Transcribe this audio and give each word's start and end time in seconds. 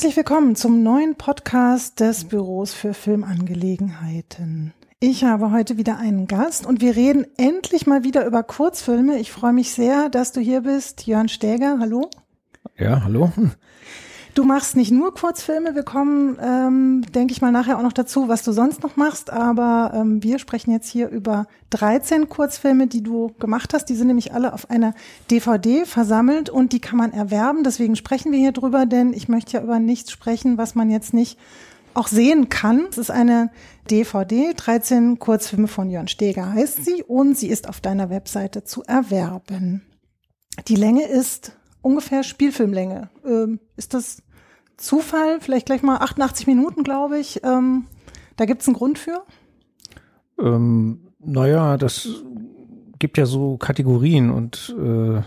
Herzlich 0.00 0.16
willkommen 0.16 0.56
zum 0.56 0.82
neuen 0.82 1.14
Podcast 1.14 2.00
des 2.00 2.24
Büros 2.24 2.72
für 2.72 2.94
Filmangelegenheiten. 2.94 4.72
Ich 4.98 5.24
habe 5.24 5.52
heute 5.52 5.76
wieder 5.76 5.98
einen 5.98 6.26
Gast 6.26 6.64
und 6.64 6.80
wir 6.80 6.96
reden 6.96 7.26
endlich 7.36 7.86
mal 7.86 8.02
wieder 8.02 8.24
über 8.24 8.42
Kurzfilme. 8.42 9.18
Ich 9.18 9.30
freue 9.30 9.52
mich 9.52 9.72
sehr, 9.74 10.08
dass 10.08 10.32
du 10.32 10.40
hier 10.40 10.62
bist. 10.62 11.06
Jörn 11.06 11.28
Stäger, 11.28 11.76
hallo. 11.80 12.08
Ja, 12.78 13.04
hallo. 13.04 13.30
Du 14.40 14.46
machst 14.46 14.74
nicht 14.74 14.90
nur 14.90 15.12
Kurzfilme, 15.12 15.74
wir 15.74 15.82
kommen, 15.82 16.38
ähm, 16.40 17.04
denke 17.14 17.34
ich 17.34 17.42
mal, 17.42 17.52
nachher 17.52 17.76
auch 17.76 17.82
noch 17.82 17.92
dazu, 17.92 18.28
was 18.28 18.42
du 18.42 18.52
sonst 18.52 18.82
noch 18.82 18.96
machst, 18.96 19.28
aber 19.28 19.92
ähm, 19.94 20.22
wir 20.22 20.38
sprechen 20.38 20.70
jetzt 20.70 20.88
hier 20.88 21.10
über 21.10 21.46
13 21.68 22.30
Kurzfilme, 22.30 22.86
die 22.86 23.02
du 23.02 23.34
gemacht 23.38 23.74
hast. 23.74 23.90
Die 23.90 23.94
sind 23.94 24.06
nämlich 24.06 24.32
alle 24.32 24.54
auf 24.54 24.70
einer 24.70 24.94
DVD 25.30 25.84
versammelt 25.84 26.48
und 26.48 26.72
die 26.72 26.80
kann 26.80 26.96
man 26.96 27.12
erwerben. 27.12 27.64
Deswegen 27.64 27.96
sprechen 27.96 28.32
wir 28.32 28.38
hier 28.38 28.52
drüber, 28.52 28.86
denn 28.86 29.12
ich 29.12 29.28
möchte 29.28 29.58
ja 29.58 29.62
über 29.62 29.78
nichts 29.78 30.10
sprechen, 30.10 30.56
was 30.56 30.74
man 30.74 30.88
jetzt 30.88 31.12
nicht 31.12 31.38
auch 31.92 32.08
sehen 32.08 32.48
kann. 32.48 32.86
Es 32.88 32.96
ist 32.96 33.10
eine 33.10 33.50
DVD, 33.90 34.54
13 34.56 35.18
Kurzfilme 35.18 35.68
von 35.68 35.90
Jörn 35.90 36.08
Steger 36.08 36.54
heißt 36.54 36.82
sie 36.82 37.02
und 37.02 37.36
sie 37.36 37.48
ist 37.48 37.68
auf 37.68 37.82
deiner 37.82 38.08
Webseite 38.08 38.64
zu 38.64 38.84
erwerben. 38.84 39.82
Die 40.66 40.76
Länge 40.76 41.04
ist 41.04 41.52
ungefähr 41.82 42.22
Spielfilmlänge. 42.22 43.10
Ähm, 43.22 43.60
ist 43.76 43.92
das 43.92 44.22
Zufall? 44.80 45.40
Vielleicht 45.40 45.66
gleich 45.66 45.82
mal 45.82 45.98
88 45.98 46.46
Minuten, 46.46 46.82
glaube 46.82 47.18
ich. 47.18 47.42
Ähm, 47.44 47.86
da 48.36 48.46
gibt 48.46 48.62
es 48.62 48.68
einen 48.68 48.76
Grund 48.76 48.98
für? 48.98 49.22
Ähm, 50.38 51.08
naja, 51.18 51.76
das 51.76 52.08
gibt 52.98 53.18
ja 53.18 53.26
so 53.26 53.56
Kategorien 53.56 54.30
und 54.30 54.74
äh, 54.78 55.22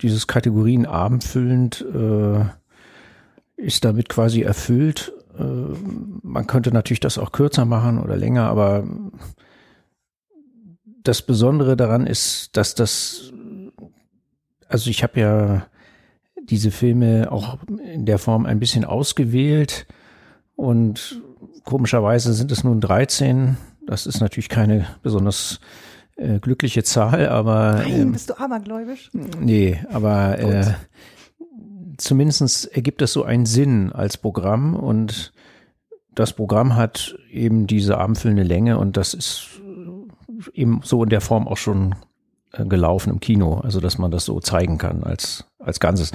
dieses 0.00 0.26
Kategorien 0.26 0.86
abendfüllend 0.86 1.84
äh, 1.94 2.44
ist 3.56 3.84
damit 3.84 4.08
quasi 4.08 4.42
erfüllt. 4.42 5.12
Äh, 5.38 5.44
man 6.22 6.46
könnte 6.46 6.72
natürlich 6.72 7.00
das 7.00 7.18
auch 7.18 7.32
kürzer 7.32 7.64
machen 7.64 7.98
oder 7.98 8.16
länger, 8.16 8.48
aber 8.48 8.86
das 11.02 11.22
Besondere 11.22 11.76
daran 11.76 12.06
ist, 12.06 12.56
dass 12.56 12.74
das 12.74 13.32
also 14.68 14.90
ich 14.90 15.02
habe 15.02 15.20
ja 15.20 15.66
diese 16.50 16.70
Filme 16.70 17.30
auch 17.30 17.58
in 17.92 18.06
der 18.06 18.18
Form 18.18 18.46
ein 18.46 18.60
bisschen 18.60 18.84
ausgewählt 18.84 19.86
und 20.56 21.22
komischerweise 21.64 22.32
sind 22.32 22.52
es 22.52 22.64
nun 22.64 22.80
13. 22.80 23.56
Das 23.86 24.06
ist 24.06 24.20
natürlich 24.20 24.48
keine 24.48 24.86
besonders 25.02 25.60
äh, 26.16 26.38
glückliche 26.38 26.84
Zahl, 26.84 27.28
aber. 27.28 27.74
Nein, 27.78 28.00
ähm, 28.00 28.12
bist 28.12 28.30
du 28.30 28.38
abergläubisch? 28.38 29.10
Nee, 29.12 29.80
aber 29.90 30.38
äh, 30.38 30.74
zumindest 31.96 32.66
ergibt 32.74 33.02
es 33.02 33.12
so 33.12 33.24
einen 33.24 33.46
Sinn 33.46 33.92
als 33.92 34.16
Programm 34.16 34.74
und 34.74 35.32
das 36.14 36.32
Programm 36.32 36.76
hat 36.76 37.16
eben 37.30 37.66
diese 37.66 37.98
abendfüllende 37.98 38.44
Länge 38.44 38.78
und 38.78 38.96
das 38.96 39.14
ist 39.14 39.60
eben 40.52 40.80
so 40.84 41.02
in 41.02 41.10
der 41.10 41.20
Form 41.20 41.48
auch 41.48 41.56
schon 41.56 41.94
äh, 42.52 42.64
gelaufen 42.64 43.10
im 43.10 43.20
Kino, 43.20 43.54
also 43.58 43.80
dass 43.80 43.98
man 43.98 44.10
das 44.10 44.24
so 44.24 44.40
zeigen 44.40 44.78
kann 44.78 45.02
als, 45.02 45.44
als 45.64 45.80
Ganzes. 45.80 46.12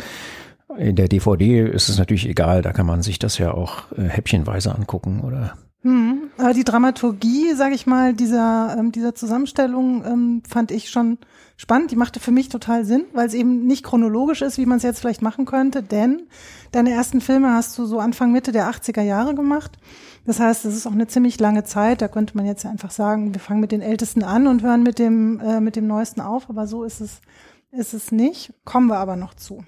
In 0.78 0.96
der 0.96 1.08
DVD 1.08 1.68
ist 1.68 1.90
es 1.90 1.98
natürlich 1.98 2.28
egal, 2.28 2.62
da 2.62 2.72
kann 2.72 2.86
man 2.86 3.02
sich 3.02 3.20
das 3.20 3.38
ja 3.38 3.52
auch 3.52 3.92
äh, 3.98 4.04
häppchenweise 4.04 4.74
angucken 4.74 5.22
oder. 5.22 5.54
Hm, 5.82 6.30
aber 6.38 6.54
die 6.54 6.66
Dramaturgie, 6.66 7.54
sage 7.54 7.74
ich 7.74 7.88
mal, 7.88 8.14
dieser, 8.14 8.76
ähm, 8.78 8.92
dieser 8.92 9.16
Zusammenstellung 9.16 10.04
ähm, 10.06 10.44
fand 10.48 10.72
ich 10.72 10.90
schon 10.90 11.18
spannend. 11.56 11.92
Die 11.92 11.96
machte 11.96 12.20
für 12.20 12.32
mich 12.32 12.50
total 12.50 12.86
Sinn, 12.86 13.06
weil 13.14 13.28
es 13.28 13.34
eben 13.34 13.66
nicht 13.66 13.84
chronologisch 13.84 14.42
ist, 14.42 14.58
wie 14.58 14.66
man 14.66 14.78
es 14.78 14.84
jetzt 14.84 15.00
vielleicht 15.00 15.22
machen 15.22 15.46
könnte, 15.46 15.81
denn 15.81 16.24
deine 16.72 16.92
ersten 16.92 17.22
Filme 17.22 17.54
hast 17.54 17.78
du 17.78 17.86
so 17.86 18.00
Anfang, 18.00 18.31
Mitte 18.31 18.52
der 18.52 18.70
80er 18.70 19.02
Jahre 19.02 19.36
gemacht. 19.36 19.78
Das 20.26 20.40
heißt, 20.40 20.66
es 20.66 20.76
ist 20.76 20.86
auch 20.86 20.92
eine 20.92 21.08
ziemlich 21.08 21.40
lange 21.40 21.64
Zeit. 21.64 22.02
Da 22.02 22.08
könnte 22.08 22.38
man 22.38 22.46
jetzt 22.46 22.66
einfach 22.66 22.92
sagen, 22.92 23.34
wir 23.34 23.42
fangen 23.42 23.62
mit 23.62 23.72
den 23.72 23.81
Ältesten 23.81 24.24
an 24.24 24.48
und 24.48 24.62
hören 24.62 24.84
mit 24.84 25.00
dem, 25.00 25.40
äh, 25.40 25.60
mit 25.60 25.76
dem 25.76 25.88
Neuesten 25.88 26.22
auf. 26.22 26.50
Aber 26.50 26.68
so 26.68 26.84
ist 26.84 27.02
es, 27.02 27.22
ist 27.72 27.94
es 27.94 28.12
nicht. 28.12 28.53
Kommen 28.66 28.88
wir 28.88 28.97
aber 28.97 29.16
noch 29.16 29.34
zu. 29.34 29.63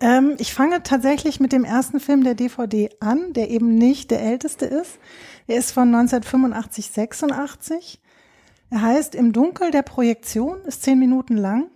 Ähm, 0.00 0.36
ich 0.38 0.54
fange 0.54 0.82
tatsächlich 0.82 1.40
mit 1.40 1.52
dem 1.52 1.64
ersten 1.64 2.00
Film 2.00 2.24
der 2.24 2.34
DVD 2.34 2.90
an, 3.00 3.32
der 3.34 3.50
eben 3.50 3.74
nicht 3.74 4.10
der 4.10 4.22
älteste 4.22 4.64
ist. 4.64 4.98
Er 5.46 5.58
ist 5.58 5.72
von 5.72 5.94
1985, 5.94 6.90
86. 6.90 8.00
Er 8.70 8.82
heißt 8.82 9.14
Im 9.14 9.32
Dunkel 9.32 9.70
der 9.70 9.82
Projektion, 9.82 10.62
ist 10.64 10.82
zehn 10.82 10.98
Minuten 10.98 11.36
lang. 11.36 11.70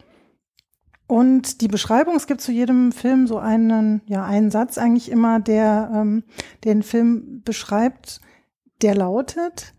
Und 1.06 1.60
die 1.60 1.68
Beschreibung, 1.68 2.16
es 2.16 2.26
gibt 2.26 2.40
zu 2.40 2.50
jedem 2.50 2.90
Film 2.90 3.26
so 3.26 3.38
einen, 3.38 4.00
ja, 4.06 4.24
einen 4.24 4.50
Satz 4.50 4.78
eigentlich 4.78 5.10
immer, 5.10 5.38
der 5.38 5.90
ähm, 5.94 6.24
den 6.64 6.82
Film 6.82 7.42
beschreibt, 7.44 8.20
der 8.80 8.94
lautet, 8.94 9.74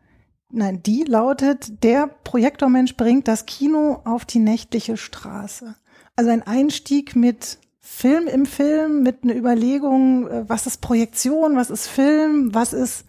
nein, 0.56 0.82
die 0.84 1.04
lautet, 1.04 1.84
der 1.84 2.08
Projektormensch 2.08 2.96
bringt 2.98 3.28
das 3.28 3.46
Kino 3.46 4.02
auf 4.06 4.26
die 4.26 4.40
nächtliche 4.40 4.98
Straße. 4.98 5.76
Also 6.16 6.32
ein 6.32 6.44
Einstieg 6.44 7.16
mit 7.16 7.60
Film 7.80 8.28
im 8.28 8.46
Film, 8.46 9.04
mit 9.04 9.24
einer 9.24 9.36
Überlegung, 9.36 10.28
äh, 10.28 10.50
was 10.50 10.66
ist 10.68 10.82
Projektion, 10.82 11.56
was 11.56 11.70
ist 11.70 11.88
Film, 11.88 12.54
was 12.54 12.74
ist 12.74 13.06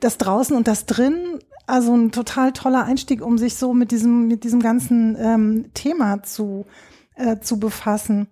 das 0.00 0.18
draußen 0.18 0.56
und 0.56 0.66
das 0.66 0.86
drin. 0.86 1.38
Also 1.66 1.96
ein 1.96 2.12
total 2.12 2.52
toller 2.52 2.84
Einstieg, 2.84 3.24
um 3.24 3.38
sich 3.38 3.54
so 3.54 3.72
mit 3.72 3.90
diesem, 3.90 4.26
mit 4.26 4.44
diesem 4.44 4.60
ganzen 4.60 5.16
ähm, 5.18 5.70
Thema 5.74 6.22
zu 6.22 6.66
äh, 7.16 7.40
zu 7.40 7.58
befassen. 7.58 8.28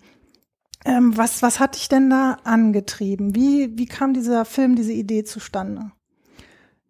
Ähm, 0.85 1.17
was, 1.17 1.43
was 1.43 1.61
hat 1.61 1.77
dich 1.77 1.89
denn 1.89 2.11
da 2.11 2.39
angetrieben? 2.45 3.35
Wie, 3.35 3.79
wie 3.79 3.87
kam 3.87 4.15
dieser 4.15 4.45
Film, 4.45 4.75
diese 4.75 4.93
Idee 4.93 5.25
zustande? 5.25 5.93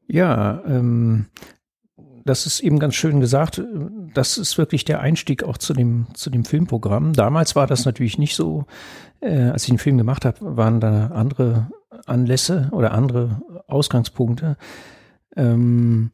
Ja, 0.07 0.63
ähm, 0.67 1.27
das 2.25 2.47
ist 2.47 2.61
eben 2.61 2.79
ganz 2.79 2.95
schön 2.95 3.21
gesagt. 3.21 3.63
Das 4.15 4.39
ist 4.39 4.59
wirklich 4.59 4.85
der 4.85 5.01
Einstieg 5.01 5.43
auch 5.43 5.59
zu 5.59 5.75
dem, 5.75 6.07
zu 6.15 6.31
dem 6.31 6.45
Filmprogramm. 6.45 7.13
Damals 7.13 7.57
war 7.57 7.67
das 7.67 7.85
natürlich 7.85 8.19
nicht 8.19 8.37
so. 8.37 8.67
Äh, 9.21 9.51
als 9.51 9.65
ich 9.65 9.71
den 9.71 9.79
Film 9.79 9.99
gemacht 9.99 10.25
habe, 10.25 10.57
waren 10.57 10.81
da 10.81 11.09
andere 11.09 11.71
Anlässe 12.07 12.69
oder 12.73 12.93
andere 12.93 13.43
Ausgangspunkte. 13.67 14.57
Ähm, 15.37 16.11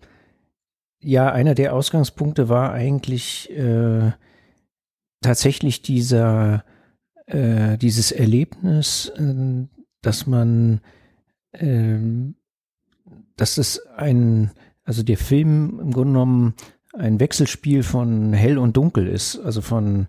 ja, 1.01 1.31
einer 1.31 1.55
der 1.55 1.75
Ausgangspunkte 1.75 2.49
war 2.49 2.73
eigentlich 2.73 3.51
äh, 3.57 4.13
tatsächlich 5.21 5.83
dieser, 5.83 6.65
äh, 7.27 7.79
dieses 7.79 8.13
Erlebnis, 8.13 9.13
äh, 9.17 9.67
dass 10.03 10.27
man, 10.27 10.81
dass 13.39 13.57
es 13.57 13.81
ein, 13.97 14.51
also 14.85 15.03
der 15.03 15.17
Film 15.17 15.81
im 15.81 15.93
Grunde 15.93 16.13
genommen 16.13 16.55
ein 16.93 17.21
Wechselspiel 17.21 17.83
von 17.83 18.33
hell 18.33 18.59
und 18.59 18.77
dunkel 18.77 19.07
ist, 19.07 19.39
also 19.39 19.61
von, 19.61 20.09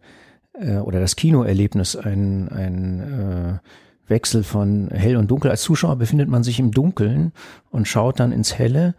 äh, 0.53 0.77
oder 0.77 0.99
das 0.99 1.15
Kinoerlebnis 1.15 1.95
ein, 1.95 2.49
ein 2.49 2.99
äh, 2.99 4.09
Wechsel 4.09 4.43
von 4.43 4.89
hell 4.89 5.15
und 5.15 5.29
dunkel. 5.31 5.51
Als 5.51 5.61
Zuschauer 5.61 5.95
befindet 5.97 6.29
man 6.29 6.43
sich 6.43 6.59
im 6.59 6.71
Dunkeln 6.71 7.31
und 7.69 7.87
schaut 7.87 8.19
dann 8.19 8.31
ins 8.31 8.57
Helle. 8.57 8.95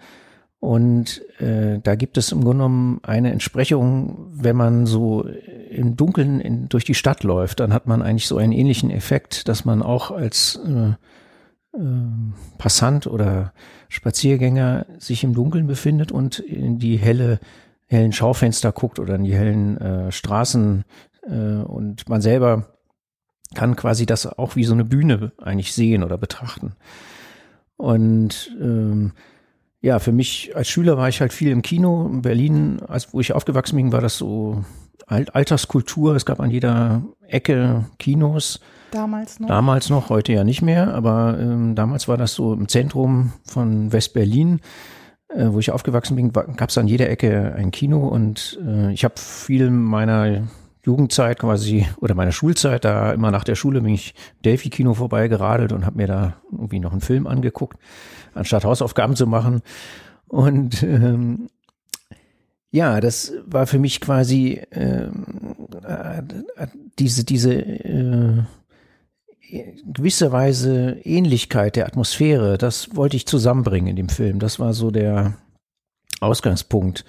Und 0.60 1.22
äh, 1.40 1.80
da 1.82 1.94
gibt 1.94 2.18
es 2.18 2.32
im 2.32 2.42
Grunde 2.42 2.58
genommen 2.58 3.00
eine 3.02 3.32
Entsprechung, 3.32 4.28
wenn 4.30 4.56
man 4.56 4.86
so 4.86 5.26
im 5.70 5.96
Dunkeln 5.96 6.40
in, 6.40 6.68
durch 6.68 6.84
die 6.84 6.94
Stadt 6.94 7.24
läuft, 7.24 7.60
dann 7.60 7.72
hat 7.72 7.86
man 7.86 8.02
eigentlich 8.02 8.26
so 8.26 8.36
einen 8.36 8.52
ähnlichen 8.52 8.90
Effekt, 8.90 9.48
dass 9.48 9.64
man 9.64 9.82
auch 9.82 10.10
als 10.10 10.60
äh, 10.66 10.90
äh, 11.76 11.80
Passant 12.58 13.06
oder 13.06 13.54
Spaziergänger 13.90 14.86
sich 14.98 15.24
im 15.24 15.34
Dunkeln 15.34 15.66
befindet 15.66 16.12
und 16.12 16.38
in 16.38 16.78
die 16.78 16.96
helle, 16.96 17.40
hellen 17.86 18.12
Schaufenster 18.12 18.72
guckt 18.72 18.98
oder 18.98 19.16
in 19.16 19.24
die 19.24 19.34
hellen 19.34 19.76
äh, 19.78 20.12
Straßen 20.12 20.84
äh, 21.24 21.34
und 21.34 22.08
man 22.08 22.22
selber 22.22 22.66
kann 23.54 23.74
quasi 23.76 24.06
das 24.06 24.26
auch 24.26 24.56
wie 24.56 24.64
so 24.64 24.74
eine 24.74 24.84
Bühne 24.84 25.32
eigentlich 25.38 25.74
sehen 25.74 26.04
oder 26.04 26.16
betrachten. 26.16 26.72
Und 27.76 28.56
ähm, 28.60 29.12
ja, 29.80 29.98
für 29.98 30.12
mich 30.12 30.54
als 30.54 30.68
Schüler 30.68 30.96
war 30.96 31.08
ich 31.08 31.20
halt 31.20 31.32
viel 31.32 31.50
im 31.50 31.62
Kino. 31.62 32.06
In 32.06 32.22
Berlin, 32.22 32.80
als 32.86 33.12
wo 33.12 33.20
ich 33.20 33.32
aufgewachsen 33.32 33.76
bin, 33.76 33.92
war 33.92 34.00
das 34.00 34.16
so 34.16 34.64
Alt 35.06 35.34
Alterskultur. 35.34 36.14
Es 36.14 36.26
gab 36.26 36.38
an 36.38 36.50
jeder 36.50 37.02
Ecke 37.26 37.86
Kinos. 37.98 38.60
Damals 38.90 39.40
noch. 39.40 39.48
Damals 39.48 39.90
noch, 39.90 40.08
heute 40.10 40.32
ja 40.32 40.44
nicht 40.44 40.62
mehr, 40.62 40.94
aber 40.94 41.38
ähm, 41.38 41.74
damals 41.74 42.08
war 42.08 42.16
das 42.16 42.34
so 42.34 42.52
im 42.52 42.68
Zentrum 42.68 43.32
von 43.44 43.92
West-Berlin, 43.92 44.60
äh, 45.28 45.46
wo 45.50 45.58
ich 45.58 45.70
aufgewachsen 45.70 46.16
bin, 46.16 46.32
gab 46.32 46.68
es 46.70 46.78
an 46.78 46.88
jeder 46.88 47.08
Ecke 47.08 47.54
ein 47.56 47.70
Kino 47.70 48.08
und 48.08 48.58
äh, 48.66 48.92
ich 48.92 49.04
habe 49.04 49.14
viel 49.16 49.70
meiner 49.70 50.48
Jugendzeit 50.84 51.38
quasi 51.38 51.86
oder 52.00 52.14
meiner 52.14 52.32
Schulzeit 52.32 52.84
da 52.84 53.12
immer 53.12 53.30
nach 53.30 53.44
der 53.44 53.54
Schule 53.54 53.82
bin 53.82 53.94
ich 53.94 54.14
Delphi-Kino 54.44 54.94
vorbeigeradelt 54.94 55.72
und 55.72 55.84
habe 55.84 55.98
mir 55.98 56.06
da 56.06 56.34
irgendwie 56.50 56.80
noch 56.80 56.92
einen 56.92 57.02
Film 57.02 57.26
angeguckt 57.26 57.78
anstatt 58.34 58.64
Hausaufgaben 58.64 59.16
zu 59.16 59.26
machen. 59.26 59.62
Und 60.28 60.82
ähm, 60.82 61.48
ja, 62.70 63.00
das 63.00 63.32
war 63.46 63.66
für 63.66 63.78
mich 63.78 64.00
quasi 64.00 64.62
ähm, 64.70 65.56
äh, 65.84 66.22
diese 66.98 67.24
diese 67.24 67.54
äh, 67.54 68.42
gewisse 69.84 70.32
Weise 70.32 70.98
Ähnlichkeit 71.04 71.76
der 71.76 71.86
Atmosphäre, 71.86 72.58
das 72.58 72.94
wollte 72.96 73.16
ich 73.16 73.26
zusammenbringen 73.26 73.88
in 73.88 73.96
dem 73.96 74.08
Film. 74.08 74.38
Das 74.38 74.58
war 74.58 74.72
so 74.74 74.90
der 74.90 75.34
Ausgangspunkt. 76.20 77.04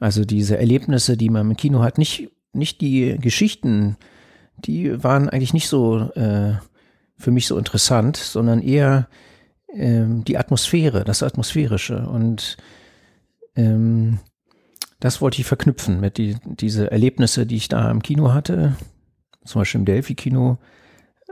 Also 0.00 0.24
diese 0.24 0.58
Erlebnisse, 0.58 1.16
die 1.16 1.30
man 1.30 1.50
im 1.50 1.56
Kino 1.56 1.80
hat, 1.80 1.98
nicht, 1.98 2.30
nicht 2.52 2.80
die 2.80 3.16
Geschichten, 3.18 3.96
die 4.58 5.02
waren 5.02 5.28
eigentlich 5.28 5.54
nicht 5.54 5.68
so 5.68 6.10
äh, 6.14 6.54
für 7.16 7.30
mich 7.30 7.46
so 7.46 7.58
interessant, 7.58 8.16
sondern 8.16 8.60
eher 8.60 9.08
ähm, 9.72 10.24
die 10.24 10.38
Atmosphäre, 10.38 11.04
das 11.04 11.22
Atmosphärische. 11.22 12.06
Und 12.06 12.56
ähm, 13.56 14.18
das 15.00 15.20
wollte 15.20 15.40
ich 15.40 15.46
verknüpfen 15.46 16.00
mit 16.00 16.18
die, 16.18 16.36
diese 16.44 16.90
Erlebnisse, 16.90 17.46
die 17.46 17.56
ich 17.56 17.68
da 17.68 17.90
im 17.90 18.02
Kino 18.02 18.32
hatte, 18.32 18.76
zum 19.44 19.60
Beispiel 19.60 19.80
im 19.80 19.84
Delphi-Kino 19.84 20.58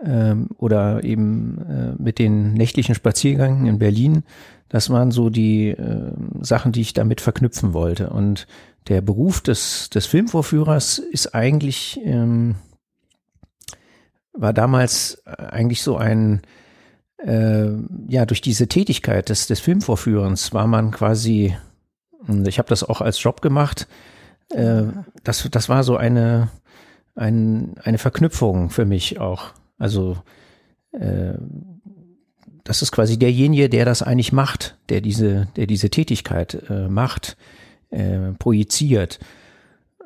ähm, 0.04 0.48
oder 0.58 1.04
eben 1.04 1.58
äh, 1.58 2.02
mit 2.02 2.18
den 2.18 2.54
nächtlichen 2.54 2.94
Spaziergängen 2.94 3.66
in 3.66 3.78
Berlin. 3.78 4.24
Das 4.68 4.90
waren 4.90 5.10
so 5.10 5.30
die 5.30 5.68
äh, 5.68 6.12
Sachen, 6.40 6.72
die 6.72 6.80
ich 6.80 6.94
damit 6.94 7.20
verknüpfen 7.20 7.72
wollte. 7.72 8.10
Und 8.10 8.46
der 8.88 9.00
Beruf 9.00 9.40
des, 9.40 9.90
des 9.90 10.06
Filmvorführers 10.06 10.98
ist 10.98 11.34
eigentlich, 11.34 12.00
ähm, 12.04 12.56
war 14.32 14.52
damals 14.52 15.22
eigentlich 15.26 15.82
so 15.82 15.96
ein, 15.96 16.42
äh, 17.18 17.68
ja, 18.08 18.26
durch 18.26 18.40
diese 18.40 18.66
Tätigkeit 18.66 19.28
des, 19.28 19.46
des 19.46 19.60
Filmvorführens 19.60 20.52
war 20.52 20.66
man 20.66 20.90
quasi, 20.90 21.56
ich 22.46 22.58
habe 22.58 22.68
das 22.68 22.82
auch 22.82 23.00
als 23.00 23.22
Job 23.22 23.42
gemacht, 23.42 23.86
äh, 24.50 24.84
das, 25.22 25.48
das 25.50 25.68
war 25.68 25.84
so 25.84 25.96
eine, 25.96 26.48
ein, 27.14 27.74
eine 27.82 27.98
Verknüpfung 27.98 28.70
für 28.70 28.84
mich 28.84 29.20
auch. 29.20 29.52
Also 29.82 30.16
äh, 30.92 31.34
das 32.62 32.82
ist 32.82 32.92
quasi 32.92 33.18
derjenige, 33.18 33.68
der 33.68 33.84
das 33.84 34.02
eigentlich 34.02 34.32
macht, 34.32 34.78
der 34.88 35.00
diese, 35.00 35.48
der 35.56 35.66
diese 35.66 35.90
Tätigkeit 35.90 36.62
äh, 36.70 36.86
macht, 36.86 37.36
äh, 37.90 38.30
projiziert 38.38 39.18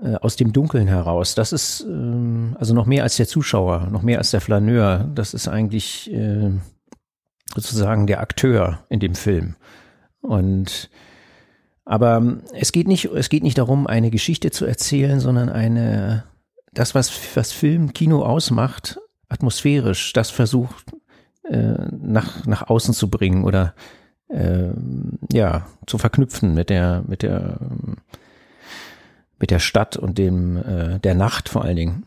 äh, 0.02 0.14
aus 0.14 0.37
dem 0.37 0.55
Dunkeln 0.55 0.88
heraus. 0.88 1.34
Das 1.34 1.52
ist 1.52 1.82
äh, 1.82 2.55
also 2.55 2.73
noch 2.73 2.87
mehr 2.87 3.02
als 3.02 3.17
der 3.17 3.28
Zuschauer, 3.28 3.88
noch 3.90 4.02
mehr 4.02 4.17
als 4.17 4.31
der 4.31 4.40
Flaneur. 4.40 5.11
Das 5.14 5.34
ist 5.34 5.46
eigentlich 5.46 6.11
äh, 6.11 6.52
sozusagen 7.55 8.06
der 8.06 8.20
Akteur 8.20 8.84
in 8.88 9.00
dem 9.00 9.14
Film. 9.14 9.56
Und 10.23 10.88
aber 11.84 12.38
es 12.55 12.73
geht 12.73 12.88
nicht, 12.88 13.05
es 13.05 13.28
geht 13.28 13.43
nicht 13.43 13.58
darum, 13.58 13.87
eine 13.87 14.11
Geschichte 14.11 14.50
zu 14.50 14.64
erzählen, 14.64 15.20
sondern 15.20 15.50
eine, 15.50 16.25
das, 16.73 16.94
was, 16.94 17.12
was 17.37 17.52
Film, 17.52 17.93
Kino 17.93 18.25
ausmacht, 18.25 18.99
atmosphärisch 19.28 20.12
das 20.12 20.31
versucht 20.31 20.93
äh, 21.44 21.75
nach, 21.90 22.46
nach 22.46 22.69
außen 22.69 22.94
zu 22.94 23.08
bringen 23.11 23.44
oder 23.44 23.75
äh, 24.28 24.70
ja, 25.32 25.67
zu 25.87 25.99
verknüpfen 25.99 26.55
mit 26.55 26.70
der, 26.70 27.05
mit 27.06 27.23
der, 27.23 27.58
mit 29.38 29.50
der 29.50 29.58
Stadt 29.58 29.96
und 29.96 30.19
dem, 30.19 30.56
äh, 30.56 30.99
der 30.99 31.14
Nacht 31.14 31.49
vor 31.49 31.62
allen 31.62 31.76
Dingen. 31.76 32.05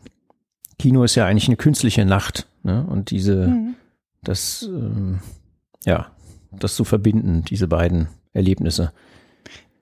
Kino 0.78 1.04
ist 1.04 1.14
ja 1.14 1.26
eigentlich 1.26 1.48
eine 1.48 1.56
künstliche 1.56 2.04
Nacht, 2.04 2.48
ne? 2.62 2.86
Und 2.88 3.10
diese, 3.10 3.48
mhm. 3.48 3.74
das, 4.22 4.62
ähm, 4.62 5.20
ja, 5.84 6.10
das 6.52 6.74
zu 6.74 6.84
verbinden, 6.84 7.42
diese 7.42 7.68
beiden 7.68 8.08
Erlebnisse. 8.32 8.92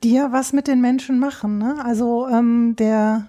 Die 0.03 0.15
ja 0.15 0.33
was 0.33 0.53
mit 0.53 0.69
den 0.69 0.81
Menschen 0.81 1.19
machen, 1.19 1.59
ne? 1.59 1.77
Also 1.85 2.29
ähm, 2.29 2.75
der 2.77 3.29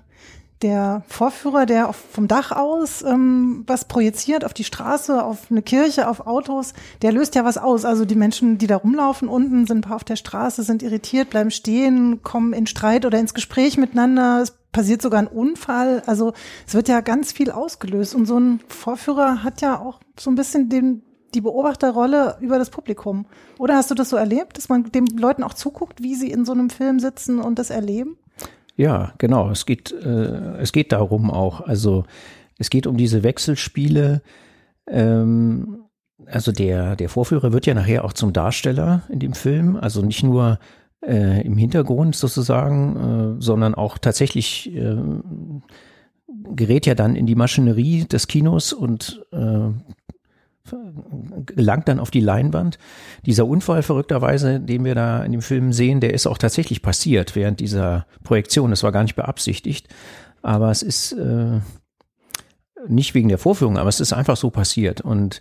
der 0.62 1.04
Vorführer, 1.08 1.66
der 1.66 1.92
vom 1.94 2.28
Dach 2.28 2.52
aus 2.52 3.02
ähm, 3.02 3.64
was 3.66 3.86
projiziert 3.86 4.44
auf 4.44 4.54
die 4.54 4.64
Straße, 4.64 5.24
auf 5.24 5.50
eine 5.50 5.62
Kirche, 5.62 6.10
auf 6.10 6.28
Autos, 6.28 6.74
der 7.02 7.12
löst 7.12 7.36
ja 7.36 7.46
was 7.46 7.58
aus. 7.58 7.86
Also 7.86 8.06
die 8.06 8.16
Menschen, 8.16 8.58
die 8.58 8.68
da 8.68 8.78
rumlaufen 8.78 9.30
unten, 9.30 9.66
sind 9.66 9.80
ein 9.80 9.82
paar 9.82 9.96
auf 9.96 10.04
der 10.04 10.18
Straße, 10.18 10.64
sind 10.64 10.84
irritiert, 10.84 11.30
bleiben 11.30 11.52
stehen, 11.52 12.22
kommen 12.24 12.54
in 12.54 12.68
Streit 12.68 13.06
oder 13.06 13.20
ins 13.20 13.34
Gespräch 13.34 13.78
miteinander. 13.78 14.42
Es 14.42 14.52
passiert 14.72 15.02
sogar 15.02 15.22
ein 15.22 15.28
Unfall. 15.28 16.04
Also 16.06 16.34
es 16.68 16.74
wird 16.74 16.90
ja 16.90 17.02
ganz 17.02 17.32
viel 17.32 17.52
ausgelöst. 17.52 18.14
Und 18.14 18.26
so 18.26 18.38
ein 18.38 18.60
Vorführer 18.68 19.44
hat 19.44 19.62
ja 19.62 19.80
auch 19.80 20.00
so 20.20 20.30
ein 20.30 20.36
bisschen 20.36 20.70
den, 20.70 21.04
die 21.34 21.42
Beobachterrolle 21.42 22.38
über 22.42 22.60
das 22.60 22.70
Publikum. 22.70 23.26
Oder 23.58 23.78
hast 23.78 23.92
du 23.92 23.96
das 23.96 24.10
so 24.10 24.18
erlebt, 24.18 24.58
dass 24.58 24.68
man 24.68 24.92
den 24.92 25.06
Leuten 25.08 25.44
auch 25.44 25.54
zuguckt, 25.54 26.04
wie 26.04 26.16
sie 26.16 26.32
in 26.32 26.44
so 26.44 26.52
einem 26.52 26.70
Film 26.70 27.00
sitzen 27.00 27.40
und 27.40 27.60
das 27.60 27.70
erleben? 27.70 28.18
Ja, 28.80 29.12
genau. 29.18 29.50
Es 29.50 29.66
geht, 29.66 29.92
äh, 29.92 30.56
es 30.62 30.72
geht 30.72 30.94
darum 30.94 31.32
auch. 31.32 31.60
Also 31.60 32.06
es 32.58 32.70
geht 32.70 32.88
um 32.88 32.96
diese 32.96 33.24
Wechselspiele. 33.24 34.22
Ähm, 34.88 35.84
also 36.26 36.54
der, 36.54 36.96
der 36.96 37.10
Vorführer 37.10 37.52
wird 37.52 37.66
ja 37.66 37.74
nachher 37.74 38.06
auch 38.06 38.14
zum 38.14 38.32
Darsteller 38.32 39.02
in 39.10 39.20
dem 39.20 39.34
Film. 39.34 39.76
Also 39.76 40.02
nicht 40.02 40.24
nur 40.24 40.60
äh, 41.06 41.46
im 41.46 41.58
Hintergrund 41.58 42.16
sozusagen, 42.16 43.36
äh, 43.38 43.42
sondern 43.42 43.76
auch 43.76 43.98
tatsächlich 43.98 44.74
äh, 44.74 44.96
gerät 46.56 46.86
ja 46.86 46.96
dann 46.96 47.18
in 47.18 47.26
die 47.26 47.36
Maschinerie 47.36 48.06
des 48.06 48.28
Kinos 48.28 48.72
und 48.72 49.26
äh, 49.34 49.72
gelangt 51.46 51.88
dann 51.88 52.00
auf 52.00 52.12
die 52.12 52.20
Leinwand. 52.20 52.78
Dieser 53.26 53.46
Unfall 53.46 53.84
verrückterweise, 53.84 54.60
den 54.60 54.86
wir 54.86 54.96
da 54.96 55.24
in 55.24 55.32
dem 55.32 55.42
Film 55.42 55.74
sehen, 55.74 56.00
der 56.00 56.14
ist 56.14 56.28
auch 56.28 56.38
tatsächlich 56.38 56.82
passiert 56.82 57.36
während 57.36 57.60
dieser 57.60 58.06
Projektion. 58.24 58.70
Das 58.70 58.84
war 58.84 58.92
gar 58.92 59.04
nicht 59.04 59.16
beabsichtigt, 59.16 59.88
aber 60.42 60.72
es 60.72 60.82
ist 60.82 61.14
äh, 61.14 61.60
nicht 62.88 63.14
wegen 63.14 63.30
der 63.30 63.38
Vorführung, 63.38 63.78
aber 63.78 63.90
es 63.90 64.00
ist 64.00 64.14
einfach 64.14 64.38
so 64.38 64.50
passiert. 64.50 65.02
Und 65.02 65.40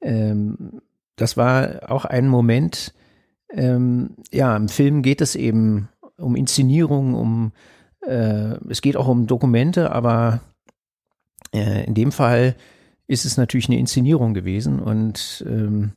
ähm, 0.00 0.80
das 1.16 1.36
war 1.36 1.90
auch 1.90 2.04
ein 2.04 2.28
Moment, 2.28 2.94
ähm, 3.52 4.16
ja, 4.32 4.56
im 4.56 4.68
Film 4.68 5.02
geht 5.02 5.20
es 5.20 5.34
eben 5.34 5.88
um 6.16 6.36
Inszenierung, 6.36 7.14
um 7.14 7.52
äh, 8.06 8.56
es 8.68 8.80
geht 8.80 8.96
auch 8.96 9.08
um 9.08 9.26
Dokumente, 9.26 9.92
aber 9.92 10.40
äh, 11.52 11.84
in 11.84 11.94
dem 11.94 12.12
Fall 12.12 12.54
ist 13.10 13.24
es 13.24 13.36
natürlich 13.36 13.68
eine 13.68 13.78
Inszenierung 13.78 14.34
gewesen 14.34 14.78
und 14.78 15.44
ähm, 15.48 15.92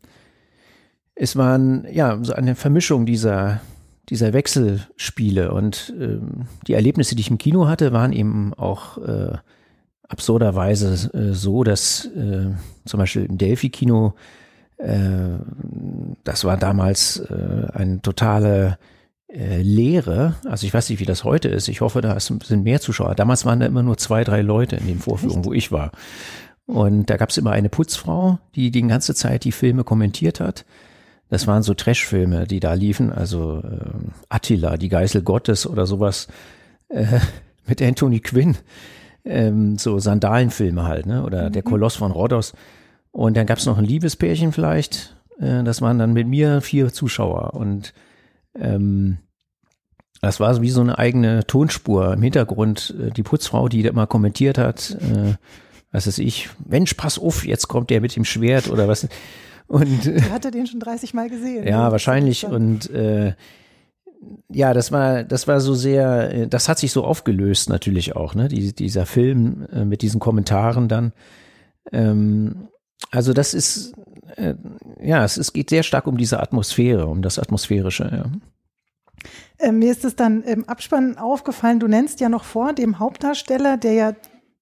es 1.13 1.35
waren 1.35 1.85
ja 1.91 2.17
so 2.23 2.33
eine 2.33 2.55
Vermischung 2.55 3.05
dieser 3.05 3.61
dieser 4.09 4.33
Wechselspiele 4.33 5.53
und 5.53 5.93
ähm, 5.97 6.47
die 6.67 6.73
Erlebnisse, 6.73 7.15
die 7.15 7.21
ich 7.21 7.29
im 7.29 7.37
Kino 7.37 7.67
hatte, 7.67 7.93
waren 7.93 8.11
eben 8.11 8.53
auch 8.55 8.97
äh, 8.97 9.37
absurderweise 10.09 11.11
äh, 11.13 11.33
so, 11.33 11.63
dass 11.63 12.05
äh, 12.05 12.51
zum 12.83 12.99
Beispiel 12.99 13.25
im 13.25 13.37
Delphi-Kino, 13.37 14.13
äh, 14.77 15.37
das 16.25 16.43
war 16.43 16.57
damals 16.57 17.19
äh, 17.19 17.67
eine 17.73 18.01
totale 18.01 18.77
äh, 19.29 19.61
Leere. 19.61 20.35
Also 20.45 20.67
ich 20.67 20.73
weiß 20.73 20.89
nicht, 20.89 20.99
wie 20.99 21.05
das 21.05 21.23
heute 21.23 21.47
ist. 21.47 21.69
Ich 21.69 21.79
hoffe, 21.79 22.01
da 22.01 22.19
sind 22.19 22.63
mehr 22.63 22.81
Zuschauer. 22.81 23.15
Damals 23.15 23.45
waren 23.45 23.61
da 23.61 23.67
immer 23.67 23.83
nur 23.83 23.97
zwei, 23.97 24.25
drei 24.25 24.41
Leute 24.41 24.75
in 24.75 24.87
den 24.87 24.99
Vorführungen, 24.99 25.45
wo 25.45 25.53
ich 25.53 25.71
war. 25.71 25.91
Und 26.65 27.09
da 27.09 27.17
gab 27.17 27.29
es 27.29 27.37
immer 27.37 27.51
eine 27.51 27.69
Putzfrau, 27.69 28.39
die 28.55 28.71
die 28.71 28.81
ganze 28.83 29.13
Zeit 29.15 29.43
die 29.43 29.51
Filme 29.51 29.83
kommentiert 29.83 30.39
hat. 30.39 30.65
Das 31.29 31.47
waren 31.47 31.63
so 31.63 31.73
Trash-Filme, 31.73 32.45
die 32.47 32.59
da 32.59 32.73
liefen, 32.73 33.11
also 33.11 33.59
äh, 33.59 33.89
Attila, 34.29 34.77
die 34.77 34.89
Geißel 34.89 35.23
Gottes 35.23 35.67
oder 35.67 35.85
sowas 35.85 36.27
äh, 36.89 37.19
mit 37.65 37.81
Anthony 37.81 38.19
Quinn, 38.19 38.57
ähm, 39.25 39.77
so 39.77 39.99
Sandalenfilme 39.99 40.83
halt, 40.83 41.05
ne? 41.05 41.23
Oder 41.23 41.49
mhm. 41.49 41.53
der 41.53 41.63
Koloss 41.63 41.95
von 41.95 42.11
Rhodos. 42.11 42.53
Und 43.11 43.35
dann 43.35 43.45
gab 43.45 43.57
es 43.57 43.65
noch 43.65 43.77
ein 43.77 43.85
Liebespärchen 43.85 44.51
vielleicht. 44.51 45.15
Äh, 45.39 45.63
das 45.63 45.81
waren 45.81 45.99
dann 45.99 46.13
mit 46.13 46.27
mir 46.27 46.61
vier 46.61 46.93
Zuschauer 46.93 47.53
und 47.55 47.93
ähm, 48.55 49.17
das 50.21 50.39
war 50.39 50.61
wie 50.61 50.69
so 50.69 50.79
eine 50.79 50.97
eigene 50.97 51.45
Tonspur 51.45 52.13
im 52.13 52.21
Hintergrund. 52.21 52.95
Äh, 52.99 53.11
die 53.11 53.23
Putzfrau, 53.23 53.67
die 53.67 53.83
da 53.83 53.89
immer 53.89 54.07
kommentiert 54.07 54.57
hat, 54.57 54.91
äh, 55.01 55.33
was 55.93 56.07
weiß 56.07 56.17
ich, 56.17 56.49
Mensch, 56.67 56.95
pass 56.95 57.19
auf, 57.19 57.45
jetzt 57.45 57.67
kommt 57.69 57.89
der 57.91 58.01
mit 58.01 58.15
dem 58.15 58.25
Schwert 58.25 58.69
oder 58.69 58.89
was. 58.89 59.07
Und 59.67 60.07
äh, 60.07 60.21
hatte 60.31 60.51
den 60.51 60.67
schon 60.67 60.81
30 60.81 61.13
Mal 61.13 61.29
gesehen. 61.29 61.65
Ja, 61.65 61.91
wahrscheinlich. 61.91 62.45
Und 62.45 62.89
äh, 62.89 63.35
ja, 64.49 64.73
das 64.73 64.91
war, 64.91 65.23
das 65.23 65.47
war 65.47 65.61
so 65.61 65.75
sehr, 65.75 66.33
äh, 66.33 66.47
das 66.47 66.67
hat 66.67 66.79
sich 66.79 66.91
so 66.91 67.05
aufgelöst 67.05 67.69
natürlich 67.69 68.15
auch, 68.15 68.33
ne? 68.35 68.49
Die, 68.49 68.73
dieser 68.73 69.05
Film 69.05 69.67
äh, 69.71 69.85
mit 69.85 70.01
diesen 70.01 70.19
Kommentaren 70.19 70.87
dann. 70.87 71.13
Ähm, 71.91 72.69
also 73.11 73.33
das 73.33 73.53
ist, 73.53 73.93
äh, 74.35 74.55
ja, 74.99 75.23
es, 75.23 75.37
es 75.37 75.53
geht 75.53 75.69
sehr 75.69 75.83
stark 75.83 76.07
um 76.07 76.17
diese 76.17 76.39
Atmosphäre, 76.39 77.05
um 77.05 77.21
das 77.21 77.37
Atmosphärische, 77.37 78.09
ja. 78.11 78.25
Äh, 79.59 79.71
mir 79.71 79.91
ist 79.91 80.03
es 80.03 80.15
dann 80.15 80.41
im 80.43 80.67
Abspann 80.67 81.17
aufgefallen, 81.17 81.79
du 81.79 81.87
nennst 81.87 82.19
ja 82.19 82.29
noch 82.29 82.43
vor 82.43 82.73
dem 82.73 82.99
Hauptdarsteller, 82.99 83.77
der 83.77 83.93
ja 83.93 84.15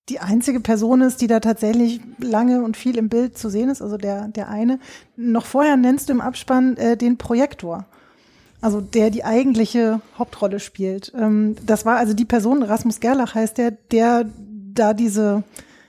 die 0.09 0.19
einzige 0.19 0.59
Person 0.59 1.01
ist, 1.01 1.21
die 1.21 1.27
da 1.27 1.39
tatsächlich 1.39 2.01
lange 2.17 2.63
und 2.63 2.75
viel 2.75 2.97
im 2.97 3.09
Bild 3.09 3.37
zu 3.37 3.49
sehen 3.49 3.69
ist, 3.69 3.81
also 3.81 3.97
der, 3.97 4.27
der 4.27 4.49
eine. 4.49 4.79
Noch 5.15 5.45
vorher 5.45 5.77
nennst 5.77 6.09
du 6.09 6.13
im 6.13 6.21
Abspann 6.21 6.75
äh, 6.77 6.97
den 6.97 7.17
Projektor. 7.17 7.85
Also 8.61 8.79
der 8.79 9.09
die 9.09 9.23
eigentliche 9.23 10.01
Hauptrolle 10.17 10.59
spielt. 10.59 11.11
Ähm, 11.15 11.55
das 11.65 11.85
war 11.85 11.97
also 11.97 12.13
die 12.13 12.25
Person, 12.25 12.61
Rasmus 12.61 12.99
Gerlach 12.99 13.33
heißt 13.33 13.57
der, 13.57 13.71
der 13.71 14.25
da 14.73 14.93
diese, 14.93 15.43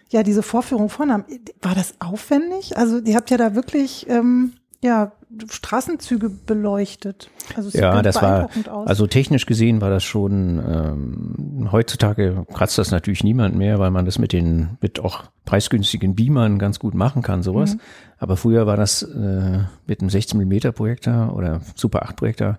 ja 0.08 0.22
diese 0.22 0.42
Vorführung 0.42 0.88
vornahm. 0.88 1.24
War 1.60 1.74
das 1.74 1.94
aufwendig? 1.98 2.76
Also 2.76 2.98
ihr 2.98 3.16
habt 3.16 3.30
ja 3.30 3.36
da 3.36 3.54
wirklich 3.54 4.06
ähm, 4.08 4.52
ja 4.82 5.12
Straßenzüge 5.48 6.28
beleuchtet. 6.30 7.30
Also 7.56 7.68
es 7.68 7.74
ja, 7.74 8.02
das 8.02 8.20
war 8.20 8.50
aus. 8.70 8.86
also 8.86 9.06
technisch 9.06 9.46
gesehen 9.46 9.80
war 9.80 9.90
das 9.90 10.04
schon. 10.04 10.58
Ähm, 10.58 11.68
heutzutage 11.72 12.44
kratzt 12.52 12.78
das 12.78 12.90
natürlich 12.90 13.24
niemand 13.24 13.56
mehr, 13.56 13.78
weil 13.78 13.90
man 13.90 14.04
das 14.04 14.18
mit 14.18 14.32
den 14.32 14.78
mit 14.80 15.00
auch 15.00 15.24
preisgünstigen 15.44 16.14
Beamern 16.14 16.58
ganz 16.58 16.78
gut 16.78 16.94
machen 16.94 17.22
kann, 17.22 17.42
sowas. 17.42 17.74
Mhm. 17.74 17.80
Aber 18.18 18.36
früher 18.36 18.66
war 18.66 18.76
das 18.76 19.02
äh, 19.02 19.60
mit 19.86 20.00
einem 20.00 20.10
16 20.10 20.38
mm 20.38 20.72
Projektor 20.74 21.34
oder 21.34 21.60
Super 21.74 22.02
8 22.02 22.16
Projektor 22.16 22.58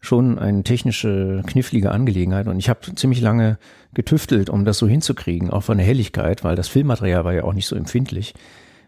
schon 0.00 0.38
eine 0.38 0.62
technische, 0.62 1.42
knifflige 1.46 1.90
Angelegenheit. 1.90 2.46
Und 2.48 2.58
ich 2.58 2.68
habe 2.68 2.94
ziemlich 2.94 3.20
lange 3.20 3.58
getüftelt, 3.92 4.48
um 4.48 4.64
das 4.64 4.78
so 4.78 4.88
hinzukriegen, 4.88 5.50
auch 5.50 5.62
von 5.62 5.76
der 5.76 5.86
Helligkeit, 5.86 6.42
weil 6.42 6.56
das 6.56 6.68
Filmmaterial 6.68 7.24
war 7.24 7.34
ja 7.34 7.44
auch 7.44 7.52
nicht 7.52 7.66
so 7.66 7.76
empfindlich. 7.76 8.34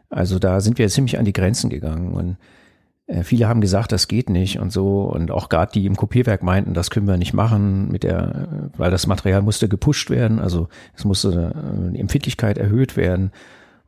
Also 0.09 0.39
da 0.39 0.61
sind 0.61 0.79
wir 0.79 0.89
ziemlich 0.89 1.19
an 1.19 1.25
die 1.25 1.33
Grenzen 1.33 1.69
gegangen. 1.69 2.15
Und 2.15 2.37
viele 3.23 3.49
haben 3.49 3.61
gesagt, 3.61 3.93
das 3.93 4.09
geht 4.09 4.31
nicht 4.31 4.59
und 4.59 4.73
so. 4.73 5.03
Und 5.03 5.31
auch 5.31 5.49
gerade 5.49 5.73
die 5.73 5.87
im 5.87 5.97
Kopierwerk 5.97 6.43
meinten, 6.43 6.75
das 6.75 6.91
können 6.91 7.07
wir 7.07 7.17
nicht 7.17 7.35
machen 7.35 7.91
mit 7.91 8.05
der, 8.05 8.71
weil 8.77 8.91
das 8.91 9.07
Material 9.07 9.43
musste 9.43 9.69
gepusht 9.69 10.11
werden. 10.11 10.39
Also 10.39 10.69
es 10.97 11.05
musste 11.05 11.53
äh, 11.55 11.93
die 11.93 12.01
Empfindlichkeit 12.01 12.59
erhöht 12.59 12.97
werden. 12.97 13.33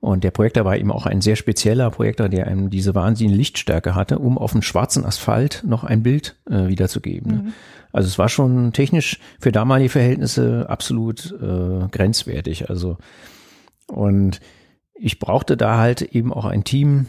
Und 0.01 0.23
der 0.23 0.33
Projektor 0.33 0.67
war 0.67 0.77
eben 0.77 0.93
auch 0.93 1.07
ein 1.07 1.23
sehr 1.23 1.37
spezieller 1.37 1.91
Projektor, 1.91 2.29
der 2.29 2.47
einem 2.47 2.69
diese 2.69 2.95
wahnsinnige 2.95 3.39
Lichtstärke 3.39 3.95
hatte, 3.95 4.19
um 4.19 4.37
auf 4.37 4.53
dem 4.53 4.61
schwarzen 4.61 5.07
Asphalt 5.07 5.65
noch 5.67 5.83
ein 5.83 6.03
Bild 6.03 6.37
äh, 6.51 6.69
wiederzugeben. 6.69 7.33
Ne? 7.33 7.39
Mhm. 7.39 7.53
Also 7.91 8.09
es 8.09 8.19
war 8.19 8.29
schon 8.29 8.75
technisch 8.75 9.19
für 9.41 9.53
damalige 9.53 9.89
Verhältnisse 9.89 10.67
absolut 10.69 11.33
äh, 11.41 11.89
grenzwertig. 11.91 12.69
Also 12.69 12.99
und 13.87 14.41
ich 14.95 15.19
brauchte 15.19 15.57
da 15.57 15.79
halt 15.79 16.03
eben 16.03 16.33
auch 16.33 16.45
ein 16.45 16.65
Team, 16.65 17.07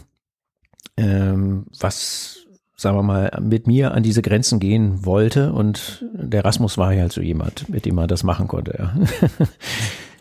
ähm, 0.98 1.66
was 1.80 2.46
sagen 2.78 2.98
wir 2.98 3.04
mal, 3.04 3.32
mit 3.42 3.68
mir 3.68 3.94
an 3.94 4.04
diese 4.04 4.22
Grenzen 4.22 4.60
gehen 4.60 5.06
wollte. 5.06 5.54
Und 5.54 6.06
der 6.14 6.44
Rasmus 6.44 6.78
war 6.78 6.94
ja 6.94 7.02
halt 7.02 7.14
so 7.14 7.22
jemand, 7.22 7.70
mit 7.70 7.86
dem 7.86 7.96
man 7.96 8.08
das 8.08 8.24
machen 8.24 8.48
konnte. 8.48 8.76
Ja. 8.78 8.94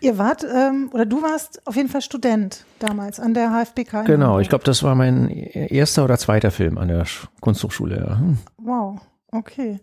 Ihr 0.01 0.19
wart, 0.19 0.45
ähm, 0.45 0.91
oder 0.93 1.07
du 1.07 1.23
warst 1.23 1.67
auf 1.67 1.77
jeden 1.77 1.89
Fall 1.89 2.03
Student 2.03 2.65
damals 2.79 3.19
an 3.19 3.33
der 3.33 3.51
HFBK. 3.51 4.05
Genau, 4.05 4.39
ich 4.39 4.51
glaube, 4.51 4.65
das 4.65 4.83
war 4.83 4.95
mein 4.95 5.31
erster 5.31 6.05
oder 6.05 6.19
zweiter 6.19 6.51
Film 6.51 6.77
an 6.77 6.89
der 6.89 7.07
Kunsthochschule. 7.41 8.07
Ja. 8.07 8.19
Hm. 8.19 8.39
Wow, 8.59 9.01
okay. 9.33 9.81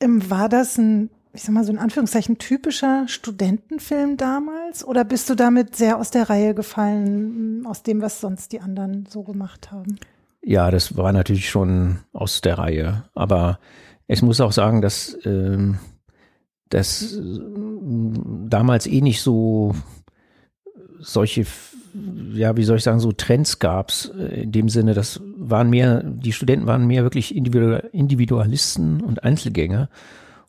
Ähm, 0.00 0.28
war 0.30 0.48
das 0.48 0.78
ein, 0.78 1.10
ich 1.34 1.42
sag 1.42 1.52
mal 1.52 1.64
so 1.64 1.72
in 1.72 1.78
Anführungszeichen, 1.78 2.38
typischer 2.38 3.04
Studentenfilm 3.08 4.16
damals? 4.16 4.86
Oder 4.86 5.04
bist 5.04 5.28
du 5.28 5.34
damit 5.34 5.76
sehr 5.76 5.98
aus 5.98 6.10
der 6.10 6.30
Reihe 6.30 6.54
gefallen, 6.54 7.66
aus 7.66 7.82
dem, 7.82 8.00
was 8.00 8.22
sonst 8.22 8.52
die 8.52 8.60
anderen 8.60 9.06
so 9.06 9.22
gemacht 9.22 9.70
haben? 9.70 9.98
Ja, 10.42 10.70
das 10.70 10.96
war 10.96 11.12
natürlich 11.12 11.48
schon 11.48 12.00
aus 12.12 12.40
der 12.40 12.58
Reihe. 12.58 13.04
Aber 13.14 13.58
ich 14.08 14.22
muss 14.22 14.40
auch 14.40 14.52
sagen, 14.52 14.82
dass 14.82 15.16
ähm, 15.24 15.78
das 16.68 17.14
äh, 17.14 17.40
damals 18.48 18.86
eh 18.86 19.00
nicht 19.00 19.22
so 19.22 19.74
solche, 20.98 21.44
ja, 22.32 22.56
wie 22.56 22.64
soll 22.64 22.78
ich 22.78 22.82
sagen, 22.82 23.00
so 23.00 23.12
Trends 23.12 23.58
gab's 23.58 24.10
äh, 24.18 24.42
in 24.42 24.52
dem 24.52 24.68
Sinne, 24.68 24.94
das 24.94 25.20
waren 25.36 25.70
mehr, 25.70 26.02
die 26.02 26.32
Studenten 26.32 26.66
waren 26.66 26.86
mehr 26.86 27.04
wirklich 27.04 27.34
Individualisten 27.34 29.00
und 29.00 29.22
Einzelgänger. 29.24 29.88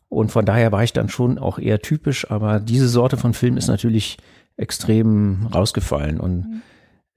Und 0.08 0.30
von 0.30 0.44
daher 0.44 0.72
war 0.72 0.84
ich 0.84 0.92
dann 0.92 1.08
schon 1.08 1.38
auch 1.38 1.58
eher 1.58 1.80
typisch, 1.80 2.30
aber 2.30 2.60
diese 2.60 2.88
Sorte 2.88 3.16
von 3.16 3.34
Film 3.34 3.56
ist 3.56 3.68
natürlich 3.68 4.16
extrem 4.56 5.48
rausgefallen. 5.52 6.20
Und 6.20 6.46
mhm. 6.46 6.62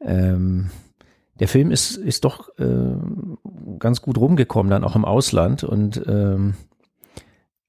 ähm, 0.02 0.70
der 1.40 1.48
Film 1.48 1.72
ist, 1.72 1.96
ist 1.98 2.26
doch 2.26 2.50
äh, 2.58 2.96
ganz 3.80 4.02
gut 4.02 4.18
rumgekommen, 4.18 4.70
dann 4.70 4.84
auch 4.84 4.96
im 4.96 5.06
Ausland. 5.06 5.64
Und 5.64 6.02
ähm, 6.08 6.56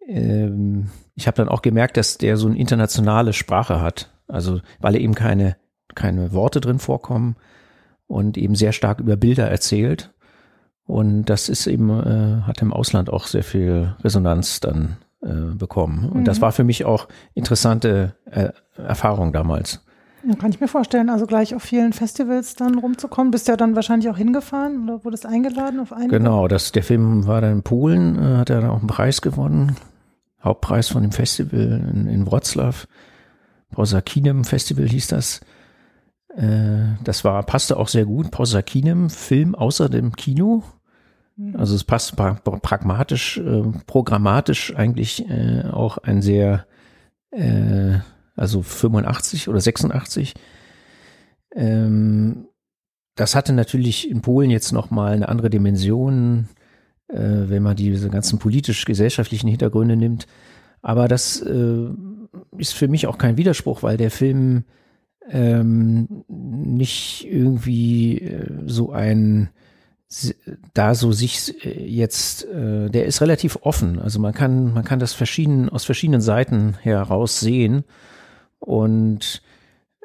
ähm, 0.07 0.91
ich 1.15 1.27
habe 1.27 1.37
dann 1.37 1.49
auch 1.49 1.63
gemerkt, 1.63 1.97
dass 1.97 2.19
der 2.19 2.37
so 2.37 2.49
eine 2.49 2.59
internationale 2.59 3.33
Sprache 3.33 3.81
hat. 3.81 4.11
Also 4.27 4.61
weil 4.81 4.95
er 4.95 5.01
eben 5.01 5.15
keine, 5.15 5.57
keine 5.95 6.33
Worte 6.33 6.61
drin 6.61 6.79
vorkommen 6.79 7.37
und 8.07 8.39
eben 8.39 8.55
sehr 8.55 8.73
stark 8.73 9.01
über 9.01 9.17
Bilder 9.17 9.49
erzählt. 9.49 10.13
Und 10.85 11.27
das 11.27 11.49
ist 11.51 11.67
eben, 11.67 11.91
äh, 11.91 12.43
hat 12.43 12.63
im 12.63 12.73
Ausland 12.73 13.11
auch 13.11 13.27
sehr 13.27 13.45
viel 13.45 13.95
Resonanz 14.03 14.61
dann 14.61 14.97
äh, 15.21 15.55
bekommen. 15.55 16.09
Und 16.09 16.21
mhm. 16.21 16.25
das 16.25 16.41
war 16.41 16.53
für 16.53 16.65
mich 16.65 16.85
auch 16.87 17.09
interessante 17.35 18.15
äh, 18.31 18.51
Erfahrung 18.77 19.33
damals. 19.33 19.85
Kann 20.39 20.51
ich 20.51 20.61
mir 20.61 20.69
vorstellen, 20.69 21.11
also 21.11 21.27
gleich 21.27 21.55
auf 21.55 21.63
vielen 21.63 21.93
Festivals 21.93 22.55
dann 22.55 22.79
rumzukommen. 22.79 23.31
Bist 23.31 23.49
ja 23.49 23.57
dann 23.57 23.77
wahrscheinlich 23.77 24.11
auch 24.11 24.17
hingefahren 24.17 24.85
oder 24.85 25.05
wurdest 25.05 25.27
eingeladen 25.27 25.81
auf 25.81 25.93
einen? 25.93 26.09
Genau, 26.09 26.49
das, 26.49 26.73
der 26.73 26.83
Film 26.83 27.27
war 27.27 27.41
dann 27.41 27.53
in 27.53 27.63
Polen, 27.63 28.19
äh, 28.19 28.37
hat 28.39 28.51
er 28.51 28.61
dann 28.61 28.71
auch 28.71 28.79
einen 28.79 28.89
Preis 28.89 29.23
gewonnen. 29.23 29.77
Hauptpreis 30.43 30.89
von 30.89 31.03
dem 31.03 31.13
Festival 31.13 31.85
in, 31.93 32.07
in 32.07 32.27
Wroclaw. 32.27 32.87
Pausakinem 33.71 34.45
Festival 34.45 34.89
hieß 34.89 35.09
das. 35.09 35.41
Äh, 36.35 36.97
das 37.05 37.25
war, 37.25 37.43
passte 37.45 37.77
auch 37.77 37.89
sehr 37.89 38.05
gut. 38.05 38.31
Pausakinem, 38.31 39.11
Film 39.11 39.55
außer 39.55 39.89
dem 39.89 40.17
Kino. 40.17 40.63
Mhm. 41.37 41.57
Also 41.57 41.75
es 41.75 41.85
passt 41.85 42.17
pra 42.17 42.35
pragmatisch, 42.35 43.39
äh, 43.39 43.63
programmatisch 43.87 44.75
eigentlich 44.77 45.29
äh, 45.29 45.65
auch 45.71 45.99
ein 45.99 46.23
sehr, 46.23 46.67
äh, 47.31 47.99
also 48.39 48.63
85 48.63 49.49
oder 49.49 49.61
86. 49.61 50.35
Ähm, 51.55 52.49
das 53.15 53.35
hatte 53.35 53.53
natürlich 53.53 54.11
in 54.11 54.23
Polen 54.23 54.51
jetzt 54.51 54.73
nochmal 54.73 55.15
eine 55.15 55.29
andere 55.29 55.51
Dimension 55.51 56.49
äh, 57.09 57.49
wenn 57.49 57.63
man 57.63 57.77
diese 57.77 58.11
ganzen 58.11 58.39
politisch-gesellschaftlichen 58.39 59.49
Hintergründe 59.49 59.97
nimmt. 59.97 60.27
Aber 60.83 61.09
das 61.09 61.41
äh, 61.41 61.89
ist 62.57 62.75
für 62.75 62.89
mich 62.89 63.07
auch 63.07 63.19
kein 63.19 63.37
Widerspruch, 63.37 63.83
weil 63.83 63.97
der 63.97 64.11
Film 64.11 64.65
ähm, 65.31 66.25
nicht 66.29 67.27
irgendwie 67.29 68.19
äh, 68.19 68.47
so 68.67 68.93
ein 68.93 69.51
da 70.73 70.95
so 70.95 71.13
sich 71.13 71.67
äh, 71.67 71.85
jetzt, 71.85 72.47
äh, 72.47 72.89
der 72.89 73.05
ist 73.05 73.21
relativ 73.21 73.59
offen. 73.61 73.99
Also 73.99 74.21
man 74.21 74.33
kann, 74.33 74.73
man 74.73 74.85
kann 74.85 75.01
das 75.01 75.13
verschieden, 75.13 75.69
aus 75.69 75.85
verschiedenen 75.85 76.23
Seiten 76.23 76.77
heraus 76.81 77.41
sehen. 77.41 77.85
Und 78.59 79.43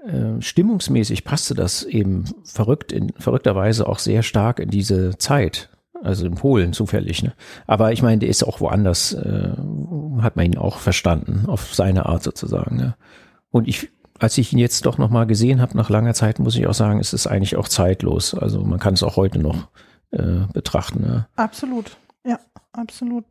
äh, 0.06 0.42
stimmungsmäßig 0.42 1.24
passte 1.24 1.54
das 1.54 1.84
eben 1.84 2.26
verrückt 2.44 2.92
in, 2.92 3.14
verrückterweise 3.18 3.88
auch 3.88 4.00
sehr 4.00 4.24
stark 4.24 4.60
in 4.60 4.70
diese 4.70 5.18
Zeit 5.18 5.70
also 6.04 6.26
in 6.26 6.36
Polen 6.36 6.74
zufällig. 6.74 7.24
Ne? 7.24 7.34
Aber 7.66 7.92
ich 7.92 8.02
meine, 8.02 8.20
der 8.20 8.30
ist 8.30 8.44
auch 8.44 8.60
woanders, 8.60 9.14
äh, 9.14 9.54
hat 10.22 10.36
man 10.36 10.46
ihn 10.46 10.58
auch 10.58 10.78
verstanden, 10.78 11.46
auf 11.48 11.74
seine 11.74 12.06
Art 12.06 12.24
sozusagen. 12.24 12.76
Ne? 12.76 12.96
Und 13.52 13.68
ich, 13.68 13.90
als 14.20 14.38
ich 14.38 14.54
ihn 14.54 14.60
jetzt 14.60 14.86
doch 14.86 14.98
nochmal 14.98 15.26
gesehen 15.26 15.62
habe 15.62 15.78
nach 15.78 15.90
langer 15.90 16.14
Zeit, 16.14 16.40
muss 16.40 16.56
ich 16.56 16.68
auch 16.68 16.74
sagen, 16.74 17.00
es 17.00 17.14
ist 17.14 17.28
eigentlich 17.28 17.56
auch 17.56 17.68
zeitlos. 17.68 18.34
Also 18.34 18.62
man 18.62 18.80
kann 18.80 18.96
es 18.96 19.04
auch 19.04 19.16
heute 19.16 19.40
noch 19.40 19.68
äh, 20.12 20.46
betrachten. 20.54 21.02
Ne? 21.02 21.28
Absolut, 21.36 21.98
ja, 22.26 22.40
absolut. 22.74 23.26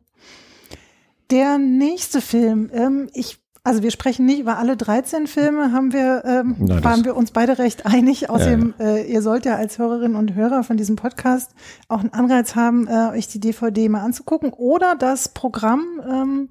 Der 1.30 1.58
nächste 1.58 2.20
Film, 2.20 2.70
ähm, 2.74 3.08
ich 3.14 3.38
also 3.64 3.82
wir 3.82 3.90
sprechen 3.90 4.26
nicht 4.26 4.40
über 4.40 4.58
alle 4.58 4.76
13 4.76 5.26
Filme, 5.26 5.72
haben 5.72 5.92
wir, 5.92 6.24
ähm, 6.24 6.56
Nein, 6.58 6.82
waren 6.84 7.04
wir 7.04 7.16
uns 7.16 7.30
beide 7.30 7.58
recht 7.58 7.86
einig. 7.86 8.28
Außerdem, 8.28 8.74
ja, 8.78 8.84
ja. 8.84 8.96
Äh, 8.96 9.12
ihr 9.12 9.22
sollt 9.22 9.44
ja 9.44 9.56
als 9.56 9.78
Hörerinnen 9.78 10.16
und 10.16 10.34
Hörer 10.34 10.64
von 10.64 10.76
diesem 10.76 10.96
Podcast 10.96 11.52
auch 11.88 12.00
einen 12.00 12.12
Anreiz 12.12 12.56
haben, 12.56 12.88
äh, 12.88 13.10
euch 13.16 13.28
die 13.28 13.40
DVD 13.40 13.88
mal 13.88 14.02
anzugucken 14.02 14.52
oder 14.52 14.96
das 14.96 15.28
Programm, 15.28 15.84
ähm, 16.08 16.48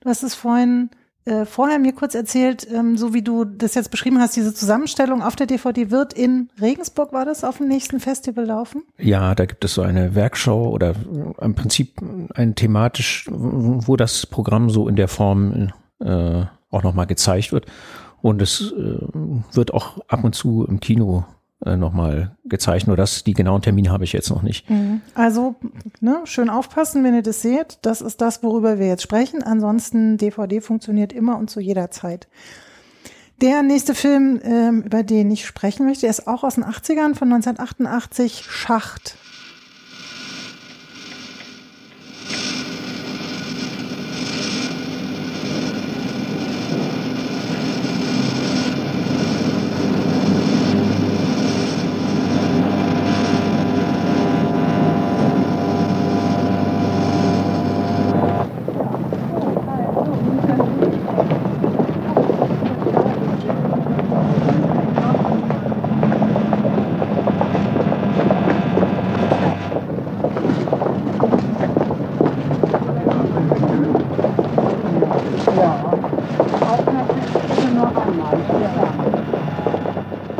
du 0.00 0.08
hast 0.08 0.22
es 0.22 0.34
vorhin 0.34 0.90
äh, 1.24 1.44
vorher 1.44 1.78
mir 1.78 1.92
kurz 1.92 2.16
erzählt, 2.16 2.66
ähm, 2.72 2.96
so 2.96 3.14
wie 3.14 3.22
du 3.22 3.44
das 3.44 3.74
jetzt 3.76 3.92
beschrieben 3.92 4.18
hast, 4.18 4.34
diese 4.34 4.52
Zusammenstellung 4.52 5.22
auf 5.22 5.36
der 5.36 5.46
DVD 5.46 5.90
wird 5.92 6.12
in 6.12 6.50
Regensburg, 6.60 7.12
war 7.12 7.24
das, 7.24 7.44
auf 7.44 7.58
dem 7.58 7.68
nächsten 7.68 8.00
Festival 8.00 8.44
laufen? 8.44 8.82
Ja, 8.98 9.36
da 9.36 9.46
gibt 9.46 9.64
es 9.64 9.74
so 9.74 9.82
eine 9.82 10.16
Werkschau 10.16 10.70
oder 10.70 10.90
äh, 10.90 11.44
im 11.44 11.54
Prinzip 11.54 12.00
ein 12.34 12.56
thematisch, 12.56 13.26
wo 13.30 13.96
das 13.96 14.26
Programm 14.26 14.68
so 14.68 14.88
in 14.88 14.96
der 14.96 15.06
Form 15.06 15.72
äh, 16.02 16.44
auch 16.70 16.82
nochmal 16.82 17.06
gezeigt 17.06 17.52
wird. 17.52 17.66
Und 18.20 18.40
es 18.40 18.72
äh, 18.72 18.98
wird 19.52 19.74
auch 19.74 19.98
ab 20.08 20.24
und 20.24 20.34
zu 20.34 20.64
im 20.64 20.80
Kino 20.80 21.24
äh, 21.64 21.76
nochmal 21.76 22.36
gezeigt. 22.44 22.86
Nur 22.86 22.96
das, 22.96 23.24
die 23.24 23.34
genauen 23.34 23.62
Termine 23.62 23.90
habe 23.90 24.04
ich 24.04 24.12
jetzt 24.12 24.30
noch 24.30 24.42
nicht. 24.42 24.68
Mhm. 24.70 25.00
Also 25.14 25.54
ne, 26.00 26.20
schön 26.24 26.50
aufpassen, 26.50 27.04
wenn 27.04 27.14
ihr 27.14 27.22
das 27.22 27.42
seht. 27.42 27.78
Das 27.82 28.00
ist 28.00 28.20
das, 28.20 28.42
worüber 28.42 28.78
wir 28.78 28.86
jetzt 28.86 29.02
sprechen. 29.02 29.42
Ansonsten 29.42 30.16
DVD 30.16 30.60
funktioniert 30.60 31.12
immer 31.12 31.38
und 31.38 31.50
zu 31.50 31.60
jeder 31.60 31.90
Zeit. 31.90 32.28
Der 33.40 33.62
nächste 33.62 33.94
Film, 33.96 34.40
ähm, 34.44 34.82
über 34.82 35.02
den 35.02 35.30
ich 35.30 35.46
sprechen 35.46 35.86
möchte, 35.86 36.06
ist 36.06 36.28
auch 36.28 36.44
aus 36.44 36.54
den 36.54 36.64
80ern 36.64 37.16
von 37.16 37.32
1988, 37.32 38.44
Schacht. 38.48 39.16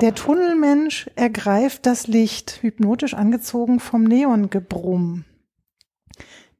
Der 0.02 0.16
Tunnelmensch 0.92 1.10
ergreift 1.16 1.86
das 1.86 2.06
Licht, 2.06 2.58
hypnotisch 2.62 3.14
angezogen 3.14 3.80
vom 3.80 4.04
Neongebrumm. 4.04 5.24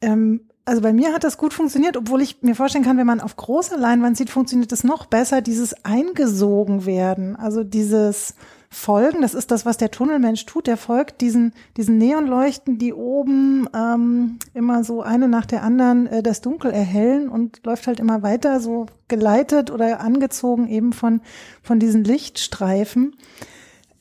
Ähm, 0.01 0.49
also 0.65 0.81
bei 0.81 0.93
mir 0.93 1.13
hat 1.13 1.25
das 1.25 1.39
gut 1.39 1.53
funktioniert, 1.53 1.97
obwohl 1.97 2.23
ich 2.23 2.43
mir 2.43 2.55
vorstellen 2.55 2.85
kann, 2.85 2.97
wenn 2.97 3.07
man 3.07 3.21
auf 3.21 3.37
großer 3.37 3.77
Leinwand 3.77 4.17
sieht, 4.17 4.31
funktioniert 4.31 4.71
es 4.71 4.85
noch 4.85 5.07
besser, 5.07 5.43
dieses 5.43 5.85
eingesogen 5.85 6.87
werden, 6.87 7.35
also 7.35 7.65
dieses 7.65 8.35
Folgen, 8.71 9.21
das 9.21 9.35
ist 9.35 9.51
das, 9.51 9.67
was 9.67 9.77
der 9.77 9.91
Tunnelmensch 9.91 10.47
tut, 10.47 10.67
der 10.67 10.77
folgt 10.77 11.21
diesen, 11.21 11.53
diesen 11.77 11.99
Neonleuchten, 11.99 12.79
die 12.79 12.95
oben 12.95 13.69
ähm, 13.75 14.39
immer 14.55 14.83
so 14.83 15.03
eine 15.03 15.29
nach 15.29 15.45
der 15.45 15.63
anderen 15.63 16.07
äh, 16.07 16.23
das 16.23 16.41
Dunkel 16.41 16.71
erhellen 16.71 17.29
und 17.29 17.67
läuft 17.67 17.87
halt 17.87 18.01
immer 18.01 18.23
weiter, 18.23 18.61
so 18.61 18.87
geleitet 19.09 19.71
oder 19.71 20.01
angezogen 20.01 20.69
eben 20.69 20.93
von, 20.93 21.21
von 21.63 21.81
diesen 21.81 22.05
Lichtstreifen. 22.05 23.17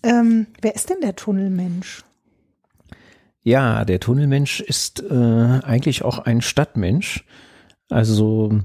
Ähm, 0.03 0.47
wer 0.61 0.75
ist 0.75 0.89
denn 0.89 1.01
der 1.01 1.15
Tunnelmensch? 1.15 2.03
Ja, 3.43 3.85
der 3.85 3.99
Tunnelmensch 3.99 4.59
ist 4.59 5.01
äh, 5.01 5.59
eigentlich 5.63 6.03
auch 6.03 6.19
ein 6.19 6.41
Stadtmensch. 6.41 7.25
Also 7.89 8.61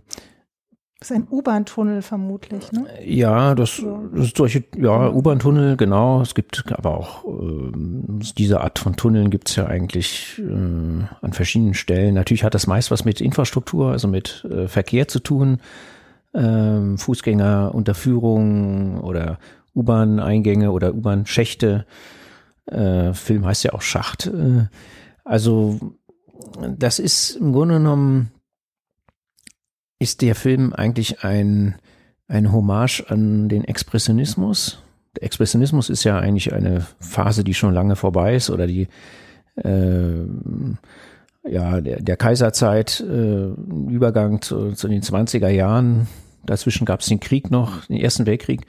das 0.98 1.10
ist 1.10 1.16
ein 1.16 1.28
U-Bahn-Tunnel 1.30 2.00
vermutlich, 2.00 2.72
ne? 2.72 2.86
Ja, 3.04 3.54
das, 3.54 3.82
das 4.14 4.28
ist 4.28 4.36
solche, 4.38 4.64
ja, 4.78 5.10
U-Bahn-Tunnel, 5.10 5.76
genau. 5.76 6.22
Es 6.22 6.34
gibt 6.34 6.64
aber 6.72 6.96
auch 6.96 7.26
äh, 7.26 7.70
diese 8.38 8.62
Art 8.62 8.78
von 8.78 8.96
Tunneln 8.96 9.28
gibt 9.28 9.50
es 9.50 9.56
ja 9.56 9.66
eigentlich 9.66 10.38
äh, 10.38 11.04
an 11.20 11.32
verschiedenen 11.32 11.74
Stellen. 11.74 12.14
Natürlich 12.14 12.44
hat 12.44 12.54
das 12.54 12.66
meist 12.66 12.90
was 12.90 13.04
mit 13.04 13.20
Infrastruktur, 13.20 13.92
also 13.92 14.08
mit 14.08 14.46
äh, 14.50 14.68
Verkehr 14.68 15.06
zu 15.06 15.20
tun, 15.20 15.60
ähm, 16.32 16.96
Fußgängerunterführung 16.96 19.02
oder 19.02 19.38
U-Bahn-Eingänge 19.76 20.72
oder 20.72 20.94
U-Bahn-Schächte. 20.94 21.86
Äh, 22.66 23.12
Film 23.12 23.44
heißt 23.46 23.64
ja 23.64 23.72
auch 23.74 23.82
Schacht. 23.82 24.26
Äh, 24.26 24.66
also 25.24 25.78
das 26.76 26.98
ist 26.98 27.36
im 27.36 27.52
Grunde 27.52 27.74
genommen 27.74 28.30
ist 29.98 30.22
der 30.22 30.34
Film 30.34 30.72
eigentlich 30.72 31.24
ein, 31.24 31.76
ein 32.28 32.52
Hommage 32.52 33.04
an 33.08 33.48
den 33.48 33.64
Expressionismus. 33.64 34.82
Der 35.16 35.24
Expressionismus 35.24 35.88
ist 35.88 36.04
ja 36.04 36.18
eigentlich 36.18 36.52
eine 36.52 36.86
Phase, 37.00 37.44
die 37.44 37.54
schon 37.54 37.72
lange 37.72 37.96
vorbei 37.96 38.34
ist 38.34 38.50
oder 38.50 38.66
die 38.66 38.88
äh, 39.56 40.24
ja, 41.48 41.80
der, 41.80 42.02
der 42.02 42.16
Kaiserzeit, 42.16 43.00
äh, 43.00 43.46
Übergang 43.88 44.42
zu, 44.42 44.72
zu 44.72 44.88
den 44.88 45.02
20er 45.02 45.48
Jahren. 45.48 46.08
Dazwischen 46.44 46.84
gab 46.84 47.00
es 47.00 47.06
den 47.06 47.20
Krieg 47.20 47.50
noch, 47.50 47.86
den 47.86 47.96
Ersten 47.96 48.26
Weltkrieg. 48.26 48.66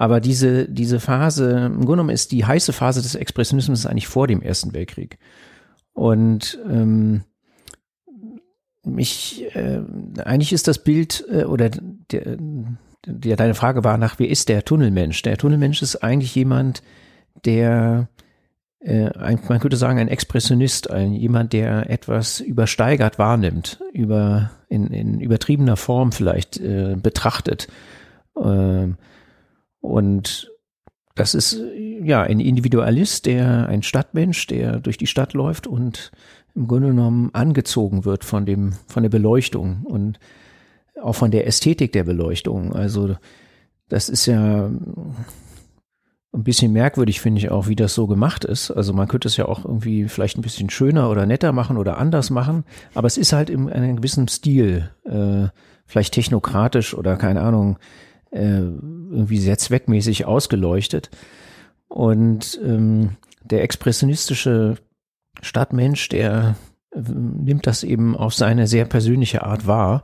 Aber 0.00 0.20
diese, 0.20 0.68
diese 0.68 1.00
Phase, 1.00 1.50
im 1.66 1.72
Grunde 1.78 1.86
genommen 1.86 2.10
ist 2.10 2.30
die 2.30 2.44
heiße 2.44 2.72
Phase 2.72 3.02
des 3.02 3.16
Expressionismus 3.16 3.84
eigentlich 3.84 4.06
vor 4.06 4.28
dem 4.28 4.42
Ersten 4.42 4.72
Weltkrieg. 4.72 5.18
Und 5.92 6.56
ähm, 6.70 7.24
mich, 8.84 9.44
äh, 9.56 9.80
eigentlich 10.24 10.52
ist 10.52 10.68
das 10.68 10.84
Bild 10.84 11.24
äh, 11.28 11.42
oder 11.42 11.70
der, 11.70 12.36
der, 13.06 13.34
deine 13.34 13.54
Frage 13.54 13.82
war 13.82 13.98
nach, 13.98 14.20
wer 14.20 14.28
ist 14.28 14.48
der 14.48 14.64
Tunnelmensch? 14.64 15.20
Der 15.22 15.36
Tunnelmensch 15.36 15.82
ist 15.82 15.96
eigentlich 15.96 16.32
jemand, 16.32 16.80
der, 17.44 18.08
äh, 18.78 19.08
ein, 19.08 19.40
man 19.48 19.58
könnte 19.58 19.76
sagen, 19.76 19.98
ein 19.98 20.06
Expressionist, 20.06 20.92
ein, 20.92 21.12
jemand, 21.12 21.52
der 21.52 21.90
etwas 21.90 22.38
übersteigert 22.38 23.18
wahrnimmt, 23.18 23.80
über, 23.92 24.52
in, 24.68 24.92
in 24.92 25.18
übertriebener 25.18 25.76
Form 25.76 26.12
vielleicht 26.12 26.56
äh, 26.60 26.94
betrachtet. 26.94 27.66
Äh, 28.36 28.90
und 29.80 30.50
das 31.14 31.34
ist 31.34 31.60
ja 32.02 32.22
ein 32.22 32.40
Individualist, 32.40 33.26
der 33.26 33.68
ein 33.68 33.82
Stadtmensch, 33.82 34.46
der 34.46 34.78
durch 34.78 34.98
die 34.98 35.06
Stadt 35.06 35.32
läuft 35.32 35.66
und 35.66 36.12
im 36.54 36.68
Grunde 36.68 36.88
genommen 36.88 37.30
angezogen 37.32 38.04
wird 38.04 38.24
von 38.24 38.46
dem, 38.46 38.74
von 38.86 39.02
der 39.02 39.10
Beleuchtung 39.10 39.82
und 39.84 40.18
auch 41.02 41.14
von 41.14 41.30
der 41.30 41.46
Ästhetik 41.46 41.92
der 41.92 42.04
Beleuchtung. 42.04 42.72
Also 42.72 43.16
das 43.88 44.08
ist 44.08 44.26
ja 44.26 44.66
ein 44.66 46.44
bisschen 46.44 46.72
merkwürdig, 46.72 47.20
finde 47.20 47.40
ich 47.40 47.50
auch, 47.50 47.68
wie 47.68 47.76
das 47.76 47.94
so 47.94 48.06
gemacht 48.06 48.44
ist. 48.44 48.70
Also 48.70 48.92
man 48.92 49.08
könnte 49.08 49.28
es 49.28 49.36
ja 49.36 49.46
auch 49.46 49.64
irgendwie 49.64 50.08
vielleicht 50.08 50.38
ein 50.38 50.42
bisschen 50.42 50.70
schöner 50.70 51.10
oder 51.10 51.26
netter 51.26 51.52
machen 51.52 51.76
oder 51.76 51.98
anders 51.98 52.30
machen, 52.30 52.64
aber 52.94 53.06
es 53.06 53.16
ist 53.16 53.32
halt 53.32 53.50
in 53.50 53.68
einem 53.70 53.96
gewissen 53.96 54.28
Stil, 54.28 54.90
äh, 55.04 55.48
vielleicht 55.86 56.14
technokratisch 56.14 56.94
oder 56.94 57.16
keine 57.16 57.40
Ahnung, 57.40 57.78
äh, 58.30 58.60
irgendwie 58.60 59.38
sehr 59.38 59.58
zweckmäßig 59.58 60.26
ausgeleuchtet. 60.26 61.10
Und 61.88 62.60
ähm, 62.62 63.16
der 63.42 63.62
expressionistische 63.62 64.76
Stadtmensch, 65.40 66.08
der 66.08 66.56
äh, 66.92 67.00
nimmt 67.00 67.66
das 67.66 67.82
eben 67.82 68.16
auf 68.16 68.34
seine 68.34 68.66
sehr 68.66 68.84
persönliche 68.84 69.44
Art 69.44 69.66
wahr 69.66 70.02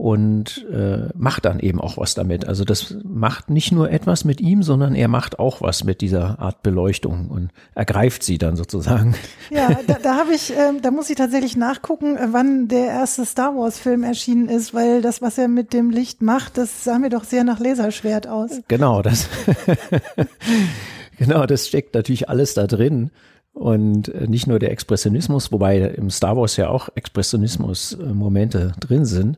und 0.00 0.66
äh, 0.72 1.10
macht 1.14 1.44
dann 1.44 1.60
eben 1.60 1.78
auch 1.78 1.98
was 1.98 2.14
damit. 2.14 2.48
Also 2.48 2.64
das 2.64 2.96
macht 3.04 3.50
nicht 3.50 3.70
nur 3.70 3.90
etwas 3.90 4.24
mit 4.24 4.40
ihm, 4.40 4.62
sondern 4.62 4.94
er 4.94 5.08
macht 5.08 5.38
auch 5.38 5.60
was 5.60 5.84
mit 5.84 6.00
dieser 6.00 6.38
Art 6.40 6.62
Beleuchtung 6.62 7.28
und 7.28 7.50
ergreift 7.74 8.22
sie 8.22 8.38
dann 8.38 8.56
sozusagen. 8.56 9.14
Ja, 9.50 9.80
da, 9.86 9.98
da 10.00 10.16
habe 10.16 10.32
ich, 10.32 10.56
äh, 10.56 10.72
da 10.80 10.90
muss 10.90 11.10
ich 11.10 11.16
tatsächlich 11.16 11.56
nachgucken, 11.56 12.16
äh, 12.16 12.28
wann 12.30 12.68
der 12.68 12.86
erste 12.86 13.26
Star 13.26 13.54
Wars 13.56 13.78
Film 13.78 14.04
erschienen 14.04 14.48
ist, 14.48 14.72
weil 14.72 15.02
das, 15.02 15.20
was 15.20 15.36
er 15.38 15.48
mit 15.48 15.72
dem 15.72 15.90
Licht 15.90 16.22
macht, 16.22 16.56
das 16.56 16.84
sah 16.84 16.98
mir 16.98 17.10
doch 17.10 17.24
sehr 17.24 17.42
nach 17.42 17.58
Laserschwert 17.58 18.26
aus. 18.26 18.62
Genau, 18.68 19.02
das, 19.02 19.28
genau, 21.18 21.46
das 21.46 21.66
steckt 21.66 21.94
natürlich 21.94 22.28
alles 22.28 22.54
da 22.54 22.66
drin. 22.66 23.10
Und 23.52 24.08
äh, 24.08 24.28
nicht 24.28 24.46
nur 24.46 24.60
der 24.60 24.70
Expressionismus, 24.70 25.52
wobei 25.52 25.78
im 25.78 26.08
Star 26.10 26.36
Wars 26.36 26.56
ja 26.56 26.68
auch 26.68 26.88
Expressionismus-Momente 26.94 28.72
drin 28.80 29.04
sind. 29.04 29.36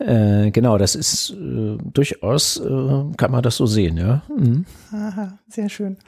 Äh, 0.00 0.50
genau, 0.50 0.78
das 0.78 0.94
ist 0.94 1.30
äh, 1.30 1.76
durchaus, 1.92 2.56
äh, 2.56 3.04
kann 3.18 3.30
man 3.30 3.42
das 3.42 3.56
so 3.56 3.66
sehen, 3.66 3.98
ja. 3.98 4.22
Mhm. 4.34 4.64
Aha, 4.92 5.38
sehr 5.46 5.68
schön. 5.68 5.98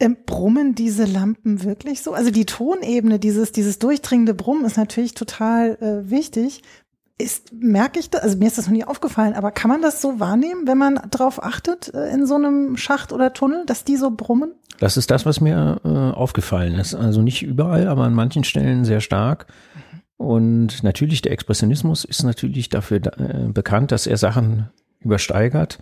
Ähm, 0.00 0.16
brummen 0.26 0.74
diese 0.74 1.04
Lampen 1.04 1.62
wirklich 1.62 2.02
so? 2.02 2.14
Also 2.14 2.32
die 2.32 2.46
Tonebene, 2.46 3.20
dieses, 3.20 3.52
dieses 3.52 3.78
durchdringende 3.78 4.34
Brummen 4.34 4.64
ist 4.64 4.76
natürlich 4.76 5.14
total 5.14 5.78
äh, 5.80 6.10
wichtig. 6.10 6.62
Ist, 7.16 7.52
merke 7.52 8.00
ich 8.00 8.10
das, 8.10 8.22
also 8.22 8.38
mir 8.38 8.46
ist 8.46 8.58
das 8.58 8.66
noch 8.66 8.72
nie 8.72 8.84
aufgefallen, 8.84 9.34
aber 9.34 9.52
kann 9.52 9.70
man 9.70 9.82
das 9.82 10.02
so 10.02 10.18
wahrnehmen, 10.18 10.66
wenn 10.66 10.78
man 10.78 11.00
drauf 11.10 11.42
achtet 11.42 11.94
äh, 11.94 12.10
in 12.12 12.26
so 12.26 12.34
einem 12.34 12.76
Schacht 12.76 13.12
oder 13.12 13.32
Tunnel, 13.32 13.64
dass 13.66 13.84
die 13.84 13.96
so 13.96 14.10
brummen? 14.10 14.52
Das 14.80 14.96
ist 14.96 15.10
das, 15.10 15.26
was 15.26 15.40
mir 15.40 15.80
aufgefallen 15.84 16.74
ist. 16.76 16.94
Also 16.94 17.20
nicht 17.20 17.42
überall, 17.42 17.88
aber 17.88 18.04
an 18.04 18.14
manchen 18.14 18.44
Stellen 18.44 18.84
sehr 18.84 19.00
stark. 19.00 19.46
Und 20.18 20.82
natürlich 20.82 21.22
der 21.22 21.32
Expressionismus 21.32 22.04
ist 22.04 22.24
natürlich 22.24 22.68
dafür 22.68 22.98
äh, 23.18 23.48
bekannt, 23.48 23.92
dass 23.92 24.06
er 24.06 24.16
Sachen 24.16 24.68
übersteigert 25.00 25.78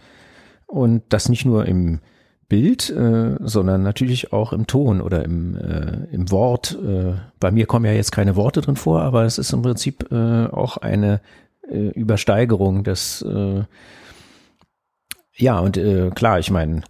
und 0.66 1.02
das 1.08 1.28
nicht 1.28 1.46
nur 1.46 1.66
im 1.66 2.00
Bild, 2.48 2.90
äh, 2.90 3.36
sondern 3.40 3.82
natürlich 3.82 4.32
auch 4.32 4.52
im 4.52 4.66
Ton 4.66 5.00
oder 5.00 5.24
im, 5.24 5.56
äh, 5.56 6.04
im 6.12 6.30
Wort. 6.30 6.78
Äh, 6.80 7.14
bei 7.40 7.50
mir 7.50 7.66
kommen 7.66 7.86
ja 7.86 7.92
jetzt 7.92 8.12
keine 8.12 8.36
Worte 8.36 8.60
drin 8.60 8.76
vor, 8.76 9.00
aber 9.02 9.24
es 9.24 9.38
ist 9.38 9.52
im 9.52 9.62
Prinzip 9.62 10.12
äh, 10.12 10.46
auch 10.46 10.76
eine 10.76 11.20
äh, 11.68 11.88
Übersteigerung 11.88 12.84
des, 12.84 13.24
ja, 15.38 15.58
und 15.58 15.78
klar, 16.14 16.38
ich 16.38 16.50
meine, 16.50 16.80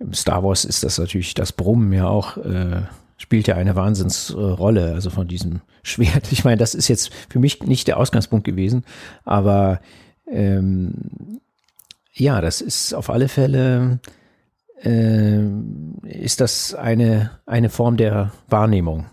im 0.00 0.12
Star 0.12 0.42
Wars 0.42 0.64
ist 0.64 0.82
das 0.82 0.98
natürlich, 0.98 1.34
das 1.34 1.52
Brummen 1.52 1.92
ja 1.92 2.08
auch, 2.08 2.36
spielt 3.16 3.46
ja 3.46 3.56
eine 3.56 3.76
Wahnsinnsrolle, 3.76 4.92
also 4.92 5.10
von 5.10 5.28
diesem 5.28 5.60
Schwert. 5.82 6.32
Ich 6.32 6.44
meine, 6.44 6.58
das 6.58 6.74
ist 6.74 6.88
jetzt 6.88 7.12
für 7.28 7.38
mich 7.38 7.62
nicht 7.62 7.88
der 7.88 7.98
Ausgangspunkt 7.98 8.44
gewesen, 8.44 8.84
aber 9.24 9.80
ähm, 10.26 11.40
ja, 12.12 12.40
das 12.40 12.60
ist 12.60 12.94
auf 12.94 13.10
alle 13.10 13.28
Fälle 13.28 14.00
äh, 14.84 15.40
ist 16.04 16.40
das 16.40 16.74
eine, 16.74 17.30
eine 17.46 17.70
Form 17.70 17.96
der 17.96 18.32
Wahrnehmung, 18.48 19.06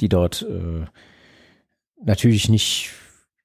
die 0.00 0.08
dort 0.08 0.42
äh, 0.48 0.84
natürlich 2.04 2.48
nicht, 2.48 2.90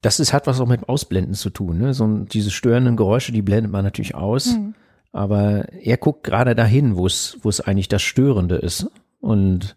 das 0.01 0.19
ist, 0.19 0.33
hat 0.33 0.47
was 0.47 0.59
auch 0.59 0.67
mit 0.67 0.89
Ausblenden 0.89 1.33
zu 1.33 1.49
tun. 1.49 1.77
Ne? 1.79 1.93
So 1.93 2.07
diese 2.07 2.51
störenden 2.51 2.97
Geräusche, 2.97 3.31
die 3.31 3.41
blendet 3.41 3.71
man 3.71 3.85
natürlich 3.85 4.15
aus. 4.15 4.47
Mhm. 4.47 4.73
Aber 5.13 5.71
er 5.73 5.97
guckt 5.97 6.23
gerade 6.23 6.53
dahin, 6.53 6.95
wo 6.95 7.05
es, 7.05 7.37
wo 7.41 7.49
es 7.49 7.61
eigentlich 7.61 7.87
das 7.87 8.01
Störende 8.01 8.55
ist. 8.57 8.89
Und 9.27 9.75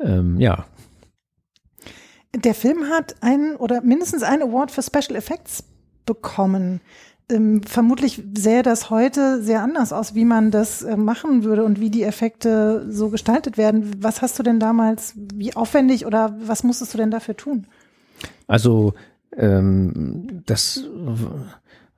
ähm, 0.00 0.38
ja. 0.38 0.66
Der 2.34 2.54
Film 2.54 2.88
hat 2.88 3.16
einen 3.20 3.56
oder 3.56 3.82
mindestens 3.82 4.22
einen 4.22 4.42
Award 4.42 4.70
für 4.70 4.82
Special 4.82 5.16
Effects 5.16 5.64
bekommen. 6.06 6.80
Ähm, 7.28 7.62
vermutlich 7.64 8.22
sähe 8.36 8.62
das 8.62 8.88
heute 8.88 9.42
sehr 9.42 9.62
anders 9.62 9.92
aus, 9.92 10.14
wie 10.14 10.24
man 10.24 10.52
das 10.52 10.82
äh, 10.82 10.96
machen 10.96 11.42
würde 11.42 11.64
und 11.64 11.80
wie 11.80 11.90
die 11.90 12.04
Effekte 12.04 12.86
so 12.88 13.08
gestaltet 13.10 13.58
werden. 13.58 13.96
Was 13.98 14.22
hast 14.22 14.38
du 14.38 14.44
denn 14.44 14.60
damals, 14.60 15.14
wie 15.16 15.56
aufwendig 15.56 16.06
oder 16.06 16.36
was 16.40 16.62
musstest 16.62 16.94
du 16.94 16.98
denn 16.98 17.10
dafür 17.10 17.36
tun? 17.36 17.66
Also 18.46 18.94
ähm, 19.36 20.42
das 20.46 20.84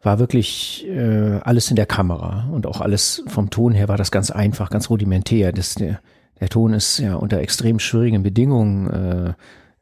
war 0.03 0.19
wirklich 0.19 0.87
äh, 0.89 1.41
alles 1.43 1.69
in 1.69 1.77
der 1.77 1.87
Kamera 1.87 2.49
und 2.51 2.67
auch 2.67 2.81
alles 2.81 3.23
vom 3.27 3.51
Ton 3.51 3.73
her 3.73 3.89
war 3.89 3.99
das 3.99 4.11
ganz 4.11 4.31
einfach, 4.31 4.71
ganz 4.71 4.89
rudimentär. 4.89 5.53
Das, 5.53 5.75
der, 5.75 6.01
der 6.41 6.49
Ton 6.49 6.73
ist 6.73 6.99
ja 6.99 7.15
unter 7.15 7.39
extrem 7.39 7.79
schwierigen 7.79 8.23
Bedingungen. 8.23 8.91
Äh, 8.91 9.33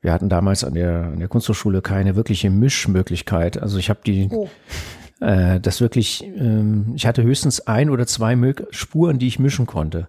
wir 0.01 0.13
hatten 0.13 0.29
damals 0.29 0.65
an 0.65 0.75
der, 0.75 1.05
an 1.13 1.19
der 1.19 1.29
Kunsthochschule 1.29 1.81
keine 1.81 2.17
wirkliche 2.17 2.51
Mischmöglichkeit. 2.51 3.61
Also 3.61 3.79
ich 3.79 3.89
habe 3.89 4.01
die 4.05 4.29
oh. 4.31 4.49
äh, 5.21 5.61
das 5.61 5.81
wirklich, 5.81 6.25
ähm, 6.25 6.93
ich 6.95 7.07
hatte 7.07 7.23
höchstens 7.23 7.67
ein 7.67 7.91
oder 7.91 8.07
zwei 8.07 8.37
Spuren, 8.71 9.19
die 9.19 9.29
ich 9.29 9.39
mischen 9.39 9.67
konnte 9.67 10.09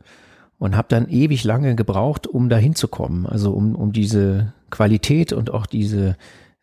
und 0.64 0.78
habe 0.78 0.88
dann 0.90 1.10
ewig 1.10 1.44
lange 1.44 1.76
gebraucht, 1.76 2.26
um 2.26 2.50
da 2.50 2.58
hinzukommen. 2.58 3.26
Also 3.26 3.52
um, 3.52 3.76
um 3.76 3.92
diese 3.92 4.54
Qualität 4.70 5.34
und 5.34 5.52
auch 5.52 5.66
diese 5.66 6.16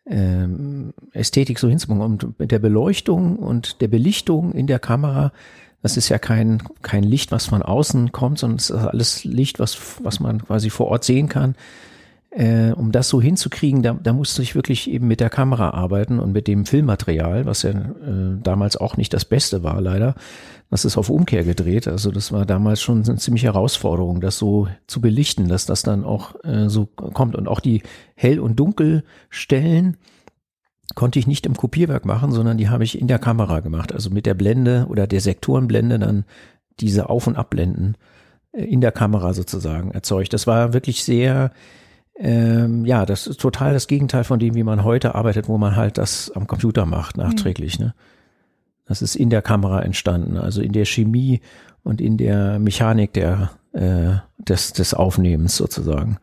ähm, 0.07 0.93
Ästhetik 1.13 1.59
so 1.59 1.69
hinzubekommen. 1.69 2.19
Und 2.19 2.39
mit 2.39 2.51
der 2.51 2.57
Beleuchtung 2.57 3.37
und 3.37 3.79
der 3.79 3.87
Belichtung 3.87 4.53
in 4.53 4.67
der 4.67 4.79
Kamera, 4.79 5.31
das 5.81 5.97
ist 5.97 6.09
ja 6.09 6.19
kein, 6.19 6.61
kein 6.81 7.03
Licht, 7.03 7.31
was 7.31 7.47
von 7.47 7.61
außen 7.61 8.11
kommt, 8.11 8.39
sondern 8.39 8.57
es 8.57 8.69
ist 8.69 8.75
alles 8.75 9.23
Licht, 9.23 9.59
was, 9.59 9.77
was 10.03 10.19
man 10.19 10.45
quasi 10.45 10.69
vor 10.69 10.87
Ort 10.87 11.03
sehen 11.03 11.27
kann. 11.27 11.55
Äh, 12.33 12.71
um 12.71 12.93
das 12.93 13.09
so 13.09 13.21
hinzukriegen, 13.21 13.83
da, 13.83 13.93
da 14.01 14.13
musste 14.13 14.41
ich 14.41 14.55
wirklich 14.55 14.89
eben 14.89 15.05
mit 15.05 15.19
der 15.19 15.29
Kamera 15.29 15.71
arbeiten 15.71 16.17
und 16.17 16.31
mit 16.31 16.47
dem 16.47 16.65
Filmmaterial, 16.65 17.45
was 17.45 17.63
ja 17.63 17.71
äh, 17.71 18.37
damals 18.41 18.77
auch 18.77 18.95
nicht 18.95 19.13
das 19.13 19.25
Beste 19.25 19.63
war, 19.63 19.81
leider. 19.81 20.15
Das 20.69 20.85
ist 20.85 20.97
auf 20.97 21.09
Umkehr 21.09 21.43
gedreht. 21.43 21.89
Also 21.89 22.09
das 22.09 22.31
war 22.31 22.45
damals 22.45 22.81
schon 22.81 23.03
eine 23.03 23.17
ziemliche 23.17 23.47
Herausforderung, 23.47 24.21
das 24.21 24.37
so 24.37 24.69
zu 24.87 25.01
belichten, 25.01 25.49
dass 25.49 25.65
das 25.65 25.81
dann 25.81 26.05
auch 26.05 26.35
äh, 26.45 26.69
so 26.69 26.85
kommt. 26.85 27.35
Und 27.35 27.49
auch 27.49 27.59
die 27.59 27.83
Hell- 28.15 28.39
und 28.39 28.57
Dunkelstellen 28.57 29.97
konnte 30.95 31.19
ich 31.19 31.27
nicht 31.27 31.45
im 31.45 31.55
Kopierwerk 31.55 32.05
machen, 32.05 32.31
sondern 32.31 32.57
die 32.57 32.69
habe 32.69 32.83
ich 32.83 32.99
in 32.99 33.07
der 33.07 33.19
Kamera 33.19 33.59
gemacht. 33.59 33.93
Also 33.93 34.09
mit 34.09 34.25
der 34.25 34.33
Blende 34.33 34.85
oder 34.89 35.07
der 35.07 35.21
Sektorenblende 35.21 35.99
dann 35.99 36.25
diese 36.79 37.09
Auf- 37.09 37.27
und 37.27 37.35
Abblenden 37.35 37.97
äh, 38.51 38.63
in 38.63 38.81
der 38.81 38.91
Kamera 38.91 39.33
sozusagen 39.33 39.91
erzeugt. 39.91 40.33
Das 40.33 40.47
war 40.47 40.73
wirklich 40.73 41.03
sehr, 41.03 41.51
ähm, 42.17 42.85
ja, 42.85 43.05
das 43.05 43.27
ist 43.27 43.39
total 43.39 43.73
das 43.73 43.87
Gegenteil 43.87 44.23
von 44.23 44.39
dem, 44.39 44.55
wie 44.55 44.63
man 44.63 44.83
heute 44.83 45.15
arbeitet, 45.15 45.47
wo 45.47 45.57
man 45.57 45.75
halt 45.75 45.97
das 45.97 46.31
am 46.31 46.47
Computer 46.47 46.85
macht, 46.85 47.17
nachträglich. 47.17 47.79
Mhm. 47.79 47.85
Ne? 47.85 47.93
Das 48.85 49.01
ist 49.01 49.15
in 49.15 49.29
der 49.29 49.41
Kamera 49.41 49.81
entstanden, 49.81 50.37
also 50.37 50.61
in 50.61 50.73
der 50.73 50.85
Chemie 50.85 51.41
und 51.83 52.01
in 52.01 52.17
der 52.17 52.59
Mechanik 52.59 53.13
der, 53.13 53.51
äh, 53.73 54.15
des, 54.37 54.73
des 54.73 54.93
Aufnehmens 54.93 55.55
sozusagen. 55.55 56.17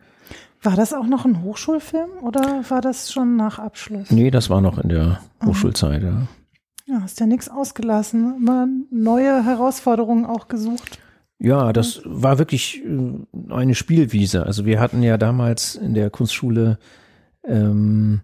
War 0.62 0.74
das 0.74 0.92
auch 0.92 1.06
noch 1.06 1.24
ein 1.24 1.42
Hochschulfilm 1.42 2.10
oder 2.22 2.64
war 2.68 2.80
das 2.80 3.12
schon 3.12 3.36
nach 3.36 3.58
Abschluss? 3.58 4.10
Nee, 4.10 4.30
das 4.30 4.50
war 4.50 4.60
noch 4.60 4.78
in 4.78 4.88
der 4.88 5.20
Hochschulzeit, 5.44 6.02
ja. 6.02 6.26
Ja, 6.86 7.02
hast 7.02 7.20
ja 7.20 7.26
nichts 7.26 7.48
ausgelassen, 7.48 8.36
immer 8.38 8.66
neue 8.90 9.44
Herausforderungen 9.44 10.24
auch 10.24 10.48
gesucht. 10.48 10.98
Ja, 11.38 11.72
das 11.72 12.00
war 12.04 12.38
wirklich 12.38 12.82
äh, 12.84 13.52
eine 13.52 13.74
Spielwiese. 13.74 14.44
Also 14.44 14.64
wir 14.64 14.80
hatten 14.80 15.02
ja 15.02 15.18
damals 15.18 15.76
in 15.76 15.94
der 15.94 16.10
Kunstschule 16.10 16.78
ähm, 17.44 18.22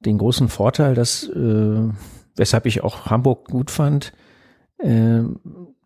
den 0.00 0.18
großen 0.18 0.48
Vorteil, 0.48 0.94
dass 0.94 1.28
äh, 1.28 1.88
weshalb 2.36 2.66
ich 2.66 2.82
auch 2.82 3.06
Hamburg 3.06 3.48
gut 3.48 3.70
fand. 3.70 4.12
Äh, 4.78 5.22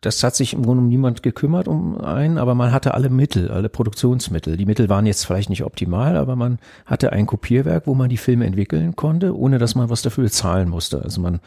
das 0.00 0.22
hat 0.24 0.34
sich 0.34 0.54
im 0.54 0.62
Grunde 0.62 0.82
um 0.82 0.88
niemand 0.88 1.22
gekümmert 1.22 1.68
um 1.68 2.00
einen, 2.00 2.38
aber 2.38 2.54
man 2.54 2.72
hatte 2.72 2.94
alle 2.94 3.10
Mittel, 3.10 3.50
alle 3.50 3.68
Produktionsmittel. 3.68 4.56
Die 4.56 4.64
Mittel 4.64 4.88
waren 4.88 5.04
jetzt 5.04 5.26
vielleicht 5.26 5.50
nicht 5.50 5.64
optimal, 5.64 6.16
aber 6.16 6.36
man 6.36 6.58
hatte 6.86 7.12
ein 7.12 7.26
Kopierwerk, 7.26 7.86
wo 7.86 7.94
man 7.94 8.08
die 8.08 8.16
Filme 8.16 8.46
entwickeln 8.46 8.96
konnte, 8.96 9.36
ohne 9.36 9.58
dass 9.58 9.74
man 9.74 9.90
was 9.90 10.00
dafür 10.00 10.30
zahlen 10.30 10.70
musste. 10.70 11.02
Also 11.02 11.20
man 11.20 11.40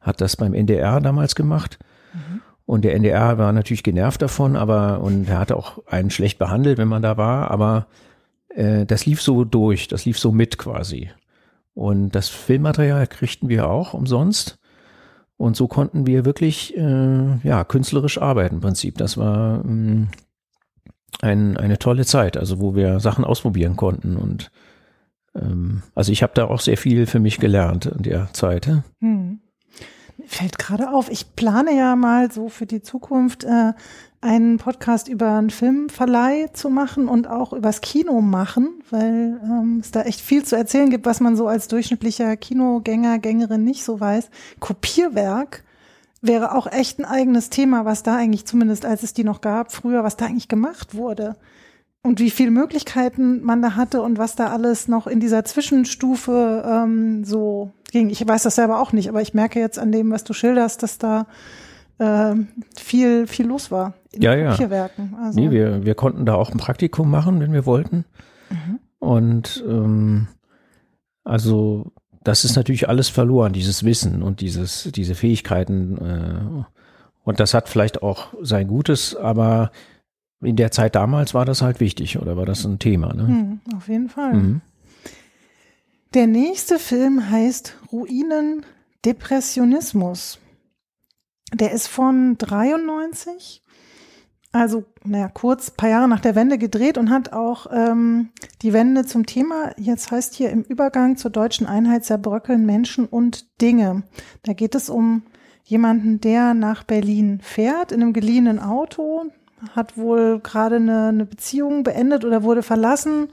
hat 0.00 0.20
das 0.20 0.36
beim 0.36 0.54
NDR 0.54 1.00
damals 1.00 1.36
gemacht. 1.36 1.78
Mhm. 2.12 2.40
Und 2.66 2.84
der 2.84 2.94
NDR 2.94 3.38
war 3.38 3.52
natürlich 3.52 3.82
genervt 3.82 4.22
davon, 4.22 4.56
aber 4.56 5.00
und 5.00 5.28
er 5.28 5.38
hatte 5.38 5.56
auch 5.56 5.86
einen 5.86 6.10
schlecht 6.10 6.38
behandelt, 6.38 6.78
wenn 6.78 6.88
man 6.88 7.02
da 7.02 7.16
war, 7.16 7.50
aber 7.50 7.86
äh, 8.48 8.86
das 8.86 9.06
lief 9.06 9.22
so 9.22 9.44
durch, 9.44 9.88
das 9.88 10.04
lief 10.04 10.18
so 10.18 10.32
mit 10.32 10.58
quasi. 10.58 11.10
Und 11.74 12.10
das 12.10 12.28
Filmmaterial 12.28 13.06
kriegten 13.06 13.48
wir 13.48 13.68
auch 13.68 13.94
umsonst. 13.94 14.59
Und 15.40 15.56
so 15.56 15.68
konnten 15.68 16.06
wir 16.06 16.26
wirklich 16.26 16.76
äh, 16.76 17.38
ja 17.48 17.64
künstlerisch 17.64 18.20
arbeiten 18.20 18.56
im 18.56 18.60
Prinzip. 18.60 18.98
Das 18.98 19.16
war 19.16 19.64
ähm, 19.64 20.08
ein, 21.22 21.56
eine 21.56 21.78
tolle 21.78 22.04
Zeit, 22.04 22.36
also 22.36 22.60
wo 22.60 22.74
wir 22.74 23.00
Sachen 23.00 23.24
ausprobieren 23.24 23.74
konnten. 23.74 24.18
Und 24.18 24.50
ähm, 25.34 25.82
also 25.94 26.12
ich 26.12 26.22
habe 26.22 26.34
da 26.34 26.44
auch 26.44 26.60
sehr 26.60 26.76
viel 26.76 27.06
für 27.06 27.20
mich 27.20 27.38
gelernt 27.38 27.86
in 27.86 28.02
der 28.02 28.28
Zeit. 28.34 28.68
Hm. 29.00 29.40
Fällt 30.26 30.58
gerade 30.58 30.90
auf, 30.90 31.10
ich 31.10 31.34
plane 31.36 31.74
ja 31.74 31.96
mal 31.96 32.30
so 32.30 32.50
für 32.50 32.66
die 32.66 32.82
Zukunft 32.82 33.44
äh, 33.44 33.72
einen 34.22 34.58
Podcast 34.58 35.08
über 35.08 35.38
einen 35.38 35.50
Filmverleih 35.50 36.48
zu 36.52 36.68
machen 36.68 37.08
und 37.08 37.26
auch 37.26 37.52
übers 37.52 37.80
Kino 37.80 38.20
machen, 38.20 38.82
weil 38.90 39.40
ähm, 39.42 39.78
es 39.80 39.92
da 39.92 40.02
echt 40.02 40.20
viel 40.20 40.44
zu 40.44 40.56
erzählen 40.56 40.90
gibt, 40.90 41.06
was 41.06 41.20
man 41.20 41.36
so 41.36 41.48
als 41.48 41.68
durchschnittlicher 41.68 42.36
Kinogänger, 42.36 43.18
Gängerin 43.18 43.64
nicht 43.64 43.82
so 43.82 43.98
weiß. 43.98 44.28
Kopierwerk 44.58 45.64
wäre 46.20 46.54
auch 46.54 46.66
echt 46.66 46.98
ein 46.98 47.06
eigenes 47.06 47.48
Thema, 47.48 47.86
was 47.86 48.02
da 48.02 48.16
eigentlich 48.16 48.44
zumindest, 48.44 48.84
als 48.84 49.02
es 49.02 49.14
die 49.14 49.24
noch 49.24 49.40
gab, 49.40 49.72
früher, 49.72 50.04
was 50.04 50.18
da 50.18 50.26
eigentlich 50.26 50.48
gemacht 50.48 50.94
wurde. 50.94 51.36
Und 52.02 52.18
wie 52.18 52.30
viele 52.30 52.50
Möglichkeiten 52.50 53.42
man 53.42 53.60
da 53.60 53.74
hatte 53.76 54.02
und 54.02 54.18
was 54.18 54.34
da 54.34 54.48
alles 54.48 54.88
noch 54.88 55.06
in 55.06 55.20
dieser 55.20 55.44
Zwischenstufe 55.44 56.64
ähm, 56.66 57.24
so 57.24 57.72
ging. 57.90 58.08
Ich 58.10 58.26
weiß 58.26 58.42
das 58.42 58.54
selber 58.54 58.80
auch 58.80 58.92
nicht, 58.92 59.08
aber 59.08 59.20
ich 59.20 59.34
merke 59.34 59.60
jetzt 59.60 59.78
an 59.78 59.92
dem, 59.92 60.10
was 60.10 60.24
du 60.24 60.32
schilderst, 60.32 60.82
dass 60.82 60.96
da 60.96 61.26
äh, 62.00 62.34
viel, 62.76 63.26
viel 63.26 63.46
los 63.46 63.70
war 63.70 63.94
in 64.12 64.22
ja, 64.22 64.34
ja. 64.34 64.50
Kopierwerken. 64.50 65.14
Also. 65.20 65.38
Nee, 65.38 65.50
wir, 65.50 65.84
wir 65.84 65.94
konnten 65.94 66.24
da 66.26 66.34
auch 66.34 66.50
ein 66.50 66.58
Praktikum 66.58 67.10
machen, 67.10 67.40
wenn 67.40 67.52
wir 67.52 67.66
wollten. 67.66 68.04
Mhm. 68.50 68.78
Und 68.98 69.64
ähm, 69.68 70.28
also 71.24 71.92
das 72.22 72.44
ist 72.44 72.56
natürlich 72.56 72.88
alles 72.88 73.08
verloren, 73.08 73.52
dieses 73.52 73.84
Wissen 73.84 74.22
und 74.22 74.40
dieses, 74.40 74.90
diese 74.94 75.14
Fähigkeiten. 75.14 75.98
Äh, 75.98 76.64
und 77.22 77.40
das 77.40 77.54
hat 77.54 77.68
vielleicht 77.68 78.02
auch 78.02 78.34
sein 78.42 78.66
Gutes, 78.66 79.14
aber 79.14 79.70
in 80.42 80.56
der 80.56 80.70
Zeit 80.70 80.94
damals 80.94 81.34
war 81.34 81.44
das 81.44 81.60
halt 81.60 81.80
wichtig 81.80 82.18
oder 82.18 82.36
war 82.36 82.46
das 82.46 82.64
ein 82.64 82.78
Thema. 82.78 83.12
Ne? 83.14 83.22
Mhm, 83.22 83.60
auf 83.76 83.88
jeden 83.88 84.08
Fall. 84.08 84.34
Mhm. 84.34 84.60
Der 86.14 86.26
nächste 86.26 86.78
Film 86.78 87.30
heißt 87.30 87.76
Ruinen 87.92 88.64
Depressionismus. 89.04 90.38
Der 91.52 91.72
ist 91.72 91.88
von 91.88 92.38
93, 92.38 93.62
also 94.52 94.84
naja, 95.04 95.28
kurz, 95.28 95.70
paar 95.70 95.88
Jahre 95.88 96.08
nach 96.08 96.20
der 96.20 96.34
Wende 96.34 96.58
gedreht 96.58 96.98
und 96.98 97.10
hat 97.10 97.32
auch 97.32 97.66
ähm, 97.72 98.30
die 98.62 98.72
Wende 98.72 99.04
zum 99.04 99.26
Thema, 99.26 99.72
jetzt 99.76 100.10
heißt 100.10 100.34
hier 100.34 100.50
im 100.50 100.62
Übergang 100.62 101.16
zur 101.16 101.30
deutschen 101.30 101.66
Einheit 101.66 102.04
zerbröckeln 102.04 102.66
Menschen 102.66 103.06
und 103.06 103.60
Dinge. 103.60 104.02
Da 104.42 104.52
geht 104.52 104.74
es 104.74 104.90
um 104.90 105.22
jemanden, 105.64 106.20
der 106.20 106.54
nach 106.54 106.82
Berlin 106.82 107.40
fährt 107.42 107.92
in 107.92 108.02
einem 108.02 108.12
geliehenen 108.12 108.58
Auto, 108.58 109.26
hat 109.74 109.96
wohl 109.96 110.40
gerade 110.40 110.76
eine, 110.76 111.08
eine 111.08 111.26
Beziehung 111.26 111.84
beendet 111.84 112.24
oder 112.24 112.42
wurde 112.42 112.62
verlassen, 112.62 113.28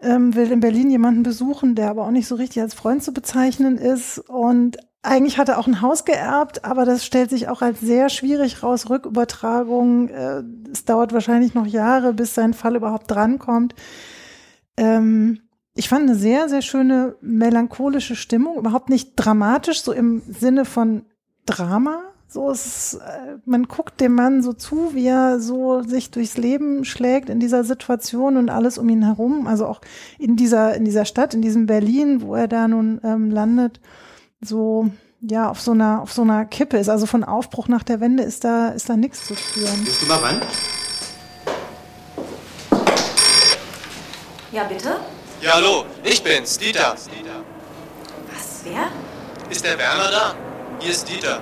ähm, 0.00 0.34
will 0.34 0.50
in 0.50 0.60
Berlin 0.60 0.90
jemanden 0.90 1.22
besuchen, 1.22 1.76
der 1.76 1.90
aber 1.90 2.04
auch 2.04 2.10
nicht 2.10 2.26
so 2.26 2.34
richtig 2.34 2.62
als 2.62 2.74
Freund 2.74 3.02
zu 3.02 3.12
bezeichnen 3.12 3.78
ist 3.78 4.18
und 4.28 4.78
eigentlich 5.02 5.38
hat 5.38 5.48
er 5.48 5.58
auch 5.58 5.66
ein 5.66 5.80
Haus 5.80 6.04
geerbt, 6.04 6.64
aber 6.64 6.84
das 6.84 7.04
stellt 7.04 7.30
sich 7.30 7.48
auch 7.48 7.62
als 7.62 7.80
sehr 7.80 8.08
schwierig 8.08 8.62
raus. 8.62 8.90
Rückübertragung, 8.90 10.08
äh, 10.08 10.42
es 10.72 10.84
dauert 10.84 11.12
wahrscheinlich 11.12 11.54
noch 11.54 11.66
Jahre, 11.66 12.12
bis 12.12 12.34
sein 12.34 12.52
Fall 12.52 12.76
überhaupt 12.76 13.10
drankommt. 13.10 13.74
Ähm, 14.76 15.40
ich 15.74 15.88
fand 15.88 16.08
eine 16.08 16.16
sehr, 16.16 16.48
sehr 16.48 16.62
schöne 16.62 17.14
melancholische 17.20 18.16
Stimmung, 18.16 18.56
überhaupt 18.58 18.90
nicht 18.90 19.12
dramatisch, 19.14 19.82
so 19.82 19.92
im 19.92 20.22
Sinne 20.28 20.64
von 20.64 21.04
Drama. 21.46 22.02
So 22.26 22.50
ist, 22.50 22.94
äh, 22.94 23.38
man 23.44 23.68
guckt 23.68 24.00
dem 24.00 24.14
Mann 24.14 24.42
so 24.42 24.52
zu, 24.52 24.94
wie 24.94 25.06
er 25.06 25.38
so 25.38 25.82
sich 25.82 26.10
durchs 26.10 26.36
Leben 26.36 26.84
schlägt 26.84 27.30
in 27.30 27.38
dieser 27.38 27.62
Situation 27.62 28.36
und 28.36 28.50
alles 28.50 28.76
um 28.76 28.88
ihn 28.88 29.04
herum. 29.04 29.46
Also 29.46 29.66
auch 29.66 29.80
in 30.18 30.34
dieser, 30.34 30.74
in 30.74 30.84
dieser 30.84 31.04
Stadt, 31.04 31.32
in 31.32 31.40
diesem 31.40 31.66
Berlin, 31.66 32.20
wo 32.20 32.34
er 32.34 32.48
da 32.48 32.66
nun 32.66 33.00
ähm, 33.04 33.30
landet 33.30 33.80
so 34.40 34.90
ja 35.20 35.50
auf 35.50 35.60
so 35.60 35.72
einer 35.72 36.02
auf 36.02 36.12
so 36.12 36.22
einer 36.22 36.44
Kippe 36.44 36.78
ist. 36.78 36.88
Also 36.88 37.06
von 37.06 37.24
Aufbruch 37.24 37.68
nach 37.68 37.82
der 37.82 38.00
Wende 38.00 38.22
ist 38.22 38.44
da 38.44 38.68
ist 38.68 38.88
da 38.88 38.96
nichts 38.96 39.26
zu 39.26 39.34
spüren. 39.36 39.84
Gehst 39.84 40.02
du 40.02 40.06
mal 40.06 40.18
rein? 40.18 40.40
Ja, 44.50 44.64
bitte? 44.64 44.96
Ja, 45.42 45.54
hallo, 45.54 45.84
ich 46.02 46.22
bin's, 46.22 46.58
Dieter. 46.58 46.94
Was, 48.32 48.60
wer? 48.64 48.88
Ist 49.50 49.64
der 49.64 49.78
Werner 49.78 50.10
da? 50.10 50.34
Hier 50.80 50.90
ist 50.90 51.08
Dieter. 51.08 51.40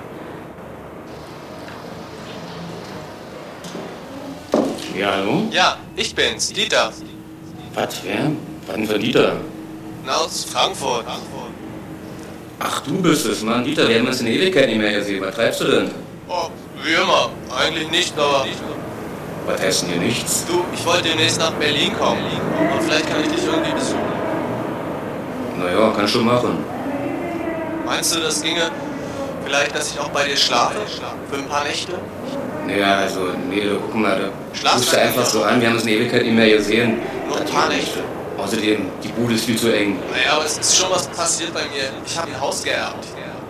Ja, 4.95 5.11
hallo? 5.13 5.47
Ja, 5.51 5.77
ich 5.95 6.13
bin's, 6.13 6.51
Dieter. 6.51 6.91
Was, 7.73 8.03
wer? 8.03 8.31
Wann 8.67 8.85
für 8.85 8.99
Dieter? 8.99 9.37
Na, 10.05 10.17
aus 10.17 10.43
Frankfurt. 10.43 11.05
Frankfurt. 11.05 11.56
Ach, 12.59 12.81
du 12.81 13.01
bist 13.01 13.25
es, 13.27 13.43
Mann. 13.43 13.63
Dieter, 13.63 13.87
wir 13.87 13.99
haben 13.99 14.07
uns 14.07 14.19
in 14.19 14.27
Ewigkeit 14.27 14.67
nicht 14.67 14.79
mehr 14.79 14.93
gesehen. 14.93 15.23
Was 15.23 15.35
treibst 15.35 15.61
du 15.61 15.65
denn? 15.65 15.91
Oh, 16.27 16.49
wie 16.83 16.93
immer. 16.93 17.29
Eigentlich 17.55 17.89
nicht, 17.91 18.17
aber... 18.17 18.45
Was 19.45 19.61
heißt 19.61 19.83
denn 19.83 19.89
hier 19.91 20.01
nichts? 20.01 20.45
Du, 20.47 20.65
ich 20.73 20.85
wollte 20.85 21.09
demnächst 21.09 21.39
nach 21.39 21.51
Berlin 21.51 21.93
kommen. 21.97 22.21
Und 22.73 22.83
vielleicht 22.83 23.07
kann 23.07 23.21
ich 23.21 23.29
dich 23.29 23.45
irgendwie 23.45 23.71
besuchen. 23.71 24.01
Naja, 25.59 25.91
kann 25.91 26.07
schon 26.07 26.25
machen. 26.25 26.57
Meinst 27.85 28.15
du, 28.15 28.19
das 28.19 28.41
ginge 28.41 28.71
vielleicht, 29.45 29.75
dass 29.75 29.91
ich 29.91 29.99
auch 29.99 30.09
bei 30.09 30.25
dir 30.25 30.35
schlafe? 30.35 30.75
Für 31.31 31.37
ein 31.37 31.45
paar 31.45 31.63
Nächte? 31.63 31.93
Naja, 32.65 32.97
also, 32.97 33.19
nee, 33.49 33.61
du, 33.61 33.79
guck 33.79 33.95
mal, 33.95 34.19
du 34.19 34.57
Schlafst 34.57 34.79
rufst 34.79 34.91
du 34.91 34.95
da 34.97 35.01
einfach 35.03 35.25
so 35.25 35.43
an. 35.43 35.61
Wir 35.61 35.69
haben 35.69 35.75
uns 35.75 35.83
in 35.83 35.89
Ewigkeit 35.89 36.23
nicht 36.23 36.35
mehr 36.35 36.49
gesehen. 36.49 36.99
Nur 37.29 37.39
ein 37.39 37.45
paar 37.45 37.69
Nächte. 37.69 37.99
Außerdem, 38.37 38.87
die 39.03 39.07
Bude 39.09 39.33
ist 39.33 39.45
viel 39.45 39.57
zu 39.57 39.75
eng. 39.75 39.99
Naja, 40.11 40.33
aber 40.33 40.45
es 40.45 40.57
ist 40.57 40.77
schon 40.77 40.91
was 40.91 41.07
passiert 41.07 41.53
bei 41.53 41.63
mir. 41.63 41.89
Ich 42.05 42.17
habe 42.17 42.27
ein 42.27 42.39
Haus 42.39 42.63
geerbt. 42.63 43.07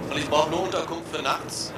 Und 0.09 0.17
ich 0.17 0.29
brauche 0.29 0.49
nur 0.49 0.63
Unterkunft 0.63 1.03
für 1.11 1.21
nachts. 1.21 1.73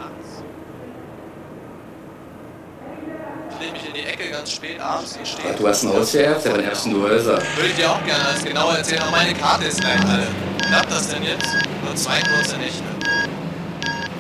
Ich 3.52 3.60
lege 3.60 3.74
mich 3.74 3.88
in 3.88 3.93
die 3.93 4.06
Ecke 4.06 4.30
ganz 4.32 4.52
spät 4.52 4.80
abends 4.80 5.17
und 5.17 5.28
stehe. 5.28 5.54
Du 5.54 5.67
hast 5.67 5.84
ein 5.84 5.89
Haus 5.89 6.12
geerbt? 6.12 6.45
Ja, 6.45 6.52
wann 6.54 6.63
erbst 6.63 6.86
du 6.86 7.04
Häuser? 7.04 7.41
Würde 7.56 7.69
ich 7.69 7.76
dir 7.76 7.91
auch 7.91 8.04
gerne 8.06 8.26
als 8.26 8.43
genauer 8.43 8.78
erzählen, 8.78 9.02
aber 9.02 9.12
meine 9.12 9.34
Karte 9.34 9.65
ist 9.65 9.82
gleich 9.82 10.00
alle. 10.06 10.28
Klappt 10.67 10.91
das 10.91 11.10
denn 11.10 11.24
jetzt? 11.24 11.48
Nur 11.84 11.95
zwei 11.95 12.22
kurze 12.22 12.58
Nächte. 12.58 12.84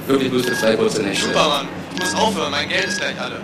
Wirklich 0.07 0.31
bloß 0.31 0.59
zwei 0.59 0.75
kurze 0.75 1.03
Nächte. 1.03 1.27
Super, 1.27 1.47
Mann. 1.47 1.67
Ich 1.93 1.99
muss 2.01 2.15
aufhören, 2.15 2.51
mein 2.51 2.67
Geld 2.67 2.85
ist 2.85 2.97
gleich 2.97 3.21
alle. 3.21 3.39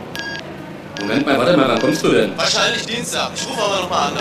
Moment 0.99 1.25
mal, 1.25 1.37
warte 1.37 1.55
mal, 1.55 1.67
wann 1.67 1.79
kommst 1.79 2.03
du 2.03 2.09
denn? 2.09 2.35
Wahrscheinlich 2.37 2.85
Dienstag. 2.85 3.31
Ich 3.35 3.47
rufe 3.47 3.61
aber 3.61 3.81
nochmal 3.81 4.07
an. 4.09 4.17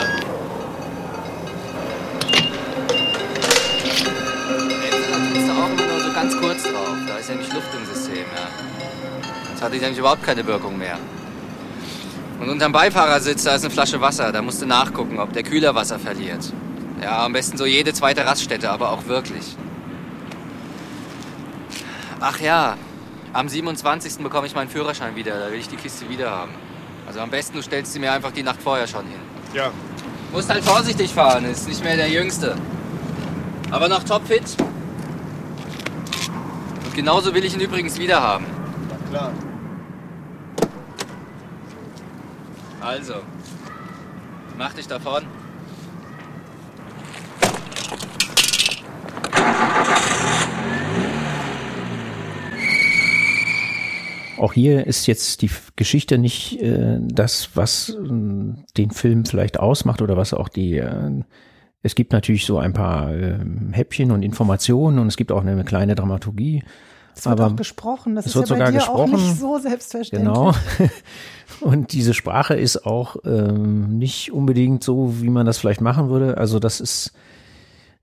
Nur 6.14 6.22
ganz 6.22 6.36
kurz 6.36 6.62
drauf. 6.62 6.96
Da 7.06 7.16
ist 7.16 7.28
nämlich 7.28 7.52
Luft 7.52 7.68
im 7.76 7.84
System, 7.86 8.24
ja. 8.34 8.48
Jetzt 9.50 9.62
hatte 9.62 9.76
ich 9.76 9.82
nämlich 9.82 9.98
überhaupt 9.98 10.22
keine 10.22 10.46
Wirkung 10.46 10.78
mehr. 10.78 10.98
Und 12.40 12.48
unterm 12.48 12.72
Beifahrersitz, 12.72 13.44
da 13.44 13.54
ist 13.54 13.64
eine 13.64 13.72
Flasche 13.72 14.00
Wasser. 14.00 14.32
Da 14.32 14.42
musst 14.42 14.60
du 14.60 14.66
nachgucken, 14.66 15.18
ob 15.18 15.32
der 15.32 15.42
Kühler 15.42 15.74
Wasser 15.74 15.98
verliert. 15.98 16.52
Ja, 17.02 17.24
am 17.24 17.32
besten 17.32 17.56
so 17.56 17.66
jede 17.66 17.92
zweite 17.92 18.24
Raststätte, 18.26 18.70
aber 18.70 18.90
auch 18.90 19.06
wirklich. 19.06 19.56
Ach 22.20 22.40
ja, 22.40 22.76
am 23.32 23.48
27. 23.48 24.22
bekomme 24.22 24.46
ich 24.46 24.54
meinen 24.54 24.70
Führerschein 24.70 25.16
wieder. 25.16 25.38
Da 25.38 25.50
will 25.50 25.58
ich 25.58 25.68
die 25.68 25.76
Kiste 25.76 26.08
wieder 26.08 26.30
haben. 26.30 26.52
Also 27.06 27.20
am 27.20 27.30
besten, 27.30 27.56
du 27.56 27.62
stellst 27.62 27.92
sie 27.92 27.98
mir 27.98 28.12
einfach 28.12 28.32
die 28.32 28.42
Nacht 28.42 28.62
vorher 28.62 28.86
schon 28.86 29.06
hin. 29.06 29.20
Ja. 29.52 29.70
Musst 30.32 30.48
halt 30.48 30.64
vorsichtig 30.64 31.12
fahren, 31.12 31.44
ist 31.44 31.68
nicht 31.68 31.84
mehr 31.84 31.96
der 31.96 32.08
Jüngste. 32.08 32.56
Aber 33.70 33.88
noch 33.88 34.02
topfit. 34.02 34.56
Genauso 36.94 37.34
will 37.34 37.44
ich 37.44 37.54
ihn 37.54 37.60
übrigens 37.60 37.98
wieder 37.98 38.22
haben. 38.22 38.46
Klar. 39.10 39.32
Also, 42.80 43.14
mach 44.56 44.72
dich 44.74 44.86
davon. 44.86 45.24
Auch 54.38 54.52
hier 54.52 54.86
ist 54.86 55.06
jetzt 55.06 55.42
die 55.42 55.50
Geschichte 55.74 56.18
nicht 56.18 56.60
äh, 56.60 56.98
das, 57.00 57.50
was 57.54 57.88
äh, 57.88 57.94
den 58.76 58.90
Film 58.90 59.24
vielleicht 59.24 59.58
ausmacht 59.58 60.00
oder 60.00 60.16
was 60.16 60.32
auch 60.32 60.48
die. 60.48 60.76
Äh, 60.76 61.22
es 61.84 61.94
gibt 61.94 62.12
natürlich 62.12 62.46
so 62.46 62.58
ein 62.58 62.72
paar 62.72 63.14
äh, 63.14 63.38
Häppchen 63.72 64.10
und 64.10 64.22
Informationen 64.22 64.98
und 64.98 65.06
es 65.06 65.18
gibt 65.18 65.30
auch 65.30 65.42
eine 65.42 65.62
kleine 65.64 65.94
Dramaturgie. 65.94 66.64
Es 67.14 67.26
wird 67.26 67.38
Aber 67.38 67.52
auch 67.52 67.56
gesprochen. 67.56 68.14
Das 68.14 68.24
es 68.24 68.30
ist 68.30 68.36
wird 68.36 68.48
ja 68.48 68.54
bei 68.54 68.66
sogar 68.66 68.72
dir 68.72 68.90
auch 68.90 69.04
gesprochen. 69.04 69.26
nicht 69.26 69.38
so 69.38 69.58
selbstverständlich. 69.58 70.34
Genau. 70.34 70.54
Und 71.60 71.92
diese 71.92 72.14
Sprache 72.14 72.54
ist 72.54 72.86
auch 72.86 73.16
ähm, 73.24 73.98
nicht 73.98 74.32
unbedingt 74.32 74.82
so, 74.82 75.20
wie 75.20 75.28
man 75.28 75.44
das 75.44 75.58
vielleicht 75.58 75.82
machen 75.82 76.08
würde. 76.08 76.38
Also 76.38 76.58
das 76.58 76.80
ist, 76.80 77.12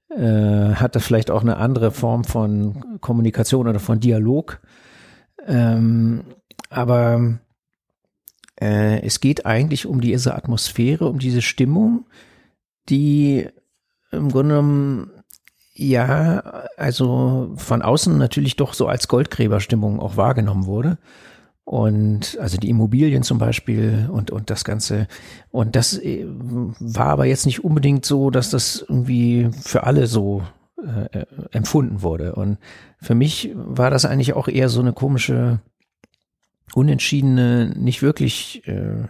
äh, 0.10 0.76
hat 0.76 0.96
da 0.96 1.00
vielleicht 1.00 1.32
auch 1.32 1.42
eine 1.42 1.58
andere 1.58 1.90
Form 1.90 2.24
von 2.24 3.00
Kommunikation 3.02 3.68
oder 3.68 3.80
von 3.80 4.00
Dialog. 4.00 4.62
Ähm, 5.48 6.24
aber 6.70 7.40
äh, 8.62 9.02
es 9.02 9.20
geht 9.20 9.48
eigentlich 9.48 9.88
um 9.88 10.02
diese 10.02 10.36
Atmosphäre, 10.36 11.08
um 11.08 11.18
diese 11.18 11.42
Stimmung, 11.42 12.06
die 12.88 13.50
im 14.12 14.30
Grunde 14.30 14.56
genommen 14.56 15.12
ja, 15.74 16.40
also 16.78 17.54
von 17.56 17.82
außen 17.82 18.18
natürlich 18.18 18.56
doch 18.56 18.74
so 18.74 18.88
als 18.88 19.08
Goldgräberstimmung 19.08 20.00
auch 20.00 20.18
wahrgenommen 20.18 20.66
wurde. 20.66 20.98
Und 21.64 22.38
also 22.42 22.58
die 22.58 22.70
Immobilien 22.70 23.24
zum 23.24 23.38
Beispiel 23.38 24.10
und, 24.12 24.30
und 24.30 24.50
das 24.50 24.64
Ganze. 24.64 25.08
Und 25.52 25.76
das 25.76 25.98
äh, 25.98 26.26
war 26.28 27.08
aber 27.08 27.26
jetzt 27.26 27.46
nicht 27.46 27.64
unbedingt 27.64 28.06
so, 28.06 28.30
dass 28.30 28.50
das 28.50 28.84
irgendwie 28.88 29.50
für 29.62 29.84
alle 29.84 30.08
so 30.08 30.44
äh, 30.84 31.20
äh, 31.20 31.26
empfunden 31.52 32.02
wurde. 32.02 32.36
Und 32.36 32.58
für 33.00 33.16
mich 33.16 33.52
war 33.56 33.90
das 33.90 34.06
eigentlich 34.06 34.34
auch 34.34 34.48
eher 34.48 34.68
so 34.68 34.82
eine 34.82 34.94
komische, 34.94 35.60
unentschiedene, 36.74 37.74
nicht 37.78 38.02
wirklich 38.02 38.68
äh, 38.68 39.08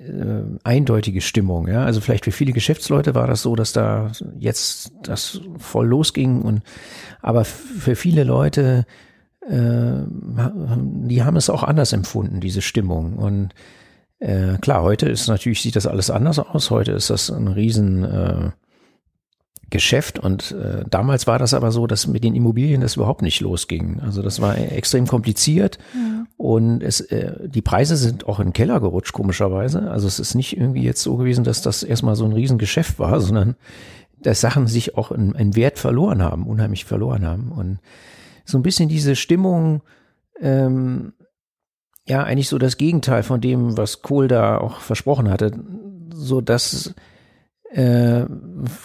äh, 0.00 0.42
eindeutige 0.64 1.20
Stimmung. 1.20 1.68
Ja? 1.68 1.84
Also 1.84 2.00
vielleicht 2.00 2.24
für 2.24 2.32
viele 2.32 2.52
Geschäftsleute 2.52 3.14
war 3.14 3.26
das 3.26 3.42
so, 3.42 3.54
dass 3.54 3.72
da 3.72 4.12
jetzt 4.38 4.92
das 5.02 5.40
voll 5.58 5.86
losging. 5.86 6.42
Und 6.42 6.62
aber 7.20 7.44
für 7.44 7.96
viele 7.96 8.24
Leute, 8.24 8.86
äh, 9.42 10.00
die 10.08 11.22
haben 11.22 11.36
es 11.36 11.50
auch 11.50 11.62
anders 11.62 11.92
empfunden, 11.92 12.40
diese 12.40 12.62
Stimmung. 12.62 13.16
Und 13.18 13.54
äh, 14.20 14.58
klar, 14.60 14.82
heute 14.82 15.08
ist 15.08 15.28
natürlich 15.28 15.60
sieht 15.60 15.76
das 15.76 15.86
alles 15.86 16.10
anders 16.10 16.38
aus. 16.38 16.70
Heute 16.70 16.92
ist 16.92 17.10
das 17.10 17.30
ein 17.30 17.48
riesen 17.48 18.04
äh, 18.04 18.50
Geschäft 19.70 20.18
und 20.18 20.52
äh, 20.52 20.84
damals 20.90 21.26
war 21.26 21.38
das 21.38 21.54
aber 21.54 21.70
so, 21.70 21.86
dass 21.86 22.06
mit 22.06 22.24
den 22.24 22.34
Immobilien 22.34 22.80
das 22.80 22.96
überhaupt 22.96 23.22
nicht 23.22 23.40
losging. 23.40 24.00
Also 24.00 24.20
das 24.22 24.40
war 24.40 24.58
extrem 24.58 25.06
kompliziert 25.06 25.78
und 26.40 26.82
es, 26.82 27.02
äh, 27.02 27.34
die 27.46 27.60
Preise 27.60 27.98
sind 27.98 28.26
auch 28.26 28.40
in 28.40 28.46
den 28.48 28.52
Keller 28.54 28.80
gerutscht, 28.80 29.12
komischerweise. 29.12 29.90
Also 29.90 30.06
es 30.06 30.18
ist 30.18 30.34
nicht 30.34 30.56
irgendwie 30.56 30.82
jetzt 30.82 31.02
so 31.02 31.18
gewesen, 31.18 31.44
dass 31.44 31.60
das 31.60 31.82
erstmal 31.82 32.16
so 32.16 32.24
ein 32.24 32.32
Riesengeschäft 32.32 32.98
war, 32.98 33.20
sondern 33.20 33.56
dass 34.22 34.40
Sachen 34.40 34.66
sich 34.66 34.96
auch 34.96 35.12
in, 35.12 35.32
in 35.32 35.54
Wert 35.54 35.78
verloren 35.78 36.22
haben, 36.22 36.46
unheimlich 36.46 36.86
verloren 36.86 37.26
haben. 37.26 37.52
Und 37.52 37.78
so 38.46 38.56
ein 38.56 38.62
bisschen 38.62 38.88
diese 38.88 39.16
Stimmung, 39.16 39.82
ähm, 40.40 41.12
ja, 42.06 42.22
eigentlich 42.22 42.48
so 42.48 42.56
das 42.56 42.78
Gegenteil 42.78 43.22
von 43.22 43.42
dem, 43.42 43.76
was 43.76 44.00
Kohl 44.00 44.26
da 44.26 44.56
auch 44.56 44.80
versprochen 44.80 45.28
hatte. 45.28 45.52
So 46.14 46.40
dass 46.40 46.94
äh, 47.72 48.26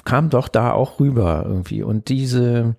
kam 0.03 0.29
doch 0.29 0.47
da 0.47 0.71
auch 0.71 0.99
rüber 0.99 1.43
irgendwie. 1.47 1.83
Und 1.83 2.09
diese, 2.09 2.75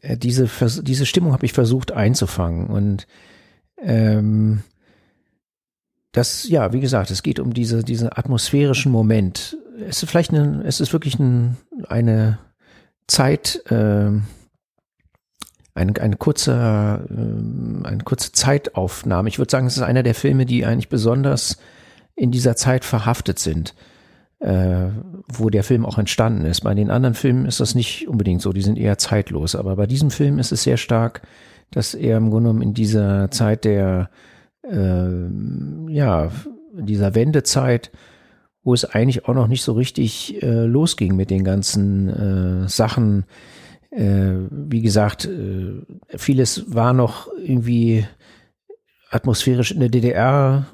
äh, 0.00 0.16
diese, 0.16 0.46
Vers- 0.46 0.82
diese 0.82 1.06
Stimmung 1.06 1.32
habe 1.32 1.46
ich 1.46 1.52
versucht 1.52 1.92
einzufangen. 1.92 2.66
Und 2.66 3.06
ähm, 3.78 4.62
das, 6.12 6.48
ja, 6.48 6.72
wie 6.72 6.80
gesagt, 6.80 7.10
es 7.10 7.22
geht 7.22 7.40
um 7.40 7.54
diese, 7.54 7.82
diesen 7.82 8.08
atmosphärischen 8.08 8.92
Moment. 8.92 9.56
Es 9.88 10.02
ist 10.02 10.10
vielleicht 10.10 10.32
eine, 10.32 10.62
es 10.64 10.80
ist 10.80 10.92
wirklich 10.92 11.18
ein, 11.18 11.56
eine 11.88 12.38
Zeit, 13.08 13.62
ähm, 13.70 14.24
eine, 15.74 15.98
eine 16.00 16.16
kurze, 16.16 17.06
ähm, 17.10 17.80
eine 17.84 18.04
kurze 18.04 18.32
Zeitaufnahme. 18.32 19.28
Ich 19.28 19.38
würde 19.38 19.50
sagen, 19.50 19.66
es 19.66 19.76
ist 19.76 19.82
einer 19.82 20.02
der 20.02 20.14
Filme, 20.14 20.44
die 20.44 20.66
eigentlich 20.66 20.90
besonders 20.90 21.56
in 22.14 22.30
dieser 22.30 22.56
Zeit 22.56 22.84
verhaftet 22.84 23.38
sind, 23.38 23.74
äh, 24.42 24.90
wo 25.28 25.50
der 25.50 25.62
Film 25.62 25.86
auch 25.86 25.98
entstanden 25.98 26.44
ist. 26.44 26.62
Bei 26.62 26.74
den 26.74 26.90
anderen 26.90 27.14
Filmen 27.14 27.46
ist 27.46 27.60
das 27.60 27.74
nicht 27.74 28.08
unbedingt 28.08 28.42
so, 28.42 28.52
die 28.52 28.62
sind 28.62 28.76
eher 28.76 28.98
zeitlos. 28.98 29.54
Aber 29.54 29.76
bei 29.76 29.86
diesem 29.86 30.10
Film 30.10 30.38
ist 30.38 30.52
es 30.52 30.64
sehr 30.64 30.76
stark, 30.76 31.22
dass 31.70 31.94
er 31.94 32.16
im 32.16 32.30
Grunde 32.30 32.48
genommen 32.48 32.62
in 32.62 32.74
dieser 32.74 33.30
Zeit 33.30 33.64
der, 33.64 34.10
äh, 34.68 35.92
ja, 35.92 36.30
dieser 36.74 37.14
Wendezeit, 37.14 37.92
wo 38.64 38.74
es 38.74 38.84
eigentlich 38.84 39.26
auch 39.26 39.34
noch 39.34 39.46
nicht 39.46 39.62
so 39.62 39.72
richtig 39.72 40.42
äh, 40.42 40.64
losging 40.64 41.14
mit 41.14 41.30
den 41.30 41.44
ganzen 41.44 42.08
äh, 42.64 42.68
Sachen, 42.68 43.24
äh, 43.90 44.34
wie 44.50 44.82
gesagt, 44.82 45.24
äh, 45.26 45.82
vieles 46.16 46.74
war 46.74 46.92
noch 46.92 47.28
irgendwie 47.44 48.06
atmosphärisch 49.10 49.72
in 49.72 49.80
der 49.80 49.88
DDR, 49.88 50.66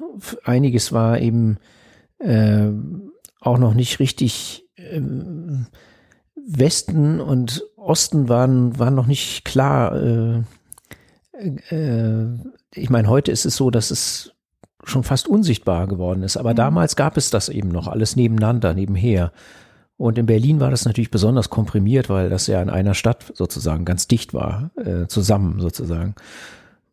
einiges 0.43 0.91
war 0.91 1.19
eben 1.19 1.57
äh, 2.19 2.69
auch 3.39 3.57
noch 3.57 3.73
nicht 3.73 3.99
richtig 3.99 4.65
ähm, 4.77 5.67
Westen 6.35 7.19
und 7.19 7.63
Osten 7.75 8.29
waren, 8.29 8.77
waren 8.79 8.95
noch 8.95 9.07
nicht 9.07 9.45
klar. 9.45 9.95
Äh, 9.95 10.43
äh, 11.69 12.25
ich 12.73 12.89
meine, 12.89 13.07
heute 13.07 13.31
ist 13.31 13.45
es 13.45 13.55
so, 13.55 13.69
dass 13.71 13.91
es 13.91 14.33
schon 14.83 15.03
fast 15.03 15.27
unsichtbar 15.27 15.87
geworden 15.87 16.23
ist, 16.23 16.37
aber 16.37 16.53
damals 16.53 16.95
gab 16.95 17.17
es 17.17 17.29
das 17.29 17.49
eben 17.49 17.69
noch 17.69 17.87
alles 17.87 18.15
nebeneinander, 18.15 18.73
nebenher. 18.73 19.31
Und 19.97 20.17
in 20.17 20.25
Berlin 20.25 20.61
war 20.61 20.71
das 20.71 20.85
natürlich 20.85 21.11
besonders 21.11 21.49
komprimiert, 21.49 22.09
weil 22.09 22.29
das 22.29 22.47
ja 22.47 22.61
in 22.61 22.69
einer 22.69 22.93
Stadt 22.93 23.33
sozusagen 23.35 23.83
ganz 23.83 24.07
dicht 24.07 24.33
war, 24.33 24.71
äh, 24.77 25.07
zusammen 25.07 25.59
sozusagen. 25.59 26.15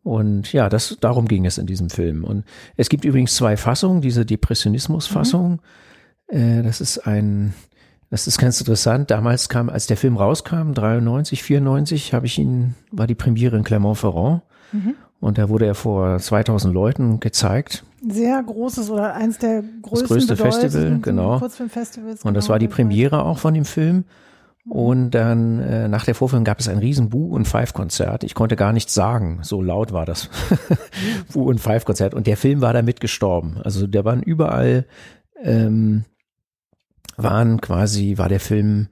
Und 0.03 0.51
ja, 0.51 0.67
das, 0.69 0.97
darum 0.99 1.27
ging 1.27 1.45
es 1.45 1.57
in 1.57 1.67
diesem 1.67 1.89
Film. 1.89 2.23
Und 2.25 2.43
es 2.75 2.89
gibt 2.89 3.05
übrigens 3.05 3.35
zwei 3.35 3.55
Fassungen, 3.55 4.01
diese 4.01 4.25
Depressionismus-Fassung. 4.25 5.51
Mhm. 5.51 5.59
Äh, 6.27 6.61
das 6.63 6.81
ist 6.81 6.99
ein, 6.99 7.53
das 8.09 8.27
ist 8.27 8.37
ganz 8.37 8.59
interessant. 8.59 9.11
Damals 9.11 9.49
kam, 9.49 9.69
als 9.69 9.87
der 9.87 9.97
Film 9.97 10.17
rauskam, 10.17 10.73
93, 10.73 11.43
94, 11.43 12.13
habe 12.13 12.25
ich 12.25 12.37
ihn, 12.37 12.75
war 12.91 13.07
die 13.07 13.15
Premiere 13.15 13.57
in 13.57 13.63
Clermont-Ferrand. 13.63 14.41
Mhm. 14.71 14.95
Und 15.19 15.37
da 15.37 15.49
wurde 15.49 15.65
er 15.65 15.75
vor 15.75 16.19
2000 16.19 16.73
Leuten 16.73 17.19
gezeigt. 17.19 17.83
Sehr 18.07 18.41
großes 18.43 18.89
oder 18.91 19.15
eins 19.15 19.39
der 19.39 19.63
größten 19.81 20.27
das 20.27 20.37
größte 20.37 20.37
Festival, 20.37 20.99
genau. 21.01 21.39
Kurzfilmfestivals. 21.39 22.23
Und 22.23 22.35
das 22.35 22.45
genau, 22.45 22.53
war 22.53 22.59
die 22.59 22.67
Premiere 22.67 23.23
auch 23.23 23.39
von 23.39 23.53
dem 23.53 23.65
Film. 23.65 24.05
Und 24.69 25.11
dann 25.11 25.59
äh, 25.59 25.87
nach 25.87 26.03
der 26.03 26.13
Vorführung 26.13 26.43
gab 26.43 26.59
es 26.59 26.67
ein 26.67 26.77
riesen 26.77 27.09
Bu- 27.09 27.33
und 27.33 27.47
Five-Konzert. 27.47 28.23
Ich 28.23 28.35
konnte 28.35 28.57
gar 28.57 28.73
nichts 28.73 28.93
sagen, 28.93 29.39
so 29.41 29.61
laut 29.61 29.93
war 29.93 30.05
das 30.05 30.29
Bu- 31.33 31.49
und 31.49 31.59
Five-Konzert. 31.59 32.13
Und 32.13 32.27
der 32.27 32.37
Film 32.37 32.61
war 32.61 32.73
damit 32.73 32.99
gestorben. 32.99 33.57
Also 33.63 33.87
der 33.87 34.03
waren 34.03 34.21
überall, 34.21 34.85
ähm, 35.41 36.03
waren 37.17 37.59
quasi, 37.59 38.17
war 38.17 38.29
der 38.29 38.39
Film 38.39 38.87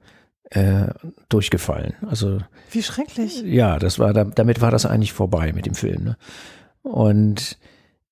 äh, 0.50 0.88
durchgefallen. 1.28 1.94
Also 2.06 2.38
wie 2.70 2.82
schrecklich. 2.82 3.42
Ja, 3.42 3.78
das 3.78 3.98
war 3.98 4.12
damit 4.12 4.60
war 4.60 4.70
das 4.70 4.86
eigentlich 4.86 5.12
vorbei 5.12 5.52
mit 5.52 5.66
dem 5.66 5.74
Film. 5.74 6.04
Ne? 6.04 6.16
Und 6.82 7.58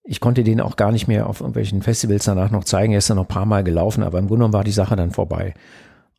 ich 0.02 0.20
konnte 0.20 0.44
den 0.44 0.60
auch 0.60 0.76
gar 0.76 0.92
nicht 0.92 1.08
mehr 1.08 1.28
auf 1.28 1.40
irgendwelchen 1.40 1.82
Festivals 1.82 2.24
danach 2.24 2.50
noch 2.50 2.64
zeigen. 2.64 2.92
Er 2.92 2.98
ist 2.98 3.10
dann 3.10 3.16
noch 3.16 3.24
ein 3.24 3.28
paar 3.28 3.46
Mal 3.46 3.64
gelaufen, 3.64 4.02
aber 4.02 4.18
im 4.18 4.26
Grunde 4.26 4.40
genommen 4.40 4.54
war 4.54 4.64
die 4.64 4.70
Sache 4.70 4.96
dann 4.96 5.10
vorbei. 5.12 5.54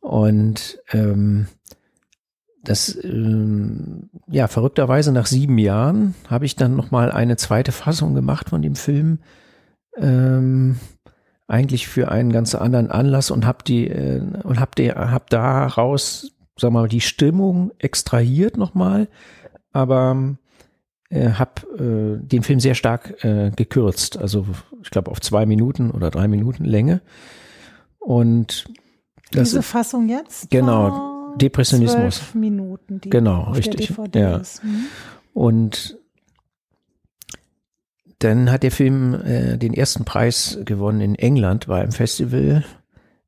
Und 0.00 0.78
ähm, 0.92 1.46
das, 2.64 2.98
ähm, 3.04 4.10
ja, 4.28 4.48
verrückterweise 4.48 5.12
nach 5.12 5.26
sieben 5.26 5.58
Jahren 5.58 6.14
habe 6.28 6.46
ich 6.46 6.56
dann 6.56 6.74
nochmal 6.74 7.12
eine 7.12 7.36
zweite 7.36 7.72
Fassung 7.72 8.14
gemacht 8.14 8.50
von 8.50 8.60
dem 8.60 8.74
Film. 8.74 9.20
Ähm, 9.96 10.80
eigentlich 11.48 11.86
für 11.88 12.10
einen 12.10 12.32
ganz 12.32 12.54
anderen 12.54 12.90
Anlass 12.90 13.30
und 13.30 13.46
habe 13.46 13.58
die 13.64 13.88
äh, 13.88 14.20
und 14.42 14.58
habe 14.60 14.94
hab 14.94 15.30
daraus, 15.30 16.32
sag 16.58 16.72
mal, 16.72 16.88
die 16.88 17.00
Stimmung 17.00 17.72
extrahiert 17.78 18.56
nochmal, 18.56 19.08
aber 19.72 20.36
äh, 21.08 21.30
habe 21.30 22.18
äh, 22.22 22.26
den 22.26 22.42
Film 22.42 22.60
sehr 22.60 22.74
stark 22.74 23.22
äh, 23.24 23.50
gekürzt, 23.54 24.18
also 24.18 24.46
ich 24.82 24.90
glaube 24.90 25.10
auf 25.10 25.20
zwei 25.20 25.46
Minuten 25.46 25.90
oder 25.90 26.10
drei 26.10 26.26
Minuten 26.26 26.64
Länge 26.64 27.00
und 27.98 28.66
diese 29.32 29.62
Fassung 29.62 30.08
jetzt? 30.08 30.50
Genau, 30.50 31.34
Depressionismus. 31.36 32.16
Zwölf 32.16 32.34
Minuten. 32.34 33.00
Die 33.00 33.10
genau, 33.10 33.50
richtig. 33.52 33.92
ja. 34.14 34.38
Mhm. 34.62 34.86
Und 35.34 35.98
dann 38.18 38.50
hat 38.50 38.62
der 38.62 38.70
Film 38.70 39.14
äh, 39.14 39.58
den 39.58 39.74
ersten 39.74 40.04
Preis 40.04 40.58
gewonnen 40.64 41.00
in 41.00 41.14
England, 41.14 41.68
war 41.68 41.82
im 41.82 41.92
Festival 41.92 42.64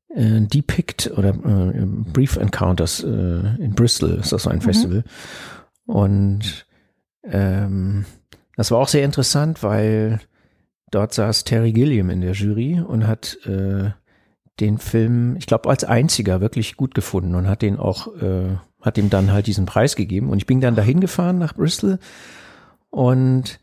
äh, 0.09 0.41
Depict 0.41 1.11
oder 1.15 1.29
äh, 1.29 1.85
Brief 1.85 2.37
Encounters 2.37 3.03
äh, 3.03 3.07
in 3.07 3.73
Bristol 3.75 4.11
ist 4.15 4.31
das 4.31 4.43
so 4.43 4.49
ein 4.49 4.57
mhm. 4.57 4.61
Festival. 4.61 5.03
Und 5.85 6.65
ähm, 7.23 8.05
das 8.55 8.71
war 8.71 8.79
auch 8.79 8.87
sehr 8.87 9.05
interessant, 9.05 9.63
weil 9.63 10.19
dort 10.91 11.13
saß 11.13 11.43
Terry 11.43 11.71
Gilliam 11.71 12.09
in 12.09 12.21
der 12.21 12.33
Jury 12.33 12.81
und 12.81 13.07
hat 13.07 13.37
äh, 13.45 13.91
den 14.59 14.77
Film, 14.77 15.35
ich 15.37 15.45
glaube, 15.45 15.69
als 15.69 15.83
einziger 15.83 16.41
wirklich 16.41 16.75
gut 16.75 16.93
gefunden 16.93 17.35
und 17.35 17.47
hat 17.47 17.61
den 17.61 17.77
auch, 17.77 18.07
äh, 18.21 18.57
hat 18.81 18.97
ihm 18.97 19.09
dann 19.09 19.31
halt 19.31 19.47
diesen 19.47 19.65
Preis 19.65 19.95
gegeben. 19.95 20.29
Und 20.29 20.39
ich 20.39 20.45
bin 20.45 20.61
dann 20.61 20.75
dahin 20.75 20.99
gefahren 20.99 21.37
nach 21.37 21.55
Bristol 21.55 21.99
und 22.89 23.59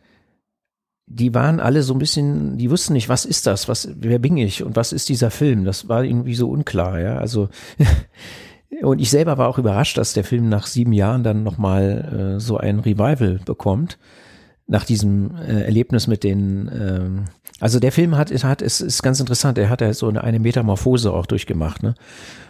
die 1.07 1.35
waren 1.35 1.61
alle 1.61 1.83
so 1.83 1.95
ein 1.95 1.99
bisschen, 1.99 2.59
die 2.59 2.71
wussten 2.71 2.93
nicht, 2.93 3.09
was 3.09 3.25
ist 3.25 3.47
das, 3.47 3.69
was, 3.69 3.89
wer 3.97 4.19
bin 4.19 4.37
ich 4.37 4.65
und 4.65 4.75
was 4.77 4.93
ist 4.93 5.09
dieser 5.09 5.31
Film? 5.31 5.65
Das 5.65 5.89
war 5.89 6.05
irgendwie 6.05 6.35
so 6.35 6.49
unklar, 6.49 7.01
ja. 7.01 7.19
Also 7.19 7.49
und 8.83 9.01
ich 9.01 9.11
selber 9.11 9.39
war 9.39 9.49
auch 9.49 9.59
überrascht, 9.59 9.99
dass 9.99 10.15
der 10.15 10.25
Film 10.25 10.49
nach 10.49 10.67
sieben 10.67 10.93
Jahren 10.93 11.23
dann 11.23 11.45
nochmal 11.45 12.37
äh, 12.37 12.41
so 12.41 12.57
ein 12.57 12.81
Revival 12.81 13.41
bekommt 13.45 13.99
nach 14.69 14.85
diesem 14.85 15.37
äh, 15.37 15.63
Erlebnis 15.63 16.09
mit 16.09 16.25
den, 16.25 16.69
ähm, 16.73 17.25
also 17.61 17.79
der 17.79 17.93
Film 17.93 18.17
hat, 18.17 18.33
hat 18.43 18.63
ist, 18.63 18.81
ist 18.81 19.03
ganz 19.03 19.21
interessant, 19.21 19.59
er 19.59 19.71
hat 19.71 19.81
ja 19.81 19.93
so 19.93 20.09
eine, 20.09 20.25
eine 20.25 20.41
Metamorphose 20.41 21.13
auch 21.13 21.27
durchgemacht, 21.27 21.85
ne? 21.85 21.95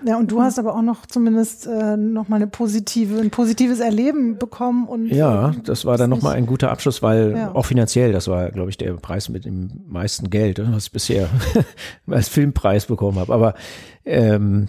Ja, 0.04 0.16
und 0.16 0.30
du 0.30 0.40
hast 0.40 0.58
aber 0.58 0.74
auch 0.74 0.82
noch 0.82 1.04
zumindest 1.04 1.66
äh, 1.66 1.96
noch 1.96 2.28
mal 2.28 2.36
eine 2.36 2.46
positive, 2.46 3.20
ein 3.20 3.30
positives 3.30 3.80
Erleben 3.80 4.38
bekommen 4.38 4.88
und 4.88 5.08
ja, 5.08 5.54
das 5.64 5.84
war 5.84 5.98
dann 5.98 6.08
noch 6.08 6.22
mal 6.22 6.32
ein 6.32 6.46
guter 6.46 6.70
Abschluss, 6.70 7.02
weil 7.02 7.32
ja. 7.32 7.54
auch 7.54 7.66
finanziell, 7.66 8.12
das 8.12 8.28
war, 8.28 8.50
glaube 8.50 8.70
ich, 8.70 8.78
der 8.78 8.94
Preis 8.94 9.28
mit 9.28 9.44
dem 9.44 9.82
meisten 9.86 10.30
Geld, 10.30 10.56
ne, 10.56 10.68
was 10.70 10.86
ich 10.86 10.92
bisher 10.92 11.28
als 12.06 12.28
Filmpreis 12.28 12.86
bekommen 12.86 13.18
habe. 13.18 13.34
Aber 13.34 13.54
ähm, 14.06 14.68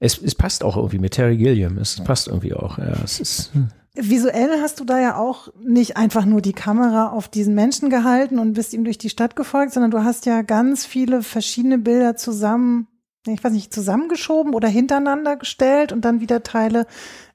es, 0.00 0.20
es 0.20 0.34
passt 0.34 0.64
auch 0.64 0.76
irgendwie 0.76 0.98
mit 0.98 1.12
Terry 1.12 1.36
Gilliam, 1.36 1.78
es 1.78 2.02
passt 2.02 2.26
irgendwie 2.26 2.54
auch. 2.54 2.78
Ja, 2.78 2.96
es 3.04 3.20
ist. 3.20 3.52
Visuell 3.96 4.60
hast 4.60 4.80
du 4.80 4.84
da 4.84 4.98
ja 4.98 5.16
auch 5.16 5.48
nicht 5.62 5.96
einfach 5.96 6.24
nur 6.24 6.40
die 6.40 6.52
Kamera 6.52 7.10
auf 7.10 7.28
diesen 7.28 7.54
Menschen 7.54 7.90
gehalten 7.90 8.40
und 8.40 8.54
bist 8.54 8.74
ihm 8.74 8.82
durch 8.82 8.98
die 8.98 9.08
Stadt 9.08 9.36
gefolgt, 9.36 9.72
sondern 9.72 9.92
du 9.92 10.02
hast 10.02 10.26
ja 10.26 10.42
ganz 10.42 10.84
viele 10.84 11.22
verschiedene 11.22 11.78
Bilder 11.78 12.16
zusammen, 12.16 12.88
ich 13.24 13.44
weiß 13.44 13.52
nicht, 13.52 13.72
zusammengeschoben 13.72 14.52
oder 14.52 14.66
hintereinander 14.66 15.36
gestellt 15.36 15.92
und 15.92 16.04
dann 16.04 16.20
wieder 16.20 16.42
Teile 16.42 16.88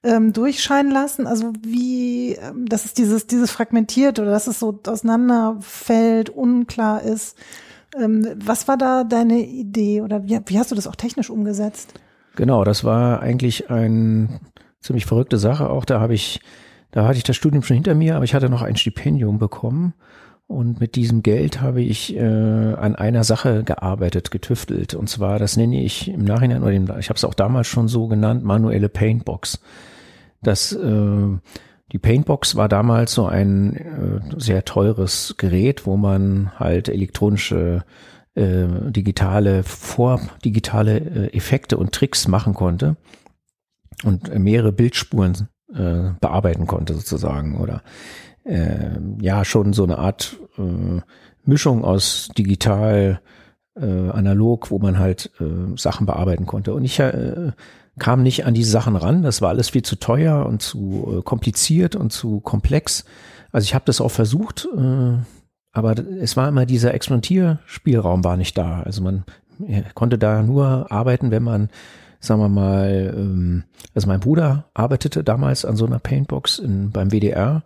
ähm, 0.04 0.34
durchscheinen 0.34 0.92
lassen. 0.92 1.28
Also 1.28 1.54
wie, 1.62 2.34
ähm, 2.34 2.66
dass 2.66 2.84
es 2.84 2.94
dieses, 2.94 3.26
dieses 3.26 3.52
fragmentiert 3.52 4.20
oder 4.20 4.32
dass 4.32 4.48
es 4.48 4.60
so 4.60 4.82
auseinanderfällt, 4.86 6.30
unklar 6.30 7.04
ist. 7.04 7.38
Ähm, 7.98 8.28
was 8.36 8.68
war 8.68 8.76
da 8.76 9.06
deine 9.06 9.40
Idee 9.40 10.02
oder 10.02 10.26
wie, 10.26 10.38
wie 10.46 10.60
hast 10.60 10.72
du 10.72 10.76
das 10.76 10.88
auch 10.88 10.98
technisch 10.98 11.30
umgesetzt? 11.30 11.94
Genau, 12.36 12.66
das 12.66 12.84
war 12.84 13.22
eigentlich 13.22 13.70
ein 13.70 14.42
ziemlich 14.82 15.06
verrückte 15.06 15.38
Sache 15.38 15.70
auch. 15.70 15.86
Da 15.86 16.00
habe 16.00 16.14
ich, 16.14 16.40
da 16.92 17.08
hatte 17.08 17.18
ich 17.18 17.24
das 17.24 17.36
Studium 17.36 17.64
schon 17.64 17.76
hinter 17.76 17.96
mir, 17.96 18.16
aber 18.16 18.26
ich 18.26 18.34
hatte 18.34 18.50
noch 18.50 18.62
ein 18.62 18.76
Stipendium 18.76 19.40
bekommen. 19.40 19.94
Und 20.48 20.80
mit 20.80 20.96
diesem 20.96 21.22
Geld 21.22 21.62
habe 21.62 21.82
ich 21.82 22.16
äh, 22.16 22.24
an 22.24 22.96
einer 22.96 23.24
Sache 23.24 23.64
gearbeitet, 23.64 24.32
getüftelt. 24.32 24.96
Und 24.96 25.08
zwar, 25.08 25.38
das 25.38 25.58
nenne 25.58 25.84
ich 25.84 26.10
im 26.10 26.24
Nachhinein, 26.24 26.64
oder 26.64 26.98
ich 26.98 27.10
habe 27.10 27.18
es 27.18 27.24
auch 27.24 27.36
damals 27.36 27.68
schon 27.68 27.88
so 27.88 28.08
genannt, 28.08 28.44
manuelle 28.44 28.90
Paintbox. 28.90 29.60
Das, 30.42 30.72
äh, 30.72 31.38
die 31.92 32.00
Paintbox 32.00 32.56
war 32.56 32.68
damals 32.68 33.14
so 33.14 33.28
ein 33.28 33.76
äh, 33.76 34.22
sehr 34.38 34.66
teures 34.66 35.36
Gerät, 35.38 35.86
wo 35.86 35.98
man 35.98 36.52
halt 36.58 36.90
elektronische, 36.90 37.84
äh, 38.34 38.66
digitale, 38.88 39.62
vordigitale 39.62 40.98
äh, 40.98 41.38
Effekte 41.38 41.78
und 41.78 41.92
Tricks 41.92 42.28
machen 42.28 42.56
konnte 42.56 42.96
und 44.04 44.34
mehrere 44.38 44.72
Bildspuren 44.72 45.50
äh, 45.74 46.12
bearbeiten 46.20 46.68
konnte 46.68 46.94
sozusagen 46.94 47.58
oder 47.58 47.82
äh, 48.44 48.98
ja 49.22 49.46
schon 49.46 49.74
so 49.74 49.84
eine 49.84 49.98
Art 49.98 50.38
äh, 50.58 51.02
Mischung 51.46 51.84
aus 51.84 52.30
digital, 52.38 53.22
äh, 53.76 54.10
analog, 54.10 54.72
wo 54.72 54.80
man 54.80 55.00
halt 55.00 55.32
äh, 55.40 55.78
Sachen 55.78 56.06
bearbeiten 56.06 56.46
konnte. 56.46 56.74
Und 56.74 56.84
ich 56.84 57.00
äh, 57.00 57.52
kam 57.98 58.24
nicht 58.24 58.46
an 58.46 58.54
diese 58.54 58.72
Sachen 58.72 58.96
ran. 58.96 59.22
Das 59.24 59.42
war 59.42 59.50
alles 59.50 59.70
viel 59.70 59.84
zu 59.84 59.98
teuer 59.98 60.46
und 60.46 60.62
zu 60.62 61.18
äh, 61.20 61.22
kompliziert 61.22 61.96
und 61.96 62.12
zu 62.12 62.40
komplex. 62.40 63.06
Also 63.52 63.66
ich 63.66 63.74
habe 63.74 63.86
das 63.86 64.02
auch 64.02 64.12
versucht, 64.12 64.68
äh, 64.76 65.18
aber 65.72 65.96
es 65.98 66.36
war 66.36 66.48
immer 66.48 66.66
dieser 66.66 66.94
Experimentierspielraum 66.94 68.24
war 68.24 68.38
nicht 68.38 68.58
da. 68.58 68.82
Also 68.82 69.04
man 69.04 69.24
konnte 69.94 70.18
da 70.18 70.42
nur 70.42 70.92
arbeiten, 70.92 71.32
wenn 71.32 71.44
man 71.44 71.70
sagen 72.20 72.42
wir 72.42 72.50
mal, 72.50 73.14
ähm, 73.16 73.64
also 73.94 74.08
mein 74.08 74.20
Bruder 74.20 74.70
arbeitete 74.74 75.24
damals 75.24 75.66
an 75.66 75.76
so 75.76 75.86
einer 75.86 76.00
Paintbox 76.00 76.60
in, 76.60 76.92
beim 76.92 77.12
WDR 77.12 77.64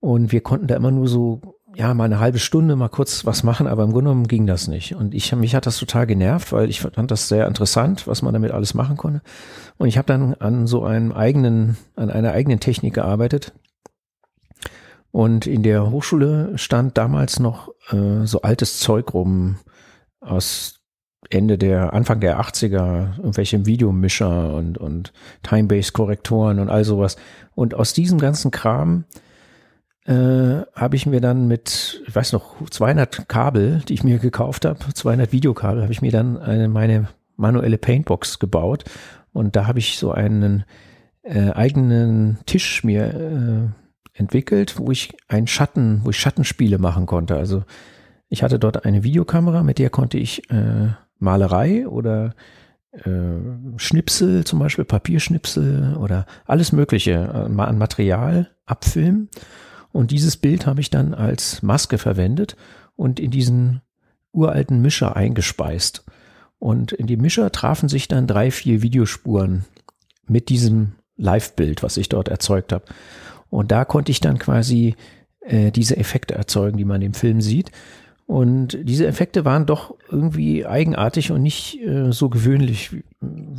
und 0.00 0.32
wir 0.32 0.40
konnten 0.40 0.68
da 0.68 0.76
immer 0.76 0.90
nur 0.90 1.08
so, 1.08 1.40
ja, 1.74 1.92
mal 1.94 2.04
eine 2.04 2.20
halbe 2.20 2.38
Stunde 2.38 2.76
mal 2.76 2.88
kurz 2.88 3.26
was 3.26 3.42
machen, 3.42 3.66
aber 3.66 3.84
im 3.84 3.90
Grunde 3.92 4.10
genommen 4.10 4.28
ging 4.28 4.46
das 4.46 4.68
nicht. 4.68 4.94
Und 4.94 5.14
ich, 5.14 5.34
mich 5.34 5.54
hat 5.54 5.66
das 5.66 5.76
total 5.76 6.06
genervt, 6.06 6.52
weil 6.52 6.70
ich 6.70 6.80
fand 6.80 7.10
das 7.10 7.28
sehr 7.28 7.46
interessant, 7.46 8.06
was 8.06 8.22
man 8.22 8.32
damit 8.32 8.52
alles 8.52 8.74
machen 8.74 8.96
konnte. 8.96 9.22
Und 9.76 9.88
ich 9.88 9.98
habe 9.98 10.06
dann 10.06 10.34
an 10.34 10.66
so 10.66 10.84
einem 10.84 11.12
eigenen, 11.12 11.76
an 11.94 12.10
einer 12.10 12.32
eigenen 12.32 12.60
Technik 12.60 12.94
gearbeitet. 12.94 13.52
Und 15.10 15.46
in 15.46 15.62
der 15.62 15.90
Hochschule 15.90 16.56
stand 16.56 16.96
damals 16.96 17.40
noch 17.40 17.68
äh, 17.90 18.24
so 18.24 18.42
altes 18.42 18.78
Zeug 18.78 19.14
rum 19.14 19.58
aus 20.20 20.77
Ende 21.30 21.58
der, 21.58 21.92
Anfang 21.92 22.20
der 22.20 22.40
80er, 22.40 23.18
irgendwelche 23.18 23.66
Videomischer 23.66 24.54
und, 24.54 24.78
und 24.78 25.12
Time-Based-Korrektoren 25.42 26.58
und 26.58 26.70
all 26.70 26.84
sowas. 26.84 27.16
Und 27.54 27.74
aus 27.74 27.92
diesem 27.92 28.18
ganzen 28.18 28.50
Kram 28.50 29.04
äh, 30.06 30.62
habe 30.74 30.96
ich 30.96 31.06
mir 31.06 31.20
dann 31.20 31.48
mit, 31.48 32.02
ich 32.06 32.14
weiß 32.14 32.32
noch, 32.32 32.64
200 32.70 33.28
Kabel, 33.28 33.82
die 33.88 33.94
ich 33.94 34.04
mir 34.04 34.18
gekauft 34.18 34.64
habe, 34.64 34.78
200 34.94 35.32
Videokabel, 35.32 35.82
habe 35.82 35.92
ich 35.92 36.02
mir 36.02 36.12
dann 36.12 36.38
eine, 36.38 36.68
meine 36.68 37.08
manuelle 37.36 37.78
Paintbox 37.78 38.38
gebaut 38.38 38.84
und 39.32 39.54
da 39.54 39.66
habe 39.66 39.78
ich 39.78 39.98
so 39.98 40.12
einen 40.12 40.64
äh, 41.22 41.50
eigenen 41.50 42.38
Tisch 42.46 42.84
mir 42.84 43.74
äh, 44.14 44.18
entwickelt, 44.18 44.78
wo 44.78 44.90
ich 44.90 45.14
einen 45.28 45.46
Schatten, 45.46 46.00
wo 46.04 46.10
ich 46.10 46.18
Schattenspiele 46.18 46.78
machen 46.78 47.06
konnte. 47.06 47.36
Also 47.36 47.64
ich 48.28 48.42
hatte 48.42 48.58
dort 48.58 48.84
eine 48.84 49.04
Videokamera, 49.04 49.62
mit 49.62 49.78
der 49.78 49.90
konnte 49.90 50.18
ich 50.18 50.50
äh, 50.50 50.88
Malerei 51.18 51.86
oder 51.86 52.34
äh, 52.92 53.08
Schnipsel, 53.76 54.44
zum 54.44 54.58
Beispiel 54.58 54.84
Papierschnipsel 54.84 55.96
oder 55.96 56.26
alles 56.46 56.72
Mögliche 56.72 57.12
äh, 57.12 57.60
an 57.60 57.78
Material 57.78 58.50
abfilmen. 58.66 59.28
Und 59.92 60.10
dieses 60.10 60.36
Bild 60.36 60.66
habe 60.66 60.80
ich 60.80 60.90
dann 60.90 61.14
als 61.14 61.62
Maske 61.62 61.98
verwendet 61.98 62.56
und 62.96 63.20
in 63.20 63.30
diesen 63.30 63.80
uralten 64.32 64.80
Mischer 64.80 65.16
eingespeist. 65.16 66.04
Und 66.58 66.92
in 66.92 67.06
die 67.06 67.16
Mischer 67.16 67.50
trafen 67.52 67.88
sich 67.88 68.08
dann 68.08 68.26
drei, 68.26 68.50
vier 68.50 68.82
Videospuren 68.82 69.64
mit 70.26 70.48
diesem 70.48 70.92
Live-Bild, 71.16 71.82
was 71.82 71.96
ich 71.96 72.08
dort 72.08 72.28
erzeugt 72.28 72.72
habe. 72.72 72.84
Und 73.50 73.70
da 73.72 73.84
konnte 73.84 74.12
ich 74.12 74.20
dann 74.20 74.38
quasi 74.38 74.96
äh, 75.40 75.70
diese 75.70 75.96
Effekte 75.96 76.34
erzeugen, 76.34 76.76
die 76.76 76.84
man 76.84 77.02
im 77.02 77.14
Film 77.14 77.40
sieht. 77.40 77.70
Und 78.28 78.78
diese 78.82 79.06
Effekte 79.06 79.46
waren 79.46 79.64
doch 79.64 79.94
irgendwie 80.10 80.66
eigenartig 80.66 81.32
und 81.32 81.42
nicht 81.42 81.80
äh, 81.80 82.12
so 82.12 82.28
gewöhnlich, 82.28 82.90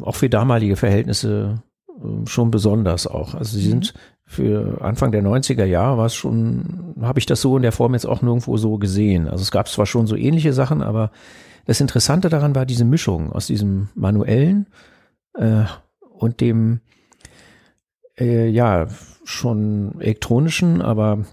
auch 0.01 0.15
für 0.15 0.29
damalige 0.29 0.75
Verhältnisse 0.75 1.63
äh, 1.87 2.27
schon 2.27 2.51
besonders 2.51 3.07
auch. 3.07 3.33
Also 3.33 3.57
sie 3.57 3.67
sind 3.67 3.95
mhm. 3.95 3.99
für 4.25 4.81
Anfang 4.81 5.11
der 5.11 5.23
90er 5.23 5.65
Jahre 5.65 5.97
war 5.97 6.05
es 6.05 6.13
schon, 6.13 6.93
habe 7.01 7.17
ich 7.17 7.25
das 7.25 7.41
so 7.41 7.57
in 7.57 7.63
der 7.63 7.71
Form 7.71 7.93
jetzt 7.93 8.05
auch 8.05 8.21
nirgendwo 8.21 8.57
so 8.57 8.77
gesehen. 8.77 9.27
Also 9.27 9.41
es 9.41 9.49
gab 9.49 9.67
zwar 9.69 9.87
schon 9.87 10.05
so 10.05 10.15
ähnliche 10.15 10.53
Sachen, 10.53 10.83
aber 10.83 11.09
das 11.65 11.81
Interessante 11.81 12.29
daran 12.29 12.53
war 12.53 12.67
diese 12.67 12.85
Mischung 12.85 13.31
aus 13.31 13.47
diesem 13.47 13.89
manuellen 13.95 14.67
äh, 15.33 15.63
und 16.11 16.41
dem 16.41 16.81
äh, 18.19 18.47
ja 18.47 18.85
schon 19.23 19.99
elektronischen, 19.99 20.83
aber 20.83 21.25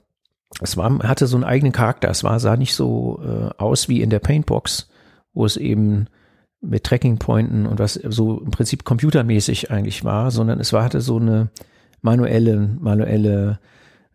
es 0.61 0.77
war, 0.77 0.99
hatte 1.01 1.27
so 1.27 1.37
einen 1.37 1.45
eigenen 1.45 1.73
Charakter. 1.73 2.09
Es 2.11 2.25
war, 2.25 2.41
sah 2.41 2.57
nicht 2.57 2.75
so 2.75 3.21
äh, 3.25 3.51
aus 3.59 3.89
wie 3.89 4.01
in 4.01 4.11
der 4.11 4.21
Paintbox, 4.21 4.89
wo 5.33 5.45
es 5.45 5.57
eben 5.57 6.07
mit 6.61 6.85
Tracking-Pointen 6.85 7.67
und 7.67 7.79
was 7.79 7.95
so 7.95 8.41
im 8.41 8.51
Prinzip 8.51 8.85
computermäßig 8.85 9.71
eigentlich 9.71 10.05
war, 10.05 10.31
sondern 10.31 10.59
es 10.59 10.73
war, 10.73 10.83
hatte 10.83 11.01
so 11.01 11.19
eine 11.19 11.51
manuelle, 12.01 12.77
manuelle 12.81 13.59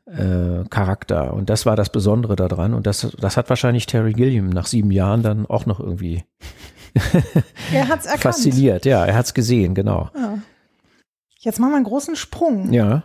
äh, 0.05 0.67
Charakter. 0.69 1.33
Und 1.33 1.49
das 1.49 1.65
war 1.65 1.75
das 1.75 1.91
Besondere 1.91 2.35
daran. 2.35 2.73
Und 2.73 2.87
das, 2.87 3.07
das 3.19 3.37
hat 3.37 3.49
wahrscheinlich 3.49 3.85
Terry 3.85 4.13
Gilliam 4.13 4.49
nach 4.49 4.65
sieben 4.65 4.91
Jahren 4.91 5.21
dann 5.21 5.45
auch 5.45 5.65
noch 5.65 5.79
irgendwie 5.79 6.23
er 7.73 7.87
hat's 7.87 8.05
erkannt. 8.05 8.21
fasziniert. 8.21 8.85
Ja, 8.85 9.05
er 9.05 9.15
hat's 9.15 9.33
gesehen, 9.33 9.75
genau. 9.75 10.09
Ja. 10.15 10.39
Jetzt 11.39 11.59
machen 11.59 11.71
wir 11.71 11.77
einen 11.77 11.85
großen 11.85 12.15
Sprung. 12.15 12.73
Ja. 12.73 13.03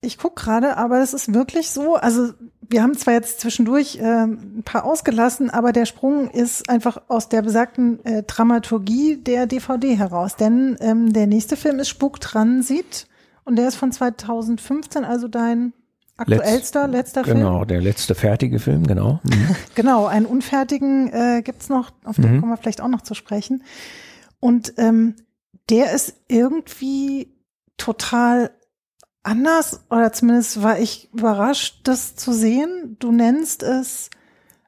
Ich 0.00 0.18
guck 0.18 0.36
gerade, 0.36 0.76
aber 0.76 1.02
es 1.02 1.12
ist 1.12 1.34
wirklich 1.34 1.70
so, 1.70 1.96
also 1.96 2.32
wir 2.70 2.82
haben 2.82 2.96
zwar 2.96 3.14
jetzt 3.14 3.40
zwischendurch 3.40 3.96
äh, 3.96 4.24
ein 4.24 4.62
paar 4.64 4.84
ausgelassen, 4.84 5.50
aber 5.50 5.72
der 5.72 5.86
Sprung 5.86 6.30
ist 6.30 6.68
einfach 6.68 7.00
aus 7.08 7.28
der 7.28 7.42
besagten 7.42 8.04
äh, 8.04 8.22
Dramaturgie 8.24 9.16
der 9.16 9.46
DVD 9.46 9.96
heraus. 9.96 10.36
Denn 10.36 10.76
ähm, 10.80 11.12
der 11.12 11.26
nächste 11.26 11.56
Film 11.56 11.78
ist 11.78 11.88
Spuktransit 11.88 13.06
und 13.44 13.56
der 13.56 13.68
ist 13.68 13.76
von 13.76 13.90
2015, 13.90 15.04
also 15.04 15.28
dein 15.28 15.72
aktuellster, 16.18 16.86
Letz, 16.88 17.14
letzter 17.14 17.22
genau, 17.22 17.34
Film. 17.34 17.46
Genau, 17.46 17.64
der 17.64 17.80
letzte 17.80 18.14
fertige 18.14 18.58
Film, 18.58 18.86
genau. 18.86 19.20
Mhm. 19.22 19.56
genau, 19.74 20.06
einen 20.06 20.26
unfertigen 20.26 21.10
äh, 21.12 21.42
gibt's 21.42 21.68
noch, 21.70 21.90
auf 22.04 22.16
den 22.16 22.34
mhm. 22.34 22.40
kommen 22.40 22.52
wir 22.52 22.58
vielleicht 22.58 22.82
auch 22.82 22.88
noch 22.88 23.02
zu 23.02 23.14
sprechen. 23.14 23.62
Und 24.40 24.74
ähm, 24.76 25.14
der 25.70 25.92
ist 25.92 26.14
irgendwie 26.28 27.32
total 27.78 28.50
anders 29.28 29.84
oder 29.90 30.12
zumindest 30.12 30.62
war 30.62 30.78
ich 30.78 31.12
überrascht, 31.12 31.80
das 31.84 32.14
zu 32.16 32.32
sehen. 32.32 32.96
Du 32.98 33.12
nennst 33.12 33.62
es 33.62 34.08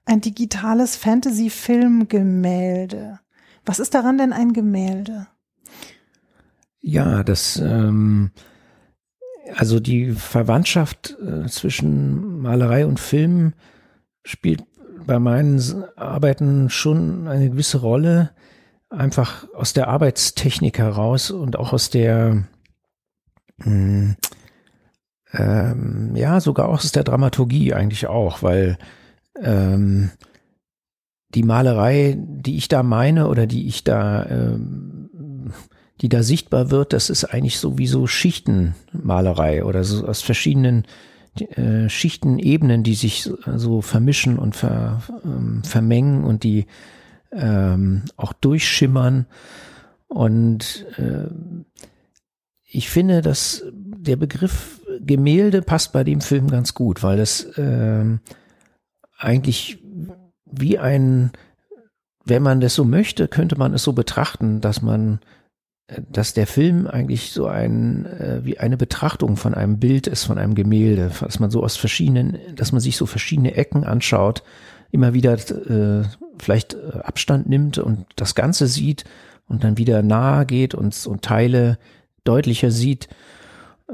ein 0.04 0.20
digitales 0.20 0.96
Fantasy-Film-Gemälde. 0.96 3.20
Was 3.64 3.78
ist 3.78 3.94
daran 3.94 4.18
denn 4.18 4.34
ein 4.34 4.52
Gemälde? 4.52 5.28
Ja, 6.80 7.22
das, 7.22 7.56
ähm, 7.56 8.32
also 9.56 9.80
die 9.80 10.12
Verwandtschaft 10.12 11.16
äh, 11.20 11.46
zwischen 11.46 12.40
Malerei 12.40 12.84
und 12.86 13.00
Film 13.00 13.54
spielt 14.24 14.64
bei 15.06 15.18
meinen 15.18 15.84
Arbeiten 15.96 16.70
schon 16.70 17.28
eine 17.28 17.50
gewisse 17.50 17.78
Rolle, 17.78 18.30
einfach 18.90 19.48
aus 19.54 19.72
der 19.72 19.88
Arbeitstechnik 19.88 20.78
heraus 20.78 21.30
und 21.30 21.56
auch 21.56 21.72
aus 21.72 21.88
der, 21.90 22.44
mh, 23.58 23.64
hm, 23.64 24.16
ähm, 25.32 26.14
ja, 26.14 26.40
sogar 26.40 26.68
aus 26.68 26.90
der 26.92 27.04
Dramaturgie 27.04 27.74
eigentlich 27.74 28.06
auch, 28.06 28.42
weil 28.42 28.78
ähm, 29.40 30.10
die 31.34 31.44
Malerei, 31.44 32.16
die 32.18 32.56
ich 32.56 32.68
da 32.68 32.82
meine 32.82 33.28
oder 33.28 33.46
die 33.46 33.68
ich 33.68 33.84
da, 33.84 34.26
ähm, 34.26 35.52
die 36.00 36.08
da 36.08 36.22
sichtbar 36.22 36.70
wird, 36.70 36.92
das 36.92 37.10
ist 37.10 37.24
eigentlich 37.24 37.58
sowieso 37.58 38.06
Schichtenmalerei 38.06 39.64
oder 39.64 39.84
so 39.84 40.06
aus 40.06 40.22
verschiedenen 40.22 40.84
äh, 41.38 41.88
Schichtenebenen, 41.88 42.82
die 42.82 42.94
sich 42.94 43.30
so 43.54 43.82
vermischen 43.82 44.38
und 44.38 44.56
ver, 44.56 45.02
ähm, 45.24 45.62
vermengen 45.62 46.24
und 46.24 46.42
die 46.42 46.66
ähm, 47.32 48.02
auch 48.16 48.32
durchschimmern. 48.32 49.26
Und 50.08 50.86
äh, 50.96 51.28
ich 52.64 52.90
finde, 52.90 53.20
dass 53.20 53.64
der 53.72 54.16
Begriff 54.16 54.79
Gemälde 55.00 55.62
passt 55.62 55.92
bei 55.92 56.04
dem 56.04 56.20
Film 56.20 56.48
ganz 56.48 56.74
gut, 56.74 57.02
weil 57.02 57.16
das 57.16 57.46
ähm, 57.56 58.20
eigentlich 59.18 59.78
wie 60.44 60.78
ein, 60.78 61.30
wenn 62.24 62.42
man 62.42 62.60
das 62.60 62.74
so 62.74 62.84
möchte, 62.84 63.28
könnte 63.28 63.56
man 63.56 63.74
es 63.74 63.82
so 63.82 63.92
betrachten, 63.92 64.60
dass 64.60 64.82
man, 64.82 65.20
dass 66.10 66.34
der 66.34 66.46
Film 66.46 66.86
eigentlich 66.86 67.32
so 67.32 67.46
ein, 67.46 68.06
äh, 68.06 68.40
wie 68.44 68.58
eine 68.58 68.76
Betrachtung 68.76 69.36
von 69.36 69.54
einem 69.54 69.78
Bild 69.78 70.06
ist, 70.06 70.24
von 70.24 70.38
einem 70.38 70.54
Gemälde, 70.54 71.10
dass 71.20 71.40
man 71.40 71.50
so 71.50 71.62
aus 71.62 71.76
verschiedenen, 71.76 72.38
dass 72.54 72.72
man 72.72 72.80
sich 72.80 72.96
so 72.96 73.06
verschiedene 73.06 73.54
Ecken 73.54 73.84
anschaut, 73.84 74.42
immer 74.90 75.14
wieder 75.14 75.34
äh, 75.34 76.04
vielleicht 76.38 76.74
äh, 76.74 76.98
Abstand 77.02 77.48
nimmt 77.48 77.78
und 77.78 78.06
das 78.16 78.34
Ganze 78.34 78.66
sieht 78.66 79.04
und 79.48 79.64
dann 79.64 79.78
wieder 79.78 80.02
nahe 80.02 80.46
geht 80.46 80.74
und, 80.74 81.06
und 81.06 81.22
Teile 81.22 81.78
deutlicher 82.24 82.70
sieht. 82.70 83.08
äh, 83.08 83.39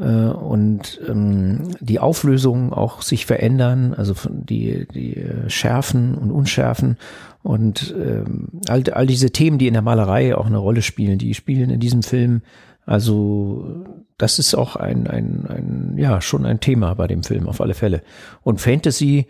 und 0.03 1.01
ähm, 1.09 1.71
die 1.81 2.01
Auflösungen 2.01 2.73
auch 2.73 3.03
sich 3.03 3.27
verändern, 3.27 3.95
also 3.95 4.15
die, 4.29 4.87
die 4.93 5.17
äh, 5.17 5.49
Schärfen 5.49 6.15
und 6.17 6.31
Unschärfen 6.31 6.99
und 7.43 7.95
ähm, 7.97 8.49
all, 8.69 8.83
all 8.93 9.07
diese 9.07 9.31
Themen, 9.31 9.59
die 9.59 9.69
in 9.69 9.73
der 9.73 9.83
Malerei 9.83 10.37
auch 10.37 10.47
eine 10.47 10.59
Rolle 10.59 10.83
spielen, 10.83 11.19
die 11.19 11.35
spielen 11.35 11.71
in 11.71 11.81
diesem 11.81 12.03
Film. 12.03 12.43
Also 12.85 13.85
das 14.19 14.39
ist 14.39 14.55
auch 14.55 14.77
ein, 14.77 15.07
ein, 15.07 15.47
ein 15.47 15.95
ja 15.97 16.21
schon 16.21 16.45
ein 16.45 16.61
Thema 16.61 16.95
bei 16.95 17.07
dem 17.07 17.23
Film 17.23 17.49
auf 17.49 17.61
alle 17.61 17.75
Fälle. 17.75 18.03
Und 18.43 18.61
Fantasy 18.61 19.27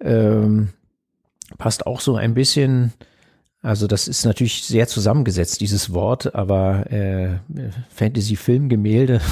ähm, 0.00 0.70
passt 1.58 1.86
auch 1.86 2.00
so 2.00 2.16
ein 2.16 2.34
bisschen 2.34 2.92
also 3.62 3.86
das 3.86 4.08
ist 4.08 4.26
natürlich 4.26 4.62
sehr 4.64 4.88
zusammengesetzt, 4.88 5.62
dieses 5.62 5.94
Wort, 5.94 6.34
aber 6.34 6.92
äh, 6.92 7.38
Fantasy-Film, 7.88 8.68
Gemälde. 8.68 9.22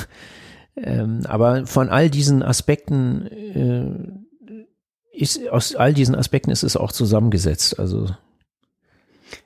Ähm, 0.76 1.20
aber 1.24 1.66
von 1.66 1.88
all 1.88 2.08
diesen 2.08 2.42
Aspekten 2.42 3.26
äh, 3.26 5.18
ist, 5.18 5.48
aus 5.48 5.74
all 5.74 5.92
diesen 5.92 6.14
Aspekten 6.14 6.50
ist 6.50 6.62
es 6.62 6.76
auch 6.76 6.92
zusammengesetzt. 6.92 7.78
Also 7.78 8.08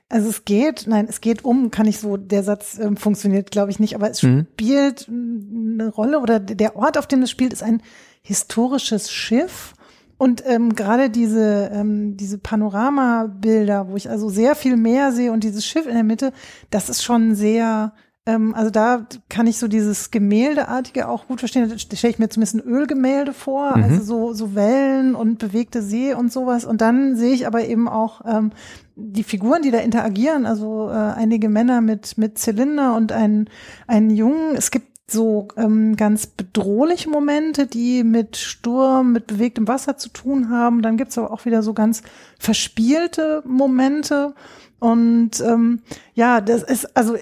also 0.09 0.29
es 0.29 0.45
geht, 0.45 0.85
nein, 0.87 1.07
es 1.09 1.19
geht 1.19 1.43
um, 1.43 1.69
kann 1.69 1.85
ich 1.85 1.99
so, 1.99 2.15
der 2.15 2.41
Satz 2.43 2.79
ähm, 2.79 2.95
funktioniert, 2.95 3.51
glaube 3.51 3.71
ich 3.71 3.79
nicht, 3.79 3.93
aber 3.93 4.09
es 4.09 4.23
mhm. 4.23 4.47
spielt 4.53 5.09
eine 5.09 5.89
Rolle 5.89 6.19
oder 6.19 6.39
der 6.39 6.77
Ort, 6.77 6.97
auf 6.97 7.07
dem 7.07 7.23
es 7.23 7.29
spielt, 7.29 7.51
ist 7.51 7.63
ein 7.63 7.81
historisches 8.21 9.11
Schiff 9.11 9.73
und 10.17 10.43
ähm, 10.45 10.75
gerade 10.75 11.09
diese, 11.09 11.69
ähm, 11.73 12.15
diese 12.15 12.37
Panoramabilder, 12.37 13.89
wo 13.89 13.97
ich 13.97 14.09
also 14.09 14.29
sehr 14.29 14.55
viel 14.55 14.77
mehr 14.77 15.11
sehe 15.11 15.31
und 15.31 15.43
dieses 15.43 15.65
Schiff 15.65 15.85
in 15.85 15.93
der 15.93 16.03
Mitte, 16.03 16.31
das 16.69 16.89
ist 16.89 17.03
schon 17.03 17.35
sehr, 17.35 17.93
also 18.27 18.69
da 18.69 19.07
kann 19.29 19.47
ich 19.47 19.57
so 19.57 19.67
dieses 19.67 20.11
Gemäldeartige 20.11 21.07
auch 21.07 21.27
gut 21.27 21.39
verstehen. 21.39 21.69
Da 21.69 21.77
stelle 21.77 22.11
ich 22.11 22.19
mir 22.19 22.29
zumindest 22.29 22.55
ein 22.55 22.67
Ölgemälde 22.67 23.33
vor, 23.33 23.77
mhm. 23.77 23.83
also 23.83 24.03
so, 24.03 24.33
so 24.33 24.55
Wellen 24.55 25.15
und 25.15 25.39
bewegte 25.39 25.81
See 25.81 26.13
und 26.13 26.31
sowas. 26.31 26.65
Und 26.65 26.81
dann 26.81 27.15
sehe 27.15 27.33
ich 27.33 27.47
aber 27.47 27.65
eben 27.65 27.87
auch 27.87 28.21
ähm, 28.25 28.51
die 28.95 29.23
Figuren, 29.23 29.61
die 29.61 29.71
da 29.71 29.79
interagieren, 29.79 30.45
also 30.45 30.89
äh, 30.89 30.93
einige 30.93 31.49
Männer 31.49 31.81
mit, 31.81 32.17
mit 32.17 32.37
Zylinder 32.37 32.95
und 32.95 33.11
einen, 33.11 33.49
einen 33.87 34.09
Jungen. 34.09 34.55
Es 34.55 34.71
gibt 34.71 34.97
so 35.09 35.47
ähm, 35.55 35.95
ganz 35.95 36.27
bedrohliche 36.27 37.09
Momente, 37.09 37.65
die 37.65 38.03
mit 38.03 38.35
Sturm, 38.35 39.13
mit 39.13 39.27
bewegtem 39.27 39.67
Wasser 39.67 39.97
zu 39.97 40.09
tun 40.09 40.49
haben. 40.49 40.81
Dann 40.81 40.97
gibt's 40.97 41.17
aber 41.17 41.31
auch 41.31 41.45
wieder 41.45 41.63
so 41.63 41.73
ganz 41.73 42.01
verspielte 42.39 43.41
Momente. 43.45 44.33
Und 44.79 45.39
ähm, 45.39 45.81
ja, 46.13 46.41
das 46.41 46.63
ist, 46.63 46.97
also 46.97 47.15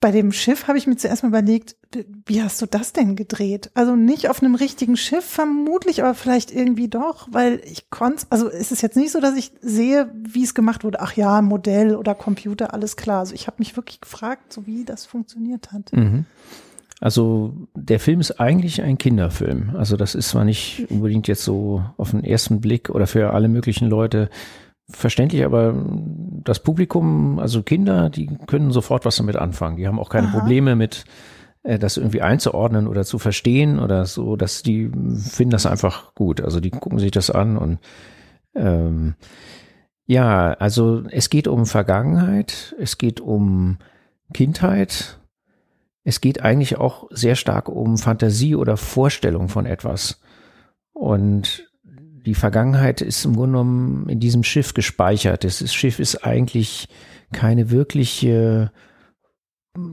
bei 0.00 0.10
dem 0.10 0.30
Schiff 0.30 0.68
habe 0.68 0.76
ich 0.76 0.86
mir 0.86 0.96
zuerst 0.96 1.22
mal 1.22 1.30
überlegt, 1.30 1.76
wie 2.26 2.42
hast 2.42 2.60
du 2.60 2.66
das 2.66 2.92
denn 2.92 3.16
gedreht? 3.16 3.70
Also 3.74 3.96
nicht 3.96 4.28
auf 4.28 4.42
einem 4.42 4.54
richtigen 4.54 4.96
Schiff 4.96 5.24
vermutlich, 5.24 6.02
aber 6.02 6.14
vielleicht 6.14 6.52
irgendwie 6.52 6.88
doch, 6.88 7.28
weil 7.30 7.62
ich 7.64 7.88
konnte, 7.88 8.26
also 8.28 8.48
ist 8.48 8.72
es 8.72 8.82
jetzt 8.82 8.96
nicht 8.96 9.10
so, 9.10 9.20
dass 9.20 9.36
ich 9.36 9.52
sehe, 9.62 10.12
wie 10.14 10.44
es 10.44 10.54
gemacht 10.54 10.84
wurde. 10.84 11.00
Ach 11.00 11.14
ja, 11.14 11.40
Modell 11.40 11.96
oder 11.96 12.14
Computer, 12.14 12.74
alles 12.74 12.96
klar. 12.96 13.20
Also 13.20 13.34
ich 13.34 13.46
habe 13.46 13.56
mich 13.58 13.76
wirklich 13.76 14.00
gefragt, 14.00 14.52
so 14.52 14.66
wie 14.66 14.84
das 14.84 15.06
funktioniert 15.06 15.72
hat. 15.72 15.92
Mhm. 15.92 16.26
Also 17.00 17.54
der 17.74 18.00
Film 18.00 18.20
ist 18.20 18.40
eigentlich 18.40 18.82
ein 18.82 18.98
Kinderfilm. 18.98 19.76
Also 19.76 19.96
das 19.96 20.14
ist 20.14 20.30
zwar 20.30 20.44
nicht 20.44 20.86
unbedingt 20.90 21.28
jetzt 21.28 21.44
so 21.44 21.82
auf 21.96 22.10
den 22.10 22.24
ersten 22.24 22.60
Blick 22.60 22.90
oder 22.90 23.06
für 23.06 23.32
alle 23.32 23.48
möglichen 23.48 23.88
Leute 23.88 24.30
verständlich, 24.88 25.44
aber 25.44 25.74
das 26.44 26.60
Publikum, 26.60 27.38
also 27.38 27.62
Kinder, 27.62 28.10
die 28.10 28.30
können 28.46 28.70
sofort 28.70 29.04
was 29.04 29.16
damit 29.16 29.36
anfangen. 29.36 29.76
Die 29.76 29.86
haben 29.86 29.98
auch 29.98 30.10
keine 30.10 30.28
Aha. 30.28 30.38
Probleme 30.38 30.76
mit 30.76 31.04
äh, 31.62 31.78
das 31.78 31.96
irgendwie 31.96 32.22
einzuordnen 32.22 32.86
oder 32.86 33.04
zu 33.04 33.18
verstehen 33.18 33.78
oder 33.78 34.06
so, 34.06 34.36
dass 34.36 34.62
die 34.62 34.90
finden 35.16 35.50
das 35.50 35.66
einfach 35.66 36.14
gut. 36.14 36.40
Also 36.40 36.60
die 36.60 36.70
gucken 36.70 36.98
sich 36.98 37.10
das 37.10 37.30
an 37.30 37.56
und 37.56 37.78
ähm, 38.54 39.14
ja, 40.06 40.52
also 40.52 41.02
es 41.10 41.30
geht 41.30 41.48
um 41.48 41.66
Vergangenheit, 41.66 42.76
es 42.78 42.96
geht 42.96 43.20
um 43.20 43.78
Kindheit, 44.32 45.18
es 46.04 46.20
geht 46.20 46.42
eigentlich 46.42 46.78
auch 46.78 47.08
sehr 47.10 47.34
stark 47.34 47.68
um 47.68 47.98
Fantasie 47.98 48.54
oder 48.54 48.76
Vorstellung 48.76 49.48
von 49.48 49.66
etwas. 49.66 50.20
Und 50.92 51.68
die 52.26 52.34
Vergangenheit 52.34 53.00
ist 53.00 53.24
im 53.24 53.34
Grunde 53.36 53.52
genommen 53.52 54.08
in 54.08 54.18
diesem 54.18 54.42
Schiff 54.42 54.74
gespeichert. 54.74 55.44
Das 55.44 55.72
Schiff 55.72 56.00
ist 56.00 56.24
eigentlich 56.24 56.88
keine 57.32 57.70
wirkliche, 57.70 58.72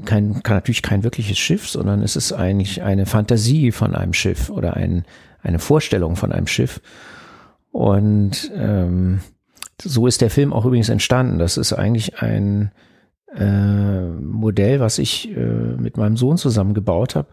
kein, 0.05 0.41
kann 0.41 0.57
natürlich 0.57 0.81
kein 0.81 1.03
wirkliches 1.03 1.37
Schiff, 1.37 1.69
sondern 1.69 2.01
es 2.01 2.15
ist 2.15 2.33
eigentlich 2.33 2.81
eine 2.81 3.05
Fantasie 3.05 3.71
von 3.71 3.95
einem 3.95 4.13
Schiff 4.13 4.49
oder 4.49 4.75
ein, 4.75 5.05
eine 5.43 5.59
Vorstellung 5.59 6.15
von 6.15 6.31
einem 6.31 6.47
Schiff. 6.47 6.81
Und 7.71 8.51
ähm, 8.55 9.19
so 9.79 10.07
ist 10.07 10.21
der 10.21 10.31
Film 10.31 10.53
auch 10.53 10.65
übrigens 10.65 10.89
entstanden. 10.89 11.37
Das 11.37 11.57
ist 11.57 11.71
eigentlich 11.71 12.19
ein 12.19 12.71
äh, 13.35 14.01
Modell, 14.07 14.79
was 14.79 14.97
ich 14.97 15.29
äh, 15.29 15.39
mit 15.39 15.97
meinem 15.97 16.17
Sohn 16.17 16.37
zusammen 16.37 16.73
gebaut 16.73 17.15
habe 17.15 17.27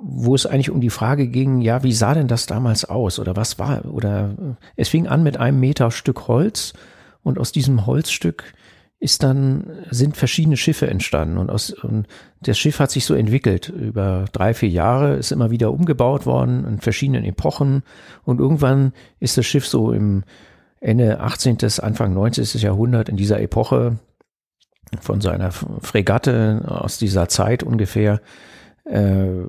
wo 0.00 0.34
es 0.34 0.46
eigentlich 0.46 0.70
um 0.70 0.80
die 0.80 0.90
Frage 0.90 1.28
ging, 1.28 1.60
ja, 1.60 1.82
wie 1.82 1.92
sah 1.92 2.14
denn 2.14 2.26
das 2.28 2.46
damals 2.46 2.84
aus 2.84 3.18
oder 3.18 3.36
was 3.36 3.58
war 3.58 3.84
oder 3.84 4.56
es 4.76 4.88
fing 4.88 5.06
an 5.06 5.22
mit 5.22 5.36
einem 5.36 5.60
Meter 5.60 5.90
Stück 5.90 6.26
Holz 6.26 6.72
und 7.22 7.38
aus 7.38 7.52
diesem 7.52 7.86
Holzstück 7.86 8.54
ist 8.98 9.22
dann 9.22 9.64
sind 9.90 10.16
verschiedene 10.16 10.56
Schiffe 10.56 10.86
entstanden 10.86 11.38
und 11.38 11.50
aus 11.50 11.70
und 11.70 12.06
das 12.40 12.58
Schiff 12.58 12.80
hat 12.80 12.90
sich 12.90 13.04
so 13.04 13.14
entwickelt 13.14 13.68
über 13.68 14.26
drei 14.32 14.54
vier 14.54 14.68
Jahre 14.68 15.16
ist 15.16 15.32
immer 15.32 15.50
wieder 15.50 15.72
umgebaut 15.72 16.26
worden 16.26 16.64
in 16.66 16.80
verschiedenen 16.80 17.24
Epochen 17.24 17.82
und 18.24 18.40
irgendwann 18.40 18.92
ist 19.18 19.38
das 19.38 19.46
Schiff 19.46 19.66
so 19.66 19.92
im 19.92 20.24
Ende 20.80 21.20
18. 21.20 21.58
Anfang 21.80 22.14
19. 22.14 22.60
Jahrhundert 22.60 23.10
in 23.10 23.16
dieser 23.16 23.40
Epoche 23.40 23.98
von 25.00 25.20
seiner 25.20 25.50
Fregatte 25.52 26.62
aus 26.66 26.98
dieser 26.98 27.28
Zeit 27.28 27.62
ungefähr 27.62 28.20
äh, 28.90 29.44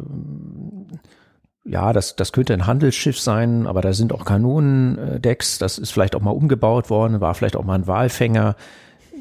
ja, 1.64 1.94
das, 1.94 2.16
das 2.16 2.32
könnte 2.32 2.54
ein 2.54 2.66
Handelsschiff 2.66 3.20
sein, 3.20 3.68
aber 3.68 3.82
da 3.82 3.94
sind 3.94 4.14
auch 4.14 4.26
Kanonendecks, 4.26 5.60
das 5.60 5.78
ist 5.78 5.92
vielleicht 5.92 6.16
auch 6.16 6.22
mal 6.22 6.32
umgebaut 6.32 6.90
worden, 6.90 7.22
war 7.22 7.34
vielleicht 7.36 7.56
auch 7.56 7.64
mal 7.64 7.76
ein 7.76 7.88
Walfänger. 7.88 8.56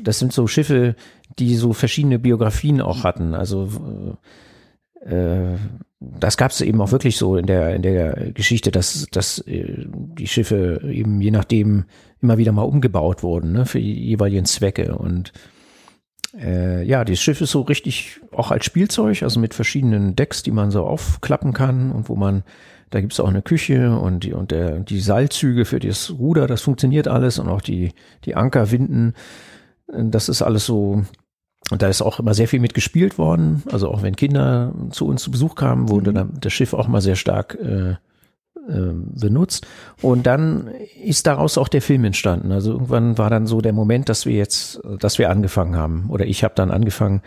Das 0.03 0.19
sind 0.19 0.33
so 0.33 0.47
Schiffe, 0.47 0.97
die 1.39 1.55
so 1.57 1.73
verschiedene 1.75 2.19
Biografien 2.19 2.81
auch 2.81 3.05
hatten. 3.05 3.35
Also 3.35 3.69
äh, 5.05 5.57
das 6.01 6.39
gab 6.39 6.51
es 6.51 6.63
eben 6.63 6.81
auch 6.81 6.93
wirklich 6.93 7.19
so 7.19 7.37
in 7.37 7.47
der 7.47 7.75
in 7.75 7.83
der 7.83 8.33
Geschichte, 8.33 8.71
dass 8.71 9.07
dass 9.11 9.39
äh, 9.41 9.87
die 9.87 10.27
Schiffe 10.27 10.81
eben 10.91 11.21
je 11.21 11.31
nachdem 11.31 11.85
immer 12.23 12.39
wieder 12.39 12.53
mal 12.53 12.63
umgebaut 12.63 13.23
wurden 13.23 13.53
ne, 13.53 13.67
für 13.67 13.81
die 13.81 14.09
jeweiligen 14.09 14.47
Zwecke 14.47 14.97
und 14.97 15.33
äh, 16.39 16.83
ja, 16.85 17.05
dieses 17.05 17.23
Schiff 17.23 17.41
ist 17.41 17.51
so 17.51 17.63
richtig 17.63 18.21
auch 18.33 18.51
als 18.51 18.65
Spielzeug, 18.65 19.23
also 19.23 19.41
mit 19.41 19.55
verschiedenen 19.55 20.17
Decks, 20.17 20.43
die 20.43 20.51
man 20.51 20.71
so 20.71 20.85
aufklappen 20.85 21.53
kann 21.53 21.93
und 21.93 22.09
wo 22.09 22.17
man, 22.17 22.45
da 22.91 23.01
gibt's 23.01 23.21
auch 23.21 23.29
eine 23.29 23.43
Küche 23.43 23.97
und 23.97 24.25
die, 24.25 24.33
und 24.33 24.51
der, 24.51 24.81
die 24.81 25.01
Seilzüge 25.01 25.65
für 25.65 25.81
das 25.81 26.11
Ruder, 26.11 26.47
das 26.47 26.63
funktioniert 26.63 27.09
alles 27.09 27.39
und 27.39 27.49
auch 27.49 27.61
die, 27.61 27.93
die 28.25 28.35
Ankerwinden, 28.35 29.15
das 29.87 30.29
ist 30.29 30.43
alles 30.43 30.67
so, 30.67 31.05
und 31.71 31.83
da 31.83 31.89
ist 31.89 32.03
auch 32.03 32.19
immer 32.19 32.35
sehr 32.35 32.49
viel 32.49 32.61
mit 32.61 32.75
gespielt 32.75 33.19
worden. 33.19 33.63
Also 33.71 33.89
auch 33.89 34.03
wenn 34.03 34.17
Kinder 34.17 34.73
zu 34.91 35.07
uns 35.07 35.23
zu 35.23 35.31
Besuch 35.31 35.55
kamen, 35.55 35.89
wurde 35.89 36.11
mhm. 36.11 36.15
dann 36.15 36.39
das 36.41 36.53
Schiff 36.53 36.75
auch 36.75 36.89
mal 36.89 37.01
sehr 37.01 37.17
stark 37.17 37.59
äh, 37.61 37.91
äh, 37.91 37.97
benutzt. 38.69 39.67
Und 40.03 40.27
dann 40.27 40.69
ist 41.03 41.27
daraus 41.27 41.59
auch 41.59 41.69
der 41.69 41.83
Film 41.83 42.05
entstanden. 42.05 42.53
Also 42.53 42.73
irgendwann 42.73 43.19
war 43.19 43.31
dann 43.31 43.47
so 43.47 43.61
der 43.61 43.73
Moment, 43.73 44.09
dass 44.09 44.27
wir 44.27 44.35
jetzt, 44.35 44.81
dass 44.99 45.19
wir 45.19 45.31
angefangen 45.31 45.77
haben. 45.77 46.07
Oder 46.09 46.27
ich 46.27 46.45
habe 46.45 46.55
dann 46.55 46.71
angefangen, 46.71 47.23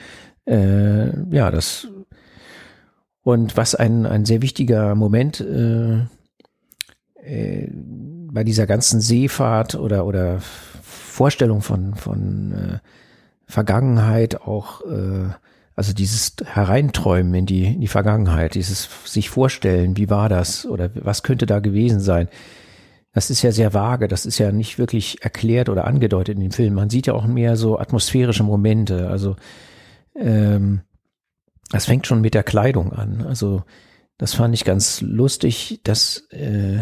äh, 0.45 1.07
ja, 1.31 1.51
das 1.51 1.87
und 3.23 3.55
was 3.55 3.73
ein, 3.73 4.05
ein 4.05 4.25
sehr 4.25 4.41
wichtiger 4.41 4.95
Moment 4.95 5.39
äh, 5.39 5.99
äh, 7.23 7.69
bei 7.71 8.43
dieser 8.43 8.67
ganzen 8.67 8.99
Seefahrt 8.99 9.75
oder, 9.75 10.05
oder 10.05 10.39
Vorstellung 10.81 11.61
von, 11.61 11.95
von 11.95 12.51
äh, 12.51 12.79
Vergangenheit 13.45 14.41
auch 14.41 14.81
äh, 14.81 15.29
also 15.75 15.93
dieses 15.93 16.35
Hereinträumen 16.45 17.33
in 17.33 17.45
die, 17.45 17.65
in 17.65 17.81
die 17.81 17.87
Vergangenheit, 17.87 18.55
dieses 18.55 18.89
sich 19.05 19.29
vorstellen, 19.29 19.97
wie 19.97 20.09
war 20.09 20.29
das 20.29 20.65
oder 20.65 20.91
was 20.95 21.23
könnte 21.23 21.45
da 21.45 21.59
gewesen 21.59 21.99
sein. 21.99 22.29
Das 23.11 23.29
ist 23.29 23.41
ja 23.41 23.51
sehr 23.51 23.73
vage, 23.73 24.07
das 24.07 24.25
ist 24.25 24.37
ja 24.39 24.51
nicht 24.51 24.77
wirklich 24.77 25.23
erklärt 25.23 25.69
oder 25.69 25.85
angedeutet 25.85 26.35
in 26.35 26.41
dem 26.41 26.51
Film. 26.51 26.75
Man 26.75 26.89
sieht 26.89 27.07
ja 27.07 27.13
auch 27.13 27.25
mehr 27.25 27.55
so 27.55 27.79
atmosphärische 27.79 28.43
Momente. 28.43 29.09
Also 29.09 29.35
ähm, 30.15 30.81
das 31.71 31.85
fängt 31.85 32.07
schon 32.07 32.21
mit 32.21 32.33
der 32.33 32.43
Kleidung 32.43 32.91
an. 32.93 33.23
Also 33.23 33.63
das 34.17 34.33
fand 34.33 34.53
ich 34.53 34.65
ganz 34.65 35.01
lustig, 35.01 35.79
dass 35.83 36.27
äh, 36.29 36.81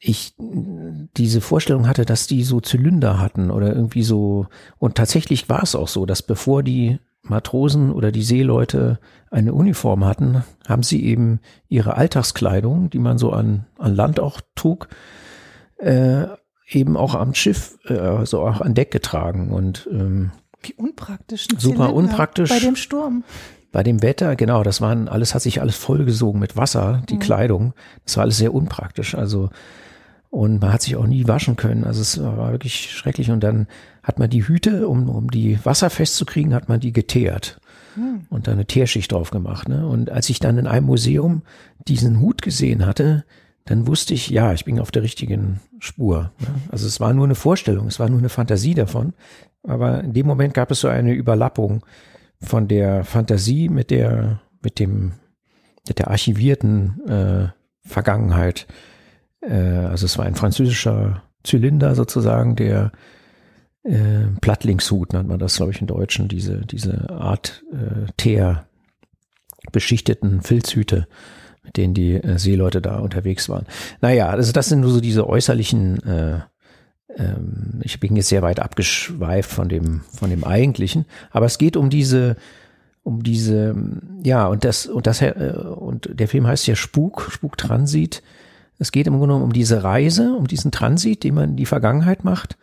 ich 0.00 0.34
diese 0.38 1.40
Vorstellung 1.40 1.88
hatte, 1.88 2.04
dass 2.04 2.26
die 2.26 2.44
so 2.44 2.60
Zylinder 2.60 3.18
hatten 3.20 3.50
oder 3.50 3.74
irgendwie 3.74 4.02
so. 4.02 4.46
Und 4.78 4.96
tatsächlich 4.96 5.48
war 5.48 5.62
es 5.62 5.74
auch 5.74 5.88
so, 5.88 6.06
dass 6.06 6.22
bevor 6.22 6.62
die 6.62 6.98
Matrosen 7.30 7.92
oder 7.92 8.12
die 8.12 8.22
Seeleute 8.22 8.98
eine 9.30 9.52
Uniform 9.52 10.04
hatten, 10.04 10.44
haben 10.66 10.82
sie 10.82 11.04
eben 11.04 11.40
ihre 11.68 11.96
Alltagskleidung, 11.96 12.90
die 12.90 12.98
man 12.98 13.18
so 13.18 13.32
an, 13.32 13.66
an 13.78 13.94
Land 13.94 14.20
auch 14.20 14.40
trug, 14.54 14.88
äh, 15.78 16.24
eben 16.68 16.96
auch 16.96 17.14
am 17.14 17.34
Schiff, 17.34 17.78
äh, 17.86 17.98
also 17.98 18.40
auch 18.40 18.60
an 18.60 18.74
Deck 18.74 18.90
getragen 18.90 19.50
und 19.50 19.88
ähm, 19.90 20.30
wie 20.62 20.74
unpraktisch. 20.74 21.46
Super 21.56 21.92
unpraktisch. 21.94 22.50
Bei 22.50 22.58
dem 22.58 22.76
Sturm. 22.76 23.24
Bei 23.70 23.82
dem 23.82 24.02
Wetter, 24.02 24.34
genau, 24.34 24.62
das 24.62 24.80
waren 24.80 25.08
alles, 25.08 25.34
hat 25.34 25.42
sich 25.42 25.60
alles 25.60 25.76
vollgesogen 25.76 26.40
mit 26.40 26.56
Wasser, 26.56 27.02
die 27.08 27.16
mhm. 27.16 27.20
Kleidung. 27.20 27.74
Das 28.04 28.16
war 28.16 28.22
alles 28.22 28.38
sehr 28.38 28.54
unpraktisch. 28.54 29.14
Also 29.14 29.50
und 30.30 30.60
man 30.60 30.72
hat 30.72 30.82
sich 30.82 30.96
auch 30.96 31.06
nie 31.06 31.26
waschen 31.26 31.56
können. 31.56 31.84
Also 31.84 32.02
es 32.02 32.22
war 32.22 32.52
wirklich 32.52 32.90
schrecklich. 32.90 33.30
Und 33.30 33.40
dann 33.40 33.66
hat 34.02 34.18
man 34.18 34.28
die 34.28 34.46
Hüte, 34.46 34.88
um, 34.88 35.08
um 35.08 35.30
die 35.30 35.58
Wasser 35.64 35.90
festzukriegen, 35.90 36.54
hat 36.54 36.68
man 36.68 36.80
die 36.80 36.92
geteert 36.92 37.60
hm. 37.94 38.26
und 38.28 38.46
da 38.46 38.52
eine 38.52 38.66
Teerschicht 38.66 39.10
drauf 39.10 39.30
gemacht. 39.30 39.68
Ne? 39.68 39.86
Und 39.86 40.10
als 40.10 40.28
ich 40.28 40.38
dann 40.38 40.58
in 40.58 40.66
einem 40.66 40.86
Museum 40.86 41.42
diesen 41.86 42.20
Hut 42.20 42.42
gesehen 42.42 42.84
hatte, 42.84 43.24
dann 43.64 43.86
wusste 43.86 44.14
ich, 44.14 44.28
ja, 44.30 44.52
ich 44.52 44.64
bin 44.64 44.80
auf 44.80 44.90
der 44.90 45.02
richtigen 45.02 45.60
Spur. 45.78 46.32
Ne? 46.40 46.48
Also 46.70 46.86
es 46.86 47.00
war 47.00 47.12
nur 47.12 47.24
eine 47.24 47.34
Vorstellung, 47.34 47.86
es 47.86 47.98
war 47.98 48.08
nur 48.08 48.18
eine 48.18 48.30
Fantasie 48.30 48.74
davon. 48.74 49.14
Aber 49.62 50.02
in 50.02 50.12
dem 50.12 50.26
Moment 50.26 50.54
gab 50.54 50.70
es 50.70 50.80
so 50.80 50.88
eine 50.88 51.12
Überlappung 51.12 51.84
von 52.40 52.68
der 52.68 53.04
Fantasie 53.04 53.68
mit 53.68 53.90
der, 53.90 54.40
mit 54.62 54.78
dem, 54.78 55.12
mit 55.86 55.98
der 55.98 56.10
archivierten 56.10 57.00
äh, 57.08 57.48
Vergangenheit 57.86 58.66
also 59.40 60.06
es 60.06 60.18
war 60.18 60.24
ein 60.24 60.34
französischer 60.34 61.22
Zylinder 61.44 61.94
sozusagen, 61.94 62.56
der 62.56 62.92
äh, 63.84 64.26
Plattlingshut 64.40 65.12
nennt 65.12 65.28
man 65.28 65.38
das, 65.38 65.56
glaube 65.56 65.72
ich, 65.72 65.80
in 65.80 65.86
Deutschen, 65.86 66.28
diese, 66.28 66.66
diese 66.66 67.08
Art 67.10 67.64
äh, 67.72 68.10
Teer 68.16 68.66
beschichteten 69.72 70.42
Filzhüte, 70.42 71.06
mit 71.62 71.76
denen 71.76 71.94
die 71.94 72.14
äh, 72.14 72.38
Seeleute 72.38 72.80
da 72.82 72.98
unterwegs 72.98 73.48
waren. 73.48 73.66
Naja, 74.00 74.28
also 74.28 74.52
das 74.52 74.68
sind 74.68 74.80
nur 74.80 74.90
so 74.90 75.00
diese 75.00 75.26
äußerlichen, 75.26 76.02
äh, 76.02 76.40
ähm, 77.16 77.80
ich 77.82 78.00
bin 78.00 78.16
jetzt 78.16 78.28
sehr 78.28 78.42
weit 78.42 78.60
abgeschweift 78.60 79.50
von 79.50 79.68
dem, 79.68 80.02
von 80.12 80.30
dem 80.30 80.44
eigentlichen, 80.44 81.06
aber 81.30 81.46
es 81.46 81.58
geht 81.58 81.76
um 81.76 81.88
diese, 81.90 82.36
um 83.02 83.22
diese, 83.22 83.74
ja, 84.22 84.46
und 84.48 84.64
das, 84.64 84.86
und 84.86 85.06
das, 85.06 85.22
äh, 85.22 85.54
und 85.76 86.10
der 86.12 86.28
Film 86.28 86.46
heißt 86.46 86.66
ja 86.66 86.76
Spuk, 86.76 87.28
Spuktransit, 87.30 88.22
es 88.78 88.92
geht 88.92 89.06
im 89.06 89.14
Grunde 89.14 89.28
genommen 89.28 89.44
um 89.44 89.52
diese 89.52 89.82
Reise, 89.82 90.34
um 90.34 90.46
diesen 90.46 90.70
Transit, 90.70 91.24
den 91.24 91.34
man 91.34 91.50
in 91.50 91.56
die 91.56 91.66
Vergangenheit 91.66 92.24
macht. 92.24 92.56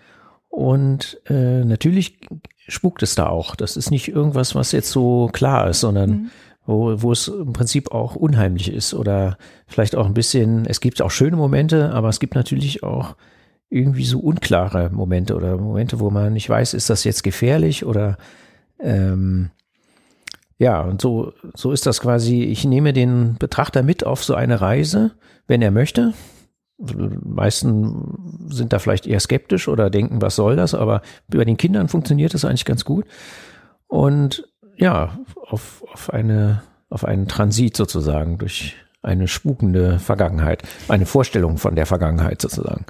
Und 0.49 1.19
äh, 1.27 1.65
natürlich 1.65 2.19
spukt 2.67 3.03
es 3.03 3.15
da 3.15 3.27
auch. 3.27 3.55
Das 3.55 3.75
ist 3.75 3.91
nicht 3.91 4.07
irgendwas, 4.07 4.55
was 4.55 4.71
jetzt 4.71 4.89
so 4.89 5.29
klar 5.33 5.69
ist, 5.69 5.81
sondern 5.81 6.09
Mhm. 6.09 6.29
wo, 6.65 7.01
wo 7.01 7.11
es 7.11 7.27
im 7.27 7.53
Prinzip 7.53 7.91
auch 7.91 8.15
unheimlich 8.15 8.71
ist 8.71 8.93
oder 8.93 9.37
vielleicht 9.67 9.95
auch 9.95 10.05
ein 10.05 10.13
bisschen, 10.13 10.65
es 10.65 10.79
gibt 10.79 11.01
auch 11.01 11.11
schöne 11.11 11.35
Momente, 11.35 11.91
aber 11.91 12.09
es 12.09 12.19
gibt 12.19 12.35
natürlich 12.35 12.83
auch 12.83 13.15
irgendwie 13.69 14.05
so 14.05 14.19
unklare 14.19 14.89
Momente 14.91 15.35
oder 15.35 15.57
Momente, 15.57 15.99
wo 15.99 16.09
man 16.09 16.33
nicht 16.33 16.49
weiß, 16.49 16.73
ist 16.73 16.89
das 16.89 17.03
jetzt 17.03 17.23
gefährlich 17.23 17.85
oder 17.85 18.17
ähm, 18.79 19.49
ja, 20.57 20.81
und 20.81 21.01
so, 21.01 21.33
so 21.53 21.71
ist 21.71 21.85
das 21.85 21.99
quasi, 21.99 22.43
ich 22.43 22.63
nehme 22.65 22.93
den 22.93 23.35
Betrachter 23.37 23.83
mit 23.83 24.05
auf 24.05 24.23
so 24.23 24.35
eine 24.35 24.61
Reise, 24.61 25.11
wenn 25.47 25.61
er 25.61 25.71
möchte. 25.71 26.13
Meisten 26.77 28.47
sind 28.49 28.73
da 28.73 28.79
vielleicht 28.79 29.07
eher 29.07 29.19
skeptisch 29.19 29.67
oder 29.67 29.89
denken, 29.89 30.21
was 30.21 30.35
soll 30.35 30.55
das, 30.55 30.73
aber 30.73 31.01
bei 31.27 31.45
den 31.45 31.57
Kindern 31.57 31.87
funktioniert 31.87 32.33
das 32.33 32.45
eigentlich 32.45 32.65
ganz 32.65 32.85
gut. 32.85 33.05
Und 33.87 34.47
ja, 34.77 35.17
auf, 35.47 35.83
auf 35.91 36.13
eine, 36.13 36.63
auf 36.89 37.05
einen 37.05 37.27
Transit 37.27 37.77
sozusagen 37.77 38.37
durch 38.37 38.75
eine 39.01 39.27
spukende 39.27 39.99
Vergangenheit, 39.99 40.63
eine 40.87 41.05
Vorstellung 41.05 41.57
von 41.57 41.75
der 41.75 41.85
Vergangenheit 41.85 42.41
sozusagen. 42.41 42.85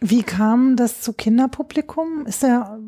Wie 0.00 0.22
kam 0.22 0.76
das 0.76 1.00
zu 1.00 1.12
Kinderpublikum? 1.12 2.26
Ist 2.26 2.44
er 2.44 2.78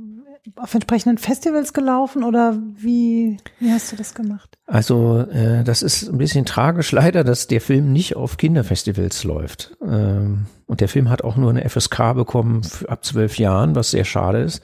auf 0.56 0.74
entsprechenden 0.74 1.18
Festivals 1.18 1.72
gelaufen 1.72 2.22
oder 2.22 2.58
wie, 2.76 3.38
wie 3.60 3.70
hast 3.70 3.92
du 3.92 3.96
das 3.96 4.14
gemacht? 4.14 4.58
Also 4.66 5.20
äh, 5.20 5.64
das 5.64 5.82
ist 5.82 6.08
ein 6.08 6.18
bisschen 6.18 6.44
tragisch 6.44 6.92
leider, 6.92 7.24
dass 7.24 7.46
der 7.46 7.60
Film 7.60 7.92
nicht 7.92 8.16
auf 8.16 8.36
Kinderfestivals 8.36 9.24
läuft. 9.24 9.76
Ähm, 9.82 10.46
und 10.66 10.80
der 10.80 10.88
Film 10.88 11.08
hat 11.10 11.22
auch 11.22 11.36
nur 11.36 11.50
eine 11.50 11.68
FSK 11.68 12.14
bekommen 12.14 12.62
ab 12.88 13.04
zwölf 13.04 13.38
Jahren, 13.38 13.74
was 13.74 13.90
sehr 13.90 14.04
schade 14.04 14.42
ist. 14.42 14.62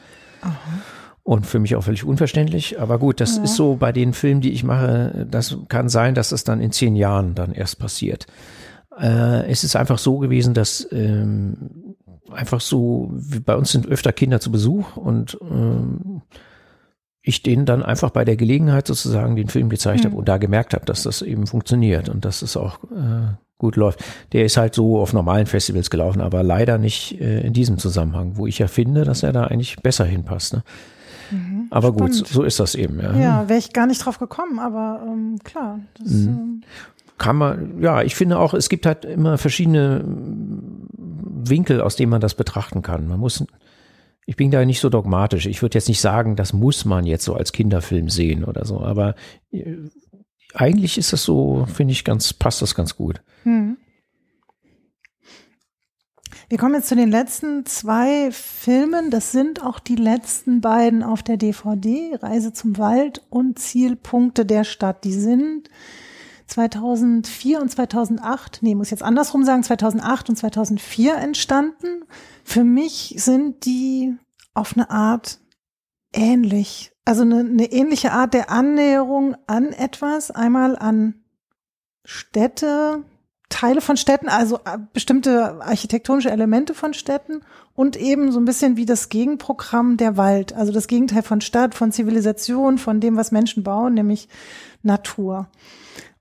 Und 1.23 1.47
für 1.47 1.59
mich 1.59 1.77
auch 1.77 1.85
völlig 1.85 2.05
unverständlich. 2.05 2.81
Aber 2.81 2.99
gut, 2.99 3.21
das 3.21 3.37
ist 3.37 3.55
so 3.55 3.77
bei 3.77 3.93
den 3.93 4.15
Filmen, 4.15 4.41
die 4.41 4.53
ich 4.53 4.65
mache, 4.65 5.27
das 5.31 5.57
kann 5.69 5.89
sein, 5.89 6.15
dass 6.15 6.31
das 6.31 6.45
dann 6.45 6.61
in 6.61 6.73
zehn 6.73 6.97
Jahren 6.97 7.35
dann 7.35 7.53
erst 7.53 7.79
passiert. 7.79 8.27
Äh, 8.99 9.51
es 9.51 9.65
ist 9.65 9.77
einfach 9.77 9.99
so 9.99 10.19
gewesen, 10.19 10.55
dass 10.55 10.89
ähm, 10.91 11.97
einfach 12.33 12.61
so, 12.61 13.13
bei 13.45 13.57
uns 13.57 13.73
sind 13.73 13.87
öfter 13.87 14.13
Kinder 14.13 14.41
zu 14.41 14.51
Besuch 14.51 14.97
und 14.97 15.39
ähm, 15.43 16.23
ich 17.23 17.43
denen 17.43 17.67
dann 17.67 17.83
einfach 17.83 18.11
bei 18.11 18.25
der 18.25 18.37
Gelegenheit 18.37 18.87
sozusagen 18.87 19.37
den 19.37 19.49
Film 19.49 19.69
gezeigt 19.69 20.05
habe 20.05 20.17
und 20.17 20.29
da 20.29 20.39
gemerkt 20.39 20.73
habe, 20.75 20.87
dass 20.87 21.03
das 21.03 21.23
eben 21.23 21.47
funktioniert 21.47 22.09
und 22.09 22.25
dass 22.25 22.43
es 22.43 22.57
auch 22.57 22.83
äh, 22.85 23.35
gut 23.59 23.77
läuft. 23.77 24.03
Der 24.33 24.45
ist 24.47 24.57
halt 24.57 24.75
so 24.75 24.99
auf 24.99 25.13
normalen 25.13 25.47
Festivals 25.47 25.91
gelaufen, 25.91 26.23
aber 26.23 26.43
leider 26.43 26.79
nicht 26.79 27.21
äh, 27.21 27.41
in 27.43 27.53
diesem 27.53 27.77
Zusammenhang, 27.77 28.37
wo 28.37 28.47
ich 28.47 28.59
ja 28.59 28.69
finde, 28.69 29.05
dass 29.05 29.23
er 29.23 29.33
da 29.33 29.45
eigentlich 29.45 29.77
besser 29.83 30.05
hinpasst. 30.05 30.55
Ne? 30.55 30.63
aber 31.71 31.93
gut, 31.93 32.13
so, 32.13 32.25
spannend. 32.25 32.49
ist 32.49 32.59
das 32.59 32.75
eben. 32.75 32.99
Ja. 32.99 33.17
Ja, 33.17 33.49
wäre 33.49 33.59
ich 33.61 33.73
gar 33.73 33.87
nicht 33.87 34.05
drauf 34.05 34.19
gekommen, 34.19 34.59
aber 34.59 35.01
ähm, 35.07 35.39
klar. 35.45 35.79
Das, 35.97 36.11
Mhm. 36.11 36.29
ähm, 36.29 36.61
kann 37.19 37.37
man, 37.37 37.81
ja, 37.83 38.03
ich 38.03 38.15
finde 38.17 38.39
auch, 38.39 38.55
es 38.55 38.69
gibt 38.71 38.87
halt 38.87 39.05
immer 39.05 39.37
verschiedene 39.37 40.03
Winkel, 41.49 41.81
aus 41.81 41.97
denen 41.97 42.11
man 42.11 42.21
das 42.21 42.35
betrachten 42.35 42.83
kann. 42.83 43.07
Man 43.07 43.21
muss, 43.21 43.45
ich 44.27 44.37
bin 44.37 44.51
da 44.51 44.65
nicht 44.65 44.81
so 44.81 44.89
dogmatisch. 44.89 45.47
Ich 45.47 45.63
würde 45.63 45.79
jetzt 45.79 45.89
nicht 45.89 46.01
sagen, 46.01 46.37
das 46.37 46.53
muss 46.53 46.85
man 46.85 47.07
jetzt 47.07 47.25
so 47.25 47.35
als 47.35 47.53
Kinderfilm 47.53 48.09
sehen 48.09 48.45
oder 48.45 48.65
so, 48.65 48.81
aber 48.81 49.15
äh, 49.51 49.77
eigentlich 50.55 50.99
ist 50.99 51.13
das 51.13 51.23
so, 51.23 51.67
finde 51.73 51.93
ich 51.93 52.05
ganz, 52.05 52.33
passt 52.33 52.63
das 52.63 52.75
ganz 52.75 52.97
gut. 52.97 53.23
hm. 53.45 53.77
Wir 56.51 56.59
kommen 56.59 56.75
jetzt 56.75 56.89
zu 56.89 56.97
den 56.97 57.13
letzten 57.13 57.65
zwei 57.65 58.33
Filmen. 58.33 59.13
Das 59.13 59.31
sind 59.31 59.63
auch 59.63 59.79
die 59.79 59.95
letzten 59.95 60.61
beiden 60.61 61.05
auf 61.05 61.23
der 61.23 61.37
DVD, 61.37 62.17
Reise 62.21 62.53
zum 62.53 62.77
Wald 62.77 63.23
und 63.31 63.61
Zielpunkte 63.61 64.45
der 64.45 64.65
Stadt. 64.65 65.05
Die 65.05 65.13
sind 65.13 65.71
2004 66.51 67.61
und 67.61 67.71
2008, 67.71 68.59
nee, 68.63 68.75
muss 68.75 68.91
jetzt 68.91 69.03
andersrum 69.03 69.45
sagen, 69.45 69.63
2008 69.63 70.31
und 70.31 70.37
2004 70.37 71.15
entstanden. 71.17 72.05
Für 72.45 72.65
mich 72.65 73.15
sind 73.19 73.65
die 73.65 74.17
auf 74.53 74.77
eine 74.77 74.91
Art 74.91 75.41
ähnlich. 76.13 76.93
Also 77.05 77.23
eine, 77.23 77.41
eine 77.41 77.71
ähnliche 77.73 78.13
Art 78.13 78.35
der 78.35 78.51
Annäherung 78.51 79.37
an 79.47 79.73
etwas. 79.73 80.33
Einmal 80.33 80.77
an 80.77 81.15
Städte, 82.05 83.05
Teile 83.49 83.81
von 83.81 83.97
Städten, 83.97 84.29
also 84.29 84.57
äh, 84.65 84.79
bestimmte 84.93 85.61
architektonische 85.61 86.31
Elemente 86.31 86.75
von 86.75 86.95
Städten 86.95 87.43
und 87.75 87.97
eben 87.97 88.33
so 88.33 88.41
ein 88.41 88.45
bisschen 88.45 88.77
wie 88.77 88.87
das 88.87 89.09
Gegenprogramm 89.09 89.97
der 89.97 90.17
Wald. 90.17 90.53
Also 90.53 90.73
das 90.73 90.89
Gegenteil 90.89 91.23
von 91.23 91.41
Stadt, 91.41 91.77
von 91.77 91.93
Zivilisation, 91.93 92.79
von 92.79 93.01
dem, 93.01 93.17
was 93.17 93.31
Menschen 93.31 93.63
bauen, 93.63 93.95
nämlich 93.95 94.29
Natur. 94.83 95.49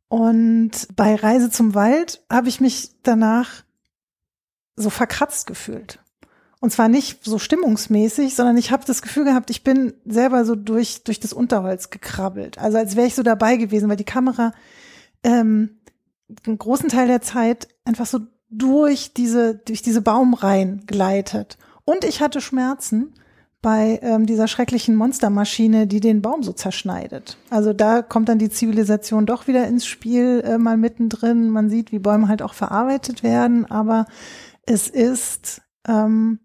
Und 0.09 0.71
bei 0.95 1.15
Reise 1.15 1.49
zum 1.49 1.75
Wald 1.75 2.21
habe 2.29 2.49
ich 2.49 2.59
mich 2.59 2.91
danach 3.03 3.63
so 4.75 4.89
verkratzt 4.89 5.47
gefühlt. 5.47 5.99
Und 6.59 6.71
zwar 6.71 6.89
nicht 6.89 7.23
so 7.23 7.39
stimmungsmäßig, 7.39 8.35
sondern 8.35 8.57
ich 8.57 8.71
habe 8.71 8.83
das 8.85 9.01
Gefühl 9.01 9.23
gehabt, 9.23 9.49
ich 9.49 9.63
bin 9.63 9.93
selber 10.05 10.43
so 10.43 10.55
durch, 10.55 11.03
durch 11.03 11.19
das 11.19 11.31
Unterholz 11.31 11.89
gekrabbelt. 11.89 12.57
Also 12.57 12.77
als 12.77 12.95
wäre 12.95 13.07
ich 13.07 13.15
so 13.15 13.23
dabei 13.23 13.55
gewesen, 13.55 13.87
weil 13.87 13.95
die 13.95 14.03
Kamera 14.03 14.51
ähm, 15.23 15.77
einen 16.45 16.57
großen 16.57 16.89
Teil 16.89 17.07
der 17.07 17.21
Zeit 17.21 17.69
einfach 17.85 18.05
so 18.05 18.19
durch 18.49 19.13
diese, 19.13 19.55
durch 19.55 19.81
diese 19.81 20.01
Baumreihen 20.01 20.85
gleitet. 20.85 21.57
Und 21.85 22.03
ich 22.03 22.21
hatte 22.21 22.41
Schmerzen 22.41 23.13
bei 23.61 23.99
ähm, 24.01 24.25
dieser 24.25 24.47
schrecklichen 24.47 24.95
Monstermaschine, 24.95 25.85
die 25.85 25.99
den 25.99 26.21
Baum 26.21 26.43
so 26.43 26.53
zerschneidet. 26.53 27.37
Also 27.49 27.73
da 27.73 28.01
kommt 28.01 28.29
dann 28.29 28.39
die 28.39 28.49
Zivilisation 28.49 29.25
doch 29.25 29.47
wieder 29.47 29.67
ins 29.67 29.85
Spiel, 29.85 30.41
äh, 30.45 30.57
mal 30.57 30.77
mittendrin. 30.77 31.49
Man 31.49 31.69
sieht, 31.69 31.91
wie 31.91 31.99
Bäume 31.99 32.29
halt 32.29 32.41
auch 32.41 32.53
verarbeitet 32.53 33.21
werden, 33.21 33.69
aber 33.69 34.05
es 34.65 34.87
ist, 34.87 35.61
ähm, 35.87 36.39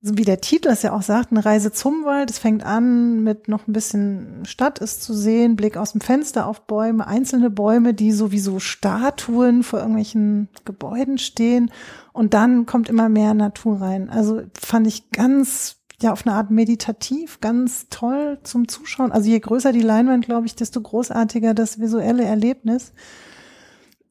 so 0.00 0.16
wie 0.16 0.24
der 0.24 0.40
Titel 0.40 0.68
es 0.68 0.82
ja 0.82 0.92
auch 0.92 1.02
sagt, 1.02 1.32
eine 1.32 1.44
Reise 1.44 1.72
zum 1.72 2.04
Wald. 2.04 2.30
Es 2.30 2.38
fängt 2.38 2.64
an 2.64 3.22
mit 3.24 3.48
noch 3.48 3.66
ein 3.66 3.72
bisschen 3.72 4.44
Stadt 4.46 4.78
ist 4.78 5.02
zu 5.02 5.12
sehen, 5.12 5.56
Blick 5.56 5.76
aus 5.76 5.92
dem 5.92 6.00
Fenster 6.00 6.46
auf 6.46 6.66
Bäume, 6.66 7.06
einzelne 7.06 7.50
Bäume, 7.50 7.94
die 7.94 8.12
sowieso 8.12 8.60
Statuen 8.60 9.64
vor 9.64 9.80
irgendwelchen 9.80 10.48
Gebäuden 10.64 11.18
stehen. 11.18 11.72
Und 12.12 12.32
dann 12.32 12.64
kommt 12.64 12.88
immer 12.88 13.08
mehr 13.08 13.34
Natur 13.34 13.80
rein. 13.80 14.08
Also 14.08 14.42
fand 14.54 14.86
ich 14.86 15.10
ganz 15.10 15.77
ja 16.02 16.12
auf 16.12 16.26
eine 16.26 16.36
Art 16.36 16.50
meditativ, 16.50 17.40
ganz 17.40 17.88
toll 17.90 18.38
zum 18.42 18.68
Zuschauen. 18.68 19.12
Also 19.12 19.28
je 19.28 19.38
größer 19.38 19.72
die 19.72 19.80
Leinwand, 19.80 20.26
glaube 20.26 20.46
ich, 20.46 20.54
desto 20.54 20.80
großartiger 20.80 21.54
das 21.54 21.80
visuelle 21.80 22.24
Erlebnis. 22.24 22.92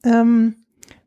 Ähm, 0.03 0.55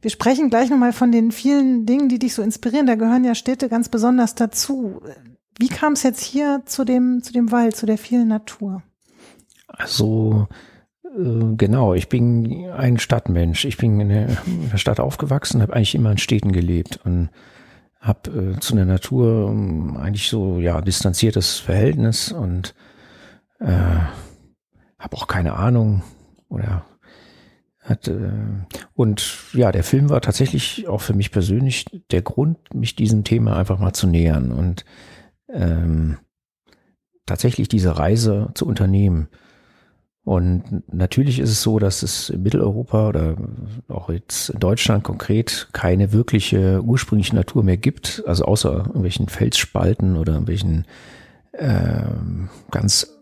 wir 0.00 0.10
sprechen 0.10 0.48
gleich 0.48 0.70
nochmal 0.70 0.92
von 0.92 1.12
den 1.12 1.30
vielen 1.32 1.84
Dingen, 1.84 2.08
die 2.08 2.18
dich 2.18 2.34
so 2.34 2.42
inspirieren. 2.42 2.86
Da 2.86 2.94
gehören 2.94 3.24
ja 3.24 3.34
Städte 3.34 3.68
ganz 3.68 3.88
besonders 3.90 4.34
dazu. 4.34 5.02
Wie 5.58 5.68
kam 5.68 5.92
es 5.92 6.02
jetzt 6.02 6.22
hier 6.22 6.62
zu 6.64 6.84
dem, 6.84 7.22
zu 7.22 7.32
dem 7.34 7.52
Wald, 7.52 7.76
zu 7.76 7.84
der 7.84 7.98
vielen 7.98 8.28
Natur? 8.28 8.82
Also 9.68 10.48
äh, 11.04 11.54
genau, 11.56 11.94
ich 11.94 12.08
bin 12.08 12.70
ein 12.70 12.98
Stadtmensch. 12.98 13.66
Ich 13.66 13.76
bin 13.76 14.00
in 14.00 14.08
der, 14.08 14.78
Stadt 14.78 15.00
aufgewachsen, 15.00 15.60
habe 15.60 15.74
eigentlich 15.74 15.94
immer 15.94 16.12
in 16.12 16.18
Städten 16.18 16.52
gelebt 16.52 17.00
und 17.04 17.28
habe 18.00 18.54
äh, 18.56 18.60
zu 18.60 18.74
der 18.74 18.86
Natur 18.86 19.50
ähm, 19.50 19.96
eigentlich 19.96 20.28
so 20.28 20.58
ja 20.58 20.80
distanziertes 20.80 21.58
Verhältnis 21.58 22.32
und 22.32 22.74
äh, 23.60 23.66
habe 24.98 25.16
auch 25.16 25.26
keine 25.26 25.54
Ahnung 25.54 26.02
oder 26.48 26.84
hat, 27.80 28.08
äh, 28.08 28.32
und 28.94 29.38
ja, 29.52 29.72
der 29.72 29.84
Film 29.84 30.10
war 30.10 30.20
tatsächlich 30.20 30.88
auch 30.88 31.00
für 31.00 31.14
mich 31.14 31.30
persönlich 31.30 31.86
der 32.10 32.22
Grund, 32.22 32.74
mich 32.74 32.94
diesem 32.96 33.24
Thema 33.24 33.56
einfach 33.56 33.78
mal 33.78 33.92
zu 33.92 34.06
nähern 34.06 34.52
und 34.52 34.84
ähm, 35.48 36.18
tatsächlich 37.26 37.68
diese 37.68 37.98
Reise 37.98 38.50
zu 38.54 38.66
unternehmen. 38.66 39.28
Und 40.30 40.84
natürlich 40.94 41.40
ist 41.40 41.50
es 41.50 41.60
so, 41.60 41.80
dass 41.80 42.04
es 42.04 42.30
in 42.30 42.44
Mitteleuropa 42.44 43.08
oder 43.08 43.36
auch 43.88 44.10
jetzt 44.10 44.50
in 44.50 44.60
Deutschland 44.60 45.02
konkret 45.02 45.66
keine 45.72 46.12
wirkliche 46.12 46.80
ursprüngliche 46.84 47.34
Natur 47.34 47.64
mehr 47.64 47.76
gibt, 47.76 48.22
also 48.28 48.44
außer 48.44 48.76
irgendwelchen 48.86 49.26
Felsspalten 49.26 50.16
oder 50.16 50.34
irgendwelchen 50.34 50.86
ähm, 51.54 52.48
ganz 52.70 53.18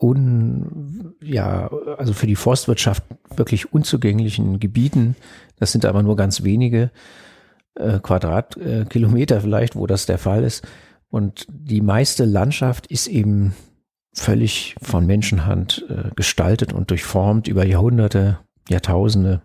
un, 0.00 1.16
ja, 1.24 1.68
also 1.98 2.12
für 2.12 2.28
die 2.28 2.36
Forstwirtschaft 2.36 3.02
wirklich 3.34 3.72
unzugänglichen 3.72 4.60
Gebieten. 4.60 5.16
Das 5.58 5.72
sind 5.72 5.84
aber 5.84 6.04
nur 6.04 6.14
ganz 6.14 6.44
wenige 6.44 6.92
äh, 7.74 7.98
Quadratkilometer 7.98 9.38
äh, 9.38 9.40
vielleicht, 9.40 9.74
wo 9.74 9.88
das 9.88 10.06
der 10.06 10.18
Fall 10.18 10.44
ist. 10.44 10.64
Und 11.08 11.48
die 11.50 11.80
meiste 11.80 12.26
Landschaft 12.26 12.86
ist 12.86 13.08
eben 13.08 13.54
völlig 14.12 14.74
von 14.82 15.06
Menschenhand 15.06 15.86
äh, 15.88 16.10
gestaltet 16.16 16.72
und 16.72 16.90
durchformt 16.90 17.48
über 17.48 17.64
Jahrhunderte, 17.64 18.38
Jahrtausende 18.68 19.42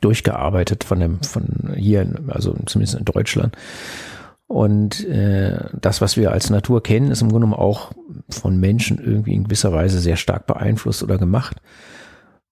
durchgearbeitet 0.00 0.84
von 0.84 1.00
dem, 1.00 1.22
von 1.22 1.74
hier, 1.76 2.06
also 2.28 2.54
zumindest 2.66 2.98
in 2.98 3.04
Deutschland. 3.04 3.56
Und 4.46 5.06
äh, 5.06 5.68
das, 5.78 6.00
was 6.00 6.16
wir 6.16 6.32
als 6.32 6.50
Natur 6.50 6.82
kennen, 6.82 7.10
ist 7.10 7.20
im 7.20 7.28
Grunde 7.28 7.46
genommen 7.46 7.60
auch 7.60 7.92
von 8.30 8.58
Menschen 8.58 8.98
irgendwie 8.98 9.34
in 9.34 9.44
gewisser 9.44 9.72
Weise 9.72 10.00
sehr 10.00 10.16
stark 10.16 10.46
beeinflusst 10.46 11.02
oder 11.02 11.18
gemacht. 11.18 11.58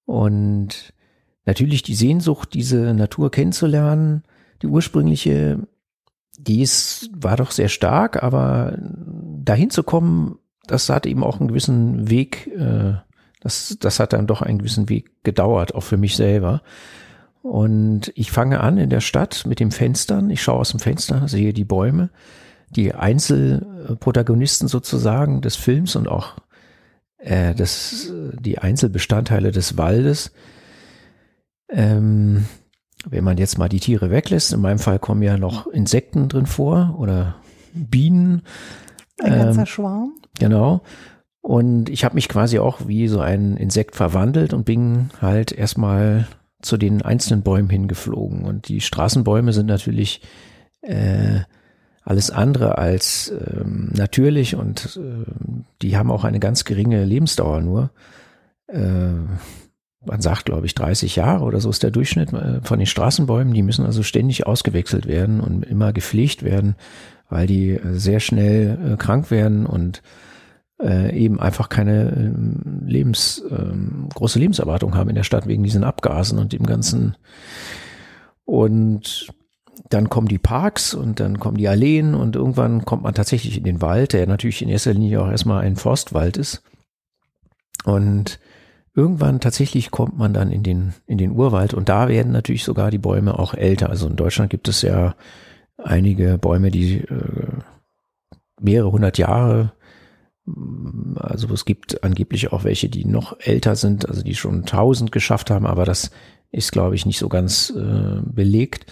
Und 0.05 0.93
natürlich 1.47 1.83
die 1.83 1.95
Sehnsucht, 1.95 2.53
diese 2.53 2.95
Natur 2.95 3.31
kennenzulernen, 3.31 4.24
die 4.62 4.66
ursprüngliche, 4.66 5.59
die 6.39 6.61
ist, 6.61 7.11
war 7.14 7.37
doch 7.37 7.51
sehr 7.51 7.68
stark, 7.68 8.22
aber 8.22 8.79
dahin 8.79 9.70
zu 9.70 9.83
kommen, 9.83 10.39
das 10.66 10.88
hat 10.88 11.06
eben 11.06 11.24
auch 11.24 11.38
einen 11.38 11.48
gewissen 11.48 12.10
Weg, 12.10 12.48
äh, 12.48 12.94
das, 13.40 13.76
das 13.80 14.00
hat 14.00 14.12
dann 14.12 14.26
doch 14.26 14.42
einen 14.42 14.58
gewissen 14.58 14.88
Weg 14.88 15.10
gedauert, 15.24 15.74
auch 15.74 15.82
für 15.82 15.96
mich 15.96 16.16
selber. 16.16 16.62
Und 17.42 18.12
ich 18.16 18.32
fange 18.32 18.60
an 18.60 18.76
in 18.76 18.90
der 18.90 19.00
Stadt 19.00 19.44
mit 19.46 19.60
den 19.60 19.70
Fenstern. 19.70 20.30
Ich 20.30 20.42
schaue 20.42 20.60
aus 20.60 20.70
dem 20.70 20.80
Fenster, 20.80 21.28
sehe 21.28 21.52
die 21.52 21.64
Bäume, 21.64 22.10
die 22.70 22.92
Einzelprotagonisten 22.92 24.66
sozusagen 24.66 25.42
des 25.42 25.54
Films 25.54 25.94
und 25.94 26.08
auch 26.08 26.34
äh, 27.18 27.54
das, 27.54 28.12
die 28.40 28.58
Einzelbestandteile 28.58 29.52
des 29.52 29.76
Waldes. 29.76 30.32
Ähm, 31.68 32.46
wenn 33.08 33.24
man 33.24 33.38
jetzt 33.38 33.58
mal 33.58 33.68
die 33.68 33.80
Tiere 33.80 34.10
weglässt, 34.10 34.52
in 34.52 34.60
meinem 34.60 34.80
Fall 34.80 34.98
kommen 34.98 35.22
ja 35.22 35.36
noch 35.36 35.68
Insekten 35.68 36.28
drin 36.28 36.46
vor 36.46 36.96
oder 36.98 37.36
Bienen. 37.72 38.42
Ein 39.22 39.32
ganzer 39.32 39.60
ähm, 39.60 39.66
Schwarm. 39.66 40.12
Genau. 40.39 40.82
Und 41.41 41.89
ich 41.89 42.05
habe 42.05 42.16
mich 42.16 42.28
quasi 42.28 42.59
auch 42.59 42.89
wie 42.89 43.07
so 43.07 43.20
ein 43.20 43.57
Insekt 43.57 43.95
verwandelt 43.95 44.53
und 44.53 44.64
bin 44.64 45.11
halt 45.20 45.53
erstmal 45.53 46.26
zu 46.61 46.76
den 46.76 47.03
einzelnen 47.03 47.43
Bäumen 47.43 47.70
hingeflogen. 47.70 48.45
Und 48.45 48.68
die 48.68 48.80
Straßenbäume 48.80 49.53
sind 49.53 49.66
natürlich 49.66 50.22
äh, 50.82 51.41
alles 52.03 52.30
andere 52.30 52.78
als 52.78 53.32
ähm, 53.32 53.91
natürlich 53.95 54.55
und 54.55 54.97
äh, 54.97 55.30
die 55.82 55.97
haben 55.97 56.11
auch 56.11 56.24
eine 56.24 56.41
ganz 56.41 56.64
geringe 56.64 57.05
Lebensdauer 57.05 57.61
nur. 57.61 57.91
Äh, 58.68 59.11
man 60.05 60.20
sagt, 60.20 60.45
glaube 60.45 60.66
ich, 60.66 60.74
30 60.74 61.16
Jahre 61.16 61.45
oder 61.45 61.61
so 61.61 61.68
ist 61.68 61.82
der 61.82 61.91
Durchschnitt 61.91 62.32
äh, 62.32 62.61
von 62.62 62.78
den 62.78 62.87
Straßenbäumen. 62.87 63.55
Die 63.55 63.62
müssen 63.62 63.84
also 63.84 64.03
ständig 64.03 64.47
ausgewechselt 64.47 65.07
werden 65.07 65.41
und 65.41 65.64
immer 65.64 65.93
gepflegt 65.93 66.43
werden, 66.43 66.76
weil 67.28 67.47
die 67.47 67.70
äh, 67.70 67.95
sehr 67.95 68.20
schnell 68.20 68.95
äh, 68.95 68.97
krank 68.97 69.30
werden 69.30 69.66
und 69.66 70.03
äh, 70.81 71.16
eben 71.16 71.41
einfach 71.41 71.68
keine 71.68 72.12
ähm, 72.12 72.83
Lebens, 72.87 73.43
ähm, 73.51 74.09
große 74.14 74.39
Lebenserwartung 74.39 74.95
haben 74.95 75.09
in 75.09 75.16
der 75.16 75.24
Stadt 75.24 75.47
wegen 75.47 75.62
diesen 75.62 75.85
Abgasen 75.85 76.39
und 76.39 76.53
dem 76.53 76.64
ganzen. 76.64 77.16
Und 78.45 79.29
dann 79.91 80.09
kommen 80.09 80.29
die 80.29 80.39
Parks 80.39 80.95
und 80.95 81.20
dann 81.20 81.39
kommen 81.39 81.57
die 81.57 81.68
Alleen 81.68 82.14
und 82.14 82.37
irgendwann 82.37 82.85
kommt 82.85 83.03
man 83.03 83.14
tatsächlich 83.14 83.57
in 83.59 83.64
den 83.64 83.81
Wald, 83.81 84.12
der 84.12 84.27
natürlich 84.27 84.62
in 84.62 84.68
erster 84.68 84.93
Linie 84.95 85.22
auch 85.22 85.31
erstmal 85.31 85.64
ein 85.64 85.77
Forstwald 85.77 86.37
ist. 86.37 86.62
Und 87.85 88.39
irgendwann 88.95 89.41
tatsächlich 89.41 89.91
kommt 89.91 90.16
man 90.16 90.33
dann 90.33 90.51
in 90.51 90.62
den, 90.62 90.95
in 91.07 91.18
den 91.18 91.33
Urwald 91.33 91.74
und 91.74 91.89
da 91.89 92.09
werden 92.09 92.33
natürlich 92.33 92.64
sogar 92.64 92.91
die 92.91 92.99
Bäume 92.99 93.39
auch 93.39 93.55
älter. 93.55 93.91
Also 93.91 94.09
in 94.09 94.16
Deutschland 94.16 94.51
gibt 94.51 94.68
es 94.68 94.83
ja 94.83 95.14
einige 95.77 96.39
Bäume, 96.39 96.70
die 96.70 97.01
äh, 97.01 97.49
mehrere 98.61 98.91
hundert 98.91 99.18
Jahre 99.18 99.72
also 101.16 101.53
es 101.53 101.64
gibt 101.64 102.05
angeblich 102.05 102.53
auch 102.53 102.64
welche, 102.64 102.88
die 102.88 103.05
noch 103.05 103.36
älter 103.40 103.74
sind, 103.74 104.09
also 104.09 104.22
die 104.22 104.34
schon 104.34 104.61
1000 104.61 105.11
geschafft 105.11 105.51
haben, 105.51 105.66
aber 105.66 105.84
das 105.84 106.11
ist, 106.53 106.72
glaube 106.72 106.94
ich, 106.94 107.05
nicht 107.05 107.18
so 107.18 107.28
ganz 107.28 107.70
äh, 107.70 108.20
belegt. 108.24 108.86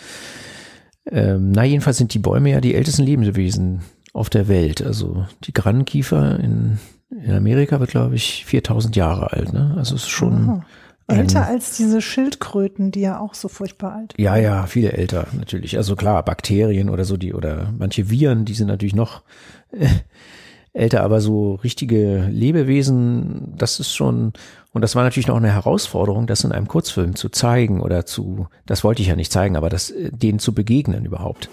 Ähm, 1.11 1.53
na, 1.53 1.65
jedenfalls 1.65 1.99
sind 1.99 2.13
die 2.15 2.19
Bäume 2.19 2.51
ja 2.51 2.61
die 2.61 2.75
ältesten 2.75 3.05
Lebenswesen 3.05 3.83
auf 4.13 4.31
der 4.31 4.49
Welt. 4.49 4.83
Also 4.83 5.27
die 5.45 5.53
Granenkiefer 5.53 6.41
in, 6.41 6.79
in 7.11 7.33
Amerika 7.33 7.79
wird, 7.81 7.91
glaube 7.91 8.17
ich, 8.17 8.45
4000 8.47 8.97
Jahre 8.97 9.33
alt. 9.33 9.53
Ne? 9.53 9.75
Also 9.77 9.95
es 9.95 10.03
ist 10.03 10.11
schon 10.11 10.49
Aha. 10.49 10.65
älter 11.07 11.47
als 11.47 11.77
diese 11.77 12.01
Schildkröten, 12.01 12.91
die 12.91 13.01
ja 13.01 13.21
auch 13.21 13.35
so 13.35 13.49
furchtbar 13.49 13.95
alt. 13.95 14.15
Ja, 14.17 14.37
ja, 14.37 14.67
viele 14.67 14.93
älter 14.93 15.29
natürlich. 15.33 15.77
Also 15.77 15.95
klar, 15.95 16.25
Bakterien 16.25 16.89
oder 16.89 17.05
so 17.05 17.17
die 17.17 17.35
oder 17.35 17.73
manche 17.79 18.11
Viren, 18.11 18.45
die 18.45 18.55
sind 18.55 18.69
natürlich 18.69 18.95
noch 18.95 19.23
äh, 19.73 19.89
älter, 20.75 21.03
aber 21.03 21.21
so 21.21 21.55
richtige 21.55 22.29
Lebewesen, 22.31 23.55
das 23.57 23.81
ist 23.81 23.95
schon, 23.95 24.33
und 24.73 24.83
das 24.83 24.97
war 24.97 25.05
natürlich 25.05 25.29
noch 25.29 25.37
eine 25.37 25.53
Herausforderung, 25.53 26.27
das 26.27 26.45
in 26.45 26.53
einem 26.53 26.69
Kurzfilm 26.69 27.15
zu 27.15 27.29
zeigen 27.29 27.81
oder 27.81 28.05
zu, 28.05 28.49
das 28.67 28.85
wollte 28.85 29.01
ich 29.01 29.09
ja 29.09 29.17
nicht 29.17 29.33
zeigen, 29.33 29.57
aber 29.57 29.71
das, 29.71 29.91
äh, 29.91 30.11
denen 30.11 30.41
zu 30.41 30.53
begegnen 30.53 31.05
überhaupt. 31.05 31.49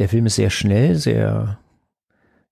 Der 0.00 0.08
Film 0.08 0.24
ist 0.24 0.36
sehr 0.36 0.48
schnell, 0.48 0.96
sehr, 0.96 1.58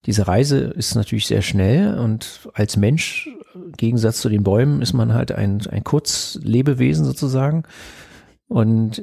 diese 0.05 0.29
Reise 0.29 0.59
ist 0.59 0.95
natürlich 0.95 1.27
sehr 1.27 1.41
schnell 1.41 1.99
und 1.99 2.49
als 2.53 2.77
Mensch, 2.77 3.29
im 3.55 3.73
Gegensatz 3.73 4.21
zu 4.21 4.29
den 4.29 4.43
Bäumen, 4.43 4.83
ist 4.83 4.93
man 4.93 5.15
halt 5.15 5.33
ein, 5.33 5.67
ein 5.67 5.83
Kurzlebewesen 5.83 7.07
sozusagen. 7.07 7.63
Und 8.47 9.03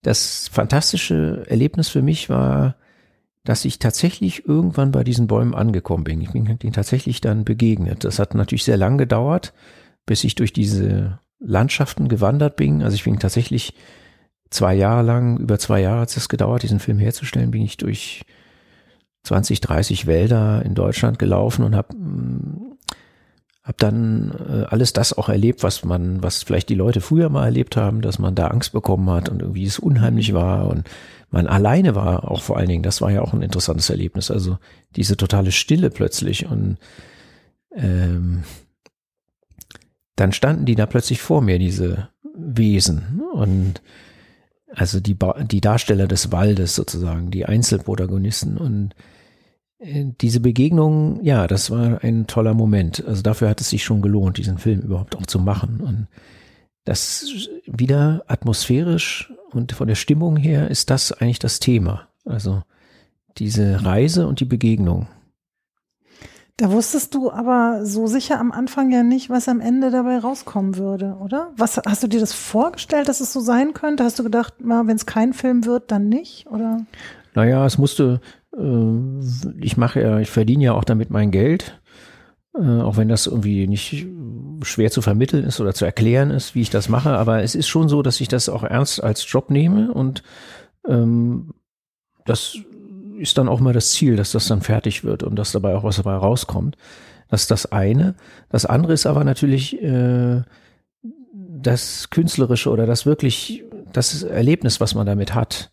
das 0.00 0.48
fantastische 0.50 1.44
Erlebnis 1.48 1.90
für 1.90 2.00
mich 2.00 2.30
war, 2.30 2.76
dass 3.44 3.66
ich 3.66 3.78
tatsächlich 3.78 4.46
irgendwann 4.46 4.90
bei 4.90 5.04
diesen 5.04 5.26
Bäumen 5.26 5.54
angekommen 5.54 6.04
bin. 6.04 6.22
Ich 6.22 6.32
bin 6.32 6.58
denen 6.58 6.72
tatsächlich 6.72 7.20
dann 7.20 7.44
begegnet. 7.44 8.04
Das 8.04 8.18
hat 8.18 8.34
natürlich 8.34 8.64
sehr 8.64 8.78
lang 8.78 8.96
gedauert, 8.96 9.52
bis 10.06 10.24
ich 10.24 10.34
durch 10.34 10.54
diese 10.54 11.18
Landschaften 11.40 12.08
gewandert 12.08 12.56
bin. 12.56 12.82
Also 12.82 12.94
ich 12.94 13.04
bin 13.04 13.18
tatsächlich 13.18 13.74
zwei 14.50 14.74
Jahre 14.74 15.02
lang, 15.02 15.38
über 15.38 15.58
zwei 15.58 15.80
Jahre 15.80 16.00
hat 16.00 16.16
es 16.16 16.28
gedauert, 16.28 16.62
diesen 16.62 16.80
Film 16.80 16.98
herzustellen, 16.98 17.50
bin 17.50 17.62
ich 17.62 17.76
durch 17.76 18.24
20, 19.24 19.60
30 19.60 20.06
Wälder 20.06 20.64
in 20.64 20.74
Deutschland 20.74 21.18
gelaufen 21.18 21.64
und 21.64 21.76
habe 21.76 21.94
mm, 21.96 22.76
hab 23.62 23.76
dann 23.76 24.32
äh, 24.48 24.64
alles 24.70 24.94
das 24.94 25.12
auch 25.12 25.28
erlebt, 25.28 25.62
was 25.62 25.84
man, 25.84 26.22
was 26.22 26.42
vielleicht 26.42 26.70
die 26.70 26.74
Leute 26.74 27.02
früher 27.02 27.28
mal 27.28 27.44
erlebt 27.44 27.76
haben, 27.76 28.00
dass 28.00 28.18
man 28.18 28.34
da 28.34 28.46
Angst 28.46 28.72
bekommen 28.72 29.10
hat 29.10 29.28
und 29.28 29.42
irgendwie 29.42 29.66
es 29.66 29.78
unheimlich 29.78 30.32
war 30.32 30.68
und 30.68 30.88
man 31.30 31.46
alleine 31.46 31.94
war, 31.94 32.30
auch 32.30 32.40
vor 32.40 32.56
allen 32.56 32.70
Dingen. 32.70 32.82
Das 32.82 33.02
war 33.02 33.10
ja 33.10 33.20
auch 33.20 33.34
ein 33.34 33.42
interessantes 33.42 33.90
Erlebnis. 33.90 34.30
Also 34.30 34.56
diese 34.96 35.18
totale 35.18 35.52
Stille 35.52 35.90
plötzlich 35.90 36.46
und 36.46 36.78
ähm, 37.74 38.44
dann 40.16 40.32
standen 40.32 40.64
die 40.64 40.74
da 40.74 40.86
plötzlich 40.86 41.20
vor 41.20 41.42
mir, 41.42 41.58
diese 41.58 42.08
Wesen 42.34 43.20
und 43.34 43.82
also 44.74 45.00
die, 45.00 45.14
ba 45.14 45.42
die 45.44 45.60
Darsteller 45.60 46.06
des 46.06 46.32
Waldes 46.32 46.74
sozusagen, 46.74 47.30
die 47.30 47.46
Einzelprotagonisten 47.46 48.58
und 48.58 48.94
äh, 49.78 50.06
diese 50.20 50.40
Begegnung, 50.40 51.24
ja, 51.24 51.46
das 51.46 51.70
war 51.70 52.02
ein 52.02 52.26
toller 52.26 52.54
Moment. 52.54 53.04
Also 53.06 53.22
dafür 53.22 53.48
hat 53.48 53.60
es 53.60 53.70
sich 53.70 53.84
schon 53.84 54.02
gelohnt, 54.02 54.38
diesen 54.38 54.58
Film 54.58 54.80
überhaupt 54.80 55.16
auch 55.16 55.26
zu 55.26 55.38
machen. 55.38 55.80
Und 55.80 56.08
das 56.84 57.48
wieder 57.66 58.24
atmosphärisch 58.26 59.32
und 59.50 59.72
von 59.72 59.88
der 59.88 59.94
Stimmung 59.94 60.36
her 60.36 60.70
ist 60.70 60.90
das 60.90 61.12
eigentlich 61.12 61.38
das 61.38 61.60
Thema. 61.60 62.08
Also 62.24 62.62
diese 63.38 63.84
Reise 63.84 64.26
und 64.26 64.40
die 64.40 64.44
Begegnung. 64.44 65.06
Da 66.58 66.72
wusstest 66.72 67.14
du 67.14 67.30
aber 67.30 67.86
so 67.86 68.08
sicher 68.08 68.40
am 68.40 68.50
Anfang 68.50 68.90
ja 68.90 69.04
nicht, 69.04 69.30
was 69.30 69.48
am 69.48 69.60
Ende 69.60 69.92
dabei 69.92 70.18
rauskommen 70.18 70.76
würde, 70.76 71.16
oder? 71.20 71.52
Was 71.56 71.76
hast 71.76 72.02
du 72.02 72.08
dir 72.08 72.18
das 72.18 72.32
vorgestellt, 72.32 73.06
dass 73.08 73.20
es 73.20 73.32
so 73.32 73.38
sein 73.38 73.74
könnte? 73.74 74.02
Hast 74.02 74.18
du 74.18 74.24
gedacht, 74.24 74.54
wenn 74.58 74.96
es 74.96 75.06
kein 75.06 75.34
Film 75.34 75.64
wird, 75.66 75.92
dann 75.92 76.08
nicht? 76.08 76.48
Oder? 76.48 76.84
Naja, 77.34 77.64
es 77.64 77.78
musste, 77.78 78.20
äh, 78.56 79.60
ich 79.60 79.76
mache 79.76 80.00
ja, 80.00 80.18
ich 80.18 80.30
verdiene 80.30 80.64
ja 80.64 80.72
auch 80.72 80.82
damit 80.82 81.10
mein 81.10 81.30
Geld, 81.30 81.80
äh, 82.56 82.80
auch 82.80 82.96
wenn 82.96 83.08
das 83.08 83.28
irgendwie 83.28 83.68
nicht 83.68 84.08
schwer 84.62 84.90
zu 84.90 85.00
vermitteln 85.00 85.44
ist 85.44 85.60
oder 85.60 85.74
zu 85.74 85.84
erklären 85.84 86.32
ist, 86.32 86.56
wie 86.56 86.62
ich 86.62 86.70
das 86.70 86.88
mache. 86.88 87.10
Aber 87.10 87.40
es 87.40 87.54
ist 87.54 87.68
schon 87.68 87.88
so, 87.88 88.02
dass 88.02 88.20
ich 88.20 88.26
das 88.26 88.48
auch 88.48 88.64
ernst 88.64 89.00
als 89.00 89.30
Job 89.30 89.50
nehme 89.50 89.92
und 89.92 90.24
ähm, 90.88 91.54
das 92.24 92.58
ist 93.18 93.38
dann 93.38 93.48
auch 93.48 93.60
mal 93.60 93.72
das 93.72 93.92
Ziel, 93.92 94.16
dass 94.16 94.32
das 94.32 94.48
dann 94.48 94.60
fertig 94.60 95.04
wird 95.04 95.22
und 95.22 95.36
dass 95.36 95.52
dabei 95.52 95.74
auch 95.74 95.84
was 95.84 95.96
dabei 95.96 96.14
rauskommt. 96.14 96.76
Das 97.28 97.42
ist 97.42 97.50
das 97.50 97.70
eine. 97.72 98.14
Das 98.48 98.64
andere 98.64 98.94
ist 98.94 99.06
aber 99.06 99.24
natürlich 99.24 99.82
äh, 99.82 100.42
das 101.32 102.10
Künstlerische 102.10 102.70
oder 102.70 102.86
das 102.86 103.06
wirklich, 103.06 103.64
das 103.92 104.22
Erlebnis, 104.22 104.80
was 104.80 104.94
man 104.94 105.06
damit 105.06 105.34
hat, 105.34 105.70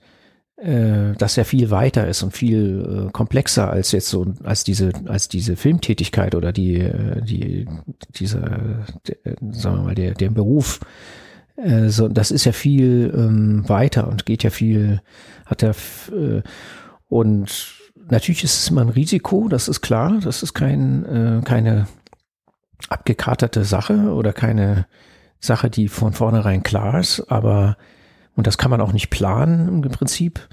äh, 0.58 1.14
das 1.18 1.36
ja 1.36 1.44
viel 1.44 1.70
weiter 1.70 2.08
ist 2.08 2.24
und 2.24 2.32
viel 2.32 3.08
äh, 3.08 3.12
komplexer 3.12 3.70
als 3.70 3.92
jetzt 3.92 4.10
so, 4.10 4.34
als 4.44 4.64
diese, 4.64 4.92
als 5.06 5.28
diese 5.28 5.56
Filmtätigkeit 5.56 6.36
oder 6.36 6.52
die, 6.52 6.80
äh, 6.80 7.22
die, 7.22 7.68
dieser, 8.16 8.86
der, 9.08 9.36
sagen 9.52 9.78
wir 9.78 9.84
mal, 9.84 9.96
der, 9.96 10.14
der 10.14 10.30
Beruf. 10.30 10.80
Äh, 11.58 11.90
so, 11.90 12.08
das 12.08 12.32
ist 12.32 12.46
ja 12.46 12.52
viel 12.52 13.14
ähm, 13.16 13.68
weiter 13.68 14.08
und 14.08 14.26
geht 14.26 14.44
ja 14.44 14.50
viel, 14.50 15.02
hat 15.46 15.62
ja, 15.62 15.72
äh, 15.72 16.42
und 17.08 17.76
natürlich 18.10 18.44
ist 18.44 18.62
es 18.62 18.70
immer 18.70 18.82
ein 18.82 18.90
Risiko, 18.90 19.48
das 19.48 19.68
ist 19.68 19.82
klar, 19.82 20.20
das 20.24 20.44
ist 20.44 20.54
kein, 20.54 21.06
äh, 21.06 21.42
keine 21.44 21.88
abgekartete 22.90 23.64
Sache 23.64 24.14
oder 24.14 24.34
keine 24.34 24.88
Sache, 25.40 25.70
die 25.70 25.88
von 25.88 26.14
vornherein 26.14 26.64
klar 26.64 27.00
ist, 27.00 27.22
aber, 27.32 27.78
und 28.36 28.48
das 28.48 28.58
kann 28.58 28.72
man 28.72 28.82
auch 28.82 28.94
nicht 28.94 29.10
planen 29.10 29.84
im 29.84 29.92
Prinzip. 29.92 30.48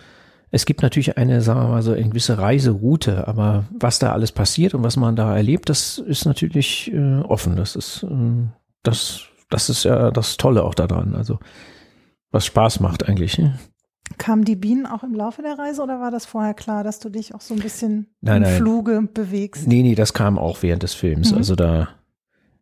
Es 0.51 0.67
gibt 0.67 0.83
natürlich 0.83 1.17
eine, 1.17 1.41
sagen 1.41 1.61
wir 1.61 1.69
mal 1.69 1.83
so, 1.83 1.93
eine 1.93 2.09
gewisse 2.09 2.37
Reiseroute, 2.37 3.27
aber 3.27 3.65
was 3.79 3.99
da 3.99 4.13
alles 4.13 4.33
passiert 4.33 4.75
und 4.75 4.83
was 4.83 4.97
man 4.97 5.17
da 5.17 5.35
erlebt, 5.35 5.71
das 5.71 5.97
ist 5.99 6.27
natürlich 6.27 6.93
äh, 6.93 7.21
offen. 7.21 7.57
Das 7.57 7.75
ist, 7.75 8.03
äh, 8.03 8.47
das, 8.83 9.23
das 9.49 9.71
ist 9.71 9.85
ja 9.85 10.11
das 10.11 10.37
Tolle 10.37 10.63
auch 10.63 10.75
daran. 10.75 11.15
Also, 11.15 11.39
was 12.31 12.45
Spaß 12.45 12.81
macht 12.81 13.09
eigentlich. 13.09 13.39
Ne? 13.39 13.59
Kamen 14.19 14.45
die 14.45 14.57
Bienen 14.57 14.87
auch 14.87 15.03
im 15.03 15.15
Laufe 15.15 15.43
der 15.43 15.59
Reise 15.59 15.83
oder 15.83 16.01
war 16.01 16.11
das 16.11 16.27
vorher 16.27 16.55
klar, 16.55 16.85
dass 16.85 16.99
du 16.99 17.09
dich 17.09 17.35
auch 17.35 17.41
so 17.41 17.55
ein 17.55 17.61
bisschen 17.61 18.09
Nein, 18.21 18.39
im 18.39 18.43
nein. 18.43 18.57
Fluge 18.57 19.03
bewegst? 19.03 19.67
Nee, 19.67 19.83
nee, 19.83 19.95
das 19.95 20.13
kam 20.13 20.39
auch 20.39 20.63
während 20.63 20.83
des 20.83 20.95
Films. 20.95 21.33
Mhm. 21.33 21.39
Also 21.39 21.55
da 21.55 21.89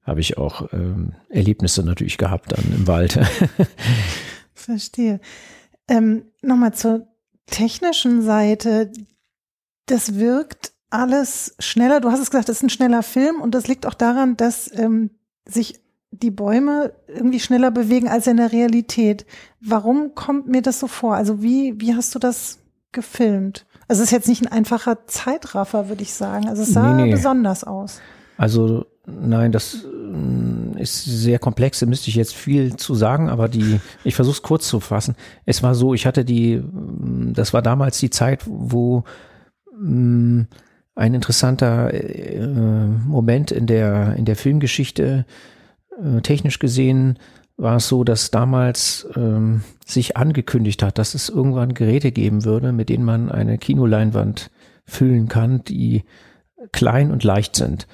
habe 0.03 0.21
ich 0.21 0.39
auch 0.39 0.73
ähm, 0.73 1.13
Erlebnisse 1.29 1.83
natürlich 1.83 2.19
gehabt 2.19 2.53
dann 2.53 2.65
im 2.73 2.87
Wald. 2.87 3.19
Verstehe. 4.55 5.21
Ähm, 5.89 6.25
Nochmal 6.43 6.75
zur 6.75 7.09
technischen 7.47 8.23
Seite. 8.23 8.93
Das 9.87 10.17
wirkt 10.17 10.73
alles 10.91 11.55
schneller. 11.59 12.01
Du 12.01 12.11
hast 12.11 12.21
es 12.21 12.31
gesagt, 12.31 12.49
das 12.49 12.59
ist 12.59 12.63
ein 12.63 12.71
schneller 12.71 13.03
Film 13.03 13.41
und 13.41 13.55
das 13.55 13.69
liegt 13.69 13.87
auch 13.87 13.95
daran, 13.95 14.37
dass 14.37 14.71
ähm, 14.77 15.11
sich 15.47 15.81
die 16.13 16.31
Bäume 16.31 16.93
irgendwie 17.07 17.41
schneller 17.41 17.71
bewegen 17.71 18.09
als 18.09 18.27
in 18.27 18.37
der 18.37 18.53
Realität. 18.53 19.27
Warum 19.61 20.15
kommt 20.15 20.49
mir 20.49 20.63
das 20.63 20.81
so 20.81 20.87
vor? 20.87 21.15
Also 21.15 21.43
wie, 21.43 21.75
wie 21.81 21.95
hast 21.95 22.15
du 22.15 22.19
das 22.19 22.59
gefilmt? 22.93 23.67
Also 23.89 24.03
es 24.03 24.09
ist 24.09 24.13
jetzt 24.13 24.29
nicht 24.29 24.43
ein 24.43 24.53
einfacher 24.53 25.07
Zeitraffer, 25.07 25.89
würde 25.89 26.03
ich 26.03 26.13
sagen. 26.13 26.49
Also 26.49 26.63
es 26.63 26.73
sah 26.73 26.95
Nee, 26.95 27.05
nee. 27.05 27.11
besonders 27.13 27.65
aus. 27.65 28.01
Also 28.37 28.87
nein, 29.07 29.53
das 29.53 29.85
ähm, 29.85 30.75
ist 30.79 31.05
sehr 31.05 31.39
komplex, 31.39 31.81
da 31.81 31.87
müsste 31.87 32.09
ich 32.09 32.17
jetzt 32.17 32.35
viel 32.35 32.77
zu 32.77 32.95
sagen, 32.95 33.29
aber 33.29 33.49
die, 33.49 33.81
ich 34.05 34.15
versuche 34.15 34.37
es 34.37 34.43
kurz 34.43 34.67
zu 34.67 34.81
fassen. 34.81 35.15
Es 35.45 35.63
war 35.63 35.75
so, 35.75 35.95
ich 35.95 36.07
hatte 36.07 36.25
die, 36.25 36.55
ähm, 36.55 37.33
das 37.35 37.53
war 37.53 37.63
damals 37.63 37.99
die 37.99 38.11
Zeit, 38.11 38.43
wo 38.47 39.05
ähm, 39.73 40.47
ein 40.95 41.15
interessanter 41.15 41.93
äh, 41.93 42.47
Moment 42.47 43.53
in 43.53 43.67
der, 43.67 44.17
in 44.17 44.25
der 44.25 44.37
Filmgeschichte, 44.37 45.25
äh, 45.29 45.33
technisch 46.23 46.59
gesehen, 46.59 47.19
war 47.57 47.77
es 47.77 47.89
so, 47.89 48.05
dass 48.05 48.31
damals 48.31 49.07
ähm, 49.17 49.63
sich 49.85 50.17
angekündigt 50.17 50.83
hat, 50.83 50.99
dass 50.99 51.15
es 51.15 51.29
irgendwann 51.29 51.75
Geräte 51.75 52.11
geben 52.11 52.45
würde, 52.45 52.73
mit 52.73 52.89
denen 52.89 53.05
man 53.05 53.31
eine 53.31 53.59
Kinoleinwand 53.59 54.51
füllen 54.87 55.29
kann, 55.29 55.63
die 55.65 56.05
klein 56.73 57.11
und 57.11 57.23
leicht 57.23 57.57
sind. 57.57 57.87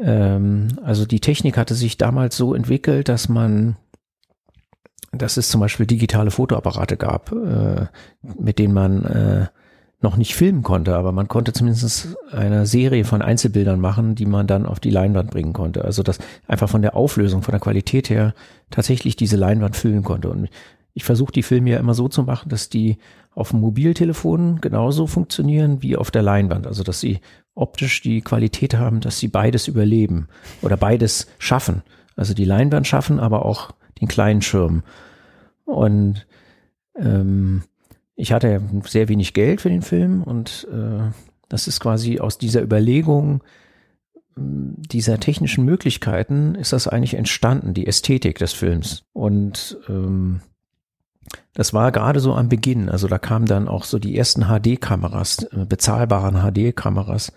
Ähm, 0.00 0.68
also 0.82 1.04
die 1.04 1.20
Technik 1.20 1.56
hatte 1.56 1.74
sich 1.74 1.96
damals 1.96 2.36
so 2.36 2.54
entwickelt, 2.54 3.08
dass 3.08 3.28
man, 3.28 3.76
dass 5.12 5.36
es 5.36 5.48
zum 5.48 5.60
Beispiel 5.60 5.86
digitale 5.86 6.30
Fotoapparate 6.30 6.96
gab, 6.96 7.32
äh, 7.32 7.86
mit 8.22 8.58
denen 8.58 8.74
man 8.74 9.04
äh, 9.04 9.46
noch 10.00 10.16
nicht 10.16 10.34
filmen 10.34 10.62
konnte, 10.62 10.94
aber 10.94 11.10
man 11.12 11.26
konnte 11.26 11.52
zumindest 11.52 12.16
eine 12.30 12.66
Serie 12.66 13.04
von 13.04 13.22
Einzelbildern 13.22 13.80
machen, 13.80 14.14
die 14.14 14.26
man 14.26 14.46
dann 14.46 14.66
auf 14.66 14.78
die 14.78 14.90
Leinwand 14.90 15.30
bringen 15.30 15.54
konnte. 15.54 15.84
Also 15.84 16.02
das 16.02 16.18
einfach 16.46 16.68
von 16.68 16.82
der 16.82 16.94
Auflösung, 16.94 17.42
von 17.42 17.52
der 17.52 17.60
Qualität 17.60 18.10
her 18.10 18.34
tatsächlich 18.70 19.16
diese 19.16 19.36
Leinwand 19.36 19.74
füllen 19.74 20.02
konnte. 20.02 20.28
Und 20.28 20.48
ich 20.92 21.04
versuche 21.04 21.32
die 21.32 21.42
Filme 21.42 21.70
ja 21.70 21.78
immer 21.78 21.94
so 21.94 22.08
zu 22.08 22.24
machen, 22.24 22.50
dass 22.50 22.68
die 22.68 22.98
auf 23.34 23.50
dem 23.50 23.60
Mobiltelefon 23.60 24.60
genauso 24.60 25.06
funktionieren 25.06 25.82
wie 25.82 25.96
auf 25.96 26.10
der 26.10 26.22
Leinwand. 26.22 26.66
Also 26.66 26.82
dass 26.82 27.00
sie 27.00 27.20
optisch 27.54 28.02
die 28.02 28.20
Qualität 28.20 28.74
haben, 28.74 29.00
dass 29.00 29.18
sie 29.18 29.28
beides 29.28 29.66
überleben 29.66 30.28
oder 30.60 30.76
beides 30.76 31.26
schaffen. 31.38 31.82
Also 32.16 32.34
die 32.34 32.44
Leinwand 32.44 32.86
schaffen, 32.86 33.18
aber 33.18 33.44
auch 33.46 33.72
den 34.00 34.08
kleinen 34.08 34.42
Schirm. 34.42 34.82
Und 35.64 36.26
ähm, 36.98 37.62
ich 38.16 38.32
hatte 38.32 38.62
sehr 38.86 39.08
wenig 39.08 39.34
Geld 39.34 39.60
für 39.60 39.68
den 39.68 39.82
Film 39.82 40.22
und 40.22 40.66
äh, 40.72 41.10
das 41.48 41.68
ist 41.68 41.80
quasi 41.80 42.18
aus 42.18 42.38
dieser 42.38 42.62
Überlegung 42.62 43.42
mh, 44.34 44.74
dieser 44.90 45.20
technischen 45.20 45.64
Möglichkeiten 45.64 46.54
ist 46.54 46.72
das 46.72 46.88
eigentlich 46.88 47.14
entstanden, 47.14 47.74
die 47.74 47.86
Ästhetik 47.86 48.38
des 48.38 48.54
Films. 48.54 49.04
Und 49.12 49.78
ähm, 49.88 50.40
das 51.52 51.74
war 51.74 51.92
gerade 51.92 52.20
so 52.20 52.34
am 52.34 52.48
Beginn. 52.48 52.88
Also 52.88 53.06
da 53.06 53.18
kamen 53.18 53.46
dann 53.46 53.68
auch 53.68 53.84
so 53.84 53.98
die 53.98 54.16
ersten 54.16 54.44
HD-Kameras, 54.44 55.44
äh, 55.44 55.66
bezahlbaren 55.66 56.42
HD-Kameras, 56.42 57.32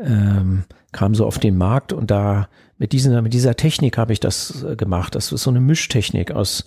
ähm, 0.00 0.64
kamen 0.92 1.14
so 1.14 1.24
auf 1.24 1.38
den 1.38 1.56
Markt 1.56 1.92
und 1.92 2.10
da 2.10 2.48
mit 2.78 2.92
dieser, 2.92 3.22
mit 3.22 3.32
dieser 3.32 3.54
Technik 3.54 3.96
habe 3.96 4.12
ich 4.12 4.20
das 4.20 4.64
äh, 4.64 4.74
gemacht. 4.74 5.14
Das 5.14 5.30
ist 5.30 5.42
so 5.42 5.50
eine 5.50 5.60
Mischtechnik 5.60 6.32
aus, 6.32 6.64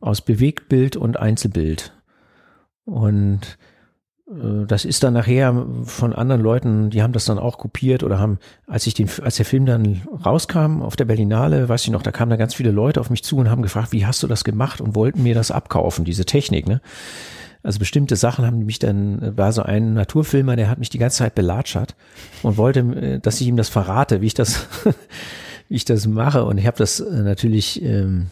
aus 0.00 0.22
Bewegtbild 0.22 0.96
und 0.96 1.18
Einzelbild. 1.18 1.92
Und 2.84 3.58
äh, 4.28 4.66
das 4.66 4.84
ist 4.84 5.02
dann 5.02 5.14
nachher 5.14 5.66
von 5.84 6.12
anderen 6.12 6.40
Leuten, 6.40 6.90
die 6.90 7.02
haben 7.02 7.12
das 7.12 7.24
dann 7.24 7.38
auch 7.38 7.58
kopiert 7.58 8.02
oder 8.02 8.18
haben, 8.18 8.38
als 8.66 8.86
ich 8.86 8.94
den, 8.94 9.08
als 9.22 9.36
der 9.36 9.46
Film 9.46 9.66
dann 9.66 10.02
rauskam 10.24 10.82
auf 10.82 10.96
der 10.96 11.04
Berlinale, 11.04 11.68
weiß 11.68 11.84
ich 11.84 11.90
noch, 11.90 12.02
da 12.02 12.12
kamen 12.12 12.30
da 12.30 12.36
ganz 12.36 12.54
viele 12.54 12.70
Leute 12.70 13.00
auf 13.00 13.10
mich 13.10 13.24
zu 13.24 13.36
und 13.36 13.50
haben 13.50 13.62
gefragt, 13.62 13.92
wie 13.92 14.06
hast 14.06 14.22
du 14.22 14.26
das 14.26 14.44
gemacht 14.44 14.80
und 14.80 14.94
wollten 14.94 15.22
mir 15.22 15.34
das 15.34 15.50
abkaufen, 15.50 16.04
diese 16.04 16.24
Technik, 16.24 16.68
ne? 16.68 16.80
Also 17.64 17.78
bestimmte 17.78 18.16
Sachen 18.16 18.44
haben 18.44 18.66
mich 18.66 18.80
dann, 18.80 19.36
war 19.36 19.52
so 19.52 19.62
ein 19.62 19.94
Naturfilmer, 19.94 20.56
der 20.56 20.68
hat 20.68 20.80
mich 20.80 20.90
die 20.90 20.98
ganze 20.98 21.18
Zeit 21.18 21.36
belatschert 21.36 21.94
und 22.42 22.56
wollte, 22.56 22.80
äh, 22.80 23.20
dass 23.20 23.40
ich 23.40 23.46
ihm 23.46 23.56
das 23.56 23.68
verrate, 23.68 24.20
wie 24.20 24.26
ich 24.26 24.34
das, 24.34 24.66
wie 25.68 25.76
ich 25.76 25.84
das 25.84 26.06
mache. 26.08 26.44
Und 26.44 26.58
ich 26.58 26.66
habe 26.66 26.76
das 26.76 26.98
äh, 26.98 27.22
natürlich, 27.22 27.80
ähm, 27.82 28.26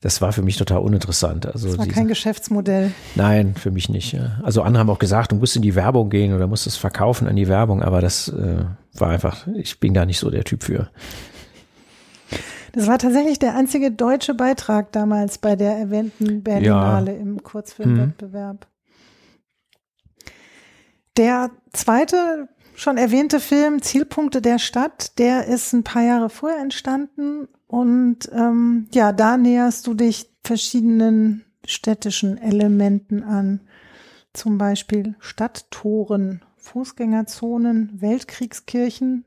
das 0.00 0.20
war 0.20 0.32
für 0.32 0.42
mich 0.42 0.56
total 0.58 0.78
uninteressant. 0.80 1.46
Also 1.46 1.68
Das 1.68 1.78
war 1.78 1.84
diese- 1.86 1.94
kein 1.94 2.08
Geschäftsmodell. 2.08 2.92
Nein, 3.14 3.54
für 3.54 3.70
mich 3.70 3.88
nicht. 3.88 4.12
Ja. 4.12 4.38
Also 4.42 4.62
andere 4.62 4.80
haben 4.80 4.90
auch 4.90 4.98
gesagt, 4.98 5.32
du 5.32 5.36
musst 5.36 5.56
in 5.56 5.62
die 5.62 5.74
Werbung 5.74 6.10
gehen 6.10 6.34
oder 6.34 6.46
musst 6.46 6.66
es 6.66 6.76
verkaufen 6.76 7.26
an 7.26 7.36
die 7.36 7.48
Werbung, 7.48 7.82
aber 7.82 8.00
das 8.00 8.28
äh, 8.28 8.64
war 8.92 9.08
einfach, 9.10 9.46
ich 9.54 9.80
bin 9.80 9.94
da 9.94 10.04
nicht 10.04 10.18
so 10.18 10.28
der 10.30 10.44
Typ 10.44 10.62
für. 10.62 10.90
Das 12.72 12.86
war 12.88 12.98
tatsächlich 12.98 13.38
der 13.38 13.54
einzige 13.56 13.92
deutsche 13.92 14.34
Beitrag 14.34 14.90
damals 14.92 15.38
bei 15.38 15.54
der 15.56 15.76
erwähnten 15.78 16.42
Berlinale 16.42 17.14
im 17.14 17.42
Kurzfilmwettbewerb. 17.42 18.66
Der 21.16 21.50
zweite 21.72 22.48
schon 22.74 22.96
erwähnte 22.98 23.38
Film 23.38 23.80
Zielpunkte 23.82 24.42
der 24.42 24.58
Stadt, 24.58 25.16
der 25.18 25.46
ist 25.46 25.72
ein 25.72 25.84
paar 25.84 26.02
Jahre 26.02 26.28
vorher 26.28 26.60
entstanden 26.60 27.46
und 27.74 28.30
ähm, 28.30 28.86
ja, 28.92 29.10
da 29.10 29.36
näherst 29.36 29.88
du 29.88 29.94
dich 29.94 30.30
verschiedenen 30.44 31.44
städtischen 31.66 32.38
Elementen 32.38 33.24
an. 33.24 33.62
Zum 34.32 34.58
Beispiel 34.58 35.16
Stadttoren, 35.18 36.44
Fußgängerzonen, 36.56 38.00
Weltkriegskirchen, 38.00 39.24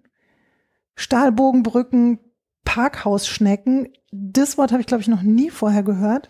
Stahlbogenbrücken, 0.96 2.20
Parkhausschnecken. 2.64 3.90
Das 4.14 4.58
Wort 4.58 4.72
habe 4.72 4.80
ich, 4.80 4.88
glaube 4.88 5.02
ich, 5.02 5.10
noch 5.10 5.24
nie 5.24 5.50
vorher 5.50 5.84
gehört. 5.84 6.30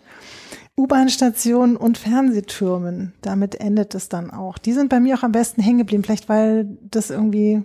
U-Bahn-Stationen 0.76 1.76
und 1.76 1.98
Fernsehtürmen. 1.98 3.12
Damit 3.20 3.60
endet 3.60 3.94
es 3.94 4.08
dann 4.08 4.32
auch. 4.32 4.58
Die 4.58 4.72
sind 4.72 4.88
bei 4.88 4.98
mir 4.98 5.16
auch 5.16 5.22
am 5.22 5.30
besten 5.30 5.62
hängen 5.62 5.78
geblieben. 5.78 6.02
Vielleicht, 6.02 6.28
weil 6.28 6.78
das 6.90 7.10
irgendwie 7.10 7.62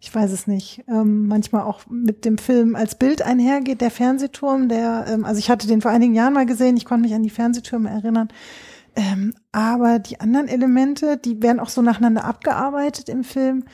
ich 0.00 0.14
weiß 0.14 0.32
es 0.32 0.46
nicht, 0.46 0.82
ähm, 0.88 1.26
manchmal 1.26 1.62
auch 1.62 1.82
mit 1.90 2.24
dem 2.24 2.38
Film 2.38 2.74
als 2.74 2.94
Bild 2.94 3.20
einhergeht, 3.20 3.82
der 3.82 3.90
Fernsehturm, 3.90 4.70
der, 4.70 5.04
ähm, 5.06 5.26
also 5.26 5.38
ich 5.38 5.50
hatte 5.50 5.66
den 5.66 5.82
vor 5.82 5.90
einigen 5.90 6.14
Jahren 6.14 6.32
mal 6.32 6.46
gesehen, 6.46 6.78
ich 6.78 6.86
konnte 6.86 7.02
mich 7.02 7.14
an 7.14 7.22
die 7.22 7.30
Fernsehtürme 7.30 7.90
erinnern. 7.90 8.28
Ähm, 8.96 9.34
aber 9.52 9.98
die 9.98 10.18
anderen 10.18 10.48
Elemente, 10.48 11.18
die 11.18 11.42
werden 11.42 11.60
auch 11.60 11.68
so 11.68 11.82
nacheinander 11.82 12.24
abgearbeitet 12.24 13.10
im 13.10 13.24
Film, 13.24 13.64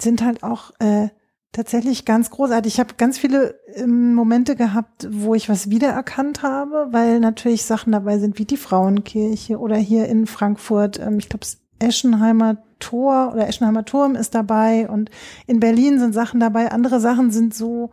sind 0.00 0.22
halt 0.22 0.42
auch 0.42 0.72
äh, 0.80 1.08
tatsächlich 1.52 2.04
ganz 2.04 2.30
großartig. 2.30 2.74
Ich 2.74 2.80
habe 2.80 2.94
ganz 2.98 3.16
viele 3.16 3.58
ähm, 3.74 4.12
Momente 4.12 4.56
gehabt, 4.56 5.08
wo 5.10 5.34
ich 5.34 5.48
was 5.48 5.70
wiedererkannt 5.70 6.42
habe, 6.42 6.88
weil 6.90 7.20
natürlich 7.20 7.64
Sachen 7.64 7.92
dabei 7.92 8.18
sind 8.18 8.38
wie 8.38 8.44
die 8.44 8.56
Frauenkirche 8.56 9.58
oder 9.58 9.76
hier 9.76 10.06
in 10.08 10.26
Frankfurt, 10.26 10.98
ähm, 10.98 11.18
ich 11.18 11.28
glaube, 11.28 11.46
Eschenheimer 11.78 12.58
Tor 12.78 13.32
oder 13.32 13.48
Eschenheimer 13.48 13.84
Turm 13.84 14.14
ist 14.14 14.34
dabei 14.34 14.88
und 14.88 15.10
in 15.46 15.60
Berlin 15.60 15.98
sind 15.98 16.12
Sachen 16.12 16.40
dabei. 16.40 16.70
Andere 16.70 17.00
Sachen 17.00 17.30
sind 17.30 17.54
so, 17.54 17.90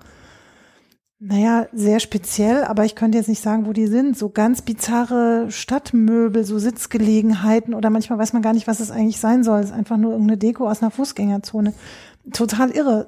naja, 1.19 1.67
sehr 1.71 2.01
speziell, 2.01 2.65
aber 2.65 2.83
ich 2.83 2.95
könnte 2.95 3.17
jetzt 3.17 3.29
nicht 3.29 3.41
sagen, 3.41 3.65
wo 3.65 3.71
die 3.71 3.87
sind. 3.87 4.17
So 4.17 4.29
ganz 4.29 4.61
bizarre 4.61 5.49
Stadtmöbel, 5.49 6.43
so 6.43 6.59
Sitzgelegenheiten 6.59 7.73
oder 7.73 7.89
manchmal 7.89 8.19
weiß 8.19 8.33
man 8.33 8.41
gar 8.41 8.53
nicht, 8.53 8.67
was 8.67 8.81
es 8.81 8.91
eigentlich 8.91 9.19
sein 9.19 9.43
soll. 9.43 9.61
Es 9.61 9.67
ist 9.67 9.71
einfach 9.71 9.97
nur 9.97 10.11
irgendeine 10.11 10.37
Deko 10.37 10.69
aus 10.69 10.81
einer 10.81 10.91
Fußgängerzone. 10.91 11.73
Total 12.33 12.71
irre. 12.71 13.07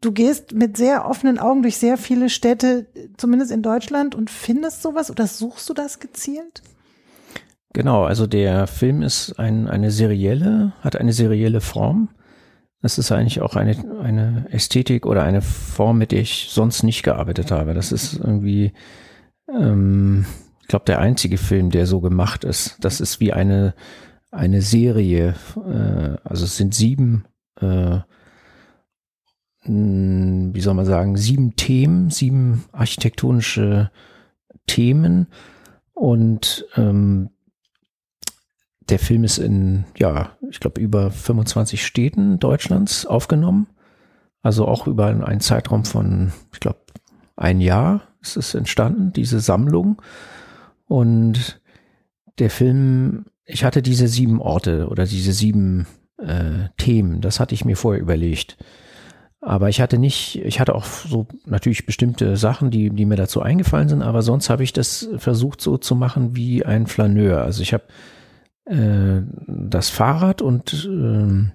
Du 0.00 0.12
gehst 0.12 0.52
mit 0.54 0.76
sehr 0.76 1.06
offenen 1.08 1.38
Augen 1.38 1.62
durch 1.62 1.76
sehr 1.76 1.96
viele 1.98 2.30
Städte, 2.30 2.86
zumindest 3.16 3.52
in 3.52 3.62
Deutschland, 3.62 4.14
und 4.14 4.30
findest 4.30 4.82
sowas 4.82 5.10
oder 5.10 5.26
suchst 5.26 5.68
du 5.68 5.74
das 5.74 6.00
gezielt? 6.00 6.62
Genau, 7.72 8.04
also 8.04 8.26
der 8.26 8.66
Film 8.66 9.02
ist 9.02 9.38
ein, 9.38 9.66
eine 9.66 9.90
serielle, 9.90 10.72
hat 10.80 10.96
eine 10.96 11.12
serielle 11.12 11.60
Form. 11.60 12.10
Das 12.82 12.98
ist 12.98 13.12
eigentlich 13.12 13.40
auch 13.40 13.56
eine, 13.56 13.76
eine 14.02 14.46
Ästhetik 14.50 15.06
oder 15.06 15.22
eine 15.22 15.40
Form, 15.40 15.98
mit 15.98 16.12
der 16.12 16.20
ich 16.20 16.48
sonst 16.50 16.82
nicht 16.82 17.02
gearbeitet 17.02 17.50
habe. 17.50 17.72
Das 17.72 17.92
ist 17.92 18.18
irgendwie, 18.18 18.72
ähm, 19.48 20.26
ich 20.60 20.68
glaube, 20.68 20.84
der 20.84 20.98
einzige 20.98 21.38
Film, 21.38 21.70
der 21.70 21.86
so 21.86 22.00
gemacht 22.00 22.44
ist. 22.44 22.76
Das 22.84 23.00
ist 23.00 23.20
wie 23.20 23.32
eine, 23.32 23.74
eine 24.30 24.60
Serie. 24.60 25.34
Äh, 25.56 26.18
also 26.24 26.44
es 26.44 26.56
sind 26.56 26.74
sieben, 26.74 27.24
äh, 27.60 28.00
wie 29.64 30.60
soll 30.60 30.74
man 30.74 30.84
sagen, 30.84 31.16
sieben 31.16 31.54
Themen, 31.54 32.10
sieben 32.10 32.64
architektonische 32.72 33.92
Themen. 34.66 35.28
Und 35.94 36.66
ähm, 36.76 37.30
der 38.92 38.98
Film 38.98 39.24
ist 39.24 39.38
in, 39.38 39.84
ja, 39.96 40.36
ich 40.50 40.60
glaube, 40.60 40.78
über 40.78 41.10
25 41.10 41.84
Städten 41.84 42.38
Deutschlands 42.38 43.06
aufgenommen. 43.06 43.66
Also 44.42 44.68
auch 44.68 44.86
über 44.86 45.06
einen 45.06 45.40
Zeitraum 45.40 45.86
von, 45.86 46.30
ich 46.52 46.60
glaube, 46.60 46.80
ein 47.34 47.62
Jahr 47.62 48.02
ist 48.20 48.36
es 48.36 48.54
entstanden, 48.54 49.14
diese 49.14 49.40
Sammlung. 49.40 50.02
Und 50.86 51.62
der 52.38 52.50
Film, 52.50 53.24
ich 53.46 53.64
hatte 53.64 53.80
diese 53.80 54.08
sieben 54.08 54.42
Orte 54.42 54.88
oder 54.88 55.06
diese 55.06 55.32
sieben 55.32 55.86
äh, 56.18 56.68
Themen, 56.76 57.22
das 57.22 57.40
hatte 57.40 57.54
ich 57.54 57.64
mir 57.64 57.78
vorher 57.78 58.02
überlegt. 58.02 58.58
Aber 59.40 59.70
ich 59.70 59.80
hatte 59.80 59.96
nicht, 59.96 60.44
ich 60.44 60.60
hatte 60.60 60.74
auch 60.74 60.84
so 60.84 61.26
natürlich 61.46 61.86
bestimmte 61.86 62.36
Sachen, 62.36 62.70
die, 62.70 62.90
die 62.90 63.06
mir 63.06 63.16
dazu 63.16 63.40
eingefallen 63.40 63.88
sind, 63.88 64.02
aber 64.02 64.20
sonst 64.20 64.50
habe 64.50 64.64
ich 64.64 64.74
das 64.74 65.08
versucht 65.16 65.62
so 65.62 65.78
zu 65.78 65.94
machen 65.94 66.36
wie 66.36 66.66
ein 66.66 66.86
Flaneur. 66.86 67.40
Also 67.40 67.62
ich 67.62 67.72
habe 67.72 67.84
äh, 68.64 69.22
das 69.46 69.90
Fahrrad 69.90 70.42
und 70.42 70.88
äh, 70.88 71.50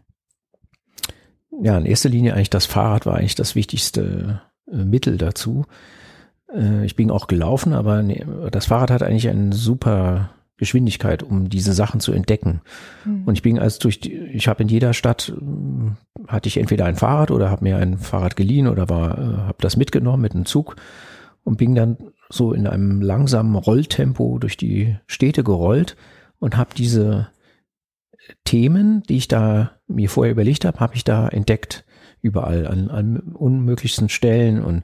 ja, 1.61 1.77
in 1.77 1.85
erster 1.85 2.09
Linie 2.09 2.33
eigentlich 2.33 2.49
das 2.49 2.65
Fahrrad 2.65 3.05
war 3.05 3.15
eigentlich 3.15 3.35
das 3.35 3.55
wichtigste 3.55 4.41
äh, 4.71 4.83
Mittel 4.83 5.17
dazu. 5.17 5.65
Äh, 6.53 6.85
ich 6.85 6.95
bin 6.95 7.11
auch 7.11 7.27
gelaufen, 7.27 7.73
aber 7.73 8.03
nee, 8.03 8.25
das 8.51 8.67
Fahrrad 8.67 8.91
hat 8.91 9.03
eigentlich 9.03 9.29
eine 9.29 9.53
super 9.53 10.31
Geschwindigkeit, 10.57 11.21
um 11.21 11.49
diese 11.49 11.73
Sachen 11.73 11.99
zu 11.99 12.11
entdecken. 12.11 12.61
Mhm. 13.05 13.23
Und 13.25 13.35
ich 13.35 13.43
bin 13.43 13.59
als 13.59 13.79
durch 13.79 13.99
die, 13.99 14.13
ich 14.13 14.47
habe 14.47 14.63
in 14.63 14.69
jeder 14.69 14.93
Stadt 14.93 15.31
äh, 15.35 16.27
hatte 16.27 16.47
ich 16.47 16.57
entweder 16.57 16.85
ein 16.85 16.95
Fahrrad 16.95 17.31
oder 17.31 17.49
habe 17.49 17.63
mir 17.63 17.77
ein 17.77 17.97
Fahrrad 17.97 18.35
geliehen 18.35 18.67
oder 18.67 18.89
war 18.89 19.17
äh, 19.17 19.37
habe 19.37 19.57
das 19.59 19.77
mitgenommen 19.77 20.21
mit 20.21 20.33
einem 20.33 20.45
Zug 20.45 20.75
und 21.43 21.57
bin 21.57 21.75
dann 21.75 21.97
so 22.29 22.53
in 22.53 22.67
einem 22.67 23.01
langsamen 23.01 23.55
Rolltempo 23.55 24.37
durch 24.39 24.57
die 24.57 24.97
Städte 25.07 25.43
gerollt 25.43 25.95
und 26.39 26.57
habe 26.57 26.75
diese 26.75 27.29
Themen, 28.43 29.03
die 29.03 29.17
ich 29.17 29.27
da 29.27 29.71
mir 29.87 30.09
vorher 30.09 30.31
überlegt 30.31 30.65
habe, 30.65 30.79
habe 30.79 30.95
ich 30.95 31.03
da 31.03 31.27
entdeckt 31.27 31.85
überall 32.21 32.67
an, 32.67 32.89
an 32.89 33.19
unmöglichsten 33.19 34.09
Stellen 34.09 34.63
und 34.63 34.83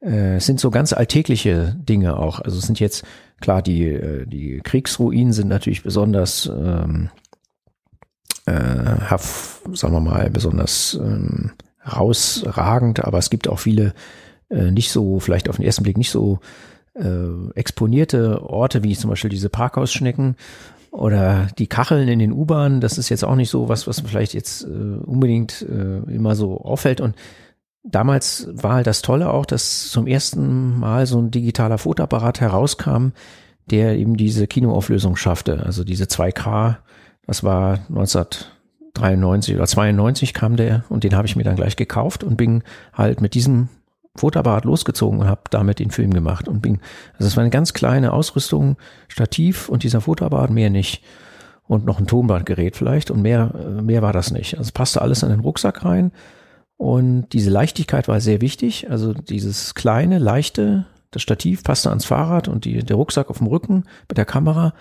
äh, 0.00 0.36
es 0.36 0.46
sind 0.46 0.60
so 0.60 0.70
ganz 0.70 0.92
alltägliche 0.92 1.76
Dinge 1.78 2.18
auch. 2.18 2.40
Also 2.40 2.58
es 2.58 2.66
sind 2.66 2.80
jetzt 2.80 3.04
klar 3.40 3.62
die 3.62 3.84
äh, 3.84 4.26
die 4.26 4.60
Kriegsruinen 4.62 5.32
sind 5.32 5.48
natürlich 5.48 5.82
besonders 5.82 6.46
ähm, 6.46 7.10
äh, 8.46 8.52
sagen 8.52 9.94
wir 9.94 10.00
mal 10.00 10.30
besonders 10.30 10.98
ähm, 11.00 11.52
rausragend, 11.86 13.04
aber 13.04 13.18
es 13.18 13.30
gibt 13.30 13.48
auch 13.48 13.58
viele 13.58 13.94
äh, 14.50 14.70
nicht 14.70 14.90
so 14.90 15.20
vielleicht 15.20 15.48
auf 15.48 15.56
den 15.56 15.64
ersten 15.64 15.82
Blick 15.82 15.98
nicht 15.98 16.10
so 16.10 16.40
äh, 16.94 17.50
exponierte 17.54 18.42
Orte 18.42 18.82
wie 18.84 18.96
zum 18.96 19.10
Beispiel 19.10 19.30
diese 19.30 19.48
Parkhausschnecken 19.48 20.36
oder 20.94 21.48
die 21.58 21.66
Kacheln 21.66 22.06
in 22.06 22.20
den 22.20 22.30
U-Bahnen, 22.30 22.80
das 22.80 22.98
ist 22.98 23.08
jetzt 23.08 23.24
auch 23.24 23.34
nicht 23.34 23.50
so 23.50 23.68
was, 23.68 23.88
was 23.88 23.98
vielleicht 24.00 24.32
jetzt 24.32 24.62
äh, 24.62 24.68
unbedingt 24.68 25.62
äh, 25.62 25.98
immer 26.08 26.36
so 26.36 26.60
auffällt. 26.60 27.00
Und 27.00 27.16
damals 27.82 28.48
war 28.52 28.74
halt 28.74 28.86
das 28.86 29.02
Tolle 29.02 29.30
auch, 29.30 29.44
dass 29.44 29.90
zum 29.90 30.06
ersten 30.06 30.78
Mal 30.78 31.06
so 31.06 31.18
ein 31.18 31.32
digitaler 31.32 31.78
Fotoapparat 31.78 32.40
herauskam, 32.40 33.08
der 33.66 33.98
eben 33.98 34.16
diese 34.16 34.46
Kinoauflösung 34.46 35.16
schaffte. 35.16 35.64
Also 35.66 35.82
diese 35.82 36.04
2K, 36.04 36.76
das 37.26 37.42
war 37.42 37.80
1993 37.88 39.56
oder 39.56 39.66
92 39.66 40.32
kam 40.32 40.54
der 40.54 40.84
und 40.90 41.02
den 41.02 41.16
habe 41.16 41.26
ich 41.26 41.34
mir 41.34 41.42
dann 41.42 41.56
gleich 41.56 41.74
gekauft 41.74 42.22
und 42.22 42.36
bin 42.36 42.62
halt 42.92 43.20
mit 43.20 43.34
diesem 43.34 43.68
Fotoapparat 44.16 44.64
losgezogen 44.64 45.20
und 45.20 45.26
habe 45.26 45.42
damit 45.50 45.80
den 45.80 45.90
Film 45.90 46.12
gemacht 46.12 46.46
und 46.46 46.60
bin, 46.60 46.80
also 47.14 47.26
es 47.26 47.36
war 47.36 47.42
eine 47.42 47.50
ganz 47.50 47.72
kleine 47.72 48.12
Ausrüstung, 48.12 48.76
Stativ 49.08 49.68
und 49.68 49.82
dieser 49.82 50.00
Fotoapparat, 50.00 50.50
mehr 50.50 50.70
nicht. 50.70 51.02
Und 51.66 51.86
noch 51.86 51.98
ein 51.98 52.06
Tonbandgerät 52.06 52.76
vielleicht 52.76 53.10
und 53.10 53.22
mehr, 53.22 53.54
mehr 53.82 54.02
war 54.02 54.12
das 54.12 54.30
nicht. 54.30 54.58
Also 54.58 54.68
es 54.68 54.72
passte 54.72 55.00
alles 55.00 55.22
in 55.22 55.30
den 55.30 55.40
Rucksack 55.40 55.84
rein 55.84 56.12
und 56.76 57.32
diese 57.32 57.50
Leichtigkeit 57.50 58.06
war 58.06 58.20
sehr 58.20 58.40
wichtig. 58.40 58.90
Also 58.90 59.14
dieses 59.14 59.74
kleine, 59.74 60.18
leichte, 60.18 60.84
das 61.10 61.22
Stativ 61.22 61.64
passte 61.64 61.88
ans 61.88 62.04
Fahrrad 62.04 62.48
und 62.48 62.66
die, 62.66 62.84
der 62.84 62.96
Rucksack 62.96 63.30
auf 63.30 63.38
dem 63.38 63.46
Rücken 63.46 63.84
mit 64.08 64.18
der 64.18 64.26
Kamera 64.26 64.74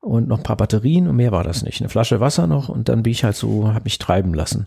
und 0.00 0.28
noch 0.28 0.38
ein 0.38 0.42
paar 0.44 0.56
Batterien 0.56 1.06
und 1.06 1.16
mehr 1.16 1.32
war 1.32 1.44
das 1.44 1.62
nicht. 1.62 1.80
Eine 1.80 1.88
Flasche 1.88 2.20
Wasser 2.20 2.46
noch 2.46 2.68
und 2.68 2.88
dann 2.88 3.02
bin 3.02 3.12
ich 3.12 3.24
halt 3.24 3.36
so, 3.36 3.68
habe 3.68 3.84
mich 3.84 3.98
treiben 3.98 4.34
lassen. 4.34 4.66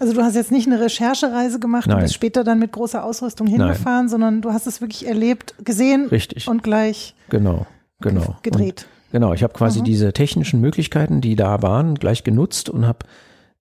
Also 0.00 0.12
du 0.12 0.22
hast 0.22 0.34
jetzt 0.34 0.50
nicht 0.52 0.66
eine 0.66 0.80
Recherchereise 0.80 1.58
gemacht 1.60 1.86
Nein. 1.86 1.96
und 1.96 2.02
bist 2.02 2.14
später 2.14 2.44
dann 2.44 2.58
mit 2.58 2.72
großer 2.72 3.04
Ausrüstung 3.04 3.46
hingefahren, 3.46 4.08
sondern 4.08 4.42
du 4.42 4.52
hast 4.52 4.66
es 4.66 4.80
wirklich 4.80 5.06
erlebt, 5.06 5.54
gesehen 5.64 6.06
Richtig. 6.08 6.48
und 6.48 6.62
gleich 6.62 7.14
Genau, 7.30 7.66
genau. 8.00 8.36
gedreht. 8.42 8.86
Und, 9.06 9.12
genau, 9.12 9.32
ich 9.32 9.42
habe 9.42 9.52
quasi 9.52 9.80
Mhm. 9.80 9.84
diese 9.84 10.12
technischen 10.12 10.60
Möglichkeiten, 10.60 11.20
die 11.20 11.36
da 11.36 11.62
waren, 11.62 11.94
gleich 11.94 12.24
genutzt 12.24 12.68
und 12.68 12.86
habe 12.86 13.00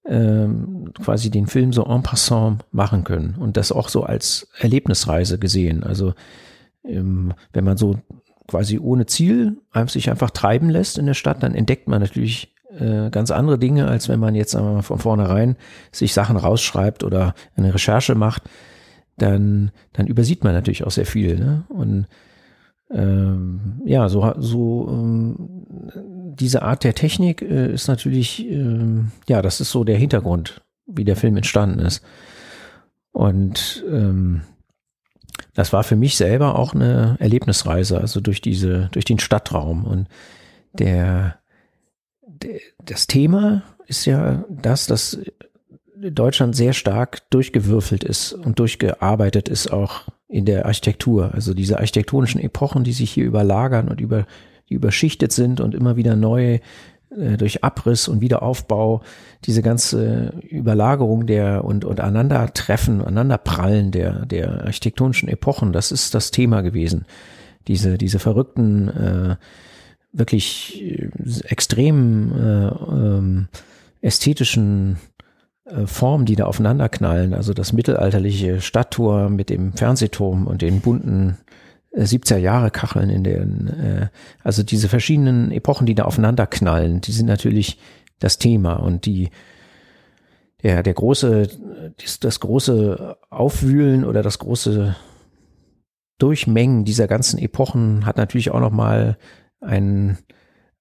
ähm, 0.05 0.91
quasi 1.01 1.29
den 1.29 1.47
Film 1.47 1.71
so 1.71 1.85
en 1.85 2.03
passant 2.03 2.65
machen 2.71 3.03
können 3.05 3.35
und 3.39 3.55
das 3.55 3.71
auch 3.71 3.87
so 3.87 4.03
als 4.03 4.49
Erlebnisreise 4.59 5.39
gesehen. 5.39 5.83
Also 5.83 6.13
ähm, 6.83 7.33
wenn 7.53 7.63
man 7.63 7.77
so 7.77 7.95
quasi 8.47 8.77
ohne 8.79 9.05
Ziel 9.05 9.57
sich 9.87 10.09
einfach 10.09 10.31
treiben 10.31 10.69
lässt 10.69 10.97
in 10.97 11.05
der 11.05 11.13
Stadt, 11.13 11.41
dann 11.41 11.55
entdeckt 11.55 11.87
man 11.87 12.01
natürlich 12.01 12.52
äh, 12.79 13.09
ganz 13.09 13.31
andere 13.31 13.57
Dinge, 13.59 13.87
als 13.87 14.09
wenn 14.09 14.19
man 14.19 14.35
jetzt 14.35 14.51
sagen 14.51 14.65
wir 14.65 14.73
mal, 14.73 14.81
von 14.81 14.99
vornherein 14.99 15.55
sich 15.91 16.13
Sachen 16.13 16.37
rausschreibt 16.37 17.03
oder 17.03 17.35
eine 17.55 17.73
Recherche 17.73 18.15
macht, 18.15 18.43
dann, 19.17 19.71
dann 19.93 20.07
übersieht 20.07 20.43
man 20.43 20.53
natürlich 20.53 20.83
auch 20.83 20.91
sehr 20.91 21.05
viel. 21.05 21.37
Ne? 21.37 21.63
Und 21.69 22.07
ähm, 22.91 23.81
ja, 23.85 24.09
so, 24.09 24.33
so 24.37 24.87
ähm, 24.89 25.35
diese 26.35 26.61
Art 26.61 26.83
der 26.83 26.95
Technik 26.95 27.41
äh, 27.41 27.73
ist 27.73 27.87
natürlich, 27.87 28.47
ähm, 28.47 29.11
ja, 29.27 29.41
das 29.41 29.61
ist 29.61 29.71
so 29.71 29.83
der 29.83 29.97
Hintergrund, 29.97 30.61
wie 30.85 31.03
der 31.03 31.15
Film 31.15 31.37
entstanden 31.37 31.79
ist. 31.79 32.03
Und 33.11 33.83
ähm, 33.89 34.41
das 35.53 35.73
war 35.73 35.83
für 35.83 35.95
mich 35.95 36.17
selber 36.17 36.57
auch 36.57 36.73
eine 36.73 37.15
Erlebnisreise, 37.19 37.99
also 37.99 38.19
durch 38.21 38.41
diese, 38.41 38.89
durch 38.91 39.05
den 39.05 39.19
Stadtraum. 39.19 39.85
Und 39.85 40.07
der 40.73 41.37
das 42.83 43.07
Thema 43.07 43.63
ist 43.87 44.05
ja 44.05 44.43
das, 44.49 44.87
dass 44.87 45.19
Deutschland 45.95 46.55
sehr 46.55 46.73
stark 46.73 47.29
durchgewürfelt 47.29 48.03
ist 48.03 48.33
und 48.33 48.59
durchgearbeitet 48.59 49.47
ist 49.47 49.71
auch 49.71 50.03
in 50.27 50.45
der 50.45 50.65
Architektur. 50.65 51.33
Also 51.33 51.53
diese 51.53 51.77
architektonischen 51.77 52.41
Epochen, 52.41 52.83
die 52.83 52.93
sich 52.93 53.11
hier 53.11 53.25
überlagern 53.25 53.87
und 53.87 54.01
über, 54.01 54.25
die 54.69 54.73
überschichtet 54.73 55.31
sind 55.31 55.61
und 55.61 55.75
immer 55.75 55.95
wieder 55.95 56.15
neu 56.15 56.59
äh, 57.17 57.37
durch 57.37 57.63
Abriss 57.63 58.07
und 58.07 58.21
Wiederaufbau, 58.21 59.01
diese 59.45 59.61
ganze 59.61 60.33
Überlagerung 60.49 61.25
der 61.25 61.63
und, 61.63 61.85
und 61.85 61.99
Aneinandertreffen, 61.99 63.01
Aneinanderprallen 63.01 63.91
der, 63.91 64.25
der 64.25 64.65
architektonischen 64.65 65.29
Epochen, 65.29 65.71
das 65.71 65.91
ist 65.91 66.13
das 66.15 66.31
Thema 66.31 66.61
gewesen. 66.61 67.05
Diese, 67.67 67.97
diese 67.97 68.19
verrückten, 68.19 68.89
äh, 68.89 69.35
wirklich 70.13 70.81
äh, 70.81 71.09
extrem 71.45 72.31
äh, 72.31 72.67
ähm, 72.67 73.47
ästhetischen 74.01 74.97
äh, 75.65 75.85
Formen, 75.85 76.25
die 76.25 76.35
da 76.35 76.45
aufeinanderknallen. 76.45 77.33
Also 77.33 77.53
das 77.53 77.73
mittelalterliche 77.73 78.61
Stadttor 78.61 79.29
mit 79.29 79.49
dem 79.49 79.73
Fernsehturm 79.73 80.47
und 80.47 80.61
den 80.61 80.81
bunten 80.81 81.37
70er 81.95 82.37
Jahre 82.37 82.71
Kacheln 82.71 83.09
in 83.09 83.23
den, 83.23 83.67
äh, 83.67 84.07
also 84.43 84.63
diese 84.63 84.89
verschiedenen 84.89 85.51
Epochen, 85.51 85.85
die 85.85 85.95
da 85.95 86.05
aufeinander 86.05 86.47
knallen, 86.47 87.01
die 87.01 87.11
sind 87.11 87.27
natürlich 87.27 87.79
das 88.19 88.39
Thema 88.39 88.75
und 88.75 89.05
die, 89.05 89.29
der, 90.63 90.81
der 90.81 90.93
große, 90.93 91.49
das, 92.01 92.19
das 92.19 92.39
große 92.39 93.17
Aufwühlen 93.29 94.05
oder 94.05 94.23
das 94.23 94.39
große 94.39 94.95
Durchmengen 96.19 96.85
dieser 96.85 97.07
ganzen 97.07 97.37
Epochen 97.37 98.05
hat 98.05 98.17
natürlich 98.17 98.51
auch 98.51 98.59
nochmal 98.59 99.17
einen, 99.63 100.17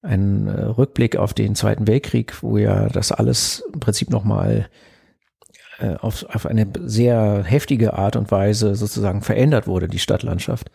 einen 0.03 0.49
Rückblick 0.49 1.17
auf 1.17 1.35
den 1.35 1.55
Zweiten 1.55 1.87
Weltkrieg, 1.87 2.43
wo 2.43 2.59
ja 2.59 2.89
das 2.89 3.13
alles 3.13 3.65
im 3.73 3.81
Prinzip 3.81 4.11
nochmal 4.11 4.69
äh, 5.79 5.97
auf, 5.97 6.25
auf 6.29 6.47
eine 6.47 6.67
sehr 6.85 7.43
heftige 7.45 7.95
Art 7.95 8.17
und 8.17 8.31
Weise 8.31 8.75
sozusagen 8.75 9.23
verändert 9.23 9.67
wurde, 9.67 9.89
die 9.89 9.99
Stadtlandschaft. 9.99 10.71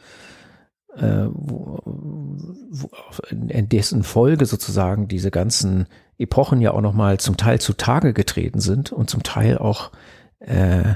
Äh, 0.95 1.27
wo, 1.31 1.79
wo, 1.85 2.89
in 3.29 3.69
dessen 3.69 4.01
Folge 4.03 4.45
sozusagen 4.47 5.07
diese 5.07 5.29
ganzen 5.29 5.85
Epochen 6.17 6.59
ja 6.59 6.71
auch 6.71 6.81
nochmal 6.81 7.19
zum 7.19 7.37
Teil 7.37 7.61
zutage 7.61 8.13
getreten 8.13 8.59
sind 8.59 8.91
und 8.91 9.09
zum 9.09 9.21
Teil 9.21 9.59
auch 9.59 9.91
äh, 10.39 10.95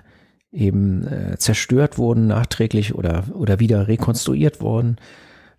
eben 0.52 1.08
äh, 1.08 1.38
zerstört 1.38 1.98
wurden 1.98 2.28
nachträglich 2.28 2.96
oder, 2.96 3.26
oder 3.34 3.60
wieder 3.60 3.88
rekonstruiert 3.88 4.60
wurden. 4.60 4.98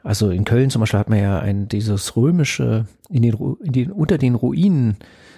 Also 0.03 0.31
in 0.31 0.45
Köln 0.45 0.71
zum 0.71 0.81
Beispiel 0.81 0.99
hat 0.99 1.11
man 1.11 1.21
ja 1.21 1.39
ein, 1.39 1.69
dieses 1.69 2.17
römische, 2.17 2.87
in 3.09 3.23
den, 3.23 3.35
in 3.63 3.73
den, 3.73 3.93
unter 3.93 4.19
den 4.19 4.35
Ruinen 4.35 4.97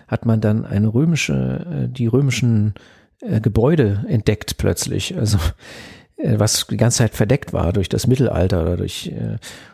hat 0.09 0.27
man 0.27 0.41
dann 0.41 0.65
eine 0.65 0.93
römische, 0.93 1.67
äh, 1.85 1.89
die 1.89 2.07
römischen 2.07 2.75
äh, 3.21 3.41
Gebäude 3.41 4.05
entdeckt 4.09 4.57
plötzlich. 4.57 5.17
Also 5.17 5.39
äh, 6.17 6.39
was 6.39 6.67
die 6.67 6.77
ganze 6.77 6.99
Zeit 6.99 7.15
verdeckt 7.15 7.53
war 7.53 7.73
durch 7.73 7.89
das 7.89 8.07
Mittelalter 8.07 8.63
oder 8.63 8.77
durch 8.77 9.13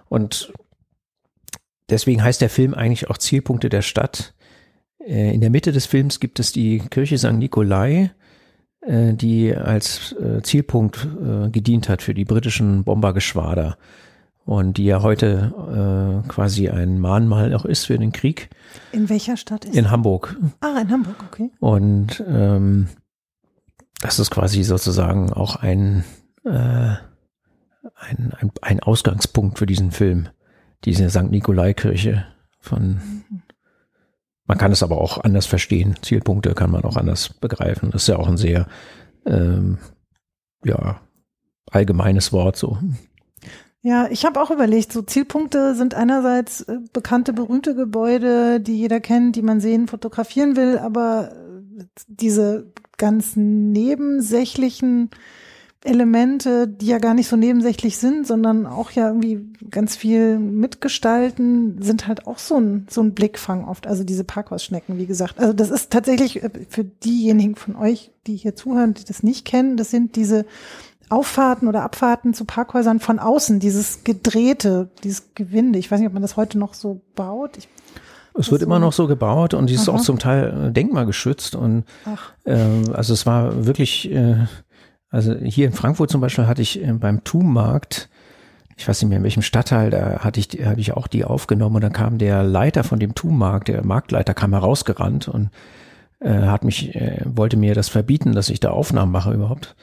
und 0.09 0.53
deswegen 1.88 2.22
heißt 2.22 2.41
der 2.41 2.51
Film 2.51 2.74
eigentlich 2.74 3.11
auch 3.11 3.18
Zielpunkte 3.18 3.68
der 3.68 3.82
Stadt. 3.82 4.34
In 4.99 5.41
der 5.41 5.51
Mitte 5.51 5.72
des 5.72 5.86
Films 5.86 6.20
gibt 6.20 6.41
es 6.41 6.53
die 6.53 6.78
Kirche 6.91 7.16
St. 7.16 7.32
Nikolai, 7.32 8.11
die 8.86 9.55
als 9.55 10.14
Zielpunkt 10.43 11.09
gedient 11.53 11.88
hat 11.88 12.03
für 12.03 12.12
die 12.12 12.24
britischen 12.26 12.84
Bombergeschwader 12.84 13.78
und 14.45 14.78
die 14.78 14.84
ja 14.84 15.03
heute 15.03 16.22
äh, 16.24 16.28
quasi 16.28 16.68
ein 16.68 16.99
Mahnmal 16.99 17.55
auch 17.55 17.64
ist 17.64 17.86
für 17.86 17.99
den 17.99 18.12
Krieg. 18.12 18.51
In 18.93 19.09
welcher 19.09 19.36
Stadt 19.36 19.64
ist 19.64 19.76
In 19.76 19.91
Hamburg. 19.91 20.36
Ah, 20.61 20.80
in 20.80 20.91
Hamburg, 20.91 21.16
okay. 21.30 21.51
Und 21.61 22.22
ähm, 22.26 22.88
das 24.01 24.18
ist 24.18 24.30
quasi 24.30 24.62
sozusagen 24.62 25.32
auch 25.32 25.57
ein, 25.57 26.05
äh, 26.45 26.51
ein, 27.95 28.32
ein, 28.38 28.51
ein 28.62 28.80
Ausgangspunkt 28.80 29.59
für 29.59 29.66
diesen 29.66 29.91
Film, 29.91 30.28
diese 30.84 31.11
St. 31.11 31.30
Nikolai-Kirche 31.30 32.26
von 32.59 33.01
man 34.51 34.59
kann 34.59 34.72
es 34.72 34.82
aber 34.82 35.01
auch 35.01 35.18
anders 35.18 35.47
verstehen. 35.47 35.95
Zielpunkte 36.03 36.55
kann 36.55 36.72
man 36.72 36.82
auch 36.82 36.97
anders 36.97 37.28
begreifen. 37.28 37.93
Das 37.93 38.03
ist 38.03 38.09
ja 38.09 38.16
auch 38.16 38.26
ein 38.26 38.36
sehr 38.36 38.66
ähm, 39.24 39.78
ja, 40.64 41.01
allgemeines 41.70 42.32
Wort 42.32 42.57
so. 42.57 42.76
Ja, 43.83 44.09
ich 44.11 44.26
habe 44.26 44.41
auch 44.41 44.51
überlegt, 44.51 44.93
so 44.93 45.01
Zielpunkte 45.01 45.74
sind 45.74 45.95
einerseits 45.95 46.61
äh, 46.62 46.78
bekannte, 46.93 47.33
berühmte 47.33 47.74
Gebäude, 47.74 48.61
die 48.61 48.76
jeder 48.76 49.01
kennt, 49.01 49.37
die 49.37 49.43
man 49.43 49.61
sehen, 49.61 49.89
fotografieren 49.89 50.55
will, 50.55 50.78
aber 50.78 51.33
äh, 51.33 51.85
diese 52.07 52.72
ganzen 52.99 53.72
nebensächlichen 53.72 55.09
Elemente, 55.83 56.68
die 56.68 56.89
ja 56.89 56.99
gar 56.99 57.14
nicht 57.14 57.28
so 57.28 57.37
nebensächlich 57.37 57.97
sind, 57.97 58.26
sondern 58.26 58.66
auch 58.66 58.91
ja 58.91 59.09
irgendwie 59.09 59.51
ganz 59.70 59.97
viel 59.97 60.39
mitgestalten, 60.39 61.81
sind 61.81 62.07
halt 62.07 62.26
auch 62.26 62.37
so 62.37 62.57
ein, 62.61 62.87
so 62.91 63.01
ein 63.01 63.14
Blickfang 63.14 63.64
oft. 63.66 63.87
Also 63.87 64.05
diese 64.05 64.24
Parkhausschnecken, 64.24 64.99
wie 64.99 65.07
gesagt. 65.07 65.39
Also 65.39 65.55
das 65.55 65.70
ist 65.70 65.91
tatsächlich 65.91 66.43
äh, 66.43 66.51
für 66.68 66.85
diejenigen 66.85 67.57
von 67.57 67.76
euch, 67.76 68.12
die 68.26 68.37
hier 68.37 68.55
zuhören, 68.55 68.93
die 68.93 69.05
das 69.05 69.22
nicht 69.22 69.47
kennen, 69.47 69.78
das 69.78 69.91
sind 69.91 70.16
diese 70.16 70.45
Auffahrten 71.11 71.68
oder 71.68 71.82
Abfahrten 71.82 72.34
zu 72.34 72.44
Parkhäusern 72.44 73.00
von 73.00 73.18
außen, 73.18 73.61
dieses 73.61 74.04
gedrehte, 74.04 74.90
dieses 75.04 75.34
Gewinde. 75.34 75.78
Ich 75.78 75.90
weiß 75.90 76.00
nicht, 76.00 76.08
ob 76.08 76.14
man 76.14 76.22
das 76.22 76.36
heute 76.36 76.58
noch 76.58 76.74
so 76.74 77.02
baut. 77.14 77.58
Ich 77.58 77.68
es 78.32 78.52
wird 78.52 78.62
immer 78.62 78.78
noch 78.78 78.92
so 78.92 79.08
gebaut 79.08 79.54
und 79.54 79.68
die 79.68 79.74
ist 79.74 79.88
auch 79.88 80.00
zum 80.00 80.20
Teil 80.20 80.68
äh, 80.68 80.72
denkmalgeschützt 80.72 81.56
und 81.56 81.85
äh, 82.44 82.56
also 82.93 83.12
es 83.12 83.26
war 83.26 83.66
wirklich 83.66 84.10
äh, 84.10 84.47
also 85.10 85.35
hier 85.35 85.66
in 85.66 85.72
Frankfurt 85.72 86.10
zum 86.10 86.20
Beispiel 86.20 86.47
hatte 86.47 86.62
ich 86.62 86.82
äh, 86.82 86.93
beim 86.93 87.24
TUM-Markt, 87.24 88.09
ich 88.76 88.89
weiß 88.89 89.02
nicht 89.02 89.09
mehr 89.09 89.18
in 89.18 89.24
welchem 89.24 89.43
Stadtteil, 89.43 89.90
da 89.90 90.20
hatte 90.20 90.40
ich, 90.40 90.64
hatte 90.64 90.80
ich 90.80 90.93
auch 90.93 91.09
die 91.09 91.24
aufgenommen 91.24 91.76
und 91.76 91.82
dann 91.82 91.93
kam 91.93 92.18
der 92.18 92.43
Leiter 92.43 92.85
von 92.85 93.01
dem 93.01 93.14
TUM-Markt, 93.14 93.68
der 93.68 93.85
Marktleiter 93.85 94.35
kam 94.35 94.52
herausgerannt 94.52 95.28
und 95.28 95.51
äh, 96.20 96.30
hat 96.30 96.64
mich, 96.64 96.94
äh, 96.94 97.22
wollte 97.24 97.56
mir 97.56 97.74
das 97.74 97.89
verbieten, 97.89 98.32
dass 98.32 98.48
ich 98.48 98.60
da 98.60 98.70
Aufnahmen 98.70 99.10
mache 99.10 99.32
überhaupt. 99.32 99.74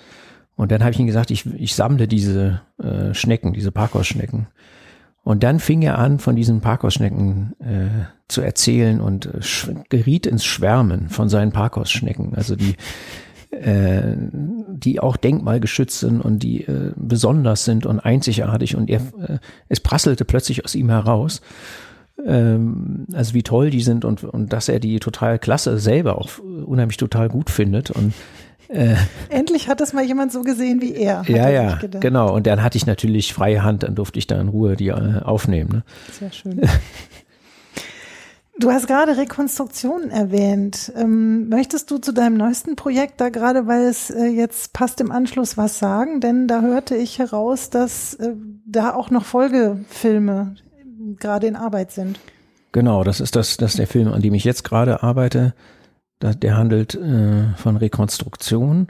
Und 0.57 0.71
dann 0.71 0.81
habe 0.81 0.91
ich 0.91 0.99
ihm 0.99 1.07
gesagt, 1.07 1.31
ich, 1.31 1.45
ich 1.55 1.75
sammle 1.75 2.07
diese 2.07 2.61
äh, 2.81 3.13
Schnecken, 3.13 3.53
diese 3.53 3.71
Parkhausschnecken. 3.71 4.47
Und 5.23 5.43
dann 5.43 5.59
fing 5.59 5.81
er 5.81 5.97
an, 5.97 6.19
von 6.19 6.35
diesen 6.35 6.61
Parkhausschnecken 6.61 7.53
äh, 7.59 8.05
zu 8.27 8.41
erzählen 8.41 8.99
und 8.99 9.27
äh, 9.27 9.39
geriet 9.89 10.25
ins 10.25 10.43
Schwärmen 10.43 11.09
von 11.09 11.29
seinen 11.29 11.51
Parkhausschnecken. 11.51 12.33
Also 12.35 12.55
die 12.55 12.75
äh, 13.51 14.15
die 14.69 14.99
auch 14.99 15.15
denkmalgeschützt 15.15 15.99
sind 15.99 16.21
und 16.21 16.39
die 16.39 16.63
äh, 16.63 16.91
besonders 16.95 17.65
sind 17.65 17.85
und 17.85 17.99
einzigartig 17.99 18.75
und 18.75 18.89
er, 18.89 18.99
äh, 18.99 19.37
es 19.69 19.79
prasselte 19.79 20.25
plötzlich 20.25 20.65
aus 20.65 20.75
ihm 20.75 20.89
heraus, 20.89 21.41
ähm, 22.25 23.05
also 23.13 23.33
wie 23.33 23.43
toll 23.43 23.69
die 23.69 23.81
sind 23.81 24.05
und, 24.05 24.23
und 24.23 24.51
dass 24.51 24.69
er 24.69 24.79
die 24.79 24.99
total 24.99 25.39
klasse 25.39 25.79
selber 25.79 26.17
auch 26.17 26.39
unheimlich 26.39 26.97
total 26.97 27.29
gut 27.29 27.49
findet 27.49 27.89
und 27.89 28.13
äh, 28.69 28.95
Endlich 29.29 29.69
hat 29.69 29.79
das 29.79 29.93
mal 29.93 30.03
jemand 30.03 30.31
so 30.31 30.41
gesehen 30.41 30.81
wie 30.81 30.93
er. 30.93 31.23
Ja, 31.27 31.49
ja, 31.49 31.79
genau. 31.99 32.33
Und 32.33 32.47
dann 32.47 32.63
hatte 32.63 32.77
ich 32.77 32.85
natürlich 32.85 33.33
freie 33.33 33.63
Hand, 33.63 33.83
dann 33.83 33.95
durfte 33.95 34.19
ich 34.19 34.27
da 34.27 34.39
in 34.39 34.49
Ruhe 34.49 34.75
die 34.75 34.89
äh, 34.89 35.21
aufnehmen. 35.23 35.69
Ne? 35.71 35.83
Sehr 36.11 36.31
schön. 36.31 36.61
Du 38.59 38.71
hast 38.71 38.87
gerade 38.87 39.17
Rekonstruktion 39.17 40.09
erwähnt. 40.09 40.91
Ähm, 40.95 41.47
möchtest 41.47 41.91
du 41.91 41.99
zu 41.99 42.11
deinem 42.11 42.37
neuesten 42.37 42.75
Projekt 42.75 43.21
da 43.21 43.29
gerade, 43.29 43.67
weil 43.67 43.83
es 43.83 44.09
äh, 44.09 44.25
jetzt 44.25 44.73
passt 44.73 44.99
im 44.99 45.11
Anschluss, 45.11 45.57
was 45.57 45.77
sagen? 45.77 46.21
Denn 46.21 46.47
da 46.47 46.61
hörte 46.61 46.95
ich 46.95 47.19
heraus, 47.19 47.69
dass 47.69 48.15
äh, 48.15 48.33
da 48.65 48.95
auch 48.95 49.11
noch 49.11 49.25
Folgefilme 49.25 50.55
gerade 51.19 51.45
in 51.45 51.55
Arbeit 51.55 51.91
sind. 51.91 52.19
Genau, 52.71 53.03
das 53.03 53.21
ist 53.21 53.35
das, 53.35 53.57
das 53.57 53.71
ist 53.71 53.79
der 53.79 53.87
Film, 53.87 54.11
an 54.11 54.21
dem 54.21 54.33
ich 54.33 54.43
jetzt 54.43 54.63
gerade 54.63 55.03
arbeite. 55.03 55.53
Der 56.21 56.57
handelt 56.57 56.95
äh, 56.95 57.53
von 57.55 57.77
Rekonstruktion. 57.77 58.87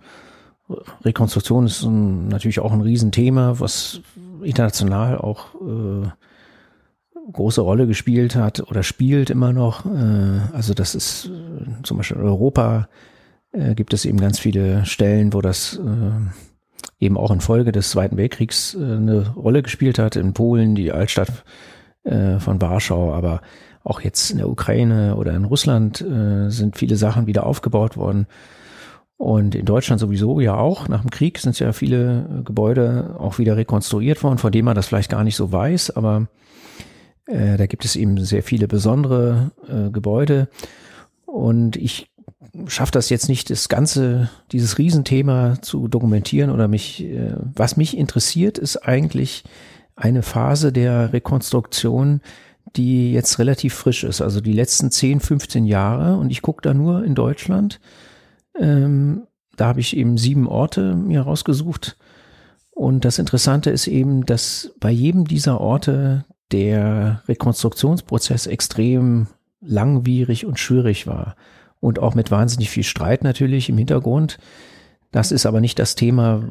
Rekonstruktion 1.04 1.66
ist 1.66 1.84
natürlich 1.86 2.60
auch 2.60 2.72
ein 2.72 2.82
Riesenthema, 2.82 3.60
was 3.60 4.02
international 4.44 5.18
auch 5.18 5.56
äh, 5.56 6.08
große 7.32 7.62
Rolle 7.62 7.88
gespielt 7.88 8.36
hat 8.36 8.62
oder 8.62 8.84
spielt 8.84 9.30
immer 9.30 9.52
noch. 9.52 9.86
Äh, 9.86 10.40
also 10.54 10.74
das 10.74 10.96
ist 10.96 11.30
zum 11.84 11.98
Beispiel 11.98 12.18
in 12.18 12.24
Europa 12.24 12.88
gibt 13.52 13.94
es 13.94 14.06
eben 14.06 14.20
ganz 14.20 14.40
viele 14.40 14.86
Stellen, 14.86 15.34
wo 15.34 15.42
das 15.42 15.80
eben 17.00 17.18
auch 17.18 17.32
infolge 17.32 17.72
des 17.72 17.90
Zweiten 17.90 18.18
Weltkriegs 18.18 18.76
eine 18.76 19.34
Rolle 19.36 19.64
gespielt 19.64 19.98
hat. 19.98 20.16
In 20.18 20.34
Polen, 20.34 20.76
die 20.76 20.92
Altstadt 20.92 21.44
von 22.04 22.62
Warschau, 22.62 23.14
aber 23.14 23.42
auch 23.88 24.02
jetzt 24.02 24.32
in 24.32 24.38
der 24.38 24.50
Ukraine 24.50 25.16
oder 25.16 25.34
in 25.34 25.46
Russland 25.46 25.98
sind 25.98 26.78
viele 26.78 26.98
Sachen 26.98 27.26
wieder 27.26 27.46
aufgebaut 27.46 27.96
worden. 27.96 28.28
Und 29.18 29.56
in 29.56 29.66
Deutschland 29.66 30.00
sowieso 30.00 30.40
ja 30.40 30.56
auch. 30.56 30.88
Nach 30.88 31.02
dem 31.02 31.10
Krieg 31.10 31.40
sind 31.40 31.58
ja 31.60 31.74
viele 31.74 32.44
Gebäude 32.46 33.16
auch 33.18 33.40
wieder 33.40 33.58
rekonstruiert 33.58 34.24
worden, 34.24 34.38
von 34.38 34.52
denen 34.52 34.66
man 34.66 34.76
das 34.76 34.88
vielleicht 34.88 35.10
gar 35.10 35.24
nicht 35.24 35.36
so 35.36 35.52
weiß, 35.52 35.92
aber 35.92 36.28
äh, 37.26 37.58
da 37.58 37.66
gibt 37.66 37.84
es 37.84 37.96
eben 37.96 38.24
sehr 38.24 38.44
viele 38.44 38.68
besondere 38.68 39.52
äh, 39.68 39.90
Gebäude. 39.90 40.50
Und 41.26 41.76
ich 41.76 42.10
schaffe 42.68 42.92
das 42.92 43.10
jetzt 43.10 43.28
nicht, 43.28 43.50
das 43.50 43.70
ganze, 43.70 44.30
dieses 44.52 44.78
Riesenthema 44.78 45.62
zu 45.62 45.88
dokumentieren 45.88 46.52
oder 46.52 46.68
mich, 46.68 47.04
äh, 47.04 47.34
was 47.56 47.76
mich 47.76 47.98
interessiert, 47.98 48.58
ist 48.58 48.78
eigentlich 48.78 49.44
eine 49.96 50.22
Phase 50.22 50.72
der 50.72 51.12
Rekonstruktion, 51.12 52.22
die 52.76 53.14
jetzt 53.14 53.40
relativ 53.40 53.74
frisch 53.74 54.04
ist, 54.04 54.22
also 54.22 54.42
die 54.42 54.54
letzten 54.54 54.92
10, 54.92 55.20
15 55.20 55.66
Jahre 55.66 56.18
und 56.18 56.30
ich 56.30 56.42
gucke 56.42 56.62
da 56.62 56.74
nur 56.74 57.04
in 57.04 57.16
Deutschland. 57.16 57.80
Ähm, 58.60 59.28
da 59.56 59.68
habe 59.68 59.80
ich 59.80 59.96
eben 59.96 60.18
sieben 60.18 60.48
Orte 60.48 60.96
mir 60.96 61.22
rausgesucht. 61.22 61.98
Und 62.72 63.06
das 63.06 63.18
Interessante 63.18 63.72
ist 63.72 63.88
eben, 63.88 64.26
dass 64.26 64.72
bei 64.80 64.92
jedem 64.92 65.26
dieser 65.26 65.60
Orte 65.60 66.26
der 66.52 67.24
Rekonstruktionsprozess 67.28 68.46
extrem 68.46 69.28
langwierig 69.62 70.46
und 70.46 70.60
schwierig 70.60 71.08
war. 71.08 71.36
Und 71.80 72.00
auch 72.00 72.16
mit 72.16 72.32
wahnsinnig 72.32 72.70
viel 72.70 72.84
Streit 72.84 73.24
natürlich 73.24 73.70
im 73.70 73.78
Hintergrund. 73.78 74.38
Das 75.12 75.32
ist 75.32 75.46
aber 75.46 75.62
nicht 75.62 75.80
das 75.80 75.96
Thema, 75.96 76.44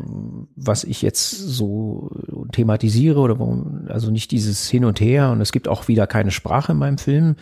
was 0.56 0.84
ich 0.84 1.02
jetzt 1.02 1.30
so 1.30 2.10
thematisiere 2.52 3.20
oder 3.20 3.38
wo, 3.38 3.64
also 3.88 4.10
nicht 4.10 4.30
dieses 4.30 4.68
Hin 4.68 4.84
und 4.84 5.00
Her. 5.00 5.30
Und 5.30 5.40
es 5.40 5.52
gibt 5.52 5.68
auch 5.68 5.88
wieder 5.88 6.06
keine 6.06 6.30
Sprache 6.30 6.72
in 6.72 6.78
meinem 6.78 6.98
Film, 6.98 7.36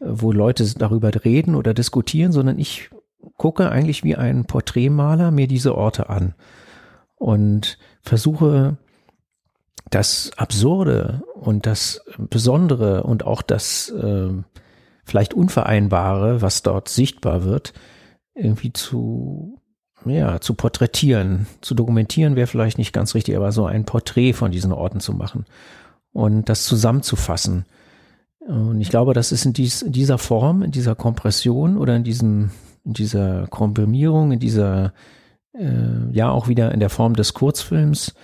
wo 0.00 0.32
Leute 0.32 0.66
darüber 0.78 1.10
reden 1.24 1.54
oder 1.54 1.72
diskutieren, 1.74 2.32
sondern 2.32 2.58
ich 2.58 2.90
gucke 3.36 3.70
eigentlich 3.70 4.04
wie 4.04 4.16
ein 4.16 4.44
Porträtmaler 4.44 5.30
mir 5.30 5.46
diese 5.46 5.74
Orte 5.74 6.08
an 6.08 6.34
und 7.16 7.78
versuche 8.02 8.78
das 9.90 10.30
Absurde 10.36 11.22
und 11.34 11.66
das 11.66 12.02
Besondere 12.18 13.02
und 13.02 13.24
auch 13.24 13.42
das 13.42 13.90
äh, 13.90 14.28
vielleicht 15.04 15.34
Unvereinbare, 15.34 16.42
was 16.42 16.62
dort 16.62 16.88
sichtbar 16.88 17.44
wird, 17.44 17.72
irgendwie 18.34 18.72
zu 18.72 19.59
ja, 20.04 20.40
zu 20.40 20.54
porträtieren, 20.54 21.46
zu 21.60 21.74
dokumentieren 21.74 22.36
wäre 22.36 22.46
vielleicht 22.46 22.78
nicht 22.78 22.92
ganz 22.92 23.14
richtig, 23.14 23.36
aber 23.36 23.52
so 23.52 23.66
ein 23.66 23.84
Porträt 23.84 24.32
von 24.32 24.50
diesen 24.50 24.72
Orten 24.72 25.00
zu 25.00 25.12
machen 25.12 25.44
und 26.12 26.48
das 26.48 26.64
zusammenzufassen. 26.64 27.64
Und 28.40 28.80
ich 28.80 28.88
glaube, 28.88 29.12
das 29.14 29.32
ist 29.32 29.44
in, 29.44 29.52
dies, 29.52 29.82
in 29.82 29.92
dieser 29.92 30.18
Form, 30.18 30.62
in 30.62 30.70
dieser 30.70 30.94
Kompression 30.94 31.76
oder 31.76 31.94
in 31.94 32.04
diesem, 32.04 32.50
in 32.84 32.94
dieser 32.94 33.46
Komprimierung, 33.48 34.32
in 34.32 34.38
dieser, 34.38 34.92
äh, 35.52 36.10
ja 36.12 36.30
auch 36.30 36.48
wieder 36.48 36.72
in 36.72 36.80
der 36.80 36.90
Form 36.90 37.14
des 37.14 37.34
Kurzfilms, 37.34 38.14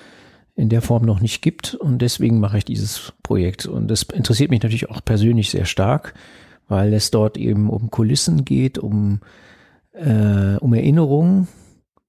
in 0.55 0.71
der 0.71 0.81
Form 0.81 1.05
noch 1.05 1.21
nicht 1.21 1.43
gibt. 1.43 1.75
Und 1.75 1.99
deswegen 1.99 2.41
mache 2.41 2.59
ich 2.59 2.65
dieses 2.65 3.13
Projekt. 3.23 3.67
Und 3.67 3.89
das 3.89 4.05
interessiert 4.05 4.51
mich 4.51 4.63
natürlich 4.63 4.89
auch 4.91 5.05
persönlich 5.05 5.51
sehr 5.51 5.67
stark, 5.67 6.15
weil 6.67 6.95
es 6.95 7.11
dort 7.11 7.37
eben 7.37 7.69
um 7.69 7.91
Kulissen 7.91 8.47
geht, 8.47 8.79
um, 8.79 9.21
äh, 9.93 10.57
um 10.59 10.73
Erinnerungen, 10.73 11.47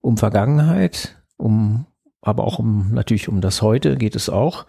um 0.01 0.17
Vergangenheit, 0.17 1.17
um 1.37 1.85
aber 2.21 2.43
auch 2.43 2.59
um 2.59 2.91
natürlich 2.93 3.29
um 3.29 3.41
das 3.41 3.61
Heute 3.61 3.95
geht 3.95 4.15
es 4.15 4.29
auch 4.29 4.65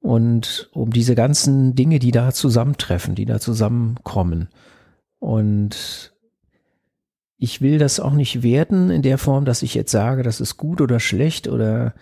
und 0.00 0.68
um 0.72 0.90
diese 0.90 1.14
ganzen 1.14 1.74
Dinge, 1.74 1.98
die 1.98 2.10
da 2.10 2.32
zusammentreffen, 2.32 3.14
die 3.14 3.24
da 3.24 3.40
zusammenkommen. 3.40 4.48
Und 5.18 6.12
ich 7.38 7.60
will 7.60 7.78
das 7.78 8.00
auch 8.00 8.12
nicht 8.12 8.42
werten 8.42 8.90
in 8.90 9.02
der 9.02 9.18
Form, 9.18 9.44
dass 9.44 9.62
ich 9.62 9.74
jetzt 9.74 9.90
sage, 9.90 10.22
das 10.22 10.40
ist 10.40 10.56
gut 10.56 10.80
oder 10.80 11.00
schlecht 11.00 11.48
oder 11.48 11.94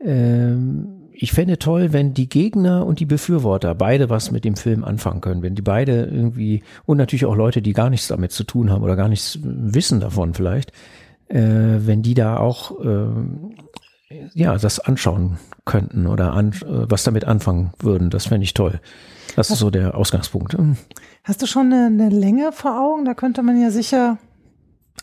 ähm, 0.00 1.08
ich 1.12 1.32
fände 1.32 1.58
toll, 1.58 1.92
wenn 1.92 2.14
die 2.14 2.28
Gegner 2.28 2.86
und 2.86 2.98
die 2.98 3.06
Befürworter 3.06 3.74
beide 3.74 4.08
was 4.08 4.30
mit 4.30 4.44
dem 4.44 4.56
Film 4.56 4.84
anfangen 4.84 5.20
können, 5.20 5.42
wenn 5.42 5.54
die 5.54 5.62
beide 5.62 6.04
irgendwie 6.04 6.62
und 6.86 6.96
natürlich 6.96 7.26
auch 7.26 7.36
Leute, 7.36 7.62
die 7.62 7.74
gar 7.74 7.90
nichts 7.90 8.08
damit 8.08 8.32
zu 8.32 8.44
tun 8.44 8.70
haben 8.70 8.82
oder 8.82 8.96
gar 8.96 9.08
nichts 9.08 9.38
wissen 9.42 10.00
davon 10.00 10.34
vielleicht, 10.34 10.72
wenn 11.32 12.02
die 12.02 12.14
da 12.14 12.38
auch 12.38 12.80
äh, 12.84 13.06
ja 14.34 14.56
das 14.58 14.80
anschauen 14.80 15.38
könnten 15.64 16.06
oder 16.06 16.32
an, 16.32 16.52
äh, 16.52 16.90
was 16.90 17.04
damit 17.04 17.24
anfangen 17.24 17.72
würden. 17.78 18.10
Das 18.10 18.26
fände 18.26 18.44
ich 18.44 18.54
toll. 18.54 18.80
Das 19.36 19.50
ist 19.50 19.60
so 19.60 19.70
der 19.70 19.94
Ausgangspunkt. 19.96 20.54
Hm. 20.54 20.76
Hast 21.22 21.40
du 21.42 21.46
schon 21.46 21.72
eine, 21.72 21.86
eine 21.86 22.08
Länge 22.08 22.50
vor 22.52 22.80
Augen? 22.80 23.04
Da 23.04 23.14
könnte 23.14 23.42
man 23.42 23.60
ja 23.60 23.70
sicher 23.70 24.18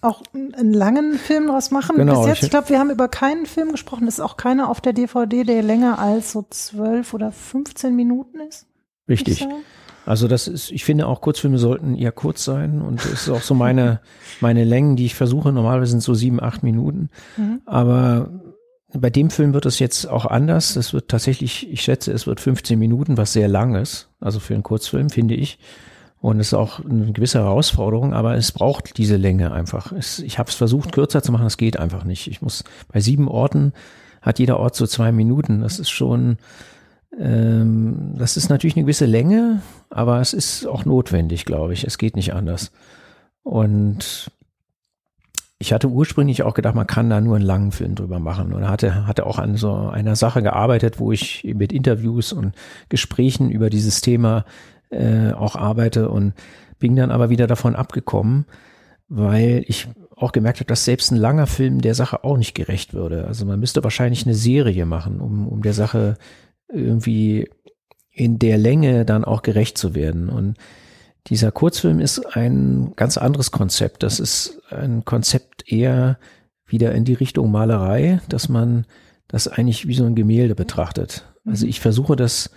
auch 0.01 0.21
einen 0.33 0.73
langen 0.73 1.13
Film 1.13 1.47
draus 1.47 1.71
machen. 1.71 1.95
Genau, 1.95 2.19
Bis 2.19 2.27
jetzt, 2.27 2.37
ich- 2.39 2.43
ich 2.43 2.49
glaube, 2.49 2.69
wir 2.69 2.79
haben 2.79 2.91
über 2.91 3.07
keinen 3.07 3.45
Film 3.45 3.71
gesprochen. 3.71 4.07
Es 4.07 4.15
ist 4.15 4.19
auch 4.19 4.35
keiner 4.37 4.69
auf 4.69 4.81
der 4.81 4.93
DVD, 4.93 5.43
der 5.43 5.63
länger 5.63 5.97
als 5.99 6.33
so 6.33 6.45
zwölf 6.49 7.13
oder 7.13 7.31
15 7.31 7.95
Minuten 7.95 8.39
ist. 8.41 8.67
Richtig. 9.07 9.47
Also 10.07 10.27
das 10.27 10.47
ist, 10.47 10.71
ich 10.71 10.85
finde 10.85 11.05
auch 11.05 11.19
Kurzfilme 11.21 11.57
sollten 11.57 11.95
eher 11.95 12.13
kurz 12.13 12.43
sein 12.45 12.81
und 12.81 13.03
das 13.03 13.11
ist 13.11 13.29
auch 13.29 13.41
so 13.41 13.53
meine, 13.53 13.99
meine 14.41 14.63
Längen, 14.63 14.95
die 14.95 15.05
ich 15.05 15.15
versuche. 15.15 15.51
Normalerweise 15.51 15.91
sind 15.91 16.03
so 16.03 16.13
sieben, 16.13 16.41
acht 16.41 16.63
Minuten. 16.63 17.09
Aber 17.65 18.29
bei 18.93 19.09
dem 19.09 19.29
Film 19.29 19.53
wird 19.53 19.65
es 19.65 19.79
jetzt 19.79 20.07
auch 20.07 20.25
anders. 20.25 20.75
Es 20.77 20.93
wird 20.93 21.09
tatsächlich, 21.09 21.69
ich 21.69 21.81
schätze, 21.81 22.11
es 22.13 22.25
wird 22.25 22.39
15 22.39 22.79
Minuten, 22.79 23.17
was 23.17 23.33
sehr 23.33 23.49
lang 23.49 23.75
ist. 23.75 24.09
Also 24.21 24.39
für 24.39 24.53
einen 24.53 24.63
Kurzfilm, 24.63 25.09
finde 25.09 25.35
ich. 25.35 25.59
Und 26.19 26.39
es 26.39 26.47
ist 26.47 26.53
auch 26.53 26.83
eine 26.83 27.11
gewisse 27.11 27.39
Herausforderung, 27.39 28.13
aber 28.13 28.35
es 28.35 28.51
braucht 28.51 28.97
diese 28.97 29.17
Länge 29.17 29.51
einfach. 29.51 29.91
Es, 29.91 30.19
ich 30.19 30.39
habe 30.39 30.49
es 30.49 30.55
versucht, 30.55 30.93
kürzer 30.93 31.21
zu 31.21 31.31
machen, 31.31 31.45
es 31.45 31.57
geht 31.57 31.77
einfach 31.77 32.05
nicht. 32.05 32.27
Ich 32.27 32.41
muss 32.41 32.63
bei 32.91 33.01
sieben 33.01 33.27
Orten 33.27 33.73
hat 34.21 34.39
jeder 34.39 34.59
Ort 34.59 34.75
so 34.75 34.87
zwei 34.87 35.11
Minuten. 35.11 35.61
Das 35.61 35.79
ist 35.79 35.89
schon, 35.89 36.37
ähm, 37.17 38.13
das 38.17 38.37
ist 38.37 38.49
natürlich 38.49 38.75
eine 38.75 38.83
gewisse 38.83 39.05
Länge, 39.05 39.61
aber 39.89 40.19
es 40.21 40.33
ist 40.33 40.65
auch 40.65 40.85
notwendig, 40.85 41.45
glaube 41.45 41.73
ich. 41.73 41.83
Es 41.83 41.97
geht 41.97 42.15
nicht 42.15 42.33
anders. 42.33 42.71
Und 43.43 44.31
ich 45.59 45.73
hatte 45.73 45.87
ursprünglich 45.87 46.43
auch 46.43 46.53
gedacht, 46.53 46.75
man 46.75 46.85
kann 46.85 47.09
da 47.09 47.19
nur 47.19 47.35
einen 47.35 47.45
langen 47.45 47.71
Film 47.71 47.95
drüber 47.95 48.19
machen 48.19 48.53
und 48.53 48.67
hatte, 48.67 49.07
hatte 49.07 49.25
auch 49.25 49.39
an 49.39 49.55
so 49.55 49.73
einer 49.73 50.15
Sache 50.15 50.43
gearbeitet, 50.43 50.99
wo 50.99 51.11
ich 51.11 51.43
mit 51.55 51.73
Interviews 51.73 52.31
und 52.31 52.53
Gesprächen 52.89 53.49
über 53.49 53.69
dieses 53.69 54.01
Thema 54.01 54.45
äh, 54.89 55.31
auch 55.31 55.55
arbeite 55.55 56.09
und 56.09 56.33
bin 56.79 56.95
dann 56.95 57.09
aber 57.09 57.29
wieder 57.29 57.47
davon 57.47 57.75
abgekommen, 57.75 58.45
weil 59.07 59.63
ich 59.67 59.87
auch 60.15 60.31
gemerkt 60.31 60.59
habe, 60.59 60.67
dass 60.67 60.85
selbst 60.85 61.11
ein 61.11 61.17
langer 61.17 61.47
Film 61.47 61.81
der 61.81 61.95
Sache 61.95 62.23
auch 62.23 62.37
nicht 62.37 62.53
gerecht 62.53 62.93
würde. 62.93 63.25
Also 63.25 63.45
man 63.45 63.59
müsste 63.59 63.83
wahrscheinlich 63.83 64.25
eine 64.25 64.35
Serie 64.35 64.85
machen, 64.85 65.19
um, 65.19 65.47
um 65.47 65.61
der 65.61 65.73
Sache 65.73 66.17
irgendwie 66.69 67.49
in 68.11 68.39
der 68.39 68.57
Länge 68.57 69.05
dann 69.05 69.23
auch 69.23 69.41
gerecht 69.41 69.77
zu 69.77 69.95
werden. 69.95 70.29
Und 70.29 70.57
dieser 71.27 71.51
Kurzfilm 71.51 71.99
ist 71.99 72.35
ein 72.35 72.93
ganz 72.95 73.17
anderes 73.17 73.51
Konzept. 73.51 74.03
Das 74.03 74.19
ist 74.19 74.61
ein 74.71 75.05
Konzept 75.05 75.71
eher 75.71 76.17
wieder 76.65 76.93
in 76.93 77.05
die 77.05 77.13
Richtung 77.13 77.51
Malerei, 77.51 78.21
dass 78.29 78.49
man 78.49 78.85
das 79.27 79.47
eigentlich 79.47 79.87
wie 79.87 79.93
so 79.93 80.05
ein 80.05 80.15
Gemälde 80.15 80.55
betrachtet. 80.55 81.31
Also 81.45 81.65
ich 81.65 81.79
versuche 81.79 82.15
das 82.15 82.49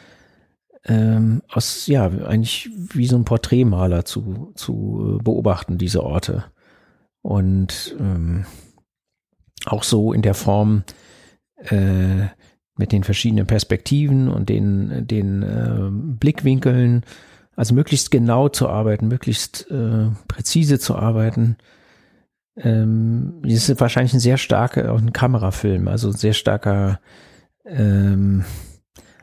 ähm, 0.85 1.43
aus, 1.49 1.87
ja, 1.87 2.07
eigentlich 2.07 2.71
wie 2.75 3.07
so 3.07 3.17
ein 3.17 3.25
Porträtmaler 3.25 4.05
zu, 4.05 4.53
zu 4.55 5.19
äh, 5.19 5.23
beobachten, 5.23 5.79
diese 5.79 6.03
Orte. 6.03 6.45
Und 7.23 7.95
ähm, 8.01 8.47
auch 9.67 9.83
so 9.83 10.13
in 10.13 10.23
der 10.23 10.35
Form 10.35 10.85
äh, 11.57 12.29
mit 12.81 12.91
den 12.91 13.05
verschiedenen 13.05 13.47
Perspektiven 13.47 14.29
und 14.29 14.49
den, 14.49 15.07
den 15.07 15.43
äh, 15.43 15.89
Blickwinkeln, 15.91 17.05
also 17.55 17.75
möglichst 17.75 18.11
genau 18.11 18.49
zu 18.49 18.69
arbeiten, 18.69 19.07
möglichst 19.07 19.71
äh, 19.71 20.09
präzise 20.27 20.81
zu 20.81 20.97
arbeiten. 20.97 21.57
Ähm, 22.57 23.41
das 23.45 23.69
ist 23.69 23.81
wahrscheinlich 23.81 24.15
ein 24.15 24.21
sehr 24.21 24.39
starker, 24.39 24.93
auch 24.93 24.99
ein 24.99 25.13
Kamerafilm, 25.13 25.87
also 25.87 26.11
sehr 26.11 26.33
starker, 26.33 26.99
ähm, 27.65 28.45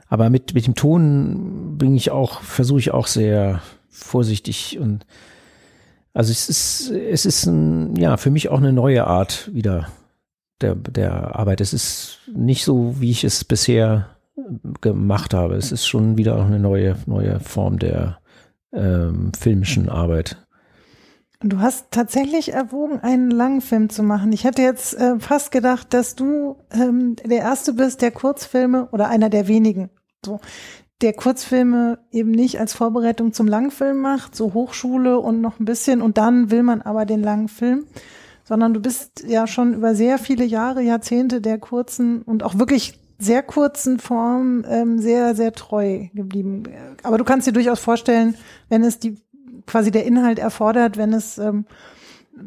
aber 0.07 0.29
mit, 0.29 0.53
mit 0.53 0.65
dem 0.65 0.75
Ton 0.75 1.77
bin 1.77 1.95
ich 1.95 2.11
auch, 2.11 2.41
versuche 2.41 2.79
ich 2.79 2.91
auch 2.91 3.07
sehr 3.07 3.61
vorsichtig 3.89 4.79
und 4.79 5.05
also 6.13 6.31
es 6.31 6.49
ist, 6.49 6.91
es 6.91 7.25
ist 7.25 7.45
ein, 7.45 7.95
ja, 7.95 8.17
für 8.17 8.31
mich 8.31 8.49
auch 8.49 8.57
eine 8.57 8.73
neue 8.73 9.05
Art 9.05 9.51
wieder 9.53 9.89
der, 10.61 10.75
der 10.75 11.35
Arbeit. 11.35 11.61
Es 11.61 11.73
ist 11.73 12.19
nicht 12.33 12.63
so, 12.63 12.99
wie 12.99 13.11
ich 13.11 13.23
es 13.23 13.43
bisher 13.43 14.09
gemacht 14.81 15.33
habe. 15.33 15.55
Es 15.55 15.71
ist 15.71 15.87
schon 15.87 16.17
wieder 16.17 16.43
eine 16.43 16.59
neue, 16.59 16.95
neue 17.05 17.39
Form 17.39 17.79
der 17.79 18.19
ähm, 18.73 19.31
filmischen 19.37 19.89
Arbeit. 19.89 20.37
Du 21.41 21.59
hast 21.59 21.91
tatsächlich 21.91 22.53
erwogen, 22.53 22.99
einen 22.99 23.29
langen 23.29 23.61
Film 23.61 23.89
zu 23.89 24.01
machen. 24.01 24.31
Ich 24.33 24.43
hätte 24.43 24.63
jetzt 24.63 24.95
äh, 24.95 25.19
fast 25.19 25.51
gedacht, 25.51 25.93
dass 25.93 26.15
du 26.15 26.57
ähm, 26.71 27.15
der 27.23 27.39
Erste 27.39 27.73
bist, 27.73 28.01
der 28.01 28.11
Kurzfilme 28.11 28.87
oder 28.91 29.09
einer 29.09 29.29
der 29.29 29.47
wenigen, 29.47 29.91
so, 30.25 30.39
der 31.01 31.13
Kurzfilme 31.13 31.99
eben 32.11 32.31
nicht 32.31 32.59
als 32.59 32.73
Vorbereitung 32.73 33.33
zum 33.33 33.47
Langfilm 33.47 33.99
macht, 33.99 34.35
so 34.35 34.55
Hochschule 34.55 35.19
und 35.19 35.41
noch 35.41 35.59
ein 35.59 35.65
bisschen 35.65 36.01
und 36.01 36.17
dann 36.17 36.49
will 36.49 36.63
man 36.63 36.81
aber 36.81 37.05
den 37.05 37.21
langen 37.21 37.49
Film, 37.49 37.85
sondern 38.47 38.73
du 38.73 38.79
bist 38.79 39.25
ja 39.27 39.45
schon 39.45 39.73
über 39.73 39.93
sehr 39.93 40.17
viele 40.17 40.45
Jahre, 40.45 40.81
Jahrzehnte 40.81 41.41
der 41.41 41.57
kurzen 41.57 42.21
und 42.21 42.43
auch 42.43 42.57
wirklich 42.57 42.93
sehr 43.19 43.43
kurzen 43.43 43.99
Form 43.99 44.63
ähm, 44.69 44.99
sehr, 44.99 45.35
sehr 45.35 45.51
treu 45.51 46.07
geblieben. 46.13 46.63
Aber 47.03 47.17
du 47.17 47.25
kannst 47.25 47.45
dir 47.45 47.51
durchaus 47.51 47.79
vorstellen, 47.79 48.35
wenn 48.69 48.83
es 48.83 48.99
die 48.99 49.17
quasi 49.65 49.91
der 49.91 50.05
Inhalt 50.05 50.39
erfordert, 50.39 50.95
wenn 50.95 51.11
es 51.11 51.37
ähm, 51.37 51.65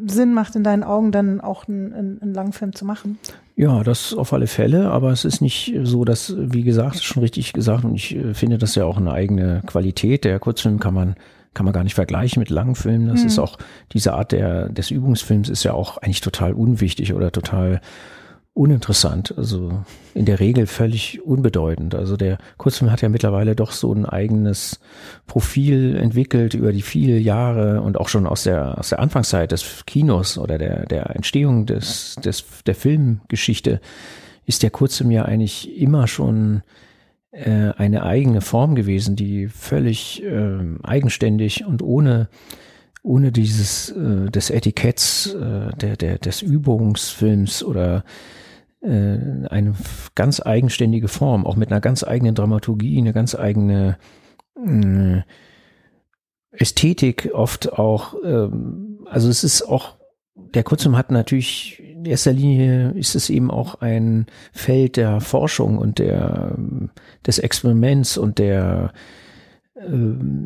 Sinn 0.07 0.33
macht 0.33 0.55
in 0.57 0.65
deinen 0.65 0.85
Augen, 0.85 1.13
dann 1.13 1.41
auch 1.41 1.69
einen, 1.69 1.93
einen, 1.93 2.23
einen 2.23 2.33
Langfilm 2.33 2.73
zu 2.75 2.87
machen. 2.87 3.19
Ja, 3.57 3.83
das 3.83 4.15
auf 4.15 4.33
alle 4.33 4.47
Fälle, 4.47 4.91
aber 4.91 5.11
es 5.11 5.27
ist 5.27 5.43
nicht 5.43 5.75
so, 5.83 6.07
dass, 6.07 6.35
wie 6.39 6.63
gesagt, 6.63 7.03
schon 7.03 7.23
richtig 7.23 7.53
gesagt, 7.53 7.85
und 7.85 7.97
ich 7.97 8.17
äh, 8.17 8.33
finde 8.33 8.57
das 8.57 8.75
ja 8.75 8.87
auch 8.87 8.97
eine 8.97 9.13
eigene 9.13 9.61
Qualität. 9.67 10.25
Der 10.25 10.39
Kurzfilm 10.39 10.81
kann 10.81 10.95
man 10.95 11.17
kann 11.55 11.65
man 11.65 11.73
gar 11.73 11.85
nicht 11.85 11.95
vergleichen 11.95 12.41
mit 12.41 12.51
Langfilmen. 12.51 13.09
Das 13.09 13.21
mhm. 13.21 13.27
ist 13.27 13.39
auch 13.39 13.59
diese 13.93 14.15
Art 14.15 14.33
der 14.33 14.69
des 14.69 14.91
Übungsfilms 14.91 15.49
ist 15.49 15.65
ja 15.65 15.73
auch 15.73 15.99
eigentlich 15.99 16.21
total 16.21 16.53
unwichtig 16.53 17.15
oder 17.15 17.33
total 17.33 17.81
uninteressant, 18.53 19.33
also 19.39 19.85
in 20.13 20.25
der 20.25 20.41
Regel 20.41 20.67
völlig 20.67 21.23
unbedeutend. 21.23 21.95
Also 21.95 22.17
der 22.17 22.39
Kurzfilm 22.59 22.91
hat 22.91 23.01
ja 23.01 23.09
mittlerweile 23.09 23.55
doch 23.55 23.71
so 23.71 23.93
ein 23.93 24.05
eigenes 24.05 24.81
Profil 25.27 25.97
entwickelt 25.97 26.55
über 26.55 26.73
die 26.73 26.83
vielen 26.83 27.23
Jahre 27.23 27.81
und 27.81 27.99
auch 27.99 28.09
schon 28.09 28.27
aus 28.27 28.43
der 28.43 28.79
aus 28.79 28.91
der 28.91 28.99
Anfangszeit 28.99 29.53
des 29.53 29.85
Kinos 29.87 30.37
oder 30.37 30.59
der 30.59 30.87
der 30.87 31.15
Entstehung 31.15 31.67
des 31.67 32.17
des 32.17 32.45
der 32.67 32.75
Filmgeschichte 32.75 33.81
ist 34.47 34.63
der 34.63 34.71
Kurzfilm 34.71 35.13
ja 35.13 35.25
eigentlich 35.25 35.81
immer 35.81 36.09
schon 36.09 36.63
äh, 37.31 37.71
eine 37.77 38.03
eigene 38.05 38.41
Form 38.41 38.75
gewesen, 38.75 39.17
die 39.17 39.49
völlig 39.49 40.23
äh, 40.23 40.59
eigenständig 40.83 41.65
und 41.65 41.83
ohne 41.83 42.29
ohne 43.03 43.33
dieses 43.33 43.91
äh, 43.91 44.31
des 44.31 44.51
Etiketts 44.51 45.35
äh, 45.35 45.71
der 45.77 45.97
der 45.97 46.19
des 46.19 46.43
Übungsfilms 46.43 47.63
oder 47.63 48.05
äh, 48.83 49.19
eine 49.49 49.75
ganz 50.15 50.41
eigenständige 50.41 51.09
Form, 51.09 51.47
auch 51.47 51.57
mit 51.57 51.71
einer 51.71 51.81
ganz 51.81 52.05
eigenen 52.05 52.35
Dramaturgie, 52.35 52.99
eine 52.99 53.13
ganz 53.13 53.35
eigene 53.35 53.99
Ästhetik, 56.53 57.31
oft 57.33 57.73
auch, 57.73 58.15
ähm, 58.25 59.07
also 59.07 59.29
es 59.29 59.45
ist 59.45 59.63
auch, 59.63 59.97
der 60.35 60.65
Kurzfilm 60.65 60.97
hat 60.97 61.11
natürlich, 61.11 61.83
in 62.01 62.07
erster 62.07 62.33
Linie 62.33 62.93
ist 62.93 63.15
es 63.15 63.29
eben 63.29 63.51
auch 63.51 63.77
ein 63.77 64.27
Feld 64.53 64.97
der 64.97 65.21
Forschung 65.21 65.77
und 65.77 65.99
der, 65.99 66.57
des 67.27 67.39
Experiments 67.39 68.17
und 68.17 68.39
der, 68.39 68.93
äh, 69.75 69.87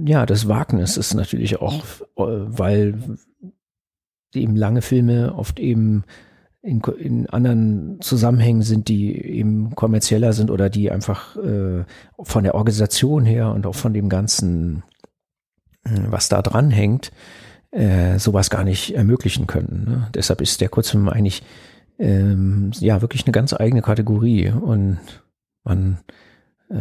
ja, 0.05 0.27
des 0.27 0.49
Wagnisses 0.49 1.15
natürlich 1.15 1.61
auch, 1.61 1.85
weil 2.17 2.99
eben 4.35 4.57
lange 4.57 4.83
Filme 4.83 5.35
oft 5.37 5.61
eben 5.61 6.03
in, 6.61 6.81
in 6.99 7.29
anderen 7.29 8.01
Zusammenhängen 8.01 8.63
sind, 8.63 8.89
die 8.89 9.17
eben 9.17 9.77
kommerzieller 9.77 10.33
sind 10.33 10.51
oder 10.51 10.71
die 10.71 10.91
einfach 10.91 11.37
äh, 11.37 11.85
von 12.21 12.43
der 12.43 12.57
Organisation 12.57 13.25
her 13.25 13.53
und 13.53 13.65
auch 13.67 13.77
von 13.77 13.93
dem 13.93 14.09
ganzen, 14.09 14.83
äh, 15.85 16.01
was 16.09 16.29
da 16.29 16.43
dran 16.43 16.73
hängt, 16.73 17.13
äh, 17.75 18.19
sowas 18.19 18.51
gar 18.51 18.65
nicht 18.65 18.95
ermöglichen 18.95 19.47
können. 19.47 19.85
Ne? 19.89 20.09
Deshalb 20.15 20.41
ist 20.41 20.61
der 20.61 20.69
Kurzfilm 20.69 21.09
eigentlich 21.09 21.43
ähm, 21.99 22.71
ja 22.79 23.03
wirklich 23.03 23.25
eine 23.25 23.33
ganz 23.33 23.53
eigene 23.53 23.83
Kategorie 23.83 24.49
und 24.49 24.99
man 25.65 25.99
äh, 26.71 26.77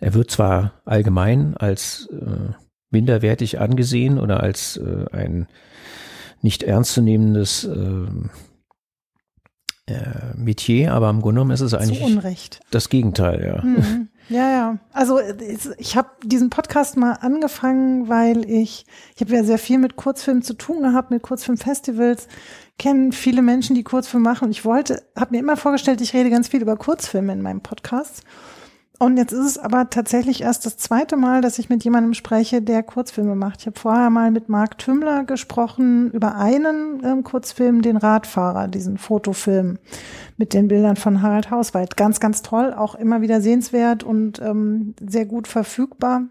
er 0.00 0.14
wird 0.14 0.30
zwar 0.30 0.72
allgemein 0.84 1.56
als 1.56 2.08
äh, 2.12 2.52
minderwertig 2.90 3.60
angesehen 3.60 4.18
oder 4.18 4.40
als 4.42 4.76
äh, 4.76 5.06
ein 5.12 5.46
nicht 6.40 6.62
ernstzunehmendes 6.62 7.64
äh, 7.64 8.06
äh, 9.92 10.34
Metier, 10.36 10.92
aber 10.92 11.10
im 11.10 11.20
Grunde 11.20 11.40
genommen 11.40 11.50
ist 11.52 11.60
es 11.60 11.74
eigentlich 11.74 12.00
das 12.70 12.88
Gegenteil, 12.88 13.44
ja. 13.44 13.62
Mhm. 13.62 14.08
Ja, 14.28 14.50
ja. 14.50 14.78
Also 14.92 15.20
ich 15.78 15.96
habe 15.96 16.10
diesen 16.24 16.50
Podcast 16.50 16.96
mal 16.96 17.12
angefangen, 17.12 18.08
weil 18.08 18.48
ich, 18.50 18.84
ich 19.14 19.20
habe 19.20 19.32
ja 19.32 19.44
sehr 19.44 19.58
viel 19.58 19.78
mit 19.78 19.96
Kurzfilmen 19.96 20.42
zu 20.42 20.54
tun 20.54 20.82
gehabt, 20.82 21.10
mit 21.10 21.22
Kurzfilmfestivals, 21.22 22.26
kenne 22.78 23.12
viele 23.12 23.42
Menschen, 23.42 23.76
die 23.76 23.84
Kurzfilme 23.84 24.28
machen. 24.28 24.50
Ich 24.50 24.64
wollte, 24.64 25.02
habe 25.16 25.32
mir 25.32 25.38
immer 25.38 25.56
vorgestellt, 25.56 26.00
ich 26.00 26.12
rede 26.12 26.30
ganz 26.30 26.48
viel 26.48 26.60
über 26.60 26.76
Kurzfilme 26.76 27.32
in 27.32 27.42
meinem 27.42 27.60
Podcast. 27.60 28.22
Und 28.98 29.18
jetzt 29.18 29.32
ist 29.32 29.44
es 29.44 29.58
aber 29.58 29.90
tatsächlich 29.90 30.40
erst 30.40 30.64
das 30.64 30.78
zweite 30.78 31.18
Mal, 31.18 31.42
dass 31.42 31.58
ich 31.58 31.68
mit 31.68 31.84
jemandem 31.84 32.14
spreche, 32.14 32.62
der 32.62 32.82
Kurzfilme 32.82 33.34
macht. 33.34 33.60
Ich 33.60 33.66
habe 33.66 33.78
vorher 33.78 34.08
mal 34.08 34.30
mit 34.30 34.48
Marc 34.48 34.78
Tümmler 34.78 35.24
gesprochen 35.24 36.10
über 36.12 36.36
einen 36.36 37.02
ähm, 37.04 37.22
Kurzfilm, 37.22 37.82
den 37.82 37.98
Radfahrer, 37.98 38.68
diesen 38.68 38.96
Fotofilm 38.96 39.78
mit 40.38 40.54
den 40.54 40.68
Bildern 40.68 40.96
von 40.96 41.20
Harald 41.20 41.50
Hauswald. 41.50 41.98
Ganz, 41.98 42.20
ganz 42.20 42.40
toll, 42.40 42.72
auch 42.72 42.94
immer 42.94 43.20
wieder 43.20 43.42
sehenswert 43.42 44.02
und 44.02 44.40
ähm, 44.40 44.94
sehr 45.06 45.26
gut 45.26 45.46
verfügbar. 45.46 46.22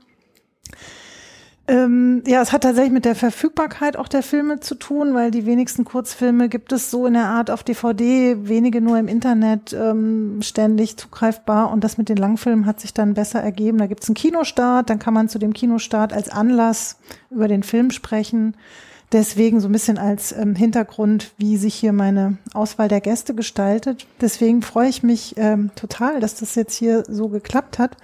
Ähm, 1.67 2.21
ja, 2.27 2.43
es 2.43 2.51
hat 2.51 2.61
tatsächlich 2.61 2.93
mit 2.93 3.05
der 3.05 3.15
Verfügbarkeit 3.15 3.97
auch 3.97 4.07
der 4.07 4.21
Filme 4.21 4.59
zu 4.59 4.75
tun, 4.75 5.15
weil 5.15 5.31
die 5.31 5.47
wenigsten 5.47 5.83
Kurzfilme 5.83 6.47
gibt 6.47 6.71
es 6.71 6.91
so 6.91 7.07
in 7.07 7.13
der 7.13 7.25
Art 7.25 7.49
auf 7.49 7.63
DVD, 7.63 8.47
wenige 8.47 8.81
nur 8.81 8.99
im 8.99 9.07
Internet 9.07 9.73
ähm, 9.73 10.41
ständig 10.43 10.97
zugreifbar. 10.97 11.71
Und 11.71 11.83
das 11.83 11.97
mit 11.97 12.07
den 12.07 12.17
Langfilmen 12.17 12.67
hat 12.67 12.79
sich 12.79 12.93
dann 12.93 13.15
besser 13.15 13.41
ergeben. 13.41 13.79
Da 13.79 13.87
gibt 13.87 14.03
es 14.03 14.09
einen 14.09 14.15
Kinostart, 14.15 14.91
dann 14.91 14.99
kann 14.99 15.15
man 15.15 15.27
zu 15.27 15.39
dem 15.39 15.53
Kinostart 15.53 16.13
als 16.13 16.29
Anlass 16.29 16.97
über 17.31 17.47
den 17.47 17.63
Film 17.63 17.89
sprechen. 17.89 18.55
Deswegen 19.11 19.59
so 19.59 19.67
ein 19.67 19.71
bisschen 19.71 19.97
als 19.97 20.33
ähm, 20.33 20.55
Hintergrund, 20.55 21.31
wie 21.37 21.57
sich 21.57 21.73
hier 21.73 21.93
meine 21.93 22.37
Auswahl 22.53 22.89
der 22.89 23.01
Gäste 23.01 23.33
gestaltet. 23.33 24.05
Deswegen 24.21 24.61
freue 24.61 24.89
ich 24.89 25.01
mich 25.01 25.33
ähm, 25.37 25.71
total, 25.75 26.19
dass 26.19 26.35
das 26.35 26.53
jetzt 26.53 26.75
hier 26.75 27.03
so 27.07 27.29
geklappt 27.29 27.79
hat. 27.79 27.97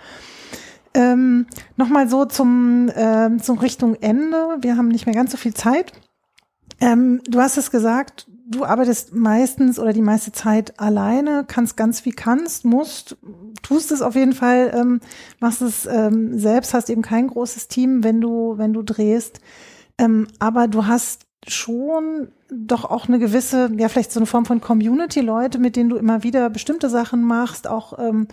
Ähm, 0.94 1.46
Nochmal 1.78 2.10
so 2.10 2.26
zum, 2.26 2.90
äh, 2.90 3.38
zum 3.42 3.58
Richtung 3.60 3.96
Ende. 3.96 4.58
Wir 4.62 4.78
haben 4.78 4.90
nicht 4.90 5.06
mehr 5.06 5.16
ganz 5.16 5.32
so 5.32 5.38
viel 5.38 5.54
Zeit. 5.54 5.94
Ähm, 6.80 7.22
du 7.28 7.40
hast 7.40 7.58
es 7.58 7.72
gesagt, 7.72 8.28
du 8.52 8.66
arbeitest 8.66 9.14
meistens 9.16 9.80
oder 9.80 9.94
die 9.94 10.02
meiste 10.02 10.32
Zeit 10.32 10.80
alleine, 10.80 11.46
kannst 11.48 11.78
ganz 11.78 12.06
wie 12.06 12.12
kannst, 12.12 12.66
musst, 12.66 13.18
tust 13.62 13.92
es 13.92 14.02
auf 14.02 14.16
jeden 14.16 14.34
Fall, 14.34 14.72
ähm, 14.76 15.00
machst 15.40 15.62
es 15.62 15.86
ähm, 15.86 16.38
selbst, 16.38 16.74
hast 16.74 16.90
eben 16.90 17.02
kein 17.02 17.28
großes 17.28 17.68
Team, 17.68 18.04
wenn 18.04 18.20
du, 18.20 18.58
wenn 18.58 18.74
du 18.74 18.82
drehst. 18.82 19.40
Ähm, 19.98 20.28
aber 20.40 20.68
du 20.68 20.86
hast 20.86 21.26
schon 21.48 22.30
doch 22.52 22.86
auch 22.86 23.08
eine 23.08 23.20
gewisse, 23.20 23.72
ja, 23.78 23.88
vielleicht 23.88 24.12
so 24.12 24.20
eine 24.20 24.28
Form 24.28 24.46
von 24.46 24.60
Community, 24.60 25.22
Leute, 25.22 25.58
mit 25.58 25.76
denen 25.76 25.90
du 25.90 25.96
immer 25.96 26.24
wieder 26.24 26.50
bestimmte 26.50 26.90
Sachen 26.90 27.24
machst, 27.24 27.68
auch 27.68 27.98
ähm, 27.98 28.28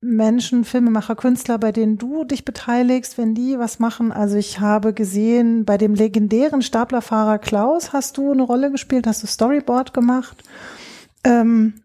Menschen, 0.00 0.64
Filmemacher, 0.64 1.16
Künstler, 1.16 1.58
bei 1.58 1.72
denen 1.72 1.98
du 1.98 2.24
dich 2.24 2.44
beteiligst, 2.44 3.18
wenn 3.18 3.34
die 3.34 3.58
was 3.58 3.78
machen. 3.78 4.12
Also 4.12 4.36
ich 4.36 4.60
habe 4.60 4.92
gesehen, 4.92 5.64
bei 5.64 5.78
dem 5.78 5.94
legendären 5.94 6.62
Staplerfahrer 6.62 7.38
Klaus 7.38 7.92
hast 7.92 8.18
du 8.18 8.32
eine 8.32 8.42
Rolle 8.42 8.70
gespielt, 8.70 9.06
hast 9.06 9.22
du 9.22 9.26
Storyboard 9.26 9.94
gemacht. 9.94 10.44
Ähm, 11.24 11.82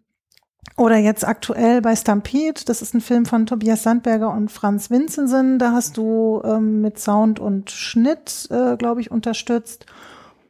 oder 0.77 0.97
jetzt 0.97 1.27
aktuell 1.27 1.81
bei 1.81 1.95
Stampede, 1.95 2.61
das 2.65 2.81
ist 2.81 2.93
ein 2.93 3.01
Film 3.01 3.25
von 3.25 3.45
Tobias 3.45 3.83
Sandberger 3.83 4.31
und 4.31 4.51
Franz 4.51 4.89
Vinzensen, 4.89 5.59
da 5.59 5.71
hast 5.71 5.97
du 5.97 6.41
ähm, 6.43 6.81
mit 6.81 6.99
Sound 6.99 7.39
und 7.39 7.71
Schnitt, 7.71 8.47
äh, 8.51 8.77
glaube 8.77 9.01
ich, 9.01 9.11
unterstützt 9.11 9.85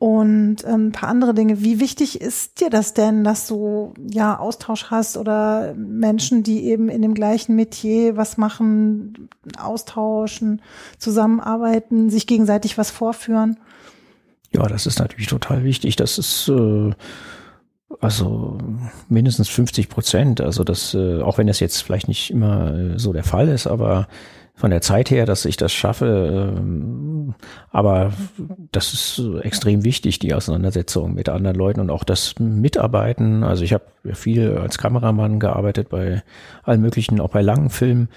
und 0.02 0.66
ähm, 0.66 0.88
ein 0.88 0.92
paar 0.92 1.10
andere 1.10 1.36
Dinge. 1.36 1.62
Wie 1.62 1.80
wichtig 1.80 2.20
ist 2.20 2.60
dir 2.60 2.72
das 2.72 2.96
denn, 2.96 3.24
dass 3.24 3.48
du 3.48 3.94
ja 4.10 4.40
Austausch 4.40 4.86
hast 4.86 5.16
oder 5.16 5.76
Menschen, 5.76 6.42
die 6.42 6.64
eben 6.64 6.90
in 6.90 7.04
dem 7.04 7.14
gleichen 7.14 7.56
Metier 7.56 8.18
was 8.18 8.36
machen, 8.36 9.30
austauschen, 9.60 10.64
zusammenarbeiten, 10.98 12.10
sich 12.10 12.26
gegenseitig 12.26 12.80
was 12.80 12.90
vorführen? 12.90 13.60
Ja, 14.52 14.64
das 14.64 14.88
ist 14.88 14.98
natürlich 14.98 15.28
total 15.28 15.64
wichtig. 15.64 15.98
Das 15.98 16.18
ist 16.18 16.48
äh, 16.48 16.90
also 18.00 18.58
mindestens 19.08 19.50
50 19.50 19.88
Prozent. 19.88 20.42
Also 20.42 20.64
das, 20.64 20.96
äh, 20.96 21.22
auch 21.22 21.38
wenn 21.38 21.46
das 21.46 21.60
jetzt 21.60 21.84
vielleicht 21.84 22.08
nicht 22.08 22.32
immer 22.32 22.74
äh, 22.74 22.98
so 22.98 23.14
der 23.14 23.24
Fall 23.24 23.50
ist, 23.50 23.68
aber 23.68 24.08
von 24.56 24.72
der 24.72 24.82
Zeit 24.82 25.10
her, 25.10 25.26
dass 25.26 25.46
ich 25.46 25.58
das 25.58 25.74
schaffe. 25.74 26.56
Ähm, 26.58 27.36
aber 27.72 28.14
das 28.72 28.94
ist 28.94 29.22
extrem 29.42 29.84
wichtig, 29.84 30.20
die 30.20 30.34
Auseinandersetzung 30.34 31.14
mit 31.14 31.30
anderen 31.30 31.58
Leuten 31.58 31.80
und 31.80 31.90
auch 31.90 32.04
das 32.04 32.38
Mitarbeiten. 32.40 33.44
Also 33.44 33.64
ich 33.64 33.74
habe 33.74 33.86
viel 34.14 34.58
als 34.58 34.78
Kameramann 34.78 35.40
gearbeitet 35.40 35.90
bei 35.90 36.24
allen 36.64 36.82
möglichen, 36.82 37.20
auch 37.20 37.30
bei 37.30 37.42
langen 37.42 37.70
Filmen 37.70 38.10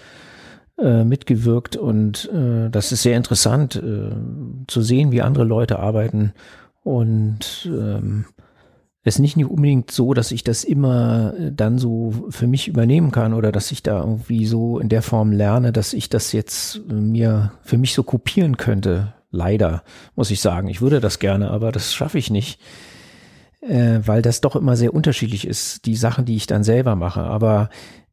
äh, 0.77 1.05
mitgewirkt 1.05 1.77
und 1.77 2.29
äh, 2.33 2.69
das 2.69 2.91
ist 2.91 3.03
sehr 3.03 3.17
interessant 3.17 3.77
äh, 3.77 4.11
zu 4.67 4.83
sehen, 4.83 5.13
wie 5.13 5.23
andere 5.23 5.45
Leute 5.45 5.79
arbeiten 5.79 6.33
und 6.83 7.67
ähm, 7.67 8.27
ist 9.05 9.19
nicht 9.19 9.37
unbedingt 9.37 9.91
so, 9.91 10.15
dass 10.15 10.33
ich 10.33 10.45
das 10.45 10.65
immer 10.65 11.35
äh, 11.39 11.53
dann 11.53 11.79
so 11.79 12.27
für 12.31 12.47
mich 12.47 12.69
übernehmen 12.69 13.11
kann 13.11 13.35
oder 13.35 13.53
dass 13.53 13.71
ich 13.71 13.83
da 13.83 14.01
irgendwie 14.01 14.47
so 14.47 14.79
in 14.79 14.89
der 14.89 15.03
Form 15.03 15.31
lerne, 15.31 15.73
dass 15.73 15.93
ich 15.93 16.09
das 16.09 16.33
jetzt 16.33 16.81
äh, 16.89 16.95
mir 16.95 17.53
für 17.63 17.77
mich 17.77 17.95
so 17.95 18.03
kopieren 18.03 18.57
könnte. 18.57 19.13
Leider, 19.31 19.83
muss 20.15 20.31
ich 20.31 20.41
sagen. 20.41 20.69
Ich 20.69 20.81
würde 20.81 21.01
das 21.01 21.19
gerne, 21.19 21.51
aber 21.51 21.73
das 21.73 21.93
schaffe 21.93 22.19
ich 22.19 22.31
nicht, 22.31 22.61
äh, 23.61 23.99
weil 24.05 24.23
das 24.23 24.41
doch 24.41 24.57
immer 24.57 24.77
sehr 24.77 24.95
unterschiedlich 24.95 25.47
ist, 25.47 25.87
die 25.87 25.97
Sachen, 25.97 26.25
die 26.25 26.37
ich 26.37 26.47
dann 26.47 26.65
selber 26.65 26.97
mache. 26.97 27.23
Aber 27.23 27.69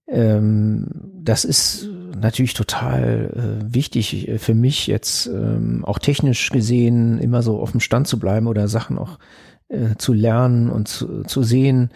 ähm, 0.08 0.88
das 1.24 1.46
ist 1.46 1.88
natürlich 2.20 2.54
total 2.54 3.32
äh, 3.64 3.74
wichtig 3.74 4.30
für 4.38 4.54
mich 4.54 4.88
jetzt 4.88 5.28
ähm, 5.28 5.86
auch 5.86 6.00
technisch 6.00 6.50
gesehen 6.50 7.18
immer 7.20 7.44
so 7.44 7.62
auf 7.62 7.72
dem 7.72 7.80
Stand 7.80 8.08
zu 8.08 8.20
bleiben 8.20 8.48
oder 8.48 8.68
Sachen 8.68 8.98
auch 8.98 9.20
äh, 9.72 9.96
zu 9.98 10.14
lernen 10.14 10.70
und 10.70 10.88
zu, 10.88 11.24
zu 11.24 11.44
sehen. 11.44 11.90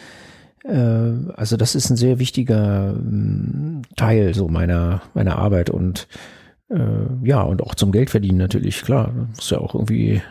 Äh, 0.63 1.11
also 1.35 1.57
das 1.57 1.75
ist 1.75 1.89
ein 1.89 1.97
sehr 1.97 2.19
wichtiger 2.19 2.93
ähm, 2.95 3.81
Teil 3.95 4.33
so 4.33 4.47
meiner, 4.47 5.01
meiner 5.13 5.37
Arbeit 5.37 5.69
und 5.69 6.07
äh, 6.69 6.77
ja, 7.23 7.41
und 7.41 7.61
auch 7.61 7.75
zum 7.75 7.91
Geldverdienen 7.91 8.37
natürlich, 8.37 8.81
klar. 8.81 9.11
Muss 9.35 9.49
ja 9.49 9.59
auch 9.59 9.75
irgendwie, 9.75 10.21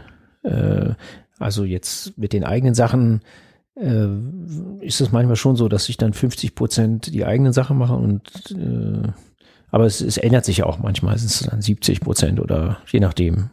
äh, 0.42 0.94
also 1.38 1.64
jetzt 1.64 2.18
mit 2.18 2.32
den 2.32 2.44
eigenen 2.44 2.74
Sachen 2.74 3.20
äh, 3.76 4.06
ist 4.80 5.00
es 5.00 5.12
manchmal 5.12 5.36
schon 5.36 5.56
so, 5.56 5.68
dass 5.68 5.88
ich 5.88 5.96
dann 5.96 6.12
50 6.12 6.54
Prozent 6.54 7.12
die 7.14 7.24
eigenen 7.24 7.52
Sachen 7.52 7.78
mache 7.78 7.94
und 7.94 8.22
äh, 8.52 9.08
aber 9.70 9.86
es, 9.86 10.00
es 10.00 10.18
ändert 10.18 10.44
sich 10.44 10.58
ja 10.58 10.66
auch 10.66 10.78
manchmal, 10.78 11.16
es 11.16 11.24
ist 11.24 11.50
dann 11.50 11.60
70 11.60 12.00
Prozent 12.00 12.40
oder 12.40 12.78
je 12.90 13.00
nachdem. 13.00 13.50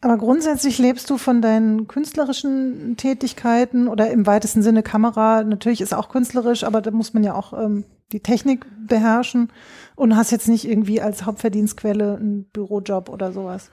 Aber 0.00 0.16
grundsätzlich 0.16 0.78
lebst 0.78 1.10
du 1.10 1.18
von 1.18 1.42
deinen 1.42 1.88
künstlerischen 1.88 2.96
Tätigkeiten 2.96 3.88
oder 3.88 4.10
im 4.10 4.26
weitesten 4.26 4.62
Sinne 4.62 4.82
Kamera. 4.82 5.42
Natürlich 5.42 5.80
ist 5.80 5.94
auch 5.94 6.08
künstlerisch, 6.08 6.64
aber 6.64 6.80
da 6.80 6.90
muss 6.90 7.14
man 7.14 7.24
ja 7.24 7.34
auch 7.34 7.52
ähm, 7.52 7.84
die 8.12 8.20
Technik 8.20 8.66
beherrschen 8.86 9.50
und 9.96 10.16
hast 10.16 10.30
jetzt 10.30 10.48
nicht 10.48 10.68
irgendwie 10.68 11.00
als 11.00 11.26
Hauptverdienstquelle 11.26 12.16
einen 12.16 12.44
Bürojob 12.44 13.08
oder 13.08 13.32
sowas. 13.32 13.70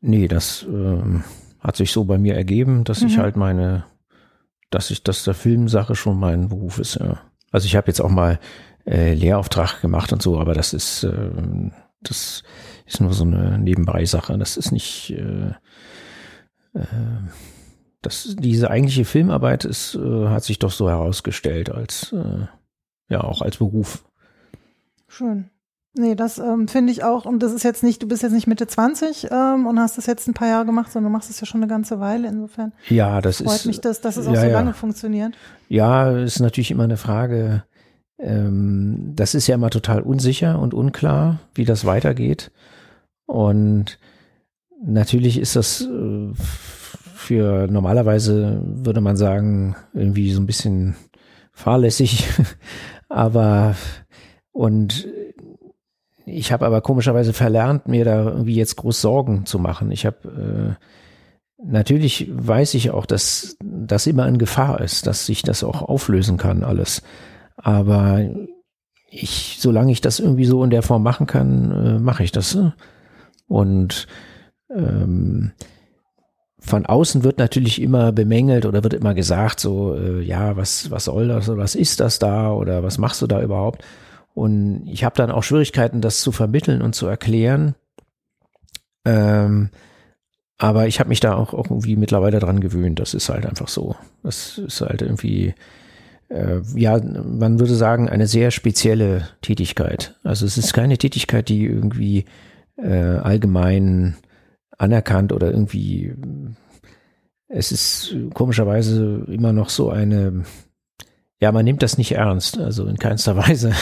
Nee, 0.00 0.26
das 0.26 0.66
ähm, 0.68 1.22
hat 1.60 1.76
sich 1.76 1.92
so 1.92 2.04
bei 2.04 2.18
mir 2.18 2.34
ergeben, 2.34 2.84
dass 2.84 3.02
mhm. 3.02 3.08
ich 3.08 3.18
halt 3.18 3.36
meine 3.36 3.84
dass 4.70 4.90
ich, 4.90 5.02
dass 5.02 5.24
der 5.24 5.34
Filmsache 5.34 5.96
schon 5.96 6.18
mein 6.18 6.48
Beruf 6.48 6.78
ist, 6.78 6.94
ja. 6.94 7.20
Also 7.50 7.66
ich 7.66 7.74
habe 7.74 7.88
jetzt 7.88 8.00
auch 8.00 8.10
mal 8.10 8.38
äh, 8.86 9.14
Lehrauftrag 9.14 9.80
gemacht 9.80 10.12
und 10.12 10.22
so, 10.22 10.38
aber 10.38 10.54
das 10.54 10.72
ist, 10.72 11.02
äh, 11.02 11.30
das 12.02 12.42
ist 12.86 13.00
nur 13.00 13.12
so 13.12 13.24
eine 13.24 13.58
Nebenbei-Sache. 13.58 14.36
Das 14.38 14.56
ist 14.56 14.72
nicht, 14.72 15.10
äh, 15.10 15.50
äh, 16.74 16.86
das, 18.02 18.36
diese 18.38 18.70
eigentliche 18.70 19.04
Filmarbeit 19.04 19.64
ist, 19.64 19.94
äh, 19.94 20.28
hat 20.28 20.44
sich 20.44 20.58
doch 20.58 20.72
so 20.72 20.88
herausgestellt 20.88 21.70
als, 21.70 22.12
äh, 22.12 22.46
ja, 23.08 23.22
auch 23.22 23.42
als 23.42 23.58
Beruf. 23.58 24.04
Schön. 25.08 25.50
Nee, 25.94 26.14
das 26.14 26.38
ähm, 26.38 26.68
finde 26.68 26.92
ich 26.92 27.02
auch, 27.02 27.24
und 27.24 27.42
das 27.42 27.52
ist 27.52 27.64
jetzt 27.64 27.82
nicht, 27.82 28.00
du 28.00 28.06
bist 28.06 28.22
jetzt 28.22 28.32
nicht 28.32 28.46
Mitte 28.46 28.68
20 28.68 29.26
ähm, 29.30 29.66
und 29.66 29.80
hast 29.80 29.98
das 29.98 30.06
jetzt 30.06 30.28
ein 30.28 30.34
paar 30.34 30.46
Jahre 30.46 30.64
gemacht, 30.64 30.92
sondern 30.92 31.12
du 31.12 31.16
machst 31.16 31.30
es 31.30 31.40
ja 31.40 31.46
schon 31.46 31.60
eine 31.60 31.68
ganze 31.68 31.98
Weile. 31.98 32.28
Insofern 32.28 32.72
ja, 32.88 33.20
das 33.20 33.38
freut 33.38 33.56
ist, 33.56 33.66
mich, 33.66 33.80
dass, 33.80 34.00
dass 34.00 34.16
es 34.16 34.28
auch 34.28 34.34
ja, 34.34 34.40
so 34.40 34.46
ja. 34.46 34.52
lange 34.52 34.72
funktioniert. 34.72 35.34
Ja, 35.68 36.16
ist 36.16 36.38
natürlich 36.38 36.70
immer 36.70 36.84
eine 36.84 36.96
Frage. 36.96 37.64
Ähm, 38.20 39.12
das 39.14 39.34
ist 39.34 39.46
ja 39.46 39.54
immer 39.54 39.70
total 39.70 40.02
unsicher 40.02 40.58
und 40.58 40.74
unklar, 40.74 41.40
wie 41.54 41.64
das 41.64 41.84
weitergeht. 41.84 42.50
Und 43.26 43.98
natürlich 44.82 45.38
ist 45.38 45.56
das 45.56 45.82
äh, 45.82 46.32
für 47.14 47.66
normalerweise 47.68 48.60
würde 48.64 49.00
man 49.00 49.16
sagen 49.16 49.76
irgendwie 49.94 50.32
so 50.32 50.40
ein 50.40 50.46
bisschen 50.46 50.96
fahrlässig, 51.52 52.28
aber 53.08 53.76
und 54.52 55.06
ich 56.26 56.52
habe 56.52 56.66
aber 56.66 56.80
komischerweise 56.80 57.32
verlernt, 57.32 57.88
mir 57.88 58.04
da 58.04 58.24
irgendwie 58.24 58.54
jetzt 58.54 58.76
groß 58.76 59.00
Sorgen 59.00 59.46
zu 59.46 59.58
machen. 59.58 59.90
Ich 59.90 60.06
habe 60.06 60.76
äh, 60.78 60.84
natürlich 61.64 62.28
weiß 62.32 62.74
ich 62.74 62.90
auch, 62.90 63.06
dass 63.06 63.56
das 63.62 64.06
immer 64.06 64.26
in 64.28 64.38
Gefahr 64.38 64.80
ist, 64.80 65.06
dass 65.06 65.26
sich 65.26 65.42
das 65.42 65.64
auch 65.64 65.82
auflösen 65.82 66.36
kann 66.36 66.64
alles. 66.64 67.02
Aber 67.62 68.20
ich, 69.10 69.56
solange 69.58 69.92
ich 69.92 70.00
das 70.00 70.20
irgendwie 70.20 70.44
so 70.44 70.62
in 70.64 70.70
der 70.70 70.82
Form 70.82 71.02
machen 71.02 71.26
kann, 71.26 71.72
äh, 71.72 71.98
mache 71.98 72.22
ich 72.22 72.32
das. 72.32 72.54
Ne? 72.54 72.74
Und 73.48 74.06
ähm, 74.74 75.52
von 76.60 76.86
außen 76.86 77.24
wird 77.24 77.38
natürlich 77.38 77.80
immer 77.80 78.12
bemängelt 78.12 78.66
oder 78.66 78.82
wird 78.82 78.94
immer 78.94 79.14
gesagt, 79.14 79.60
so, 79.60 79.94
äh, 79.96 80.22
ja, 80.22 80.56
was, 80.56 80.90
was 80.90 81.06
soll 81.06 81.28
das 81.28 81.48
oder 81.48 81.58
was 81.58 81.74
ist 81.74 82.00
das 82.00 82.18
da 82.18 82.52
oder 82.52 82.82
was 82.82 82.98
machst 82.98 83.22
du 83.22 83.26
da 83.26 83.42
überhaupt? 83.42 83.84
Und 84.34 84.86
ich 84.86 85.02
habe 85.02 85.16
dann 85.16 85.30
auch 85.30 85.42
Schwierigkeiten, 85.42 86.00
das 86.00 86.20
zu 86.20 86.32
vermitteln 86.32 86.82
und 86.82 86.94
zu 86.94 87.06
erklären. 87.06 87.74
Ähm, 89.04 89.70
aber 90.58 90.86
ich 90.86 91.00
habe 91.00 91.08
mich 91.08 91.20
da 91.20 91.34
auch, 91.34 91.54
auch 91.54 91.70
irgendwie 91.70 91.96
mittlerweile 91.96 92.38
dran 92.38 92.60
gewöhnt. 92.60 93.00
Das 93.00 93.14
ist 93.14 93.30
halt 93.30 93.46
einfach 93.46 93.68
so. 93.68 93.96
Das 94.22 94.58
ist 94.58 94.82
halt 94.82 95.02
irgendwie, 95.02 95.54
äh, 96.30 96.60
ja, 96.74 96.98
man 97.00 97.58
würde 97.58 97.74
sagen, 97.74 98.08
eine 98.08 98.26
sehr 98.26 98.50
spezielle 98.50 99.28
Tätigkeit. 99.42 100.16
Also 100.22 100.46
es 100.46 100.56
ist 100.56 100.72
keine 100.72 100.96
Tätigkeit, 100.96 101.48
die 101.48 101.64
irgendwie 101.64 102.24
äh, 102.76 103.16
allgemein 103.18 104.16
anerkannt 104.78 105.32
oder 105.32 105.50
irgendwie, 105.50 106.14
es 107.48 107.72
ist 107.72 108.16
komischerweise 108.32 109.26
immer 109.28 109.52
noch 109.52 109.68
so 109.68 109.90
eine, 109.90 110.44
ja, 111.40 111.52
man 111.52 111.64
nimmt 111.64 111.82
das 111.82 111.98
nicht 111.98 112.12
ernst, 112.12 112.58
also 112.58 112.86
in 112.86 112.96
keinster 112.96 113.36
Weise. 113.36 113.72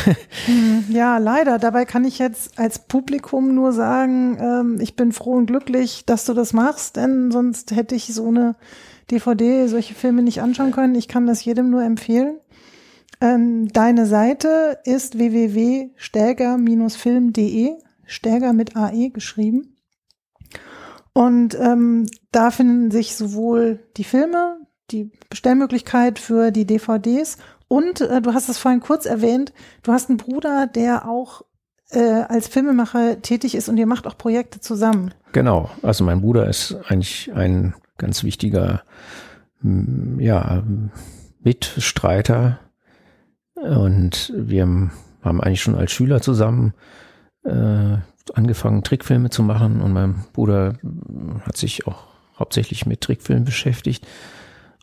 Mhm, 0.47 0.85
ja, 0.95 1.19
leider. 1.19 1.59
Dabei 1.59 1.85
kann 1.85 2.05
ich 2.05 2.19
jetzt 2.19 2.59
als 2.59 2.79
Publikum 2.79 3.55
nur 3.55 3.73
sagen, 3.73 4.39
ähm, 4.41 4.79
ich 4.81 4.97
bin 4.97 5.12
froh 5.12 5.35
und 5.35 5.47
glücklich, 5.47 6.05
dass 6.07 6.25
du 6.25 6.35
das 6.35 6.53
machst, 6.53 6.97
denn 6.97 7.31
sonst 7.31 7.73
hätte 7.73 7.95
ich 7.95 8.12
so 8.15 8.29
eine 8.29 8.57
DVD, 9.10 9.66
solche 9.68 9.94
Filme 9.94 10.22
nicht 10.22 10.43
anschauen 10.43 10.72
können. 10.72 10.94
Ich 10.94 11.09
kann 11.09 11.26
das 11.26 11.43
jedem 11.44 11.70
nur 11.70 11.82
empfehlen. 11.82 12.39
Ähm, 13.20 13.68
deine 13.72 14.06
Seite 14.06 14.78
ist 14.85 15.18
www.stärger-film.de, 15.18 17.72
Stärger 18.06 18.52
mit 18.52 18.76
AE 18.76 19.10
geschrieben. 19.10 19.74
Und 21.12 21.59
ähm, 21.59 22.06
da 22.30 22.52
finden 22.52 22.93
sich 22.93 23.16
sowohl 23.16 23.80
die 23.97 24.05
Filme, 24.05 24.60
die 24.90 25.10
Bestellmöglichkeit 25.28 26.20
für 26.20 26.52
die 26.52 26.64
DVDs 26.64 27.39
und 27.66 28.01
äh, 28.01 28.22
du 28.22 28.32
hast 28.35 28.48
es 28.48 28.59
vorhin 28.59 28.78
kurz 28.80 29.05
erwähnt, 29.05 29.52
du 29.82 29.93
hast 29.93 30.09
einen 30.09 30.18
Bruder, 30.18 30.66
der 30.66 31.06
auch 31.09 31.43
äh, 31.90 32.01
als 32.01 32.48
Filmemacher 32.48 33.20
tätig 33.20 33.55
ist 33.55 33.68
und 33.68 33.76
ihr 33.78 33.86
macht 33.86 34.06
auch 34.06 34.16
Projekte 34.16 34.60
zusammen. 34.60 35.12
Genau, 35.32 35.70
also 35.82 36.05
mein 36.05 36.20
Bruder 36.20 36.48
ist 36.48 36.76
eigentlich 36.89 37.32
ein 37.35 37.74
ganz 37.99 38.25
wichtiger 38.25 38.83
mm, 39.61 40.20
ja, 40.20 40.62
Mitstreiter. 41.43 42.59
Und 43.55 44.33
wir 44.37 44.62
haben 45.23 45.41
eigentlich 45.41 45.62
schon 45.62 45.75
als 45.75 45.93
Schüler 45.93 46.20
zusammen 46.23 46.75
äh, 47.45 47.97
angefangen, 48.35 48.85
Trickfilme 48.85 49.31
zu 49.31 49.43
machen. 49.43 49.81
Und 49.81 49.93
mein 49.93 50.25
Bruder 50.33 50.75
hat 51.43 51.57
sich 51.57 51.87
auch 51.87 52.05
hauptsächlich 52.39 52.87
mit 52.87 53.01
Trickfilmen 53.01 53.45
beschäftigt. 53.45 54.07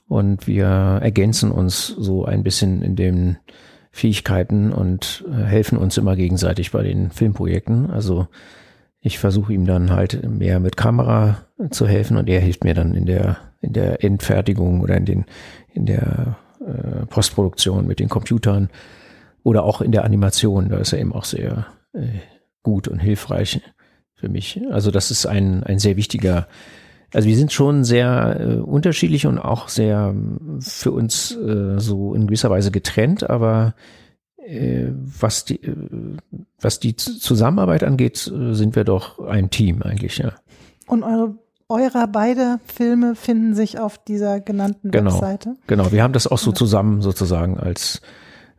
Und 0.08 0.46
wir 0.46 0.68
ergänzen 0.68 1.52
uns 1.52 1.88
so 1.88 2.26
ein 2.26 2.44
bisschen 2.44 2.82
in 2.82 2.96
den 2.96 3.38
Fähigkeiten 3.92 4.74
und 4.74 5.24
äh, 5.32 5.44
helfen 5.44 5.78
uns 5.78 5.98
immer 5.98 6.16
gegenseitig 6.16 6.72
bei 6.72 6.84
den 6.84 7.12
Filmprojekten. 7.12 7.90
Also 7.90 8.28
ich 9.06 9.20
versuche 9.20 9.54
ihm 9.54 9.68
dann 9.68 9.92
halt 9.92 10.28
mehr 10.28 10.60
mit 10.60 10.78
Kamera 10.78 11.38
zu 11.70 11.88
helfen 11.88 12.18
und 12.18 12.28
er 12.28 12.40
hilft 12.40 12.64
mir 12.64 12.74
dann 12.74 12.96
in 12.96 13.06
der 13.06 13.38
in 13.62 13.72
der 13.72 14.04
Endfertigung 14.04 14.82
oder 14.82 14.98
in 14.98 15.06
den 15.06 15.26
in 15.74 15.86
der 15.86 16.38
äh, 16.60 17.06
Postproduktion 17.06 17.86
mit 17.86 18.00
den 18.00 18.10
Computern 18.10 18.70
oder 19.44 19.64
auch 19.64 19.82
in 19.82 19.92
der 19.92 20.06
Animation. 20.06 20.70
Da 20.70 20.78
ist 20.78 20.92
er 20.92 21.00
eben 21.00 21.14
auch 21.14 21.24
sehr 21.24 21.68
äh, 21.94 22.08
gut 22.64 22.88
und 22.88 22.98
hilfreich 22.98 23.62
für 24.16 24.28
mich. 24.28 24.60
Also 24.72 24.90
das 24.90 25.12
ist 25.12 25.28
ein 25.28 25.64
ein 25.64 25.78
sehr 25.78 25.98
wichtiger 25.98 26.48
also 27.14 27.28
wir 27.28 27.38
sind 27.38 27.52
schon 27.52 27.84
sehr 27.84 28.38
äh, 28.40 28.56
unterschiedlich 28.56 29.28
und 29.28 29.38
auch 29.38 29.70
sehr 29.70 30.16
ähm, 30.16 30.60
für 30.62 30.92
uns 30.92 31.32
äh, 31.32 31.80
so 31.80 32.16
in 32.16 32.26
gewisser 32.26 32.50
Weise 32.50 32.72
getrennt, 32.72 33.30
aber 33.30 33.76
was 35.20 35.46
die 35.46 35.64
äh, 35.64 35.76
was 36.60 36.80
die 36.80 36.96
Zusammenarbeit 36.96 37.84
angeht, 37.84 38.32
äh, 38.34 38.54
sind 38.54 38.76
wir 38.76 38.84
doch 38.84 39.20
ein 39.20 39.50
Team 39.50 39.82
eigentlich, 39.82 40.18
ja. 40.18 40.34
Und 40.88 41.04
eure 41.04 41.36
eurer 41.68 42.06
beide 42.06 42.60
Filme 42.66 43.16
finden 43.16 43.56
sich 43.56 43.80
auf 43.80 43.98
dieser 43.98 44.40
genannten 44.40 44.92
genau, 44.92 45.14
Webseite. 45.14 45.56
Genau, 45.66 45.92
wir 45.92 46.04
haben 46.04 46.14
das 46.14 46.28
auch 46.28 46.38
so 46.38 46.52
zusammen 46.52 47.02
sozusagen 47.02 47.60
als 47.60 48.02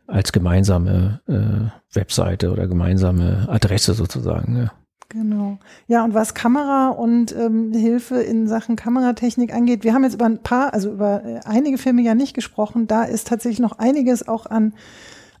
als 0.07 0.31
gemeinsame 0.31 1.21
äh, 1.27 1.95
Webseite 1.95 2.51
oder 2.51 2.67
gemeinsame 2.67 3.47
Adresse 3.49 3.93
sozusagen. 3.93 4.57
Ja. 4.57 4.71
Genau. 5.09 5.57
Ja, 5.87 6.03
und 6.03 6.13
was 6.13 6.33
Kamera 6.33 6.89
und 6.89 7.33
ähm, 7.35 7.71
Hilfe 7.73 8.21
in 8.21 8.47
Sachen 8.47 8.75
Kameratechnik 8.75 9.53
angeht, 9.53 9.83
wir 9.83 9.93
haben 9.93 10.03
jetzt 10.03 10.15
über 10.15 10.25
ein 10.25 10.43
paar, 10.43 10.73
also 10.73 10.91
über 10.91 11.23
äh, 11.23 11.39
einige 11.45 11.77
Filme 11.77 12.01
ja 12.01 12.13
nicht 12.13 12.33
gesprochen. 12.33 12.87
Da 12.87 13.03
ist 13.03 13.27
tatsächlich 13.27 13.59
noch 13.59 13.79
einiges 13.79 14.27
auch 14.27 14.45
an 14.45 14.73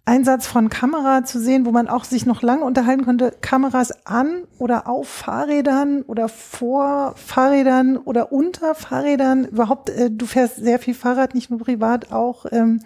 Einsatz 0.07 0.47
von 0.47 0.69
Kamera 0.69 1.25
zu 1.25 1.37
sehen, 1.39 1.65
wo 1.65 1.71
man 1.71 1.87
auch 1.89 2.05
sich 2.05 2.25
noch 2.25 2.41
lange 2.41 2.63
unterhalten 2.63 3.03
könnte. 3.03 3.33
Kameras 3.41 4.05
an 4.05 4.43
oder 4.57 4.87
auf 4.87 5.07
Fahrrädern 5.09 6.01
oder 6.03 6.29
vor 6.29 7.13
Fahrrädern 7.17 7.97
oder 7.97 8.31
unter 8.31 8.73
Fahrrädern. 8.73 9.43
Überhaupt, 9.45 9.89
äh, 9.89 10.09
du 10.09 10.25
fährst 10.25 10.55
sehr 10.57 10.79
viel 10.79 10.93
Fahrrad, 10.93 11.35
nicht 11.35 11.49
nur 11.49 11.59
privat, 11.59 12.13
auch 12.13 12.45
ähm, 12.51 12.79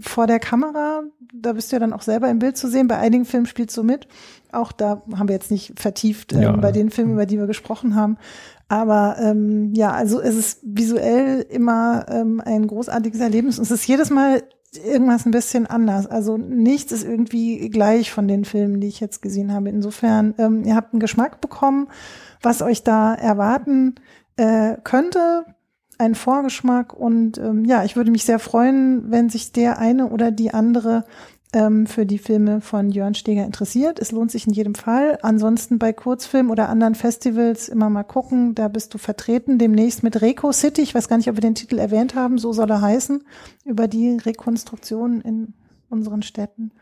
vor 0.00 0.26
der 0.26 0.40
Kamera. 0.40 1.02
Da 1.32 1.52
bist 1.52 1.70
du 1.70 1.76
ja 1.76 1.80
dann 1.80 1.92
auch 1.92 2.02
selber 2.02 2.28
im 2.28 2.40
Bild 2.40 2.56
zu 2.56 2.68
sehen. 2.68 2.88
Bei 2.88 2.98
einigen 2.98 3.24
Filmen 3.24 3.46
spielst 3.46 3.76
du 3.76 3.84
mit. 3.84 4.08
Auch 4.50 4.72
da 4.72 5.02
haben 5.16 5.28
wir 5.28 5.34
jetzt 5.36 5.50
nicht 5.52 5.78
vertieft 5.78 6.32
ähm, 6.32 6.42
Ja. 6.42 6.52
bei 6.56 6.72
den 6.72 6.90
Filmen, 6.90 7.12
über 7.12 7.26
die 7.26 7.38
wir 7.38 7.46
gesprochen 7.46 7.94
haben. 7.94 8.16
Aber 8.68 9.16
ähm, 9.20 9.72
ja, 9.74 9.92
also 9.92 10.20
es 10.20 10.34
ist 10.34 10.58
visuell 10.64 11.46
immer 11.50 12.06
ähm, 12.08 12.42
ein 12.44 12.66
großartiges 12.66 13.20
Erlebnis 13.20 13.58
und 13.58 13.64
es 13.64 13.70
ist 13.70 13.86
jedes 13.86 14.10
Mal 14.10 14.42
irgendwas 14.76 15.26
ein 15.26 15.32
bisschen 15.32 15.66
anders. 15.66 16.06
Also 16.06 16.36
nichts 16.36 16.92
ist 16.92 17.04
irgendwie 17.04 17.68
gleich 17.68 18.10
von 18.10 18.28
den 18.28 18.44
Filmen, 18.44 18.80
die 18.80 18.88
ich 18.88 19.00
jetzt 19.00 19.22
gesehen 19.22 19.52
habe. 19.52 19.68
Insofern, 19.68 20.34
ähm, 20.38 20.64
ihr 20.64 20.74
habt 20.74 20.92
einen 20.92 21.00
Geschmack 21.00 21.40
bekommen, 21.40 21.88
was 22.40 22.62
euch 22.62 22.82
da 22.82 23.14
erwarten 23.14 23.96
äh, 24.36 24.76
könnte, 24.82 25.44
einen 25.98 26.14
Vorgeschmack 26.14 26.94
und 26.94 27.38
ähm, 27.38 27.64
ja, 27.64 27.84
ich 27.84 27.96
würde 27.96 28.10
mich 28.10 28.24
sehr 28.24 28.38
freuen, 28.38 29.10
wenn 29.10 29.28
sich 29.28 29.52
der 29.52 29.78
eine 29.78 30.08
oder 30.08 30.30
die 30.30 30.52
andere 30.52 31.04
ähm, 31.52 31.86
für 31.86 32.06
die 32.06 32.18
Filme 32.18 32.60
von 32.60 32.90
Jörn 32.90 33.14
Steger 33.14 33.44
interessiert. 33.44 33.98
Es 33.98 34.12
lohnt 34.12 34.30
sich 34.30 34.46
in 34.46 34.52
jedem 34.52 34.74
Fall. 34.74 35.18
Ansonsten 35.22 35.78
bei 35.78 35.92
Kurzfilmen 35.92 36.50
oder 36.50 36.68
anderen 36.68 36.94
Festivals 36.94 37.68
immer 37.68 37.90
mal 37.90 38.04
gucken. 38.04 38.54
Da 38.54 38.68
bist 38.68 38.94
du 38.94 38.98
vertreten. 38.98 39.58
Demnächst 39.58 40.02
mit 40.02 40.20
Reco 40.22 40.52
City. 40.52 40.82
Ich 40.82 40.94
weiß 40.94 41.08
gar 41.08 41.18
nicht, 41.18 41.28
ob 41.28 41.36
wir 41.36 41.42
den 41.42 41.54
Titel 41.54 41.78
erwähnt 41.78 42.14
haben. 42.14 42.38
So 42.38 42.52
soll 42.52 42.70
er 42.70 42.80
heißen. 42.80 43.24
Über 43.64 43.88
die 43.88 44.16
Rekonstruktion 44.16 45.20
in 45.20 45.54
unseren 45.90 46.22
Städten. 46.22 46.72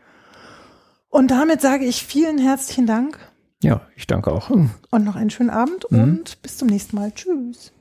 Und 1.09 1.31
damit 1.31 1.59
sage 1.59 1.85
ich 1.85 2.05
vielen 2.05 2.37
herzlichen 2.37 2.87
Dank. 2.87 3.19
Ja, 3.61 3.81
ich 3.95 4.07
danke 4.07 4.31
auch. 4.31 4.49
Und 4.49 5.03
noch 5.03 5.15
einen 5.15 5.29
schönen 5.29 5.49
Abend 5.49 5.85
mhm. 5.91 5.99
und 5.99 6.41
bis 6.41 6.57
zum 6.57 6.69
nächsten 6.69 6.95
Mal. 6.95 7.11
Tschüss. 7.11 7.73